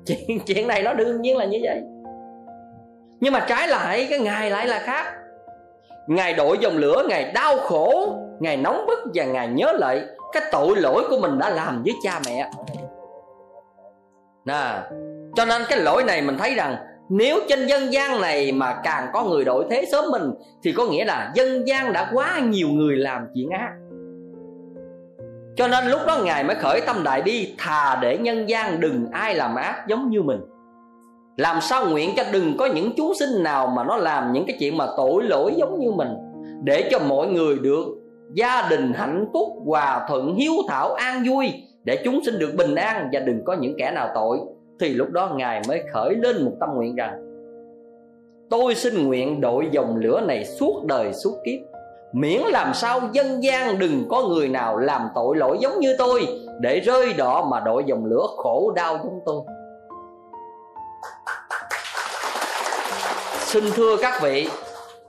chuyện 0.05 0.39
chuyện 0.45 0.67
này 0.67 0.83
nó 0.83 0.93
đương 0.93 1.21
nhiên 1.21 1.37
là 1.37 1.45
như 1.45 1.59
vậy. 1.63 1.81
Nhưng 3.19 3.33
mà 3.33 3.45
trái 3.49 3.67
lại, 3.67 4.07
cái 4.09 4.19
ngài 4.19 4.49
lại 4.49 4.67
là 4.67 4.79
khác. 4.79 5.13
Ngài 6.07 6.33
đổi 6.33 6.57
dòng 6.57 6.77
lửa 6.77 7.03
ngài 7.09 7.31
đau 7.31 7.57
khổ 7.57 8.15
ngài 8.39 8.57
nóng 8.57 8.85
bức 8.87 8.99
và 9.13 9.23
ngài 9.25 9.47
nhớ 9.47 9.73
lại 9.73 10.01
cái 10.33 10.43
tội 10.51 10.75
lỗi 10.75 11.03
của 11.09 11.17
mình 11.17 11.39
đã 11.39 11.49
làm 11.49 11.83
với 11.83 11.93
cha 12.03 12.19
mẹ. 12.25 12.49
Nè, 14.45 14.81
cho 15.35 15.45
nên 15.45 15.61
cái 15.69 15.79
lỗi 15.79 16.03
này 16.03 16.21
mình 16.21 16.37
thấy 16.37 16.55
rằng 16.55 16.75
nếu 17.09 17.39
trên 17.49 17.67
dân 17.67 17.93
gian 17.93 18.21
này 18.21 18.51
mà 18.51 18.79
càng 18.83 19.07
có 19.13 19.23
người 19.23 19.45
đổi 19.45 19.65
thế 19.69 19.85
sớm 19.91 20.05
mình, 20.11 20.31
thì 20.63 20.71
có 20.71 20.85
nghĩa 20.85 21.05
là 21.05 21.31
dân 21.35 21.67
gian 21.67 21.93
đã 21.93 22.09
quá 22.13 22.39
nhiều 22.39 22.67
người 22.67 22.95
làm 22.95 23.21
chuyện 23.33 23.49
ác. 23.49 23.71
Cho 25.55 25.67
nên 25.67 25.85
lúc 25.85 26.01
đó 26.07 26.17
ngài 26.23 26.43
mới 26.43 26.55
khởi 26.55 26.81
tâm 26.87 27.03
đại 27.03 27.21
bi, 27.21 27.55
thà 27.57 27.99
để 28.01 28.17
nhân 28.17 28.49
gian 28.49 28.79
đừng 28.79 29.07
ai 29.11 29.35
làm 29.35 29.55
ác 29.55 29.87
giống 29.87 30.09
như 30.09 30.21
mình. 30.21 30.39
Làm 31.37 31.61
sao 31.61 31.89
nguyện 31.89 32.09
cho 32.17 32.23
đừng 32.33 32.57
có 32.57 32.65
những 32.65 32.93
chúng 32.97 33.13
sinh 33.15 33.43
nào 33.43 33.67
mà 33.67 33.83
nó 33.83 33.97
làm 33.97 34.33
những 34.33 34.45
cái 34.47 34.57
chuyện 34.59 34.77
mà 34.77 34.87
tội 34.97 35.23
lỗi 35.23 35.53
giống 35.57 35.79
như 35.79 35.91
mình, 35.91 36.09
để 36.63 36.89
cho 36.91 36.99
mọi 36.99 37.27
người 37.27 37.55
được 37.59 37.85
gia 38.33 38.67
đình 38.69 38.93
hạnh 38.93 39.25
phúc, 39.33 39.47
hòa 39.65 40.05
thuận, 40.09 40.35
hiếu 40.35 40.53
thảo, 40.67 40.93
an 40.93 41.23
vui, 41.29 41.53
để 41.83 42.01
chúng 42.05 42.23
sinh 42.25 42.39
được 42.39 42.53
bình 42.57 42.75
an 42.75 43.09
và 43.13 43.19
đừng 43.19 43.45
có 43.45 43.53
những 43.53 43.75
kẻ 43.77 43.91
nào 43.91 44.09
tội 44.15 44.39
thì 44.79 44.89
lúc 44.89 45.09
đó 45.09 45.33
ngài 45.35 45.61
mới 45.67 45.83
khởi 45.93 46.15
lên 46.15 46.45
một 46.45 46.51
tâm 46.59 46.69
nguyện 46.75 46.95
rằng, 46.95 47.19
tôi 48.49 48.75
xin 48.75 49.07
nguyện 49.07 49.41
đội 49.41 49.67
dòng 49.71 49.97
lửa 49.97 50.21
này 50.21 50.45
suốt 50.45 50.83
đời 50.85 51.13
suốt 51.13 51.37
kiếp. 51.45 51.59
Miễn 52.13 52.41
làm 52.41 52.73
sao 52.73 53.01
dân 53.11 53.43
gian 53.43 53.79
đừng 53.79 54.05
có 54.09 54.23
người 54.27 54.49
nào 54.49 54.77
làm 54.77 55.01
tội 55.15 55.37
lỗi 55.37 55.57
giống 55.61 55.79
như 55.79 55.95
tôi, 55.97 56.27
để 56.61 56.79
rơi 56.79 57.13
đỏ 57.13 57.47
mà 57.51 57.59
đội 57.59 57.83
dòng 57.87 58.05
lửa 58.05 58.27
khổ 58.37 58.73
đau 58.75 58.99
giống 59.03 59.19
tôi. 59.25 59.41
Xin 63.39 63.63
thưa 63.75 63.97
các 64.01 64.21
vị, 64.21 64.47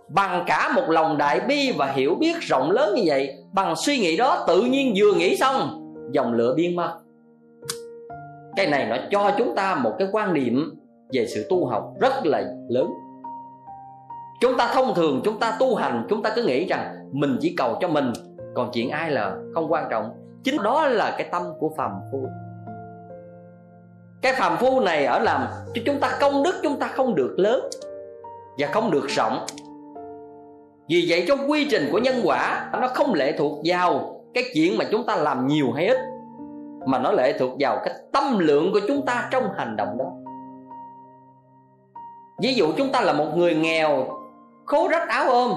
bằng 0.09 0.45
cả 0.47 0.73
một 0.75 0.85
lòng 0.89 1.19
đại 1.19 1.41
bi 1.41 1.73
và 1.79 1.87
hiểu 1.87 2.15
biết 2.15 2.37
rộng 2.41 2.71
lớn 2.71 2.95
như 2.95 3.03
vậy, 3.07 3.35
bằng 3.53 3.77
suy 3.77 3.99
nghĩ 3.99 4.17
đó 4.17 4.45
tự 4.49 4.61
nhiên 4.61 4.95
vừa 4.97 5.13
nghĩ 5.13 5.37
xong, 5.37 5.81
dòng 6.13 6.33
lửa 6.33 6.55
biến 6.57 6.77
mất 6.77 6.99
cái 8.57 8.67
này 8.67 8.87
nó 8.87 8.97
cho 9.11 9.33
chúng 9.39 9.55
ta 9.57 9.75
một 9.75 9.93
cái 9.99 10.09
quan 10.13 10.35
niệm 10.35 10.75
về 11.13 11.27
sự 11.27 11.47
tu 11.51 11.67
học 11.67 11.93
rất 12.01 12.13
là 12.27 12.43
lớn. 12.69 12.91
Chúng 14.41 14.57
ta 14.57 14.71
thông 14.75 14.95
thường, 14.95 15.21
chúng 15.25 15.39
ta 15.39 15.57
tu 15.61 15.75
hành, 15.75 16.07
chúng 16.11 16.23
ta 16.23 16.33
cứ 16.37 16.43
nghĩ 16.43 16.67
rằng 16.67 16.95
mình 17.13 17.39
chỉ 17.41 17.55
cầu 17.57 17.79
cho 17.81 17.89
mình, 17.89 18.13
còn 18.55 18.71
chuyện 18.73 18.91
ai 18.91 19.11
là 19.11 19.37
không 19.55 19.73
quan 19.73 19.87
trọng. 19.91 20.11
Chính 20.45 20.63
đó 20.63 20.87
là 20.87 21.15
cái 21.19 21.29
tâm 21.33 21.43
của 21.59 21.71
phàm 21.77 21.91
phu. 22.13 22.27
Cái 24.23 24.33
phàm 24.39 24.57
phu 24.57 24.81
này 24.81 25.07
ở 25.07 25.19
làm 25.19 25.47
cho 25.75 25.83
chúng 25.87 26.01
ta 26.01 26.17
công 26.21 26.43
đức 26.43 26.55
chúng 26.63 26.79
ta 26.79 26.87
không 26.87 27.15
được 27.15 27.35
lớn 27.37 27.69
và 28.59 28.67
không 28.67 28.91
được 28.91 29.07
rộng. 29.09 29.47
Vì 30.89 31.07
vậy 31.09 31.25
trong 31.29 31.51
quy 31.51 31.67
trình 31.71 31.89
của 31.93 31.99
nhân 31.99 32.15
quả, 32.25 32.71
nó 32.81 32.89
không 32.89 33.15
lệ 33.15 33.33
thuộc 33.39 33.59
vào 33.65 34.21
cái 34.35 34.45
chuyện 34.55 34.79
mà 34.79 34.85
chúng 34.91 35.07
ta 35.07 35.17
làm 35.17 35.47
nhiều 35.47 35.73
hay 35.73 35.87
ít 35.87 35.99
mà 36.95 37.01
nó 37.01 37.13
lệ 37.13 37.39
thuộc 37.39 37.51
vào 37.59 37.81
cái 37.85 37.95
tâm 38.13 38.39
lượng 38.39 38.73
của 38.73 38.81
chúng 38.89 39.07
ta 39.07 39.29
trong 39.31 39.45
hành 39.57 39.77
động 39.77 39.99
đó. 39.99 40.05
Ví 42.43 42.55
dụ 42.55 42.67
chúng 42.77 42.93
ta 42.93 43.01
là 43.01 43.13
một 43.13 43.27
người 43.37 43.55
nghèo, 43.55 44.07
khố 44.67 44.89
rách 44.89 45.09
áo 45.09 45.25
ôm, 45.29 45.53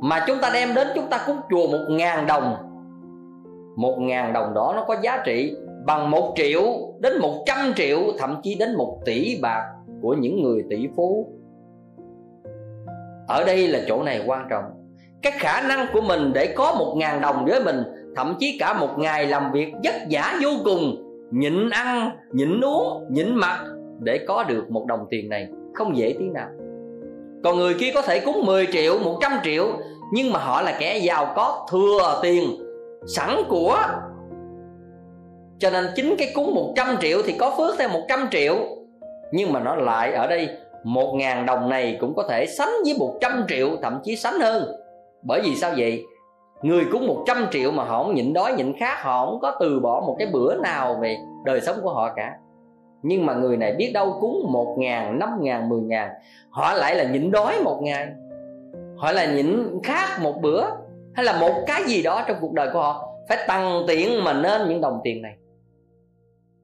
mà 0.00 0.24
chúng 0.26 0.38
ta 0.42 0.50
đem 0.54 0.74
đến 0.74 0.88
chúng 0.94 1.06
ta 1.10 1.20
cúng 1.26 1.36
chùa 1.50 1.66
một 1.68 1.86
ngàn 1.90 2.26
đồng. 2.26 2.56
Một 3.76 3.96
ngàn 4.00 4.32
đồng 4.32 4.54
đó 4.54 4.72
nó 4.76 4.84
có 4.84 4.96
giá 5.02 5.22
trị 5.24 5.56
bằng 5.86 6.10
một 6.10 6.32
triệu 6.36 6.62
đến 6.98 7.18
một 7.18 7.42
trăm 7.46 7.72
triệu, 7.76 7.98
thậm 8.18 8.40
chí 8.42 8.54
đến 8.54 8.76
một 8.76 8.98
tỷ 9.04 9.38
bạc 9.42 9.62
của 10.02 10.14
những 10.14 10.42
người 10.42 10.64
tỷ 10.70 10.88
phú. 10.96 11.32
Ở 13.28 13.44
đây 13.44 13.68
là 13.68 13.78
chỗ 13.88 14.02
này 14.02 14.22
quan 14.26 14.46
trọng. 14.50 14.64
Cái 15.22 15.32
khả 15.36 15.60
năng 15.60 15.86
của 15.92 16.00
mình 16.00 16.32
để 16.32 16.54
có 16.56 16.74
một 16.78 16.94
ngàn 16.96 17.20
đồng 17.20 17.44
với 17.44 17.64
mình 17.64 17.82
thậm 18.16 18.36
chí 18.38 18.56
cả 18.58 18.72
một 18.72 18.98
ngày 18.98 19.26
làm 19.26 19.52
việc 19.52 19.72
vất 19.84 19.94
vả 20.10 20.38
vô 20.42 20.50
cùng, 20.64 20.96
nhịn 21.30 21.70
ăn, 21.70 22.10
nhịn 22.32 22.60
uống, 22.60 23.04
nhịn 23.10 23.34
mặc 23.34 23.64
để 24.00 24.24
có 24.28 24.44
được 24.44 24.70
một 24.70 24.86
đồng 24.86 25.06
tiền 25.10 25.28
này. 25.28 25.48
Không 25.74 25.96
dễ 25.96 26.14
tí 26.18 26.24
nào. 26.24 26.48
Còn 27.44 27.56
người 27.56 27.74
kia 27.74 27.90
có 27.94 28.02
thể 28.02 28.20
cúng 28.20 28.46
10 28.46 28.66
triệu 28.72 28.98
100 28.98 29.32
triệu, 29.44 29.66
nhưng 30.12 30.32
mà 30.32 30.38
họ 30.38 30.62
là 30.62 30.76
kẻ 30.80 30.98
giàu 30.98 31.32
có 31.36 31.66
thừa 31.70 32.20
tiền, 32.22 32.44
sẵn 33.06 33.36
của. 33.48 33.78
Cho 35.58 35.70
nên 35.70 35.86
chính 35.96 36.14
cái 36.18 36.32
cúng 36.34 36.54
100 36.54 36.96
triệu 37.00 37.22
thì 37.24 37.34
có 37.38 37.54
phước 37.58 37.78
theo 37.78 37.88
100 37.88 38.28
triệu, 38.30 38.56
nhưng 39.32 39.52
mà 39.52 39.60
nó 39.60 39.74
lại 39.74 40.12
ở 40.12 40.26
đây, 40.26 40.48
một 40.84 41.14
ngàn 41.14 41.46
đồng 41.46 41.68
này 41.68 41.96
cũng 42.00 42.14
có 42.14 42.22
thể 42.28 42.46
sánh 42.46 42.70
với 42.84 42.94
100 42.98 43.44
triệu, 43.48 43.70
thậm 43.82 44.00
chí 44.04 44.16
sánh 44.16 44.40
hơn. 44.40 44.62
Bởi 45.22 45.40
vì 45.44 45.54
sao 45.54 45.72
vậy? 45.76 46.04
Người 46.62 46.84
cúng 46.92 47.06
100 47.06 47.46
triệu 47.50 47.70
mà 47.70 47.84
họ 47.84 48.04
không 48.04 48.14
nhịn 48.14 48.32
đói, 48.32 48.52
nhịn 48.52 48.72
khát, 48.78 49.02
họ 49.02 49.26
không 49.26 49.40
có 49.40 49.56
từ 49.60 49.80
bỏ 49.80 50.02
một 50.06 50.16
cái 50.18 50.28
bữa 50.32 50.54
nào 50.54 50.98
về 51.00 51.16
đời 51.44 51.60
sống 51.60 51.76
của 51.82 51.90
họ 51.90 52.12
cả. 52.16 52.36
Nhưng 53.02 53.26
mà 53.26 53.34
người 53.34 53.56
này 53.56 53.74
biết 53.74 53.90
đâu 53.94 54.18
cúng 54.20 54.52
một 54.52 54.76
ngàn, 54.78 55.18
năm 55.18 55.38
ngàn, 55.40 55.68
mười 55.68 55.80
ngàn. 55.80 56.10
Họ 56.50 56.72
lại 56.72 56.94
là 56.94 57.04
nhịn 57.04 57.30
đói 57.30 57.60
một 57.64 57.80
ngày. 57.82 58.08
Họ 58.96 59.12
là 59.12 59.32
nhịn 59.34 59.80
khát 59.82 60.20
một 60.22 60.42
bữa. 60.42 60.64
Hay 61.14 61.24
là 61.24 61.40
một 61.40 61.52
cái 61.66 61.82
gì 61.86 62.02
đó 62.02 62.24
trong 62.28 62.36
cuộc 62.40 62.52
đời 62.52 62.68
của 62.72 62.78
họ 62.78 63.08
phải 63.28 63.38
tăng 63.48 63.82
tiện 63.88 64.24
mà 64.24 64.32
nên 64.32 64.68
những 64.68 64.80
đồng 64.80 65.00
tiền 65.04 65.22
này. 65.22 65.36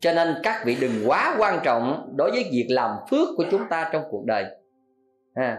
Cho 0.00 0.12
nên 0.12 0.34
các 0.42 0.62
vị 0.64 0.76
đừng 0.80 0.92
quá 1.06 1.36
quan 1.38 1.60
trọng 1.62 2.12
đối 2.16 2.30
với 2.30 2.44
việc 2.52 2.66
làm 2.68 2.90
phước 3.10 3.28
của 3.36 3.44
chúng 3.50 3.68
ta 3.70 3.90
trong 3.92 4.02
cuộc 4.10 4.24
đời. 4.24 4.44
À. 5.34 5.58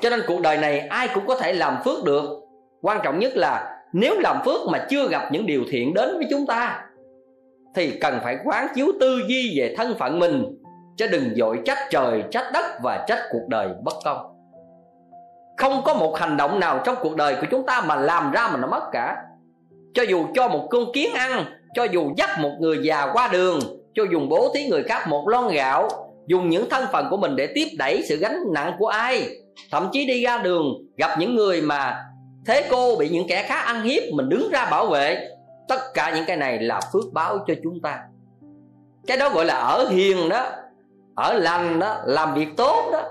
cho 0.00 0.10
nên 0.10 0.20
cuộc 0.26 0.40
đời 0.40 0.56
này 0.56 0.78
ai 0.80 1.08
cũng 1.14 1.26
có 1.26 1.36
thể 1.36 1.52
làm 1.52 1.76
phước 1.84 2.04
được 2.04 2.47
quan 2.82 3.00
trọng 3.04 3.18
nhất 3.18 3.36
là 3.36 3.80
nếu 3.92 4.18
làm 4.18 4.36
phước 4.44 4.60
mà 4.70 4.86
chưa 4.90 5.08
gặp 5.08 5.28
những 5.32 5.46
điều 5.46 5.62
thiện 5.70 5.94
đến 5.94 6.16
với 6.16 6.26
chúng 6.30 6.46
ta, 6.46 6.84
thì 7.74 7.98
cần 8.00 8.18
phải 8.24 8.38
quán 8.44 8.66
chiếu 8.74 8.86
tư 9.00 9.20
duy 9.28 9.58
về 9.58 9.74
thân 9.78 9.94
phận 9.98 10.18
mình, 10.18 10.44
chứ 10.96 11.06
đừng 11.06 11.34
dội 11.36 11.60
trách 11.64 11.78
trời, 11.90 12.22
trách 12.30 12.46
đất 12.52 12.64
và 12.82 13.04
trách 13.08 13.18
cuộc 13.30 13.48
đời 13.48 13.68
bất 13.84 13.94
công. 14.04 14.34
Không 15.56 15.82
có 15.84 15.94
một 15.94 16.16
hành 16.18 16.36
động 16.36 16.60
nào 16.60 16.80
trong 16.84 16.96
cuộc 17.00 17.16
đời 17.16 17.36
của 17.40 17.46
chúng 17.50 17.66
ta 17.66 17.80
mà 17.86 17.96
làm 17.96 18.32
ra 18.32 18.48
mà 18.48 18.56
nó 18.56 18.68
mất 18.68 18.82
cả. 18.92 19.16
Cho 19.94 20.02
dù 20.02 20.26
cho 20.34 20.48
một 20.48 20.68
con 20.70 20.92
kiến 20.92 21.14
ăn, 21.14 21.44
cho 21.74 21.84
dù 21.84 22.12
dắt 22.16 22.30
một 22.40 22.50
người 22.60 22.78
già 22.82 23.10
qua 23.12 23.28
đường, 23.32 23.58
cho 23.94 24.04
dùng 24.12 24.28
bố 24.28 24.52
thí 24.54 24.68
người 24.68 24.82
khác 24.82 25.08
một 25.08 25.28
lon 25.28 25.48
gạo, 25.54 25.88
dùng 26.26 26.48
những 26.48 26.68
thân 26.70 26.84
phận 26.92 27.06
của 27.10 27.16
mình 27.16 27.36
để 27.36 27.48
tiếp 27.54 27.66
đẩy 27.78 28.02
sự 28.08 28.16
gánh 28.16 28.38
nặng 28.54 28.72
của 28.78 28.86
ai, 28.86 29.28
thậm 29.70 29.88
chí 29.92 30.06
đi 30.06 30.22
ra 30.22 30.38
đường 30.38 30.64
gặp 30.96 31.18
những 31.18 31.34
người 31.34 31.62
mà 31.62 32.04
thế 32.48 32.68
cô 32.70 32.96
bị 32.96 33.08
những 33.08 33.28
kẻ 33.28 33.42
khác 33.42 33.64
ăn 33.64 33.82
hiếp, 33.82 34.02
mình 34.14 34.28
đứng 34.28 34.50
ra 34.52 34.68
bảo 34.70 34.86
vệ. 34.86 35.28
Tất 35.68 35.80
cả 35.94 36.12
những 36.14 36.24
cái 36.26 36.36
này 36.36 36.58
là 36.58 36.80
phước 36.92 37.04
báo 37.12 37.38
cho 37.46 37.54
chúng 37.62 37.80
ta. 37.80 38.02
Cái 39.06 39.16
đó 39.16 39.28
gọi 39.28 39.44
là 39.44 39.54
ở 39.54 39.88
hiền 39.88 40.28
đó, 40.28 40.46
ở 41.16 41.32
lành 41.32 41.78
đó, 41.78 41.96
làm 42.04 42.34
việc 42.34 42.48
tốt 42.56 42.90
đó. 42.92 43.02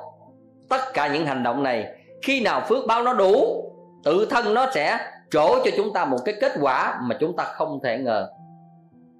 Tất 0.69 0.93
cả 0.93 1.07
những 1.07 1.25
hành 1.25 1.43
động 1.43 1.63
này, 1.63 1.85
khi 2.23 2.41
nào 2.41 2.61
phước 2.69 2.85
báo 2.87 3.03
nó 3.03 3.13
đủ, 3.13 3.63
tự 4.03 4.27
thân 4.29 4.53
nó 4.53 4.67
sẽ 4.73 4.99
trổ 5.31 5.63
cho 5.65 5.71
chúng 5.77 5.93
ta 5.93 6.05
một 6.05 6.17
cái 6.25 6.35
kết 6.41 6.51
quả 6.61 6.99
mà 7.01 7.17
chúng 7.19 7.35
ta 7.35 7.43
không 7.43 7.79
thể 7.83 7.97
ngờ. 7.97 8.29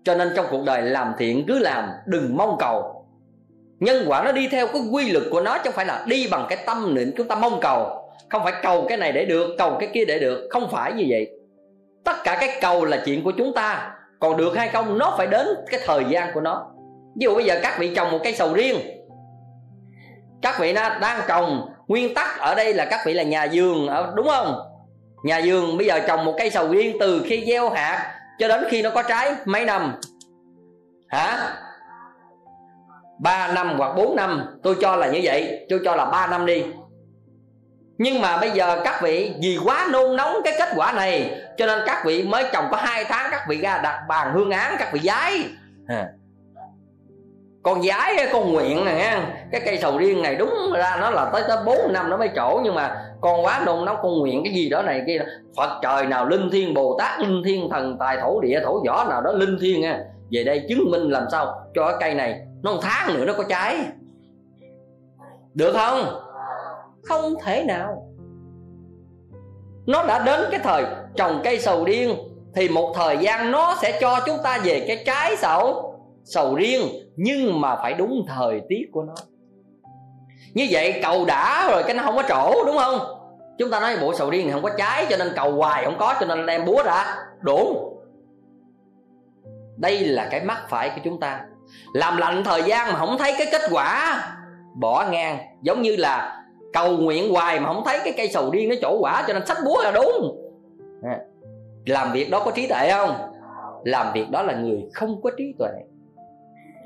Cho 0.04 0.16
nên 0.16 0.34
trong 0.36 0.46
cuộc 0.52 0.64
đời 0.66 0.82
làm 0.82 1.14
thiện 1.18 1.46
cứ 1.48 1.60
làm, 1.60 1.90
đừng 2.06 2.38
mong 2.38 2.56
cầu. 2.60 3.06
Nhân 3.80 4.06
quả 4.08 4.24
nó 4.24 4.32
đi 4.32 4.48
theo 4.48 4.68
cái 4.68 4.82
quy 4.92 5.12
luật 5.12 5.24
của 5.32 5.42
nó, 5.42 5.58
chứ 5.58 5.62
không 5.64 5.74
phải 5.74 5.86
là 5.86 6.06
đi 6.08 6.28
bằng 6.32 6.46
cái 6.50 6.64
tâm 6.66 6.96
niệm 6.96 7.12
chúng 7.18 7.28
ta 7.28 7.36
mong 7.36 7.60
cầu 7.62 8.07
không 8.30 8.44
phải 8.44 8.54
cầu 8.64 8.86
cái 8.90 8.98
này 8.98 9.12
để 9.12 9.26
được, 9.26 9.56
cầu 9.58 9.78
cái 9.80 9.90
kia 9.94 10.06
để 10.06 10.20
được. 10.20 10.48
Không 10.50 10.70
phải 10.72 10.94
như 10.94 11.06
vậy. 11.10 11.30
Tất 12.04 12.16
cả 12.24 12.38
cái 12.40 12.58
cầu 12.62 12.86
là 12.86 13.02
chuyện 13.06 13.24
của 13.24 13.32
chúng 13.32 13.54
ta. 13.54 13.94
Còn 14.20 14.38
được 14.38 14.58
hay 14.58 14.70
không, 14.70 14.98
nó 14.98 15.14
phải 15.18 15.28
đến 15.28 15.48
cái 15.70 15.80
thời 15.86 16.04
gian 16.10 16.34
của 16.34 16.42
nó. 16.42 16.72
Ví 17.20 17.24
dụ 17.24 17.36
bây 17.36 17.46
giờ 17.46 17.60
các 17.64 17.80
vị 17.80 17.92
trồng 17.96 18.12
một 18.12 18.20
cây 18.24 18.34
sầu 18.34 18.54
riêng. 18.54 18.78
Các 20.42 20.60
vị 20.60 20.74
đang 20.74 21.22
trồng, 21.28 21.70
nguyên 21.88 22.14
tắc 22.14 22.40
ở 22.40 22.56
đây 22.56 22.74
là 22.74 22.86
các 22.86 23.00
vị 23.06 23.14
là 23.14 23.24
nhà 23.24 23.48
vườn 23.54 23.88
ờ, 23.88 24.14
đúng 24.16 24.28
không? 24.28 24.56
Nhà 25.24 25.42
vườn, 25.46 25.78
bây 25.78 25.88
giờ 25.88 26.00
trồng 26.08 26.26
một 26.26 26.34
cây 26.38 26.50
sầu 26.50 26.68
riêng 26.68 26.98
từ 27.00 27.22
khi 27.26 27.46
gieo 27.48 27.70
hạt 27.70 28.14
cho 28.40 28.48
đến 28.48 28.64
khi 28.70 28.82
nó 28.82 28.90
có 28.90 29.04
trái, 29.04 29.36
mấy 29.46 29.66
năm? 29.66 29.96
Hả? 31.08 31.54
Ba 33.20 33.54
năm 33.54 33.74
hoặc 33.78 33.94
bốn 33.98 34.16
năm. 34.16 34.60
Tôi 34.64 34.76
cho 34.82 34.96
là 34.96 35.08
như 35.08 35.20
vậy, 35.24 35.66
tôi 35.70 35.80
cho 35.86 35.96
là 35.96 36.06
ba 36.06 36.28
năm 36.28 36.46
đi 36.46 36.64
nhưng 37.98 38.22
mà 38.22 38.38
bây 38.38 38.52
giờ 38.52 38.82
các 38.84 39.02
vị 39.02 39.32
vì 39.42 39.58
quá 39.66 39.88
nôn 39.92 40.16
nóng 40.16 40.38
cái 40.44 40.54
kết 40.60 40.70
quả 40.76 40.92
này 40.92 41.42
cho 41.58 41.66
nên 41.66 41.80
các 41.86 42.04
vị 42.06 42.24
mới 42.24 42.44
trồng 42.54 42.66
có 42.72 42.78
hai 42.78 43.06
tháng 43.06 43.28
các 43.32 43.46
vị 43.50 43.58
ra 43.58 43.80
đặt 43.84 44.04
bàn 44.08 44.34
hương 44.34 44.52
án 44.52 44.76
các 44.80 44.94
vị 44.94 45.00
giái 45.04 45.44
à. 45.88 46.08
con 47.64 47.82
giái 47.84 48.28
con 48.34 48.54
nguyện 48.54 48.86
này 48.86 49.22
cái 49.52 49.62
cây 49.66 49.78
sầu 49.82 49.98
riêng 49.98 50.22
này 50.22 50.36
đúng 50.36 50.50
ra 50.74 50.98
nó 51.02 51.10
là 51.10 51.30
tới 51.34 51.44
tới 51.48 51.58
bốn 51.66 51.94
năm 51.94 52.10
nó 52.10 52.18
mới 52.18 52.30
trổ 52.36 52.62
nhưng 52.64 52.76
mà 52.76 53.04
con 53.22 53.46
quá 53.46 53.62
nôn 53.66 53.86
nóng 53.86 53.98
con 54.02 54.20
nguyện 54.20 54.42
cái 54.44 54.54
gì 54.54 54.70
đó 54.70 54.82
này 54.82 55.04
kia. 55.08 55.22
Phật 55.58 55.80
trời 55.82 56.06
nào 56.06 56.28
linh 56.28 56.50
thiên 56.52 56.74
bồ 56.74 56.96
tát 57.00 57.20
linh 57.20 57.44
thiên 57.46 57.70
thần 57.72 57.98
tài 58.00 58.18
thổ 58.22 58.42
địa 58.42 58.60
thổ 58.64 58.84
võ 58.88 59.06
nào 59.10 59.22
đó 59.22 59.32
linh 59.32 59.58
thiên 59.62 59.82
nha 59.82 60.00
về 60.32 60.44
đây 60.44 60.66
chứng 60.70 60.92
minh 60.92 61.10
làm 61.10 61.24
sao 61.32 61.64
cho 61.76 61.88
cái 61.88 61.98
cây 62.00 62.14
này 62.14 62.40
nó 62.64 62.74
một 62.74 62.80
tháng 62.82 63.14
nữa 63.14 63.26
nó 63.26 63.34
có 63.34 63.44
trái. 63.50 63.78
Được 65.54 65.74
không 65.74 66.27
không 67.08 67.34
thể 67.44 67.64
nào. 67.64 68.04
Nó 69.86 70.04
đã 70.04 70.20
đến 70.20 70.42
cái 70.52 70.60
thời 70.64 70.86
trồng 71.16 71.42
cây 71.44 71.60
sầu 71.60 71.86
riêng, 71.86 72.16
thì 72.56 72.70
một 72.70 72.94
thời 72.96 73.18
gian 73.18 73.52
nó 73.52 73.76
sẽ 73.82 73.98
cho 74.02 74.20
chúng 74.26 74.38
ta 74.44 74.60
về 74.64 74.86
cái 74.88 75.04
trái 75.06 75.36
sầu 75.38 75.94
sầu 76.24 76.56
riêng, 76.56 76.82
nhưng 77.16 77.62
mà 77.62 77.76
phải 77.76 77.94
đúng 77.94 78.26
thời 78.28 78.62
tiết 78.70 78.90
của 78.92 79.04
nó. 79.04 79.14
Như 80.54 80.68
vậy 80.70 81.00
cầu 81.04 81.26
đã 81.26 81.70
rồi 81.72 81.84
cái 81.84 81.96
nó 81.96 82.04
không 82.04 82.16
có 82.16 82.24
trổ, 82.30 82.66
đúng 82.66 82.78
không? 82.78 83.00
Chúng 83.58 83.72
ta 83.72 83.80
nói 83.80 83.98
bộ 84.02 84.14
sầu 84.14 84.30
riêng 84.30 84.46
thì 84.46 84.52
không 84.52 84.64
có 84.64 84.70
trái, 84.78 85.06
cho 85.10 85.18
nên 85.18 85.32
cầu 85.36 85.52
hoài 85.52 85.86
không 85.86 85.96
có, 86.00 86.16
cho 86.20 86.26
nên 86.26 86.46
đem 86.46 86.66
búa 86.66 86.84
ra. 86.84 87.16
Đổ 87.40 87.94
đây 89.78 90.00
là 90.00 90.28
cái 90.32 90.42
mắc 90.42 90.66
phải 90.70 90.90
của 90.90 91.02
chúng 91.04 91.20
ta. 91.20 91.42
Làm 91.94 92.18
lạnh 92.18 92.44
thời 92.44 92.64
gian 92.64 92.94
mà 92.94 93.00
không 93.00 93.18
thấy 93.18 93.36
cái 93.38 93.48
kết 93.52 93.62
quả, 93.72 94.22
bỏ 94.76 95.08
ngang. 95.12 95.38
Giống 95.62 95.82
như 95.82 95.96
là 95.96 96.44
cầu 96.78 96.98
nguyện 96.98 97.34
hoài 97.34 97.60
mà 97.60 97.74
không 97.74 97.84
thấy 97.86 98.00
cái 98.04 98.14
cây 98.18 98.28
sầu 98.28 98.50
riêng 98.52 98.70
nó 98.70 98.76
trổ 98.82 98.98
quả, 99.00 99.24
cho 99.28 99.34
nên 99.34 99.46
sách 99.46 99.58
búa 99.66 99.82
là 99.84 99.92
đúng. 99.92 100.38
À, 101.04 101.20
làm 101.86 102.12
việc 102.14 102.32
đó 102.32 102.42
có 102.46 102.52
trí 102.52 102.68
tuệ 102.68 102.92
không? 102.92 103.16
Làm 103.84 104.14
việc 104.14 104.30
đó 104.32 104.42
là 104.42 104.54
người 104.54 104.90
không 104.94 105.22
có 105.22 105.32
trí 105.38 105.54
tuệ. 105.60 105.70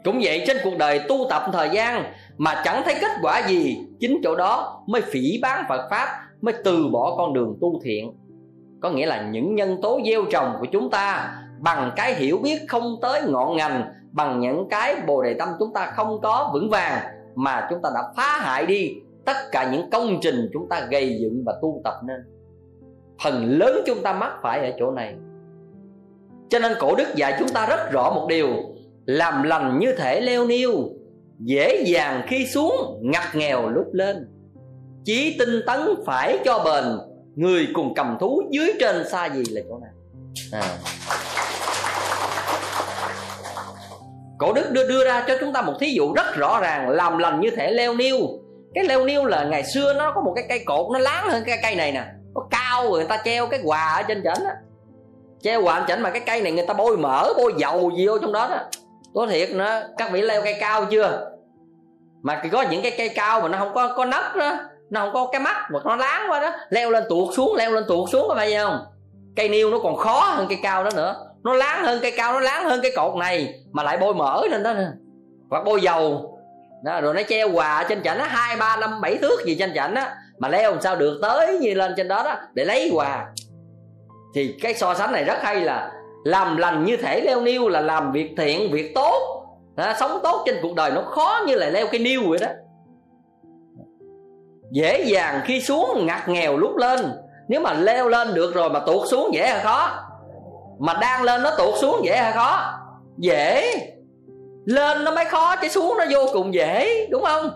Cũng 0.03 0.19
vậy 0.23 0.43
trên 0.47 0.57
cuộc 0.63 0.77
đời 0.77 0.99
tu 1.07 1.18
tập 1.30 1.43
thời 1.53 1.69
gian 1.69 2.03
mà 2.38 2.61
chẳng 2.65 2.81
thấy 2.85 2.95
kết 3.01 3.11
quả 3.22 3.47
gì, 3.47 3.88
chính 3.99 4.22
chỗ 4.23 4.35
đó 4.35 4.84
mới 4.88 5.01
phỉ 5.01 5.39
bán 5.41 5.65
phật 5.69 5.88
pháp, 5.89 6.07
mới 6.41 6.53
từ 6.63 6.88
bỏ 6.88 7.15
con 7.18 7.34
đường 7.34 7.57
tu 7.61 7.80
thiện. 7.84 8.11
Có 8.81 8.89
nghĩa 8.89 9.05
là 9.05 9.22
những 9.22 9.55
nhân 9.55 9.81
tố 9.81 9.99
gieo 10.05 10.22
trồng 10.31 10.53
của 10.59 10.65
chúng 10.72 10.89
ta 10.89 11.34
bằng 11.59 11.91
cái 11.95 12.15
hiểu 12.15 12.38
biết 12.43 12.59
không 12.68 12.95
tới 13.01 13.22
ngọn 13.27 13.57
ngành, 13.57 13.93
bằng 14.11 14.39
những 14.39 14.69
cái 14.69 14.95
bồ 15.07 15.23
đề 15.23 15.34
tâm 15.39 15.49
chúng 15.59 15.73
ta 15.73 15.85
không 15.95 16.22
có 16.22 16.49
vững 16.53 16.69
vàng 16.69 16.99
mà 17.35 17.68
chúng 17.69 17.81
ta 17.81 17.89
đã 17.93 18.01
phá 18.18 18.39
hại 18.41 18.65
đi 18.65 18.93
tất 19.26 19.38
cả 19.52 19.72
những 19.72 19.89
công 19.89 20.19
trình 20.22 20.49
chúng 20.53 20.69
ta 20.69 20.88
gây 20.91 21.18
dựng 21.22 21.43
và 21.45 21.53
tu 21.61 21.81
tập 21.84 21.93
nên, 22.07 22.19
phần 23.23 23.60
lớn 23.60 23.81
chúng 23.85 24.02
ta 24.03 24.14
mắc 24.14 24.31
phải 24.41 24.72
ở 24.72 24.77
chỗ 24.80 24.91
này. 24.91 25.15
Cho 26.49 26.60
nên 26.60 26.72
cổ 26.80 26.95
đức 26.95 27.07
dạy 27.15 27.35
chúng 27.39 27.49
ta 27.49 27.65
rất 27.65 27.91
rõ 27.91 28.14
một 28.14 28.27
điều, 28.30 28.48
làm 29.06 29.43
lành 29.43 29.80
như 29.80 29.93
thể 29.98 30.22
leo 30.22 30.48
niêu 30.48 30.72
dễ 31.39 31.84
dàng 31.88 32.22
khi 32.27 32.48
xuống, 32.48 32.99
ngặt 33.02 33.35
nghèo 33.35 33.69
lúc 33.69 33.85
lên. 33.93 34.27
Chí 35.03 35.35
tinh 35.39 35.61
tấn 35.68 35.80
phải 36.06 36.39
cho 36.45 36.64
bền, 36.65 36.84
người 37.35 37.68
cùng 37.73 37.93
cầm 37.93 38.18
thú 38.19 38.41
dưới 38.52 38.73
trên 38.80 39.10
xa 39.10 39.26
gì 39.26 39.43
là 39.49 39.61
chỗ 39.69 39.80
này. 39.80 39.91
À. 40.52 40.77
cổ 44.38 44.53
đức 44.53 44.72
đưa 44.72 44.88
đưa 44.88 45.06
ra 45.06 45.26
cho 45.27 45.38
chúng 45.39 45.53
ta 45.53 45.61
một 45.61 45.73
thí 45.80 45.89
dụ 45.89 46.14
rất 46.14 46.35
rõ 46.35 46.60
ràng, 46.61 46.89
làm 46.89 47.18
lành 47.18 47.41
như 47.41 47.49
thể 47.49 47.72
leo 47.72 47.95
niêu 47.95 48.18
cái 48.73 48.84
leo 48.84 49.06
niêu 49.06 49.26
là 49.26 49.43
ngày 49.43 49.64
xưa 49.64 49.93
nó 49.93 50.11
có 50.15 50.22
một 50.22 50.34
cái 50.35 50.45
cây 50.49 50.64
cột, 50.65 50.91
nó 50.93 50.99
láng 50.99 51.30
hơn 51.30 51.43
cái 51.45 51.60
cây 51.64 51.76
này 51.76 51.91
nè. 51.91 52.06
Nó 52.35 52.41
cao 52.52 52.84
rồi 52.84 52.91
người 52.91 53.07
ta 53.07 53.22
treo 53.26 53.48
cái 53.48 53.60
quà 53.64 53.93
ở 53.95 54.03
trên 54.03 54.23
chảnh 54.23 54.45
á. 54.45 54.56
Treo 55.41 55.61
quà 55.61 55.80
trên 55.80 55.88
chảnh 55.88 56.02
mà 56.02 56.10
cái 56.10 56.19
cây 56.19 56.41
này 56.41 56.52
người 56.52 56.65
ta 56.68 56.73
bôi 56.73 56.98
mỡ, 56.98 57.34
bôi 57.38 57.53
dầu 57.57 57.91
gì 57.98 58.07
vô 58.07 58.18
trong 58.18 58.34
đó 58.34 58.48
đó. 58.49 58.57
Có 59.14 59.27
thiệt 59.27 59.49
nữa, 59.49 59.84
các 59.98 60.11
vị 60.11 60.22
leo 60.22 60.41
cây 60.41 60.56
cao 60.60 60.85
chưa? 60.85 61.31
Mà 62.22 62.41
có 62.52 62.61
những 62.61 62.81
cái 62.81 62.91
cây 62.98 63.10
cao 63.10 63.41
mà 63.41 63.48
nó 63.48 63.57
không 63.57 63.73
có 63.73 63.93
có 63.98 64.06
nấc 64.06 64.35
đó. 64.35 64.57
Nó 64.89 64.99
không 64.99 65.14
có 65.14 65.27
cái 65.31 65.41
mắt 65.41 65.68
mà 65.72 65.80
nó 65.85 65.95
láng 65.95 66.31
quá 66.31 66.39
đó. 66.39 66.52
Leo 66.69 66.91
lên 66.91 67.03
tuột 67.10 67.34
xuống, 67.35 67.56
leo 67.56 67.72
lên 67.72 67.84
tuột 67.88 68.10
xuống 68.10 68.27
có 68.27 68.35
phải 68.35 68.56
không? 68.56 68.80
Cây 69.35 69.49
niêu 69.49 69.69
nó 69.69 69.80
còn 69.84 69.95
khó 69.95 70.19
hơn 70.19 70.45
cây 70.49 70.57
cao 70.64 70.84
đó 70.84 70.89
nữa. 70.95 71.15
Nó 71.43 71.53
láng 71.53 71.84
hơn 71.84 71.99
cây 72.02 72.14
cao, 72.18 72.34
nó 72.34 72.39
láng 72.39 72.65
hơn 72.65 72.80
cái 72.84 72.91
cột 72.95 73.15
này 73.15 73.53
mà 73.72 73.84
lại 73.84 73.98
bôi 73.98 74.14
mỡ 74.14 74.48
lên 74.52 74.64
đó 74.64 74.73
nè. 74.73 74.88
Hoặc 75.49 75.64
bôi 75.65 75.81
dầu 75.81 76.31
đó, 76.84 77.02
rồi 77.02 77.14
nó 77.14 77.22
treo 77.30 77.52
quà 77.52 77.86
trên 77.90 78.03
chảnh 78.03 78.20
hai 78.20 78.56
ba 78.56 78.78
năm 78.78 79.02
bảy 79.02 79.18
thước 79.18 79.45
gì 79.45 79.56
trên 79.60 79.72
chảnh 79.76 79.95
á 79.95 80.16
mà 80.40 80.48
leo 80.48 80.72
làm 80.72 80.82
sao 80.82 80.95
được 80.95 81.20
tới 81.22 81.58
như 81.58 81.74
lên 81.74 81.94
trên 81.98 82.08
đó 82.08 82.24
đó 82.24 82.36
để 82.53 82.66
lấy 82.66 82.91
quà. 82.94 83.26
Thì 84.36 84.56
cái 84.62 84.74
so 84.74 84.94
sánh 84.94 85.12
này 85.12 85.24
rất 85.24 85.38
hay 85.41 85.62
là 85.62 85.91
làm 86.24 86.58
lành 86.58 86.86
như 86.86 86.98
thể 86.98 87.22
leo 87.22 87.41
niêu 87.41 87.70
là 87.70 87.82
làm 87.82 88.12
việc 88.12 88.34
thiện 88.38 88.72
việc 88.72 88.91
tốt. 88.95 89.48
À, 89.76 89.95
sống 89.99 90.20
tốt 90.24 90.44
trên 90.45 90.56
cuộc 90.62 90.76
đời 90.76 90.91
nó 90.91 91.02
khó 91.02 91.44
như 91.48 91.56
là 91.56 91.70
leo 91.70 91.88
cái 91.91 91.99
niêu 91.99 92.22
vậy 92.28 92.40
đó. 92.41 92.48
Dễ 94.72 95.03
dàng 95.03 95.41
khi 95.45 95.62
xuống 95.62 96.06
ngặt 96.06 96.30
nghèo 96.30 96.58
lúc 96.58 96.78
lên. 96.78 97.12
Nếu 97.48 97.62
mà 97.62 97.74
leo 97.74 98.10
lên 98.10 98.34
được 98.34 98.53
rồi 98.53 98.70
mà 98.70 98.80
tuột 98.80 99.08
xuống 99.10 99.34
dễ 99.34 99.48
hay 99.48 99.64
khó? 99.64 99.90
Mà 100.80 100.94
đang 101.02 101.24
lên 101.24 101.44
nó 101.44 101.52
tuột 101.58 101.76
xuống 101.80 102.02
dễ 102.06 102.18
hay 102.18 102.32
khó? 102.32 102.74
Dễ 103.18 103.76
lên 104.66 105.04
nó 105.04 105.12
mới 105.12 105.26
khó 105.26 105.56
chứ 105.56 105.68
xuống 105.68 105.98
nó 105.98 106.06
vô 106.12 106.30
cùng 106.34 106.54
dễ 106.54 107.08
đúng 107.10 107.24
không? 107.24 107.50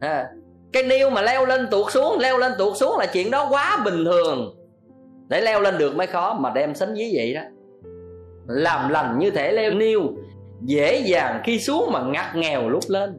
À, 0.00 0.28
cây 0.72 0.82
niêu 0.82 1.10
mà 1.10 1.22
leo 1.22 1.46
lên 1.46 1.68
tuột 1.70 1.92
xuống 1.92 2.18
leo 2.18 2.38
lên 2.38 2.52
tuột 2.58 2.76
xuống 2.76 2.98
là 2.98 3.06
chuyện 3.06 3.30
đó 3.30 3.46
quá 3.50 3.82
bình 3.84 4.04
thường. 4.04 4.54
Để 5.28 5.40
leo 5.40 5.60
lên 5.60 5.78
được 5.78 5.96
mới 5.96 6.06
khó 6.06 6.34
mà 6.34 6.50
đem 6.50 6.74
sánh 6.74 6.94
với 6.94 7.10
vậy 7.14 7.34
đó. 7.34 7.40
Làm 8.46 8.88
lành 8.88 9.18
như 9.18 9.30
thể 9.30 9.52
leo 9.52 9.70
niêu 9.70 10.02
dễ 10.62 10.98
dàng 10.98 11.40
khi 11.44 11.60
xuống 11.60 11.92
mà 11.92 12.02
ngặt 12.02 12.36
nghèo 12.36 12.68
lúc 12.68 12.82
lên. 12.88 13.18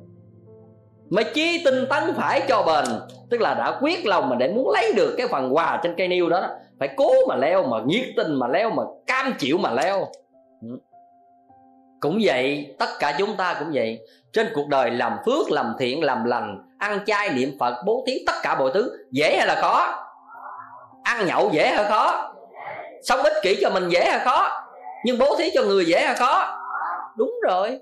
Mới 1.09 1.23
chi 1.23 1.61
tinh 1.65 1.85
tấn 1.89 2.03
phải 2.15 2.41
cho 2.47 2.63
bền 2.63 2.85
tức 3.29 3.41
là 3.41 3.53
đã 3.53 3.79
quyết 3.81 4.05
lòng 4.05 4.29
mà 4.29 4.35
để 4.35 4.53
muốn 4.53 4.69
lấy 4.69 4.93
được 4.95 5.15
cái 5.17 5.27
phần 5.27 5.55
quà 5.55 5.79
trên 5.83 5.93
cây 5.97 6.07
niêu 6.07 6.29
đó 6.29 6.49
phải 6.79 6.89
cố 6.97 7.11
mà 7.27 7.35
leo 7.35 7.63
mà 7.63 7.77
nhiệt 7.85 8.05
tình 8.17 8.33
mà 8.33 8.47
leo 8.47 8.69
mà 8.69 8.83
cam 9.07 9.33
chịu 9.39 9.57
mà 9.57 9.71
leo. 9.71 10.05
Ừ 10.61 10.77
cũng 11.99 12.19
vậy, 12.23 12.75
tất 12.79 12.89
cả 12.99 13.15
chúng 13.17 13.37
ta 13.37 13.55
cũng 13.59 13.71
vậy. 13.73 13.99
Trên 14.33 14.51
cuộc 14.55 14.67
đời 14.67 14.91
làm 14.91 15.17
phước, 15.25 15.51
làm 15.51 15.75
thiện, 15.79 16.03
làm 16.03 16.23
lành, 16.23 16.57
ăn 16.79 16.99
chay 17.05 17.29
niệm 17.29 17.57
phật, 17.59 17.73
bố 17.85 18.03
thí 18.07 18.23
tất 18.27 18.33
cả 18.43 18.55
mọi 18.59 18.71
thứ, 18.73 18.91
dễ 19.11 19.37
hay 19.37 19.47
là 19.47 19.55
khó? 19.61 20.03
Ăn 21.03 21.25
nhậu 21.25 21.49
dễ 21.53 21.67
hay 21.75 21.85
khó? 21.89 22.33
Sống 23.03 23.23
ích 23.23 23.33
kỷ 23.43 23.57
cho 23.61 23.69
mình 23.69 23.89
dễ 23.89 24.05
hay 24.05 24.19
khó? 24.19 24.49
Nhưng 25.05 25.17
bố 25.17 25.35
thí 25.37 25.49
cho 25.53 25.63
người 25.63 25.85
dễ 25.85 26.05
hay 26.05 26.15
khó? 26.15 26.59
Đúng 27.15 27.31
rồi. 27.47 27.79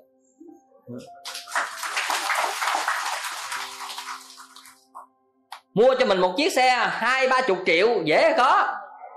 Mua 5.74 5.96
cho 6.00 6.06
mình 6.06 6.22
một 6.22 6.34
chiếc 6.38 6.54
xe 6.54 6.70
hai, 6.90 7.28
ba 7.28 7.42
chục 7.42 7.58
triệu, 7.66 7.88
dễ 8.04 8.22
hay 8.22 8.34
khó? 8.34 8.68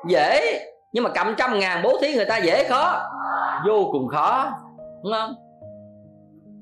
Dễ. 0.09 0.61
Nhưng 0.93 1.05
mà 1.05 1.11
cầm 1.15 1.35
trăm 1.39 1.59
ngàn 1.59 1.83
bố 1.83 1.99
thí 2.01 2.15
người 2.15 2.25
ta 2.25 2.37
dễ 2.37 2.65
khó? 2.65 3.03
Vô 3.66 3.89
cùng 3.93 4.09
khó 4.09 4.51
đúng 5.03 5.12
không? 5.12 5.35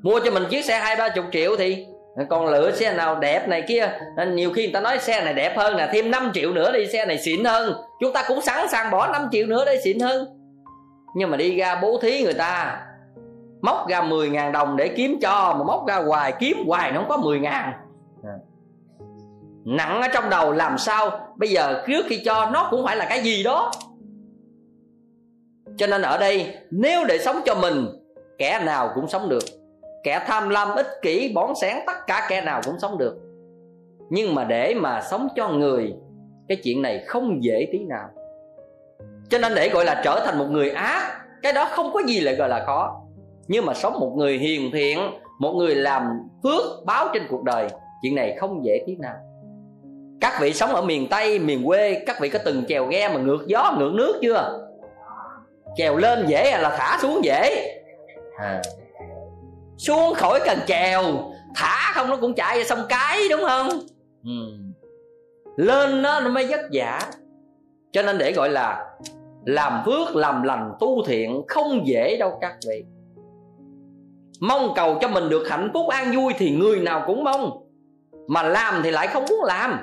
Mua 0.03 0.21
cho 0.25 0.31
mình 0.31 0.45
chiếc 0.51 0.65
xe 0.65 0.79
hai 0.79 0.97
ba 0.97 1.09
chục 1.09 1.25
triệu 1.33 1.57
thì 1.57 1.87
còn 2.31 2.47
lựa 2.47 2.73
xe 2.73 2.95
nào 2.95 3.19
đẹp 3.21 3.49
này 3.49 3.63
kia. 3.69 3.99
Nên 4.17 4.37
nhiều 4.37 4.53
khi 4.53 4.63
người 4.63 4.73
ta 4.73 4.81
nói 4.81 4.99
xe 4.99 5.25
này 5.25 5.35
đẹp 5.35 5.57
hơn 5.57 5.77
nè, 5.77 5.89
thêm 5.93 6.11
5 6.11 6.31
triệu 6.35 6.53
nữa 6.53 6.73
đi, 6.73 6.87
xe 6.87 7.07
này 7.07 7.19
xịn 7.19 7.45
hơn. 7.45 7.73
Chúng 8.01 8.13
ta 8.13 8.25
cũng 8.29 8.41
sẵn 8.41 8.69
sàng 8.69 8.91
bỏ 8.91 9.07
5 9.07 9.29
triệu 9.33 9.47
nữa 9.47 9.65
để 9.67 9.81
xịn 9.85 10.01
hơn. 10.01 10.27
Nhưng 11.15 11.31
mà 11.31 11.37
đi 11.37 11.57
ra 11.57 11.79
bố 11.83 11.99
thí 12.03 12.23
người 12.23 12.35
ta, 12.35 12.81
móc 13.63 13.89
ra 13.89 14.03
10 14.03 14.29
ngàn 14.29 14.53
đồng 14.53 14.77
để 14.77 14.89
kiếm 14.89 15.19
cho, 15.23 15.55
mà 15.59 15.65
móc 15.65 15.87
ra 15.87 15.97
hoài, 15.97 16.33
kiếm 16.39 16.57
hoài 16.67 16.93
nó 16.93 17.01
không 17.01 17.09
có 17.09 17.17
10 17.17 17.41
ngàn. 17.41 17.73
À. 18.25 18.37
Nặng 19.65 20.03
ở 20.03 20.09
trong 20.15 20.31
đầu 20.31 20.53
làm 20.53 20.79
sao 20.79 21.11
bây 21.37 21.49
giờ 21.49 21.85
trước 21.87 22.07
khi 22.09 22.23
cho 22.25 22.51
nó 22.51 22.69
cũng 22.71 22.85
phải 22.87 22.97
là 22.97 23.07
cái 23.09 23.21
gì 23.21 23.43
đó. 23.43 23.73
Cho 25.77 25.87
nên 25.87 26.03
ở 26.03 26.19
đây, 26.19 26.55
nếu 26.71 27.05
để 27.05 27.19
sống 27.19 27.41
cho 27.47 27.55
mình 27.55 27.87
kẻ 28.39 28.61
nào 28.65 28.91
cũng 28.95 29.09
sống 29.09 29.29
được. 29.29 29.45
Kẻ 30.05 30.25
tham 30.27 30.49
lam 30.49 30.69
ích 30.77 30.87
kỷ 31.03 31.33
bón 31.35 31.51
sáng 31.61 31.85
tất 31.87 32.07
cả 32.07 32.27
kẻ 32.29 32.41
nào 32.41 32.61
cũng 32.65 32.79
sống 32.79 32.99
được. 32.99 33.17
Nhưng 34.11 34.35
mà 34.35 34.45
để 34.45 34.75
mà 34.75 35.01
sống 35.11 35.29
cho 35.37 35.49
người, 35.49 35.95
cái 36.49 36.59
chuyện 36.65 36.83
này 36.83 37.05
không 37.07 37.45
dễ 37.45 37.69
tí 37.73 37.79
nào. 37.79 38.09
Cho 39.31 39.39
nên 39.39 39.55
để 39.55 39.69
gọi 39.69 39.85
là 39.85 40.03
trở 40.05 40.23
thành 40.27 40.39
một 40.39 40.47
người 40.51 40.71
ác, 40.71 41.21
cái 41.43 41.53
đó 41.53 41.69
không 41.71 41.93
có 41.93 42.03
gì 42.07 42.21
lại 42.21 42.35
gọi 42.35 42.49
là 42.49 42.65
khó. 42.67 43.03
Nhưng 43.49 43.67
mà 43.67 43.75
sống 43.75 44.01
một 44.01 44.13
người 44.17 44.39
hiền 44.39 44.71
thiện, 44.73 44.99
một 45.41 45.53
người 45.53 45.75
làm 45.75 46.03
phước 46.43 46.63
báo 46.85 47.09
trên 47.15 47.23
cuộc 47.31 47.43
đời, 47.43 47.69
chuyện 48.03 48.15
này 48.15 48.37
không 48.39 48.65
dễ 48.65 48.83
tí 48.87 48.97
nào. 48.97 49.15
Các 50.21 50.39
vị 50.41 50.53
sống 50.53 50.75
ở 50.75 50.83
miền 50.83 51.07
tây, 51.11 51.39
miền 51.39 51.67
quê, 51.67 52.03
các 52.07 52.21
vị 52.21 52.29
có 52.29 52.39
từng 52.45 52.65
chèo 52.69 52.87
ghe 52.87 53.09
mà 53.09 53.21
ngược 53.21 53.45
gió, 53.47 53.77
ngược 53.79 53.93
nước 53.95 54.19
chưa? 54.23 54.69
Chèo 55.77 55.97
lên 55.97 56.27
dễ 56.27 56.59
là 56.59 56.77
thả 56.79 56.99
xuống 57.03 57.21
dễ? 57.25 57.73
À. 58.39 58.63
xuống 59.79 60.15
khỏi 60.15 60.41
cần 60.47 60.59
chèo 60.67 61.03
thả 61.55 61.93
không 61.95 62.11
nó 62.11 62.17
cũng 62.17 62.35
chạy 62.35 62.59
ra 62.59 62.65
sông 62.65 62.87
cái 62.89 63.29
đúng 63.31 63.41
không? 63.47 63.69
Ừ. 64.25 64.31
lên 65.57 66.03
nó 66.03 66.21
nó 66.21 66.31
mới 66.31 66.47
vất 66.47 66.61
vả. 66.73 67.01
Cho 67.93 68.03
nên 68.03 68.19
để 68.19 68.33
gọi 68.33 68.49
là 68.49 68.97
làm 69.45 69.83
phước 69.85 70.17
làm 70.17 70.43
lành 70.43 70.73
tu 70.81 71.05
thiện 71.05 71.43
không 71.49 71.87
dễ 71.87 72.17
đâu 72.17 72.39
các 72.41 72.57
vị. 72.69 72.85
Mong 74.41 74.73
cầu 74.77 74.99
cho 75.01 75.09
mình 75.09 75.29
được 75.29 75.49
hạnh 75.51 75.71
phúc 75.75 75.89
an 75.89 76.13
vui 76.17 76.35
thì 76.39 76.51
người 76.51 76.81
nào 76.81 77.03
cũng 77.07 77.25
mong. 77.25 77.51
Mà 78.29 78.43
làm 78.43 78.83
thì 78.83 78.91
lại 78.91 79.07
không 79.07 79.25
muốn 79.29 79.45
làm. 79.45 79.79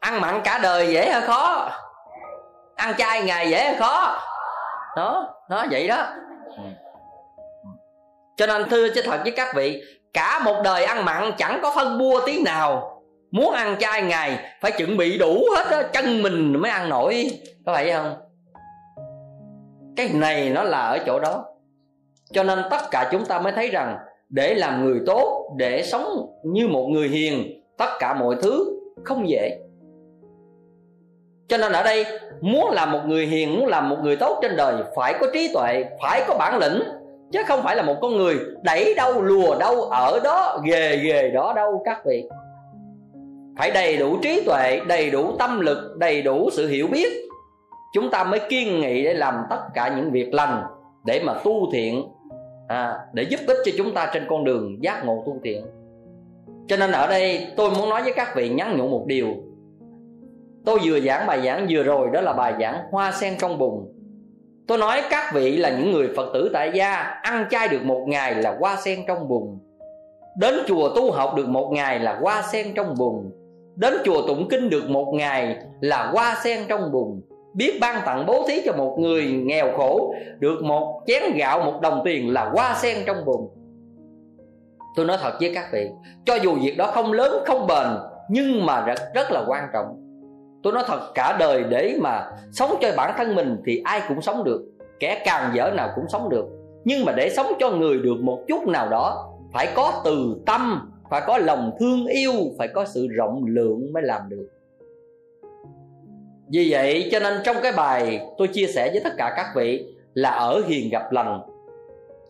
Ăn 0.00 0.20
mặn 0.20 0.40
cả 0.44 0.58
đời 0.62 0.92
dễ 0.92 1.10
hay 1.12 1.20
khó. 1.20 1.70
Ăn 2.76 2.94
chay 2.98 3.22
ngày 3.22 3.50
dễ 3.50 3.64
hay 3.64 3.74
khó 3.74 4.18
đó 4.96 5.34
nó 5.50 5.66
vậy 5.70 5.88
đó. 5.88 6.06
Cho 8.36 8.46
nên 8.46 8.68
thưa 8.68 8.88
chứ 8.94 9.02
thật 9.04 9.20
với 9.22 9.32
các 9.32 9.54
vị 9.54 9.82
cả 10.12 10.42
một 10.44 10.60
đời 10.64 10.84
ăn 10.84 11.04
mặn 11.04 11.32
chẳng 11.38 11.58
có 11.62 11.72
phân 11.76 11.98
bua 11.98 12.26
tí 12.26 12.42
nào. 12.42 13.02
Muốn 13.30 13.52
ăn 13.52 13.76
chay 13.80 14.02
ngày 14.02 14.38
phải 14.60 14.72
chuẩn 14.72 14.96
bị 14.96 15.18
đủ 15.18 15.44
hết 15.56 15.66
á 15.66 15.82
chân 15.82 16.22
mình 16.22 16.60
mới 16.60 16.70
ăn 16.70 16.88
nổi. 16.88 17.30
Có 17.66 17.72
phải 17.72 17.92
không? 17.92 18.14
Cái 19.96 20.08
này 20.14 20.50
nó 20.50 20.62
là 20.62 20.80
ở 20.80 20.98
chỗ 21.06 21.20
đó. 21.20 21.44
Cho 22.32 22.42
nên 22.42 22.58
tất 22.70 22.80
cả 22.90 23.08
chúng 23.12 23.26
ta 23.26 23.40
mới 23.40 23.52
thấy 23.52 23.70
rằng 23.70 23.98
để 24.28 24.54
làm 24.54 24.84
người 24.84 25.00
tốt 25.06 25.54
để 25.56 25.82
sống 25.82 26.26
như 26.44 26.68
một 26.68 26.86
người 26.86 27.08
hiền 27.08 27.62
tất 27.78 27.90
cả 27.98 28.14
mọi 28.14 28.36
thứ 28.42 28.80
không 29.04 29.28
dễ. 29.28 29.58
Cho 31.48 31.56
nên 31.56 31.72
ở 31.72 31.82
đây 31.82 32.06
muốn 32.40 32.70
làm 32.70 32.92
một 32.92 33.00
người 33.06 33.26
hiền 33.26 33.58
muốn 33.58 33.66
làm 33.66 33.88
một 33.88 33.96
người 34.02 34.16
tốt 34.16 34.38
trên 34.42 34.56
đời 34.56 34.74
phải 34.96 35.14
có 35.20 35.26
trí 35.32 35.50
tuệ 35.54 35.84
phải 36.02 36.24
có 36.28 36.34
bản 36.34 36.58
lĩnh 36.58 36.82
chứ 37.32 37.42
không 37.46 37.62
phải 37.62 37.76
là 37.76 37.82
một 37.82 37.96
con 38.00 38.16
người 38.16 38.36
đẩy 38.62 38.94
đâu 38.94 39.22
lùa 39.22 39.58
đâu 39.58 39.82
ở 39.82 40.20
đó 40.24 40.60
ghề 40.64 40.96
ghề 40.96 41.30
đó 41.30 41.52
đâu 41.56 41.82
các 41.84 42.04
vị. 42.04 42.28
Phải 43.58 43.70
đầy 43.70 43.96
đủ 43.96 44.16
trí 44.22 44.42
tuệ 44.46 44.80
đầy 44.88 45.10
đủ 45.10 45.36
tâm 45.38 45.60
lực 45.60 45.96
đầy 45.98 46.22
đủ 46.22 46.50
sự 46.52 46.68
hiểu 46.68 46.86
biết. 46.86 47.08
Chúng 47.94 48.10
ta 48.10 48.24
mới 48.24 48.40
kiên 48.48 48.80
nghị 48.80 49.04
để 49.04 49.14
làm 49.14 49.34
tất 49.50 49.60
cả 49.74 49.94
những 49.96 50.10
việc 50.10 50.34
lành 50.34 50.62
để 51.04 51.22
mà 51.24 51.34
tu 51.44 51.72
thiện 51.72 52.04
à, 52.68 52.98
để 53.12 53.22
giúp 53.22 53.40
ích 53.46 53.56
cho 53.64 53.72
chúng 53.76 53.94
ta 53.94 54.10
trên 54.14 54.26
con 54.28 54.44
đường 54.44 54.82
giác 54.82 55.04
ngộ 55.04 55.22
tu 55.26 55.36
thiện. 55.44 55.66
Cho 56.68 56.76
nên 56.76 56.92
ở 56.92 57.06
đây 57.06 57.46
tôi 57.56 57.70
muốn 57.70 57.88
nói 57.88 58.02
với 58.02 58.12
các 58.12 58.36
vị 58.36 58.48
nhắn 58.48 58.76
nhủ 58.76 58.88
một 58.88 59.04
điều 59.06 59.26
tôi 60.64 60.78
vừa 60.84 61.00
giảng 61.00 61.26
bài 61.26 61.42
giảng 61.44 61.66
vừa 61.70 61.82
rồi, 61.82 62.08
đó 62.12 62.20
là 62.20 62.32
bài 62.32 62.54
giảng 62.60 62.78
hoa 62.90 63.12
sen 63.12 63.34
trong 63.38 63.58
bùn. 63.58 63.86
Tôi 64.68 64.78
nói 64.78 65.02
các 65.10 65.34
vị 65.34 65.56
là 65.56 65.70
những 65.70 65.92
người 65.92 66.08
phật 66.16 66.30
tử 66.34 66.50
tại 66.52 66.70
gia, 66.74 66.92
ăn 67.22 67.46
chay 67.50 67.68
được 67.68 67.84
một 67.84 68.04
ngày 68.08 68.34
là 68.34 68.56
hoa 68.60 68.76
sen 68.76 69.00
trong 69.08 69.28
bùn. 69.28 69.58
Đến 70.36 70.54
chùa 70.66 70.88
tu 70.96 71.10
học 71.12 71.34
được 71.36 71.48
một 71.48 71.70
ngày 71.72 71.98
là 71.98 72.18
hoa 72.20 72.42
sen 72.42 72.66
trong 72.74 72.94
bùn. 72.98 73.30
Đến 73.76 73.94
chùa 74.04 74.26
tụng 74.26 74.48
kinh 74.50 74.70
được 74.70 74.90
một 74.90 75.12
ngày 75.14 75.56
là 75.80 76.10
hoa 76.12 76.36
sen 76.44 76.60
trong 76.68 76.92
bùn. 76.92 77.20
Biết 77.54 77.78
ban 77.80 78.02
tặng 78.06 78.26
bố 78.26 78.44
thí 78.48 78.62
cho 78.64 78.72
một 78.72 78.96
người 78.98 79.24
nghèo 79.24 79.76
khổ, 79.76 80.14
được 80.38 80.62
một 80.62 81.02
chén 81.06 81.22
gạo, 81.36 81.62
một 81.62 81.80
đồng 81.80 82.02
tiền 82.04 82.32
là 82.32 82.50
hoa 82.54 82.74
sen 82.74 82.96
trong 83.06 83.24
bùn. 83.24 83.48
Tôi 84.96 85.06
nói 85.06 85.16
thật 85.20 85.32
với 85.40 85.52
các 85.54 85.64
vị, 85.72 85.88
cho 86.24 86.34
dù 86.34 86.54
việc 86.54 86.74
đó 86.78 86.90
không 86.94 87.12
lớn, 87.12 87.42
không 87.46 87.66
bền, 87.66 87.86
nhưng 88.30 88.66
mà 88.66 88.84
rất 88.84 88.98
rất 89.14 89.30
là 89.30 89.44
quan 89.46 89.68
trọng 89.72 90.09
tôi 90.62 90.72
nói 90.72 90.84
thật, 90.86 91.00
cả 91.14 91.36
đời 91.38 91.64
để 91.64 91.96
mà 92.00 92.30
sống 92.52 92.74
cho 92.80 92.92
bản 92.96 93.14
thân 93.16 93.34
mình 93.34 93.56
thì 93.66 93.82
ai 93.84 94.02
cũng 94.08 94.22
sống 94.22 94.44
được. 94.44 94.62
Kẻ 95.00 95.22
càng 95.24 95.50
dở 95.54 95.70
nào 95.76 95.90
cũng 95.94 96.04
sống 96.08 96.28
được. 96.28 96.46
Nhưng 96.84 97.04
mà 97.04 97.12
để 97.12 97.30
sống 97.30 97.46
cho 97.58 97.70
người 97.70 97.98
được 97.98 98.16
một 98.20 98.44
chút 98.48 98.66
nào 98.66 98.88
đó, 98.88 99.32
phải 99.52 99.68
có 99.74 100.02
từ 100.04 100.36
tâm, 100.46 100.90
phải 101.10 101.22
có 101.26 101.38
lòng 101.38 101.72
thương 101.80 102.06
yêu, 102.06 102.32
phải 102.58 102.68
có 102.68 102.84
sự 102.84 103.06
rộng 103.08 103.44
lượng 103.46 103.92
mới 103.92 104.02
làm 104.02 104.22
được. 104.28 104.48
Vì 106.52 106.68
vậy 106.70 107.08
cho 107.12 107.20
nên 107.20 107.34
trong 107.44 107.56
cái 107.62 107.72
bài 107.72 108.20
tôi 108.38 108.48
chia 108.48 108.66
sẻ 108.66 108.90
với 108.90 109.00
tất 109.04 109.12
cả 109.16 109.32
các 109.36 109.46
vị 109.56 109.94
là 110.14 110.30
ở 110.30 110.62
hiền 110.66 110.90
gặp 110.90 111.12
lành, 111.12 111.40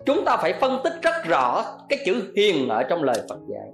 chúng 0.06 0.24
ta 0.24 0.36
phải 0.36 0.52
phân 0.52 0.80
tích 0.84 0.92
rất 1.02 1.24
rõ 1.24 1.64
cái 1.88 1.98
chữ 2.06 2.22
hiền 2.36 2.68
ở 2.68 2.82
trong 2.82 3.02
lời 3.02 3.16
phật 3.28 3.38
dạy. 3.48 3.68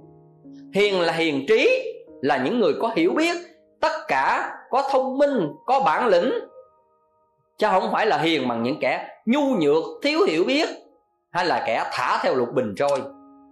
Hiền 0.73 1.01
là 1.01 1.13
hiền 1.13 1.45
trí, 1.47 1.93
là 2.21 2.43
những 2.45 2.59
người 2.59 2.73
có 2.81 2.93
hiểu 2.95 3.13
biết 3.17 3.37
tất 3.81 3.91
cả 4.07 4.53
có 4.69 4.83
thông 4.91 5.17
minh, 5.17 5.49
có 5.65 5.79
bản 5.79 6.07
lĩnh. 6.07 6.33
Chứ 7.57 7.67
không 7.71 7.89
phải 7.91 8.05
là 8.05 8.17
hiền 8.17 8.47
bằng 8.47 8.63
những 8.63 8.79
kẻ 8.81 9.07
nhu 9.25 9.41
nhược, 9.41 9.83
thiếu 10.03 10.19
hiểu 10.27 10.43
biết, 10.43 10.69
hay 11.31 11.45
là 11.45 11.63
kẻ 11.65 11.83
thả 11.91 12.19
theo 12.23 12.35
lục 12.35 12.49
bình 12.53 12.73
trôi. 12.77 13.01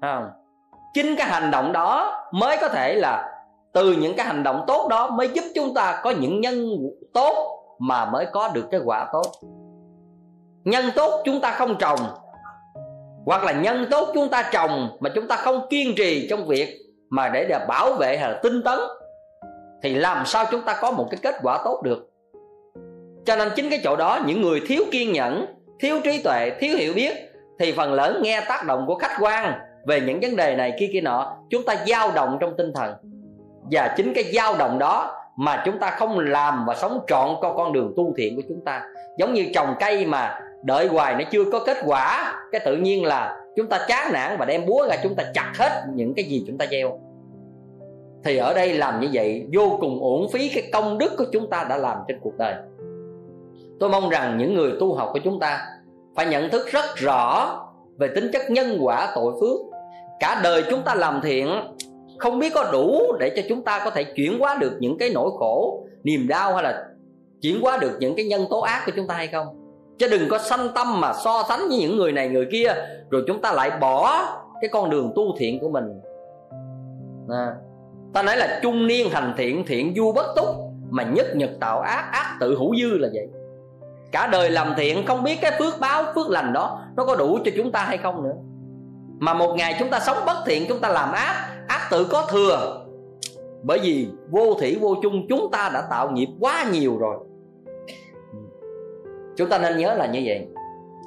Không? 0.01 0.29
Chính 0.93 1.15
cái 1.15 1.27
hành 1.27 1.51
động 1.51 1.71
đó 1.71 2.23
mới 2.31 2.57
có 2.61 2.69
thể 2.69 2.95
là 2.95 3.31
từ 3.73 3.91
những 3.91 4.15
cái 4.15 4.25
hành 4.25 4.43
động 4.43 4.63
tốt 4.67 4.87
đó 4.89 5.09
mới 5.09 5.27
giúp 5.27 5.43
chúng 5.55 5.73
ta 5.73 6.01
có 6.03 6.09
những 6.09 6.41
nhân 6.41 6.77
tốt 7.13 7.61
mà 7.79 8.05
mới 8.05 8.25
có 8.33 8.49
được 8.49 8.65
cái 8.71 8.81
quả 8.85 9.09
tốt. 9.13 9.25
Nhân 10.63 10.85
tốt 10.95 11.21
chúng 11.25 11.41
ta 11.41 11.51
không 11.51 11.75
trồng, 11.79 11.99
hoặc 13.25 13.43
là 13.43 13.51
nhân 13.51 13.85
tốt 13.91 14.07
chúng 14.13 14.29
ta 14.29 14.49
trồng 14.51 14.97
mà 14.99 15.09
chúng 15.15 15.27
ta 15.27 15.35
không 15.35 15.67
kiên 15.69 15.93
trì 15.97 16.27
trong 16.29 16.45
việc 16.45 16.77
mà 17.09 17.29
để 17.29 17.45
để 17.49 17.65
bảo 17.67 17.93
vệ 17.93 18.17
hay 18.17 18.31
là 18.31 18.39
tinh 18.43 18.63
tấn 18.63 18.79
thì 19.85 19.93
làm 19.93 20.25
sao 20.25 20.45
chúng 20.51 20.61
ta 20.61 20.77
có 20.81 20.91
một 20.91 21.07
cái 21.11 21.19
kết 21.23 21.35
quả 21.43 21.61
tốt 21.65 21.81
được? 21.83 22.09
Cho 23.25 23.35
nên 23.35 23.49
chính 23.55 23.69
cái 23.69 23.79
chỗ 23.83 23.95
đó, 23.95 24.19
những 24.25 24.41
người 24.41 24.61
thiếu 24.67 24.83
kiên 24.91 25.11
nhẫn, 25.11 25.45
thiếu 25.79 25.99
trí 26.03 26.21
tuệ, 26.23 26.51
thiếu 26.59 26.77
hiểu 26.77 26.93
biết, 26.93 27.13
thì 27.59 27.71
phần 27.71 27.93
lớn 27.93 28.19
nghe 28.23 28.41
tác 28.47 28.65
động 28.65 28.83
của 28.87 28.95
khách 28.95 29.17
quan 29.19 29.53
về 29.87 30.01
những 30.01 30.19
vấn 30.21 30.35
đề 30.35 30.55
này 30.55 30.73
kia 30.79 30.89
kia 30.93 31.01
nọ, 31.01 31.37
chúng 31.49 31.65
ta 31.65 31.75
dao 31.87 32.11
động 32.11 32.37
trong 32.41 32.53
tinh 32.57 32.73
thần. 32.75 32.93
Và 33.71 33.93
chính 33.97 34.13
cái 34.13 34.23
dao 34.23 34.55
động 34.57 34.79
đó 34.79 35.21
mà 35.37 35.63
chúng 35.65 35.79
ta 35.79 35.91
không 35.91 36.19
làm 36.19 36.65
và 36.67 36.75
sống 36.75 36.99
trọn 37.07 37.29
con 37.41 37.57
con 37.57 37.73
đường 37.73 37.93
tu 37.97 38.13
thiện 38.17 38.35
của 38.35 38.43
chúng 38.49 38.65
ta. 38.65 38.83
Giống 39.17 39.33
như 39.33 39.45
trồng 39.53 39.75
cây 39.79 40.05
mà 40.05 40.39
đợi 40.63 40.87
hoài 40.87 41.15
nó 41.15 41.21
chưa 41.31 41.51
có 41.51 41.59
kết 41.65 41.77
quả, 41.85 42.33
cái 42.51 42.61
tự 42.65 42.75
nhiên 42.77 43.05
là 43.05 43.37
chúng 43.55 43.67
ta 43.67 43.85
chán 43.87 44.13
nản 44.13 44.37
và 44.39 44.45
đem 44.45 44.65
búa 44.65 44.87
ra 44.89 44.95
chúng 45.03 45.15
ta 45.15 45.23
chặt 45.33 45.51
hết 45.57 45.83
những 45.93 46.13
cái 46.13 46.25
gì 46.25 46.43
chúng 46.47 46.57
ta 46.57 46.65
gieo 46.71 46.99
thì 48.25 48.37
ở 48.37 48.53
đây 48.53 48.73
làm 48.73 48.99
như 48.99 49.07
vậy 49.13 49.47
vô 49.53 49.77
cùng 49.79 49.99
uổng 49.99 50.29
phí 50.31 50.49
cái 50.49 50.63
công 50.73 50.97
đức 50.97 51.11
của 51.17 51.25
chúng 51.31 51.49
ta 51.49 51.65
đã 51.69 51.77
làm 51.77 51.97
trên 52.07 52.19
cuộc 52.21 52.37
đời. 52.37 52.53
Tôi 53.79 53.89
mong 53.89 54.09
rằng 54.09 54.37
những 54.37 54.53
người 54.53 54.71
tu 54.79 54.93
học 54.93 55.09
của 55.13 55.19
chúng 55.23 55.39
ta 55.39 55.67
phải 56.15 56.25
nhận 56.25 56.49
thức 56.49 56.67
rất 56.67 56.85
rõ 56.95 57.55
về 57.97 58.07
tính 58.15 58.29
chất 58.33 58.41
nhân 58.49 58.77
quả 58.81 59.11
tội 59.15 59.33
phước. 59.41 59.59
Cả 60.19 60.41
đời 60.43 60.63
chúng 60.69 60.81
ta 60.81 60.95
làm 60.95 61.19
thiện 61.23 61.47
không 62.19 62.39
biết 62.39 62.53
có 62.53 62.69
đủ 62.71 63.13
để 63.19 63.31
cho 63.35 63.41
chúng 63.49 63.63
ta 63.63 63.81
có 63.85 63.89
thể 63.89 64.03
chuyển 64.03 64.39
hóa 64.39 64.57
được 64.59 64.73
những 64.79 64.97
cái 64.97 65.09
nỗi 65.13 65.29
khổ 65.39 65.83
niềm 66.03 66.27
đau 66.27 66.53
hay 66.53 66.63
là 66.63 66.85
chuyển 67.41 67.61
hóa 67.61 67.77
được 67.77 67.91
những 67.99 68.15
cái 68.15 68.25
nhân 68.25 68.45
tố 68.49 68.59
ác 68.59 68.83
của 68.85 68.91
chúng 68.95 69.07
ta 69.07 69.15
hay 69.15 69.27
không. 69.27 69.47
Chứ 69.97 70.07
đừng 70.11 70.29
có 70.29 70.37
sanh 70.37 70.69
tâm 70.75 71.01
mà 71.01 71.13
so 71.13 71.43
sánh 71.49 71.59
với 71.69 71.77
những 71.77 71.97
người 71.97 72.11
này 72.11 72.29
người 72.29 72.47
kia 72.51 72.73
rồi 73.09 73.23
chúng 73.27 73.41
ta 73.41 73.53
lại 73.53 73.71
bỏ 73.81 74.25
cái 74.61 74.69
con 74.69 74.89
đường 74.89 75.11
tu 75.15 75.23
thiện 75.37 75.59
của 75.59 75.69
mình. 75.69 76.01
À, 77.29 77.55
ta 78.15 78.23
nói 78.23 78.37
là 78.37 78.59
trung 78.61 78.87
niên 78.87 79.09
hành 79.09 79.33
thiện 79.37 79.63
thiện 79.67 79.93
du 79.95 80.11
bất 80.11 80.25
túc, 80.35 80.45
mà 80.89 81.03
nhất 81.03 81.35
nhật 81.35 81.49
tạo 81.59 81.81
ác 81.81 82.09
ác 82.11 82.37
tự 82.39 82.57
hữu 82.57 82.75
dư 82.75 82.97
là 82.97 83.09
vậy. 83.13 83.27
Cả 84.11 84.27
đời 84.27 84.49
làm 84.49 84.73
thiện, 84.77 85.05
không 85.05 85.23
biết 85.23 85.37
cái 85.41 85.51
phước 85.59 85.79
báo, 85.79 86.03
phước 86.15 86.29
lành 86.29 86.53
đó, 86.53 86.81
nó 86.97 87.05
có 87.05 87.15
đủ 87.15 87.39
cho 87.45 87.51
chúng 87.57 87.71
ta 87.71 87.83
hay 87.83 87.97
không 87.97 88.23
nữa. 88.23 88.33
Mà 89.19 89.33
một 89.33 89.55
ngày 89.57 89.75
chúng 89.79 89.89
ta 89.89 89.99
sống 89.99 90.17
bất 90.25 90.37
thiện, 90.45 90.65
chúng 90.69 90.79
ta 90.79 90.89
làm 90.89 91.11
ác 91.11 91.35
ác 91.67 91.87
tự 91.91 92.03
có 92.03 92.27
thừa. 92.31 92.85
Bởi 93.63 93.79
vì 93.79 94.07
vô 94.29 94.53
thủy, 94.53 94.77
vô 94.81 94.95
chung, 95.01 95.25
chúng 95.29 95.51
ta 95.51 95.71
đã 95.73 95.81
tạo 95.89 96.11
nghiệp 96.11 96.29
quá 96.39 96.65
nhiều 96.71 96.97
rồi. 96.97 97.17
Chúng 99.37 99.49
ta 99.49 99.57
nên 99.57 99.77
nhớ 99.77 99.93
là 99.93 100.05
như 100.05 100.21
vậy. 100.25 100.47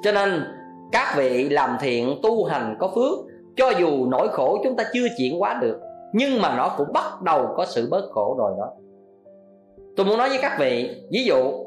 Cho 0.03 0.11
nên, 0.11 0.43
các 0.91 1.13
vị 1.17 1.49
làm 1.49 1.77
thiện, 1.79 2.19
tu 2.23 2.45
hành 2.45 2.75
có 2.79 2.91
phước, 2.95 3.19
cho 3.55 3.69
dù 3.79 4.05
nỗi 4.05 4.27
khổ 4.27 4.61
chúng 4.63 4.75
ta 4.75 4.83
chưa 4.93 5.07
chuyển 5.17 5.39
hóa 5.39 5.53
được 5.61 5.79
nhưng 6.13 6.41
mà 6.41 6.57
nó 6.57 6.75
cũng 6.77 6.93
bắt 6.93 7.21
đầu 7.21 7.47
có 7.55 7.65
sự 7.65 7.87
bớt 7.91 8.09
khổ 8.11 8.35
rồi 8.37 8.53
đó. 8.57 8.73
Tôi 9.95 10.05
muốn 10.05 10.17
nói 10.17 10.29
với 10.29 10.39
các 10.41 10.57
vị, 10.59 11.01
ví 11.11 11.23
dụ, 11.23 11.65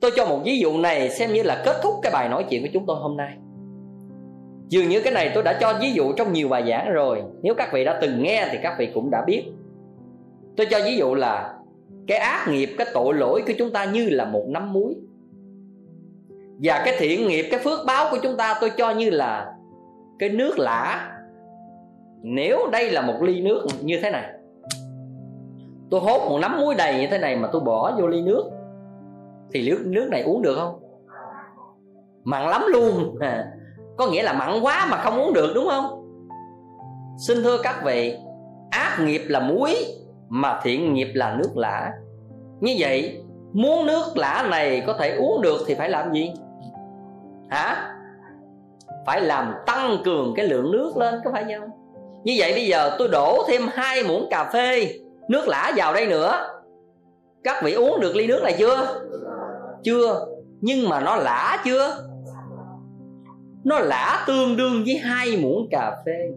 tôi 0.00 0.10
cho 0.16 0.26
một 0.26 0.38
ví 0.44 0.58
dụ 0.58 0.78
này 0.78 1.10
xem 1.10 1.32
như 1.32 1.42
là 1.42 1.62
kết 1.64 1.76
thúc 1.82 1.94
cái 2.02 2.12
bài 2.12 2.28
nói 2.28 2.46
chuyện 2.50 2.62
của 2.62 2.68
chúng 2.72 2.86
tôi 2.86 2.96
hôm 2.96 3.16
nay. 3.16 3.36
Dường 4.68 4.88
như 4.88 5.00
cái 5.00 5.12
này 5.12 5.30
tôi 5.34 5.42
đã 5.42 5.58
cho 5.60 5.78
ví 5.80 5.92
dụ 5.92 6.12
trong 6.12 6.32
nhiều 6.32 6.48
bài 6.48 6.64
giảng 6.68 6.92
rồi. 6.92 7.22
Nếu 7.42 7.54
các 7.54 7.72
vị 7.72 7.84
đã 7.84 7.98
từng 8.02 8.22
nghe 8.22 8.48
thì 8.52 8.58
các 8.62 8.76
vị 8.78 8.90
cũng 8.94 9.10
đã 9.10 9.24
biết. 9.26 9.44
Tôi 10.56 10.66
cho 10.70 10.78
ví 10.84 10.96
dụ 10.96 11.14
là 11.14 11.54
cái 12.06 12.18
ác 12.18 12.46
nghiệp, 12.50 12.68
cái 12.78 12.86
tội 12.94 13.14
lỗi 13.14 13.42
của 13.46 13.52
chúng 13.58 13.72
ta 13.72 13.84
như 13.84 14.08
là 14.08 14.24
một 14.24 14.44
nắm 14.48 14.72
muối. 14.72 14.94
Và 16.62 16.82
cái 16.84 16.94
thiện 16.98 17.28
nghiệp, 17.28 17.48
cái 17.50 17.60
phước 17.60 17.78
báo 17.86 18.06
của 18.10 18.18
chúng 18.22 18.36
ta 18.36 18.54
tôi 18.60 18.70
cho 18.76 18.90
như 18.90 19.10
là 19.10 19.52
cái 20.18 20.28
nước 20.28 20.58
lã 20.58 21.12
nếu 22.28 22.68
đây 22.72 22.90
là 22.90 23.02
một 23.02 23.22
ly 23.22 23.40
nước 23.40 23.66
như 23.82 23.98
thế 24.02 24.10
này 24.10 24.30
tôi 25.90 26.00
hốt 26.00 26.28
một 26.30 26.38
nắm 26.42 26.60
muối 26.60 26.74
đầy 26.74 27.00
như 27.00 27.06
thế 27.10 27.18
này 27.18 27.36
mà 27.36 27.48
tôi 27.52 27.60
bỏ 27.60 27.92
vô 27.98 28.06
ly 28.06 28.22
nước 28.22 28.44
thì 29.52 29.70
nước 29.70 29.82
nước 29.86 30.08
này 30.10 30.22
uống 30.22 30.42
được 30.42 30.54
không? 30.56 30.80
Mặn 32.24 32.48
lắm 32.48 32.62
luôn. 32.68 33.18
À, 33.20 33.52
có 33.96 34.06
nghĩa 34.06 34.22
là 34.22 34.32
mặn 34.32 34.60
quá 34.62 34.86
mà 34.90 34.96
không 34.96 35.18
uống 35.18 35.32
được 35.32 35.52
đúng 35.54 35.66
không? 35.68 35.84
Xin 37.26 37.42
thưa 37.42 37.58
các 37.62 37.82
vị 37.84 38.18
ác 38.70 38.98
nghiệp 39.04 39.22
là 39.28 39.40
muối 39.40 39.76
mà 40.28 40.60
thiện 40.62 40.94
nghiệp 40.94 41.08
là 41.14 41.36
nước 41.38 41.56
lã. 41.56 41.92
Như 42.60 42.74
vậy 42.78 43.22
muốn 43.52 43.86
nước 43.86 44.04
lã 44.16 44.46
này 44.50 44.82
có 44.86 44.92
thể 44.92 45.16
uống 45.16 45.42
được 45.42 45.58
thì 45.66 45.74
phải 45.74 45.90
làm 45.90 46.12
gì? 46.12 46.32
Hả? 47.50 47.94
Phải 49.06 49.20
làm 49.20 49.54
tăng 49.66 49.96
cường 50.04 50.34
cái 50.36 50.46
lượng 50.48 50.72
nước 50.72 50.96
lên 50.96 51.14
có 51.24 51.30
phải 51.32 51.44
không? 51.58 51.70
Như 52.26 52.34
vậy 52.38 52.52
bây 52.52 52.66
giờ 52.66 52.96
tôi 52.98 53.08
đổ 53.08 53.44
thêm 53.48 53.62
hai 53.72 54.04
muỗng 54.04 54.26
cà 54.30 54.50
phê, 54.52 54.88
nước 55.28 55.48
lã 55.48 55.72
vào 55.76 55.94
đây 55.94 56.06
nữa. 56.06 56.32
Các 57.44 57.62
vị 57.64 57.72
uống 57.72 58.00
được 58.00 58.16
ly 58.16 58.26
nước 58.26 58.40
này 58.42 58.54
chưa? 58.58 59.00
Chưa. 59.82 60.26
Nhưng 60.60 60.88
mà 60.88 61.00
nó 61.00 61.16
lã 61.16 61.62
chưa? 61.64 61.96
Nó 63.64 63.78
lã 63.78 64.24
tương 64.26 64.56
đương 64.56 64.82
với 64.86 64.96
hai 64.96 65.36
muỗng 65.36 65.68
cà 65.70 65.96
phê. 66.06 66.30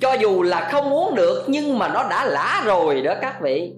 Cho 0.00 0.12
dù 0.12 0.42
là 0.42 0.68
không 0.72 0.92
uống 0.92 1.14
được, 1.14 1.44
nhưng 1.46 1.78
mà 1.78 1.88
nó 1.88 2.08
đã 2.10 2.26
lã 2.26 2.62
rồi 2.66 3.02
đó 3.02 3.14
các 3.20 3.40
vị. 3.42 3.72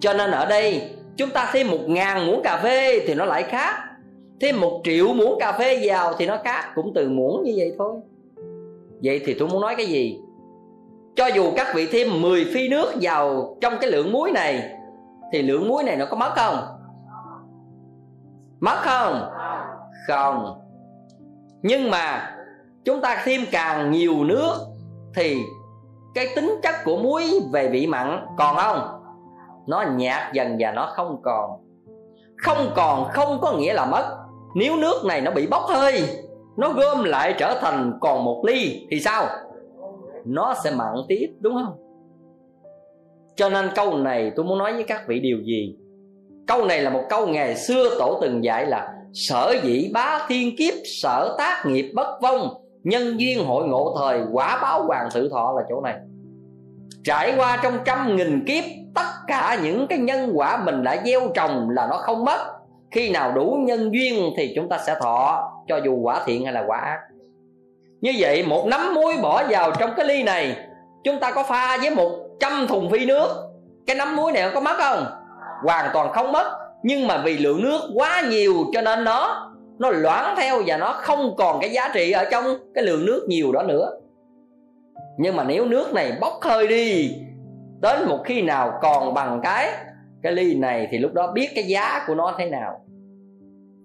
Cho 0.00 0.12
nên 0.12 0.30
ở 0.30 0.46
đây, 0.46 0.90
chúng 1.16 1.30
ta 1.30 1.50
thêm 1.52 1.70
một 1.70 1.80
ngàn 1.86 2.26
muỗng 2.26 2.42
cà 2.42 2.60
phê 2.62 3.00
thì 3.06 3.14
nó 3.14 3.24
lại 3.24 3.42
khác. 3.42 3.74
Thêm 4.40 4.60
một 4.60 4.80
triệu 4.84 5.08
muỗng 5.08 5.38
cà 5.40 5.52
phê 5.52 5.80
vào 5.84 6.14
thì 6.18 6.26
nó 6.26 6.38
khác, 6.44 6.72
cũng 6.74 6.92
từ 6.94 7.08
muỗng 7.08 7.42
như 7.44 7.52
vậy 7.56 7.72
thôi 7.78 8.00
vậy 9.04 9.22
thì 9.26 9.34
tôi 9.34 9.48
muốn 9.48 9.60
nói 9.60 9.74
cái 9.76 9.86
gì? 9.86 10.20
Cho 11.16 11.26
dù 11.26 11.52
các 11.56 11.66
vị 11.74 11.88
thêm 11.92 12.22
10 12.22 12.44
phi 12.44 12.68
nước 12.68 12.92
vào 13.00 13.56
trong 13.60 13.74
cái 13.80 13.90
lượng 13.90 14.12
muối 14.12 14.32
này, 14.32 14.70
thì 15.32 15.42
lượng 15.42 15.68
muối 15.68 15.84
này 15.84 15.96
nó 15.96 16.06
có 16.06 16.16
mất 16.16 16.32
không? 16.36 16.56
Mất 18.60 18.76
không? 18.76 19.30
Không. 20.08 20.60
Nhưng 21.62 21.90
mà 21.90 22.36
chúng 22.84 23.00
ta 23.00 23.22
thêm 23.24 23.40
càng 23.52 23.90
nhiều 23.90 24.24
nước 24.24 24.54
thì 25.14 25.42
cái 26.14 26.26
tính 26.36 26.60
chất 26.62 26.74
của 26.84 26.96
muối 26.96 27.40
về 27.52 27.68
vị 27.68 27.86
mặn 27.86 28.26
còn 28.38 28.56
không? 28.56 29.00
Nó 29.66 29.84
nhạt 29.96 30.32
dần 30.32 30.56
và 30.58 30.72
nó 30.72 30.92
không 30.94 31.22
còn. 31.22 31.50
Không 32.36 32.72
còn 32.76 33.08
không 33.08 33.38
có 33.40 33.52
nghĩa 33.52 33.74
là 33.74 33.86
mất. 33.86 34.16
Nếu 34.54 34.76
nước 34.76 35.04
này 35.04 35.20
nó 35.20 35.30
bị 35.30 35.46
bốc 35.46 35.62
hơi 35.68 36.23
nó 36.56 36.72
gom 36.72 37.04
lại 37.04 37.34
trở 37.38 37.58
thành 37.60 37.92
còn 38.00 38.24
một 38.24 38.42
ly, 38.46 38.86
thì 38.90 39.00
sao? 39.00 39.26
Nó 40.24 40.54
sẽ 40.64 40.70
mặn 40.70 40.94
tiếp, 41.08 41.26
đúng 41.40 41.54
không? 41.54 41.76
Cho 43.36 43.48
nên 43.48 43.68
câu 43.74 43.96
này 43.96 44.32
tôi 44.36 44.44
muốn 44.44 44.58
nói 44.58 44.72
với 44.72 44.84
các 44.84 45.02
vị 45.08 45.20
điều 45.20 45.38
gì? 45.42 45.76
Câu 46.46 46.64
này 46.64 46.82
là 46.82 46.90
một 46.90 47.02
câu 47.08 47.26
ngày 47.26 47.56
xưa 47.56 47.98
tổ 47.98 48.18
từng 48.22 48.44
dạy 48.44 48.66
là 48.66 48.94
sở 49.12 49.54
dĩ 49.62 49.90
bá 49.94 50.26
thiên 50.28 50.56
kiếp, 50.56 50.74
sở 51.02 51.34
tác 51.38 51.64
nghiệp 51.66 51.92
bất 51.94 52.18
vong, 52.22 52.48
nhân 52.82 53.20
duyên 53.20 53.44
hội 53.44 53.68
ngộ 53.68 53.96
thời, 53.98 54.20
quả 54.32 54.58
báo 54.62 54.84
hoàng 54.86 55.08
tự 55.14 55.28
thọ 55.28 55.52
là 55.56 55.62
chỗ 55.68 55.80
này. 55.80 55.96
Trải 57.04 57.34
qua 57.36 57.60
trong 57.62 57.74
trăm 57.84 58.16
nghìn 58.16 58.44
kiếp, 58.46 58.64
tất 58.94 59.10
cả 59.26 59.58
những 59.62 59.86
cái 59.86 59.98
nhân 59.98 60.30
quả 60.34 60.62
mình 60.64 60.82
đã 60.82 61.02
gieo 61.04 61.20
trồng 61.34 61.70
là 61.70 61.86
nó 61.90 61.96
không 61.96 62.24
mất. 62.24 62.38
Khi 62.90 63.10
nào 63.10 63.32
đủ 63.32 63.56
nhân 63.60 63.90
duyên 63.92 64.32
thì 64.36 64.52
chúng 64.56 64.68
ta 64.68 64.78
sẽ 64.86 64.96
thọ 65.00 65.50
cho 65.68 65.76
dù 65.76 65.96
quả 65.96 66.22
thiện 66.26 66.44
hay 66.44 66.52
là 66.52 66.64
quả 66.66 66.78
ác. 66.78 67.00
Như 68.00 68.12
vậy, 68.18 68.46
một 68.46 68.66
nắm 68.66 68.94
muối 68.94 69.16
bỏ 69.22 69.42
vào 69.48 69.72
trong 69.78 69.90
cái 69.96 70.06
ly 70.06 70.22
này, 70.22 70.56
chúng 71.04 71.20
ta 71.20 71.30
có 71.30 71.42
pha 71.42 71.76
với 71.76 71.90
một 71.90 72.10
trăm 72.40 72.66
thùng 72.68 72.90
phi 72.90 73.06
nước. 73.06 73.28
Cái 73.86 73.96
nắm 73.96 74.16
muối 74.16 74.32
này 74.32 74.50
có 74.54 74.60
mất 74.60 74.76
không? 74.78 75.06
Hoàn 75.62 75.90
toàn 75.92 76.12
không 76.12 76.32
mất, 76.32 76.58
nhưng 76.82 77.06
mà 77.06 77.22
vì 77.24 77.38
lượng 77.38 77.62
nước 77.62 77.80
quá 77.94 78.22
nhiều 78.30 78.54
cho 78.72 78.82
nên 78.82 79.04
nó 79.04 79.50
nó 79.78 79.90
loãng 79.90 80.34
theo 80.36 80.62
và 80.66 80.76
nó 80.76 80.92
không 80.92 81.36
còn 81.36 81.60
cái 81.60 81.70
giá 81.70 81.90
trị 81.94 82.10
ở 82.10 82.24
trong 82.30 82.44
cái 82.74 82.84
lượng 82.84 83.06
nước 83.06 83.24
nhiều 83.28 83.52
đó 83.52 83.62
nữa. 83.62 83.90
Nhưng 85.18 85.36
mà 85.36 85.44
nếu 85.44 85.64
nước 85.64 85.92
này 85.92 86.12
bốc 86.20 86.32
hơi 86.42 86.66
đi, 86.66 87.16
đến 87.80 88.08
một 88.08 88.22
khi 88.24 88.42
nào 88.42 88.78
còn 88.82 89.14
bằng 89.14 89.40
cái 89.42 89.70
cái 90.22 90.32
ly 90.32 90.54
này 90.54 90.88
thì 90.90 90.98
lúc 90.98 91.12
đó 91.12 91.32
biết 91.32 91.48
cái 91.54 91.64
giá 91.64 92.04
của 92.06 92.14
nó 92.14 92.34
thế 92.38 92.50
nào. 92.50 92.80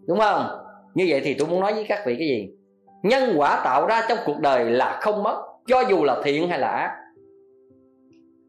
Đúng 0.07 0.19
không? 0.19 0.47
Như 0.93 1.05
vậy 1.09 1.21
thì 1.23 1.33
tôi 1.33 1.47
muốn 1.47 1.59
nói 1.59 1.73
với 1.73 1.85
các 1.89 2.03
vị 2.05 2.15
cái 2.19 2.27
gì? 2.27 2.49
Nhân 3.03 3.33
quả 3.37 3.61
tạo 3.63 3.85
ra 3.87 4.05
trong 4.09 4.17
cuộc 4.25 4.39
đời 4.39 4.65
là 4.65 4.99
không 5.01 5.23
mất, 5.23 5.41
cho 5.67 5.83
dù 5.89 6.03
là 6.03 6.21
thiện 6.23 6.49
hay 6.49 6.59
là 6.59 6.67
ác. 6.67 6.95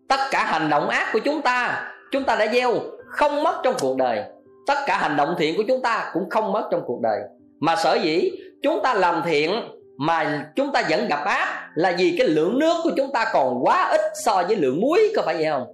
Tất 0.09 0.21
cả 0.31 0.45
hành 0.45 0.71
động 0.71 0.89
ác 0.89 1.11
của 1.13 1.19
chúng 1.19 1.43
ta 1.43 1.87
chúng 2.13 2.25
ta 2.25 2.37
đã 2.37 2.47
gieo, 2.53 2.73
không 3.07 3.43
mất 3.43 3.61
trong 3.65 3.75
cuộc 3.81 3.97
đời. 3.97 4.23
Tất 4.67 4.75
cả 4.87 4.97
hành 4.97 5.17
động 5.17 5.35
thiện 5.39 5.57
của 5.57 5.65
chúng 5.69 5.83
ta 5.83 6.11
cũng 6.15 6.31
không 6.31 6.53
mất 6.53 6.69
trong 6.71 6.83
cuộc 6.87 7.01
đời. 7.03 7.21
Mà 7.61 7.77
sở 7.77 7.95
dĩ 7.95 8.31
chúng 8.63 8.81
ta 8.83 8.95
làm 8.95 9.23
thiện 9.25 9.51
mà 9.99 10.49
chúng 10.57 10.73
ta 10.73 10.83
vẫn 10.91 11.09
gặp 11.09 11.25
ác 11.25 11.71
là 11.75 11.95
vì 11.99 12.15
cái 12.19 12.29
lượng 12.29 12.59
nước 12.59 12.75
của 12.85 12.91
chúng 12.97 13.13
ta 13.13 13.31
còn 13.33 13.59
quá 13.63 13.89
ít 13.91 14.01
so 14.25 14.43
với 14.47 14.57
lượng 14.57 14.81
muối, 14.81 15.13
có 15.17 15.23
phải 15.27 15.35
vậy 15.35 15.47
không? 15.51 15.67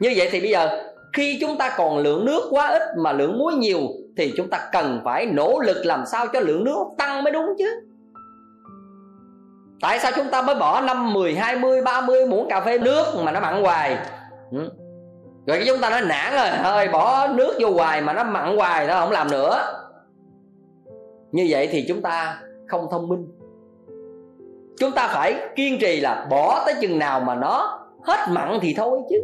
Như 0.00 0.12
vậy 0.16 0.28
thì 0.32 0.40
bây 0.40 0.50
giờ, 0.50 0.84
khi 1.12 1.38
chúng 1.40 1.56
ta 1.56 1.74
còn 1.76 1.98
lượng 1.98 2.24
nước 2.24 2.42
quá 2.50 2.66
ít 2.66 2.82
mà 2.98 3.12
lượng 3.12 3.38
muối 3.38 3.54
nhiều 3.54 3.80
thì 4.20 4.34
chúng 4.36 4.50
ta 4.50 4.68
cần 4.72 5.00
phải 5.04 5.26
nỗ 5.26 5.60
lực 5.60 5.86
làm 5.86 6.06
sao 6.06 6.26
cho 6.32 6.40
lượng 6.40 6.64
nước 6.64 6.84
tăng 6.98 7.24
mới 7.24 7.32
đúng 7.32 7.46
chứ? 7.58 7.80
Tại 9.80 9.98
sao 9.98 10.12
chúng 10.16 10.30
ta 10.30 10.42
mới 10.42 10.54
bỏ 10.54 10.80
5, 10.80 11.12
10, 11.12 11.34
20, 11.34 11.82
30 11.82 12.26
muỗng 12.26 12.48
cà 12.48 12.60
phê 12.60 12.78
nước 12.78 13.04
mà 13.24 13.32
nó 13.32 13.40
mặn 13.40 13.62
hoài? 13.62 13.98
Ừ. 14.52 14.70
Rồi 15.46 15.56
cái 15.58 15.64
chúng 15.66 15.80
ta 15.80 15.90
nói 15.90 16.00
nản 16.00 16.32
rồi 16.32 16.48
Thôi 16.62 16.88
bỏ 16.92 17.28
nước 17.28 17.54
vô 17.60 17.70
hoài 17.72 18.00
mà 18.00 18.12
nó 18.12 18.24
mặn 18.24 18.56
hoài 18.56 18.86
Nó 18.86 19.00
không 19.00 19.10
làm 19.10 19.30
nữa. 19.30 19.58
Như 21.32 21.46
vậy 21.50 21.68
thì 21.72 21.84
chúng 21.88 22.02
ta 22.02 22.42
không 22.68 22.86
thông 22.90 23.08
minh. 23.08 23.26
Chúng 24.78 24.92
ta 24.92 25.08
phải 25.08 25.34
kiên 25.56 25.78
trì 25.80 26.00
là 26.00 26.26
bỏ 26.30 26.62
tới 26.66 26.74
chừng 26.80 26.98
nào 26.98 27.20
mà 27.20 27.34
nó 27.34 27.80
hết 28.04 28.26
mặn 28.30 28.58
thì 28.62 28.74
thôi 28.76 29.00
chứ 29.10 29.16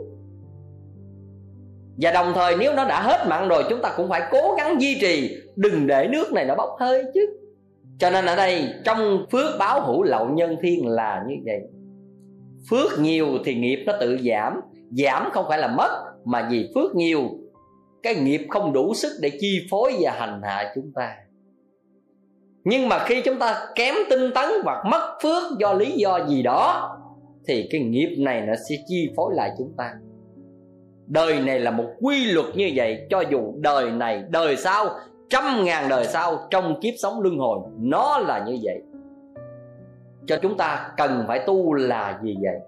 và 2.01 2.10
đồng 2.10 2.32
thời 2.35 2.56
nếu 2.56 2.74
nó 2.74 2.85
đã 2.85 3.02
hết 3.02 3.27
mặn 3.28 3.48
rồi, 3.48 3.64
chúng 3.70 3.82
ta 3.82 3.94
cũng 3.97 4.09
phải 4.09 4.23
cố 4.31 4.55
gắng 4.59 4.81
duy 4.81 4.98
trì. 5.01 5.36
Đừng 5.56 5.86
để 5.86 6.09
nước 6.12 6.32
này 6.32 6.44
nó 6.44 6.55
bốc 6.55 6.77
hơi 6.81 7.05
chứ. 7.14 7.27
Cho 7.98 8.10
nên 8.10 8.27
ở 8.27 8.36
đây, 8.36 8.68
trong 8.85 9.27
phước 9.32 9.59
báo 9.59 9.81
hữu 9.81 10.02
lậu 10.02 10.28
nhân 10.28 10.56
thiên 10.62 10.86
là 10.86 11.24
như 11.28 11.35
vậy. 11.44 11.60
Phước 12.70 13.01
nhiều 13.01 13.27
thì 13.44 13.55
nghiệp 13.55 13.82
nó 13.86 13.93
tự 14.01 14.18
giảm. 14.18 14.60
Giảm 14.90 15.31
không 15.32 15.44
phải 15.48 15.59
là 15.59 15.68
mất, 15.68 16.05
mà 16.24 16.48
vì 16.51 16.68
phước 16.74 16.94
nhiều, 16.94 17.23
cái 18.02 18.14
nghiệp 18.14 18.40
không 18.51 18.73
đủ 18.73 18.94
sức 18.94 19.12
để 19.23 19.31
chi 19.40 19.66
phối 19.70 19.93
và 20.01 20.10
hành 20.10 20.40
hạ 20.44 20.73
chúng 20.74 20.93
ta. 20.94 21.16
Nhưng 22.64 22.89
mà 22.89 23.05
khi 23.05 23.23
chúng 23.23 23.39
ta 23.39 23.66
kém 23.74 23.94
tinh 24.10 24.31
tấn 24.35 24.48
hoặc 24.64 24.86
mất 24.86 25.18
phước 25.23 25.43
do 25.59 25.73
lý 25.73 25.93
do 25.93 26.27
gì 26.28 26.43
đó, 26.43 26.97
thì 27.48 27.68
cái 27.70 27.81
nghiệp 27.81 28.16
này 28.18 28.40
nó 28.40 28.55
sẽ 28.68 28.77
chi 28.89 29.09
phối 29.16 29.35
lại 29.35 29.51
chúng 29.59 29.73
ta 29.77 29.94
đời 31.07 31.41
này 31.41 31.61
là 31.61 31.70
một 31.70 31.85
quy 32.01 32.24
luật 32.24 32.47
như 32.55 32.73
vậy, 32.74 33.07
cho 33.11 33.20
dù 33.20 33.55
đời 33.57 33.91
này, 33.91 34.24
đời 34.28 34.57
sau, 34.57 34.87
trăm 35.28 35.65
ngàn 35.65 35.89
đời 35.89 36.05
sau, 36.05 36.39
trong 36.51 36.81
kiếp 36.81 36.95
sống 36.99 37.20
luân 37.20 37.39
hồi, 37.39 37.59
nó 37.78 38.19
là 38.19 38.45
như 38.47 38.59
vậy. 38.62 38.83
Cho 40.27 40.37
chúng 40.43 40.57
ta 40.57 40.91
cần 40.97 41.24
phải 41.28 41.39
tu 41.47 41.74
là 41.74 42.19
gì 42.23 42.37
vậy? 42.43 42.61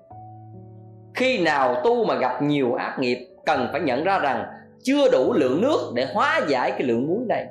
Khi 1.14 1.38
nào 1.38 1.80
tu 1.84 2.04
mà 2.04 2.14
gặp 2.14 2.42
nhiều 2.42 2.74
ác 2.74 2.96
nghiệp, 3.00 3.28
cần 3.46 3.68
phải 3.72 3.80
nhận 3.80 4.04
ra 4.04 4.18
rằng 4.18 4.46
chưa 4.82 5.10
đủ 5.12 5.32
lượng 5.32 5.60
nước 5.60 5.92
để 5.94 6.06
hóa 6.14 6.40
giải 6.48 6.70
cái 6.70 6.82
lượng 6.82 7.06
muối 7.06 7.24
này. 7.28 7.46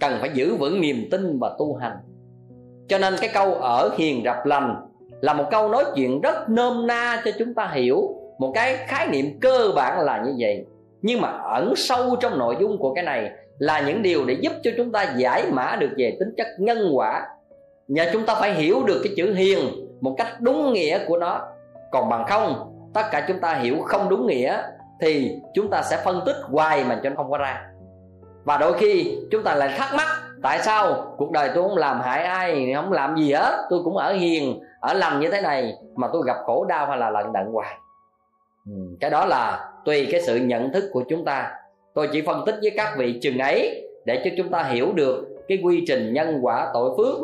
Cần 0.00 0.12
phải 0.20 0.30
giữ 0.34 0.56
vững 0.56 0.80
niềm 0.80 0.96
tin 1.10 1.38
và 1.38 1.56
tu 1.58 1.74
hành. 1.74 1.96
Cho 2.88 2.98
nên 2.98 3.14
cái 3.20 3.30
câu 3.34 3.54
ở 3.54 3.90
hiền 3.98 4.22
rập 4.24 4.46
lành 4.46 4.86
là 5.20 5.34
một 5.34 5.44
câu 5.50 5.68
nói 5.68 5.84
chuyện 5.94 6.20
rất 6.20 6.48
nôm 6.48 6.86
na 6.86 7.22
cho 7.24 7.30
chúng 7.38 7.54
ta 7.54 7.70
hiểu 7.74 8.14
một 8.38 8.52
cái 8.54 8.76
khái 8.76 9.08
niệm 9.08 9.38
cơ 9.40 9.72
bản 9.76 10.00
là 10.00 10.22
như 10.26 10.34
vậy. 10.38 10.64
Nhưng 11.02 11.20
mà 11.20 11.28
ẩn 11.28 11.72
sâu 11.76 12.16
trong 12.20 12.38
nội 12.38 12.56
dung 12.60 12.78
của 12.78 12.94
cái 12.94 13.04
này 13.04 13.30
là 13.58 13.80
những 13.80 14.02
điều 14.02 14.24
để 14.24 14.34
giúp 14.40 14.52
cho 14.62 14.70
chúng 14.76 14.92
ta 14.92 15.14
giải 15.16 15.42
mã 15.52 15.76
được 15.80 15.90
về 15.96 16.16
tính 16.20 16.34
chất 16.36 16.46
nhân 16.58 16.90
quả. 16.92 17.26
Và 17.88 18.04
chúng 18.12 18.26
ta 18.26 18.34
phải 18.34 18.52
hiểu 18.52 18.82
được 18.86 19.00
cái 19.04 19.12
chữ 19.16 19.34
hiền 19.34 19.58
một 20.00 20.14
cách 20.18 20.40
đúng 20.40 20.72
nghĩa 20.72 20.98
của 21.06 21.16
nó. 21.16 21.40
Còn 21.92 22.08
bằng 22.08 22.24
không, 22.28 22.54
tất 22.94 23.02
cả 23.10 23.24
chúng 23.28 23.40
ta 23.40 23.54
hiểu 23.54 23.76
không 23.84 24.08
đúng 24.08 24.26
nghĩa 24.26 24.62
thì 25.00 25.38
chúng 25.54 25.70
ta 25.70 25.82
sẽ 25.82 25.96
phân 26.04 26.20
tích 26.26 26.36
hoài 26.42 26.84
mà 26.84 27.00
cho 27.02 27.10
nó 27.10 27.16
không 27.16 27.30
có 27.30 27.38
ra. 27.38 27.66
Và 28.44 28.56
đôi 28.56 28.78
khi 28.78 29.18
chúng 29.30 29.42
ta 29.42 29.54
lại 29.54 29.74
thắc 29.78 29.94
mắc, 29.96 30.08
tại 30.42 30.58
sao 30.58 31.14
cuộc 31.16 31.30
đời 31.30 31.50
tôi 31.54 31.68
không 31.68 31.76
làm 31.76 32.00
hại 32.00 32.24
ai, 32.24 32.72
không 32.74 32.92
làm 32.92 33.16
gì 33.16 33.32
hết, 33.32 33.66
tôi 33.70 33.80
cũng 33.84 33.96
ở 33.96 34.12
hiền, 34.12 34.60
ở 34.80 34.94
lành 34.94 35.20
như 35.20 35.30
thế 35.30 35.40
này 35.40 35.74
mà 35.96 36.08
tôi 36.12 36.22
gặp 36.26 36.36
khổ 36.44 36.64
đau 36.64 36.86
hay 36.86 36.98
là 36.98 37.10
lận 37.10 37.32
đận 37.32 37.46
hoài? 37.52 37.78
Ừ, 38.68 38.74
cái 39.00 39.10
đó 39.10 39.26
là 39.26 39.72
tùy 39.84 40.08
cái 40.10 40.22
sự 40.22 40.36
nhận 40.36 40.72
thức 40.72 40.84
của 40.92 41.04
chúng 41.08 41.24
ta. 41.24 41.52
Tôi 41.94 42.08
chỉ 42.12 42.22
phân 42.22 42.42
tích 42.46 42.54
với 42.62 42.70
các 42.76 42.94
vị 42.98 43.18
chừng 43.22 43.38
ấy 43.38 43.88
để 44.04 44.22
cho 44.24 44.30
chúng 44.36 44.50
ta 44.50 44.62
hiểu 44.62 44.92
được 44.92 45.28
cái 45.48 45.58
quy 45.62 45.84
trình 45.86 46.12
nhân 46.12 46.38
quả 46.42 46.70
tội 46.74 46.94
phước 46.96 47.16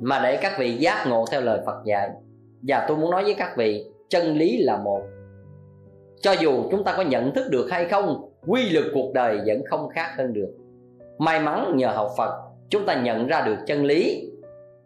mà 0.00 0.20
để 0.22 0.36
các 0.36 0.52
vị 0.58 0.72
giác 0.72 1.06
ngộ 1.08 1.24
theo 1.30 1.40
lời 1.40 1.60
Phật 1.66 1.84
dạy. 1.84 2.10
Và 2.62 2.84
tôi 2.88 2.96
muốn 2.96 3.10
nói 3.10 3.24
với 3.24 3.34
các 3.34 3.56
vị, 3.56 3.84
chân 4.08 4.36
lý 4.36 4.56
là 4.56 4.76
một. 4.76 5.02
Cho 6.20 6.32
dù 6.32 6.70
chúng 6.70 6.84
ta 6.84 6.94
có 6.96 7.02
nhận 7.02 7.34
thức 7.34 7.46
được 7.50 7.68
hay 7.70 7.84
không, 7.84 8.30
quy 8.46 8.70
luật 8.70 8.84
cuộc 8.94 9.12
đời 9.14 9.40
vẫn 9.46 9.62
không 9.70 9.88
khác 9.88 10.10
hơn 10.18 10.32
được. 10.32 10.54
May 11.18 11.40
mắn 11.40 11.72
nhờ 11.76 11.88
học 11.88 12.10
Phật, 12.16 12.42
chúng 12.68 12.86
ta 12.86 13.02
nhận 13.02 13.26
ra 13.26 13.40
được 13.46 13.56
chân 13.66 13.84
lý. 13.84 14.30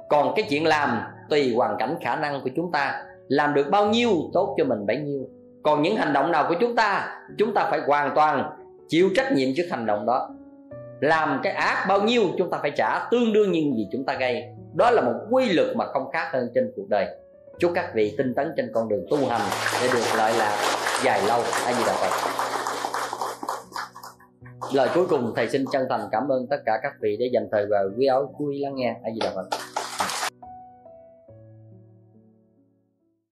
Còn 0.09 0.33
cái 0.37 0.47
chuyện 0.51 0.67
làm 0.67 1.01
tùy 1.31 1.55
hoàn 1.55 1.77
cảnh 1.79 1.95
khả 2.01 2.17
năng 2.17 2.41
của 2.45 2.51
chúng 2.57 2.73
ta, 2.73 3.05
làm 3.29 3.55
được 3.55 3.67
bao 3.71 3.89
nhiêu 3.89 4.11
tốt 4.33 4.55
cho 4.59 4.65
mình 4.65 4.87
bấy 4.87 4.97
nhiêu 4.97 5.29
còn 5.63 5.83
những 5.83 5.97
hành 5.97 6.13
động 6.13 6.33
nào 6.33 6.47
của 6.49 6.55
chúng 6.61 6.77
ta 6.77 7.19
chúng 7.39 7.55
ta 7.55 7.69
phải 7.71 7.81
hoàn 7.87 8.15
toàn 8.15 8.51
chịu 8.89 9.11
trách 9.17 9.33
nhiệm 9.33 9.49
trước 9.57 9.67
hành 9.71 9.87
động 9.87 10.07
đó. 10.07 10.31
Làm 11.01 11.41
cái 11.43 11.53
ác 11.53 11.87
bao 11.89 12.03
nhiêu, 12.03 12.23
chúng 12.39 12.51
ta 12.51 12.59
phải 12.63 12.71
trả 12.77 13.09
tương 13.11 13.33
đương 13.33 13.53
những 13.53 13.77
gì 13.77 13.89
chúng 13.93 14.05
ta 14.05 14.15
gây. 14.15 14.45
Đó 14.75 14.91
là 14.91 15.03
một 15.03 15.15
quy 15.31 15.53
luật 15.53 15.77
mà 15.77 15.85
không 15.87 16.11
khác 16.13 16.29
hơn 16.33 16.49
trên 16.55 16.73
cuộc 16.77 16.89
đời. 16.89 17.07
Chúc 17.59 17.73
các 17.75 17.95
vị 17.95 18.15
tinh 18.19 18.35
tấn 18.35 18.53
trên 18.57 18.71
con 18.75 18.89
đường 18.89 19.07
tu 19.11 19.17
hành 19.29 19.41
để 19.83 19.89
được 19.95 20.05
lợi 20.17 20.33
lạc 20.39 20.57
dài 21.05 21.21
lâu. 21.27 21.41
A 21.67 21.73
gì 21.73 21.83
đạo 21.87 21.97
phật. 22.01 22.31
Lời 24.75 24.89
cuối 24.95 25.07
cùng, 25.07 25.33
thầy 25.37 25.49
xin 25.49 25.65
chân 25.73 25.87
thành 25.91 26.09
cảm 26.13 26.29
ơn 26.29 26.47
tất 26.51 26.57
cả 26.67 26.79
các 26.83 26.93
vị 27.01 27.17
để 27.21 27.31
dành 27.33 27.49
thời 27.53 27.67
và 27.71 27.79
quý 27.99 28.07
áo, 28.07 28.35
quý 28.39 28.59
lắng 28.59 28.75
nghe. 28.75 28.97
A 29.05 29.11
gì 29.11 29.19
đạo 29.23 29.33
phật. 29.35 29.70